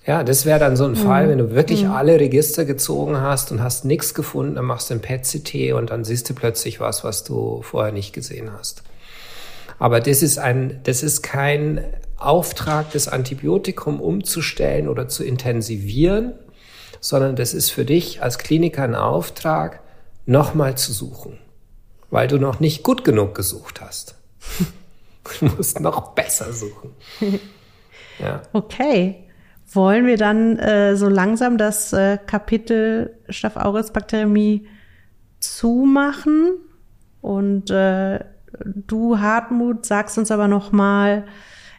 Ja, 0.06 0.24
das 0.24 0.46
wäre 0.46 0.58
dann 0.58 0.76
so 0.76 0.84
ein 0.84 0.92
mhm. 0.92 0.96
Fall, 0.96 1.28
wenn 1.28 1.38
du 1.38 1.52
wirklich 1.52 1.84
mhm. 1.84 1.92
alle 1.92 2.18
Register 2.18 2.64
gezogen 2.64 3.20
hast 3.20 3.52
und 3.52 3.62
hast 3.62 3.84
nichts 3.84 4.14
gefunden, 4.14 4.56
dann 4.56 4.64
machst 4.64 4.90
du 4.90 4.94
ein 4.94 5.00
PET-CT 5.00 5.74
und 5.74 5.90
dann 5.90 6.04
siehst 6.04 6.28
du 6.28 6.34
plötzlich 6.34 6.80
was, 6.80 7.04
was 7.04 7.22
du 7.24 7.62
vorher 7.62 7.92
nicht 7.92 8.12
gesehen 8.12 8.52
hast. 8.52 8.82
Aber 9.78 10.00
das 10.00 10.22
ist 10.22 10.38
ein, 10.38 10.80
das 10.84 11.02
ist 11.02 11.22
kein 11.22 11.84
Auftrag, 12.16 12.92
das 12.92 13.08
Antibiotikum 13.08 14.00
umzustellen 14.00 14.88
oder 14.88 15.08
zu 15.08 15.24
intensivieren, 15.24 16.34
sondern 17.00 17.36
das 17.36 17.54
ist 17.54 17.70
für 17.70 17.84
dich 17.84 18.22
als 18.22 18.38
Kliniker 18.38 18.84
ein 18.84 18.94
Auftrag, 18.94 19.80
nochmal 20.24 20.76
zu 20.76 20.92
suchen, 20.92 21.38
weil 22.10 22.28
du 22.28 22.38
noch 22.38 22.60
nicht 22.60 22.82
gut 22.82 23.04
genug 23.04 23.34
gesucht 23.34 23.80
hast. 23.80 24.14
Du 25.40 25.46
musst 25.46 25.80
noch 25.80 26.12
besser 26.14 26.52
suchen. 26.52 26.90
Ja. 28.18 28.42
Okay. 28.52 29.24
wollen 29.72 30.06
wir 30.06 30.18
dann 30.18 30.58
äh, 30.58 30.96
so 30.96 31.08
langsam 31.08 31.56
das 31.56 31.92
äh, 31.94 32.18
Kapitel 32.18 33.16
Staph 33.30 33.56
aureus 33.56 33.90
Bakteriämie 33.90 34.68
zumachen 35.40 36.58
und 37.22 37.70
äh, 37.70 38.20
du 38.64 39.18
Hartmut 39.18 39.86
sagst 39.86 40.18
uns 40.18 40.30
aber 40.30 40.46
noch 40.46 40.72
mal 40.72 41.24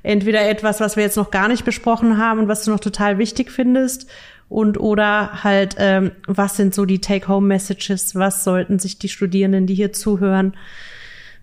entweder 0.01 0.47
etwas, 0.49 0.79
was 0.79 0.95
wir 0.95 1.03
jetzt 1.03 1.17
noch 1.17 1.31
gar 1.31 1.47
nicht 1.47 1.65
besprochen 1.65 2.17
haben 2.17 2.39
und 2.39 2.47
was 2.47 2.65
du 2.65 2.71
noch 2.71 2.79
total 2.79 3.19
wichtig 3.19 3.51
findest 3.51 4.07
und 4.49 4.79
oder 4.79 5.43
halt 5.43 5.75
ähm, 5.79 6.11
was 6.27 6.57
sind 6.57 6.75
so 6.75 6.85
die 6.85 6.99
Take-Home-Messages, 6.99 8.15
was 8.15 8.43
sollten 8.43 8.79
sich 8.79 8.99
die 8.99 9.09
Studierenden, 9.09 9.65
die 9.65 9.75
hier 9.75 9.93
zuhören, 9.93 10.55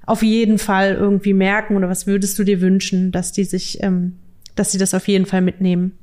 auf 0.06 0.22
jeden 0.22 0.58
Fall 0.58 0.94
irgendwie 0.94 1.34
merken 1.34 1.76
oder 1.76 1.88
was 1.88 2.06
würdest 2.06 2.38
du 2.38 2.44
dir 2.44 2.60
wünschen, 2.60 3.12
dass 3.12 3.32
die 3.32 3.44
sich, 3.44 3.82
ähm, 3.82 4.18
dass 4.56 4.72
sie 4.72 4.78
das 4.78 4.94
auf 4.94 5.06
jeden 5.08 5.26
Fall 5.26 5.40
mitnehmen? 5.40 5.98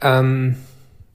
Ähm, 0.00 0.56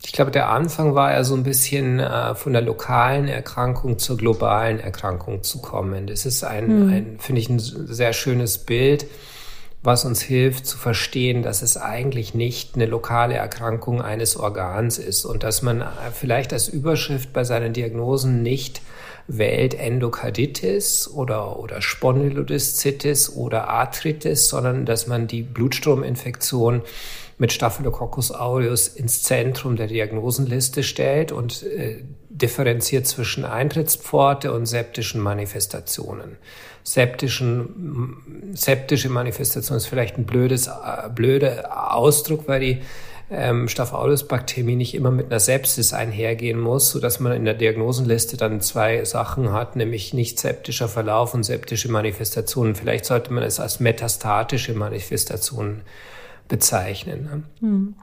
ich 0.03 0.13
glaube, 0.13 0.31
der 0.31 0.49
Anfang 0.49 0.95
war 0.95 1.11
ja 1.11 1.23
so 1.23 1.35
ein 1.35 1.43
bisschen 1.43 1.99
äh, 1.99 2.33
von 2.33 2.53
der 2.53 2.63
lokalen 2.63 3.27
Erkrankung 3.27 3.99
zur 3.99 4.17
globalen 4.17 4.79
Erkrankung 4.79 5.43
zu 5.43 5.61
kommen. 5.61 6.07
Das 6.07 6.25
ist 6.25 6.43
ein, 6.43 6.67
hm. 6.67 6.89
ein 6.89 7.19
finde 7.19 7.41
ich, 7.41 7.49
ein 7.49 7.59
sehr 7.59 8.13
schönes 8.13 8.57
Bild, 8.57 9.05
was 9.83 10.05
uns 10.05 10.21
hilft 10.21 10.65
zu 10.65 10.77
verstehen, 10.77 11.43
dass 11.43 11.61
es 11.61 11.77
eigentlich 11.77 12.33
nicht 12.33 12.75
eine 12.75 12.87
lokale 12.87 13.35
Erkrankung 13.35 14.01
eines 14.01 14.35
Organs 14.35 14.97
ist 14.97 15.25
und 15.25 15.43
dass 15.43 15.61
man 15.61 15.81
äh, 15.81 15.85
vielleicht 16.13 16.53
als 16.53 16.67
Überschrift 16.67 17.31
bei 17.33 17.43
seinen 17.43 17.73
Diagnosen 17.73 18.41
nicht 18.41 18.81
wählt 19.37 19.73
Endokarditis 19.73 21.07
oder, 21.07 21.59
oder 21.59 21.81
Spondylodiszitis 21.81 23.35
oder 23.35 23.69
Arthritis, 23.69 24.49
sondern 24.49 24.85
dass 24.85 25.07
man 25.07 25.27
die 25.27 25.41
Blutstrominfektion 25.41 26.81
mit 27.37 27.51
Staphylococcus 27.51 28.31
aureus 28.31 28.87
ins 28.87 29.23
Zentrum 29.23 29.75
der 29.75 29.87
Diagnosenliste 29.87 30.83
stellt 30.83 31.31
und 31.31 31.63
äh, 31.63 32.03
differenziert 32.29 33.07
zwischen 33.07 33.45
Eintrittspforte 33.45 34.51
und 34.51 34.65
septischen 34.65 35.21
Manifestationen. 35.21 36.37
Septischen, 36.83 38.51
septische 38.53 39.09
Manifestation 39.09 39.77
ist 39.77 39.87
vielleicht 39.87 40.17
ein 40.17 40.25
blödes, 40.25 40.67
äh, 40.67 41.09
blöder 41.13 41.95
Ausdruck, 41.95 42.47
weil 42.47 42.59
die 42.59 42.81
ähm, 43.31 43.69
Staph 43.69 43.93
aureus 43.93 44.27
Bakterie 44.27 44.75
nicht 44.75 44.93
immer 44.93 45.09
mit 45.09 45.27
einer 45.27 45.39
Sepsis 45.39 45.93
einhergehen 45.93 46.59
muss, 46.59 46.91
so 46.91 46.99
dass 46.99 47.19
man 47.19 47.31
in 47.31 47.45
der 47.45 47.53
Diagnosenliste 47.53 48.35
dann 48.35 48.59
zwei 48.59 49.05
Sachen 49.05 49.53
hat, 49.53 49.75
nämlich 49.77 50.13
nicht 50.13 50.39
septischer 50.39 50.89
Verlauf 50.89 51.33
und 51.33 51.43
septische 51.43 51.89
Manifestationen. 51.89 52.75
Vielleicht 52.75 53.05
sollte 53.05 53.31
man 53.31 53.43
es 53.43 53.59
als 53.59 53.79
metastatische 53.79 54.73
Manifestationen 54.73 55.81
bezeichnen. 56.49 57.23
Ne? 57.61 57.67
Mhm. 57.67 57.95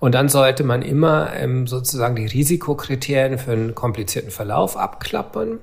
Und 0.00 0.14
dann 0.14 0.28
sollte 0.28 0.64
man 0.64 0.82
immer 0.82 1.32
ähm, 1.34 1.66
sozusagen 1.66 2.16
die 2.16 2.26
Risikokriterien 2.26 3.38
für 3.38 3.52
einen 3.52 3.74
komplizierten 3.74 4.30
Verlauf 4.30 4.76
abklappern. 4.76 5.58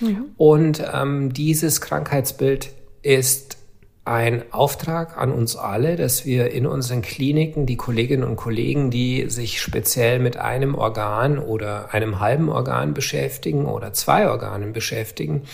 Mhm. 0.00 0.24
Und 0.36 0.82
ähm, 0.92 1.32
dieses 1.32 1.80
Krankheitsbild 1.80 2.70
ist 3.02 3.56
ein 4.04 4.44
Auftrag 4.52 5.16
an 5.16 5.32
uns 5.32 5.56
alle, 5.56 5.96
dass 5.96 6.26
wir 6.26 6.50
in 6.50 6.66
unseren 6.66 7.00
Kliniken 7.00 7.64
die 7.64 7.76
Kolleginnen 7.76 8.24
und 8.24 8.36
Kollegen, 8.36 8.90
die 8.90 9.30
sich 9.30 9.62
speziell 9.62 10.18
mit 10.18 10.36
einem 10.36 10.74
Organ 10.74 11.38
oder 11.38 11.94
einem 11.94 12.20
halben 12.20 12.50
Organ 12.50 12.92
beschäftigen 12.92 13.64
oder 13.64 13.94
zwei 13.94 14.28
Organen 14.28 14.74
beschäftigen, 14.74 15.44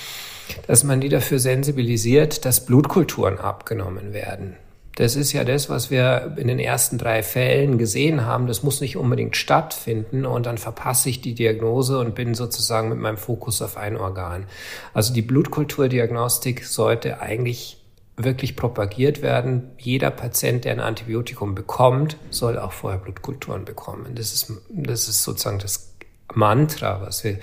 dass 0.66 0.82
man 0.82 1.00
die 1.00 1.08
dafür 1.08 1.38
sensibilisiert, 1.38 2.44
dass 2.44 2.66
Blutkulturen 2.66 3.38
abgenommen 3.38 4.12
werden. 4.12 4.56
Das 4.96 5.14
ist 5.14 5.32
ja 5.32 5.44
das, 5.44 5.70
was 5.70 5.90
wir 5.90 6.34
in 6.36 6.48
den 6.48 6.58
ersten 6.58 6.98
drei 6.98 7.22
Fällen 7.22 7.78
gesehen 7.78 8.26
haben. 8.26 8.48
Das 8.48 8.64
muss 8.64 8.80
nicht 8.80 8.96
unbedingt 8.96 9.36
stattfinden 9.36 10.26
und 10.26 10.46
dann 10.46 10.58
verpasse 10.58 11.08
ich 11.08 11.22
die 11.22 11.34
Diagnose 11.34 11.98
und 12.00 12.16
bin 12.16 12.34
sozusagen 12.34 12.88
mit 12.88 12.98
meinem 12.98 13.16
Fokus 13.16 13.62
auf 13.62 13.76
ein 13.76 13.96
Organ. 13.96 14.44
Also 14.92 15.14
die 15.14 15.22
Blutkulturdiagnostik 15.22 16.66
sollte 16.66 17.20
eigentlich 17.20 17.79
wirklich 18.24 18.56
propagiert 18.56 19.22
werden. 19.22 19.70
Jeder 19.78 20.10
Patient, 20.10 20.64
der 20.64 20.72
ein 20.72 20.80
Antibiotikum 20.80 21.54
bekommt, 21.54 22.16
soll 22.30 22.58
auch 22.58 22.72
vorher 22.72 22.98
Blutkulturen 22.98 23.64
bekommen. 23.64 24.14
Das 24.14 24.32
ist, 24.32 24.52
das 24.68 25.08
ist 25.08 25.22
sozusagen 25.22 25.58
das 25.58 25.94
Mantra, 26.34 27.00
was 27.02 27.24
wir 27.24 27.38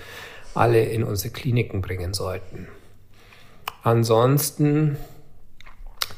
alle 0.53 0.83
in 0.83 1.03
unsere 1.03 1.33
Kliniken 1.33 1.81
bringen 1.81 2.13
sollten. 2.13 2.67
Ansonsten 3.83 4.97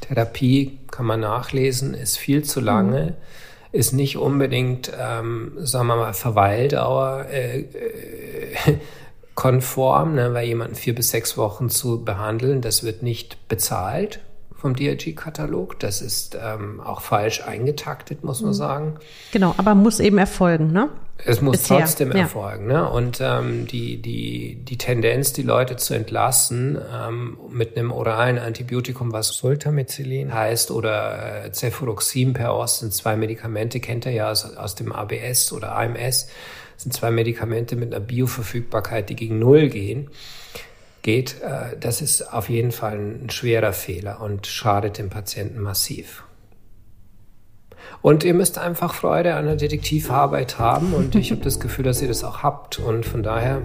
Therapie 0.01 0.79
kann 0.89 1.05
man 1.05 1.19
nachlesen, 1.19 1.93
ist 1.93 2.17
viel 2.17 2.43
zu 2.43 2.59
lange, 2.59 3.15
ist 3.71 3.93
nicht 3.93 4.17
unbedingt, 4.17 4.91
ähm, 4.97 5.51
sagen 5.57 5.87
wir 5.87 5.95
mal, 5.95 6.13
Verweildauer 6.13 7.25
äh, 7.29 7.59
äh, 7.59 8.77
konform, 9.35 10.15
ne, 10.15 10.33
weil 10.33 10.47
jemanden 10.47 10.75
vier 10.75 10.95
bis 10.95 11.11
sechs 11.11 11.37
Wochen 11.37 11.69
zu 11.69 12.03
behandeln, 12.03 12.61
das 12.61 12.83
wird 12.83 13.03
nicht 13.03 13.47
bezahlt 13.47 14.19
vom 14.59 14.75
DRG-Katalog. 14.75 15.79
Das 15.79 16.01
ist 16.01 16.37
ähm, 16.41 16.81
auch 16.81 17.01
falsch 17.01 17.41
eingetaktet, 17.41 18.23
muss 18.23 18.41
man 18.41 18.51
mhm. 18.51 18.55
sagen. 18.55 18.95
Genau, 19.31 19.55
aber 19.57 19.75
muss 19.75 19.99
eben 19.99 20.17
erfolgen, 20.17 20.71
ne? 20.71 20.89
Es 21.25 21.41
muss 21.41 21.57
Bisher. 21.57 21.79
trotzdem 21.79 22.11
ja. 22.13 22.19
erfolgen. 22.19 22.67
Ne? 22.67 22.89
Und 22.89 23.19
ähm, 23.21 23.67
die, 23.67 24.01
die, 24.01 24.55
die 24.63 24.77
Tendenz, 24.77 25.33
die 25.33 25.41
Leute 25.41 25.75
zu 25.75 25.93
entlassen 25.93 26.77
ähm, 26.93 27.37
mit 27.49 27.77
einem 27.77 27.91
oralen 27.91 28.37
Antibiotikum, 28.37 29.11
was 29.11 29.29
Sultamicillin 29.29 30.33
heißt, 30.33 30.71
oder 30.71 31.45
äh, 31.45 31.51
Cefuroxim 31.51 32.33
per 32.33 32.55
Ost, 32.55 32.79
sind 32.79 32.93
zwei 32.93 33.17
Medikamente, 33.17 33.81
kennt 33.81 34.05
ihr 34.05 34.13
ja 34.13 34.31
aus, 34.31 34.55
aus 34.55 34.75
dem 34.75 34.93
ABS 34.93 35.51
oder 35.51 35.77
AMS, 35.77 36.27
sind 36.77 36.93
zwei 36.93 37.11
Medikamente 37.11 37.75
mit 37.75 37.93
einer 37.93 38.03
Bioverfügbarkeit, 38.03 39.09
die 39.09 39.15
gegen 39.17 39.39
Null 39.39 39.67
gehen 39.67 40.09
geht, 41.01 41.41
äh, 41.41 41.77
das 41.79 42.01
ist 42.01 42.33
auf 42.33 42.49
jeden 42.49 42.71
Fall 42.71 42.97
ein 42.97 43.29
schwerer 43.29 43.73
Fehler 43.73 44.21
und 44.21 44.47
schadet 44.47 44.97
dem 44.97 45.09
Patienten 45.09 45.59
massiv. 45.59 46.23
Und 48.01 48.23
ihr 48.23 48.33
müsst 48.33 48.57
einfach 48.57 48.93
Freude 48.93 49.35
an 49.35 49.45
der 49.45 49.55
Detektivarbeit 49.55 50.59
haben 50.59 50.93
und 50.93 51.15
ich 51.15 51.31
habe 51.31 51.41
das 51.41 51.59
Gefühl, 51.59 51.85
dass 51.85 52.01
ihr 52.01 52.07
das 52.07 52.23
auch 52.23 52.43
habt 52.43 52.79
und 52.79 53.05
von 53.05 53.23
daher 53.23 53.61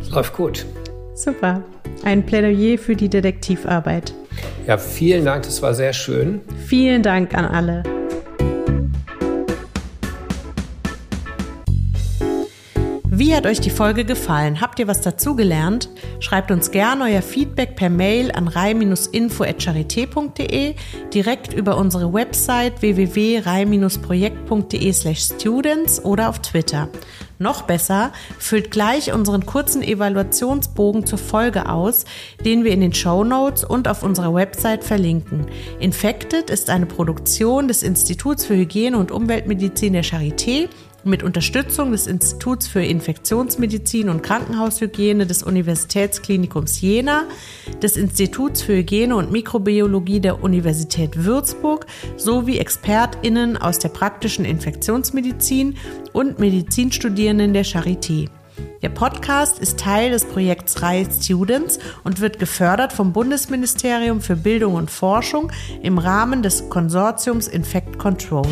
es 0.00 0.10
läuft 0.10 0.34
gut. 0.34 0.66
Super. 1.14 1.62
Ein 2.04 2.24
Plädoyer 2.24 2.78
für 2.78 2.96
die 2.96 3.08
Detektivarbeit. 3.08 4.14
Ja, 4.66 4.78
vielen 4.78 5.24
Dank, 5.24 5.44
das 5.44 5.60
war 5.62 5.74
sehr 5.74 5.92
schön. 5.92 6.40
Vielen 6.66 7.02
Dank 7.02 7.34
an 7.34 7.44
alle. 7.44 7.99
Wie 13.20 13.36
hat 13.36 13.44
euch 13.44 13.60
die 13.60 13.68
Folge 13.68 14.06
gefallen? 14.06 14.62
Habt 14.62 14.78
ihr 14.78 14.88
was 14.88 15.02
dazugelernt? 15.02 15.90
Schreibt 16.20 16.50
uns 16.50 16.70
gerne 16.70 17.04
euer 17.04 17.20
Feedback 17.20 17.76
per 17.76 17.90
Mail 17.90 18.32
an 18.32 18.48
rei-info.charité.de, 18.48 20.74
direkt 21.12 21.52
über 21.52 21.76
unsere 21.76 22.14
Website 22.14 22.80
www.rei-projekt.de 22.80 24.92
slash 24.94 25.20
students 25.20 26.02
oder 26.02 26.30
auf 26.30 26.38
Twitter. 26.38 26.88
Noch 27.38 27.60
besser, 27.62 28.12
füllt 28.38 28.70
gleich 28.70 29.12
unseren 29.12 29.44
kurzen 29.44 29.82
Evaluationsbogen 29.82 31.04
zur 31.04 31.18
Folge 31.18 31.68
aus, 31.68 32.06
den 32.42 32.64
wir 32.64 32.72
in 32.72 32.80
den 32.80 32.94
Show 32.94 33.22
Notes 33.22 33.64
und 33.64 33.86
auf 33.86 34.02
unserer 34.02 34.32
Website 34.32 34.82
verlinken. 34.82 35.44
Infected 35.78 36.48
ist 36.48 36.70
eine 36.70 36.86
Produktion 36.86 37.68
des 37.68 37.82
Instituts 37.82 38.46
für 38.46 38.56
Hygiene 38.56 38.96
und 38.96 39.10
Umweltmedizin 39.10 39.92
der 39.92 40.04
Charité 40.04 40.70
mit 41.04 41.22
Unterstützung 41.22 41.92
des 41.92 42.06
Instituts 42.06 42.68
für 42.68 42.82
Infektionsmedizin 42.82 44.08
und 44.08 44.22
Krankenhaushygiene 44.22 45.26
des 45.26 45.42
Universitätsklinikums 45.42 46.80
Jena, 46.80 47.24
des 47.82 47.96
Instituts 47.96 48.62
für 48.62 48.76
Hygiene 48.76 49.16
und 49.16 49.32
Mikrobiologie 49.32 50.20
der 50.20 50.42
Universität 50.42 51.24
Würzburg 51.24 51.86
sowie 52.16 52.58
ExpertInnen 52.58 53.56
aus 53.56 53.78
der 53.78 53.88
praktischen 53.88 54.44
Infektionsmedizin 54.44 55.76
und 56.12 56.38
Medizinstudierenden 56.38 57.52
der 57.52 57.64
Charité. 57.64 58.28
Der 58.82 58.88
Podcast 58.88 59.58
ist 59.58 59.78
Teil 59.78 60.10
des 60.10 60.24
Projekts 60.24 60.82
Reihe 60.82 61.06
Students 61.10 61.78
und 62.02 62.20
wird 62.20 62.38
gefördert 62.38 62.92
vom 62.92 63.12
Bundesministerium 63.12 64.20
für 64.20 64.36
Bildung 64.36 64.74
und 64.74 64.90
Forschung 64.90 65.52
im 65.82 65.98
Rahmen 65.98 66.42
des 66.42 66.70
Konsortiums 66.70 67.46
Infect 67.46 67.98
Control. 67.98 68.46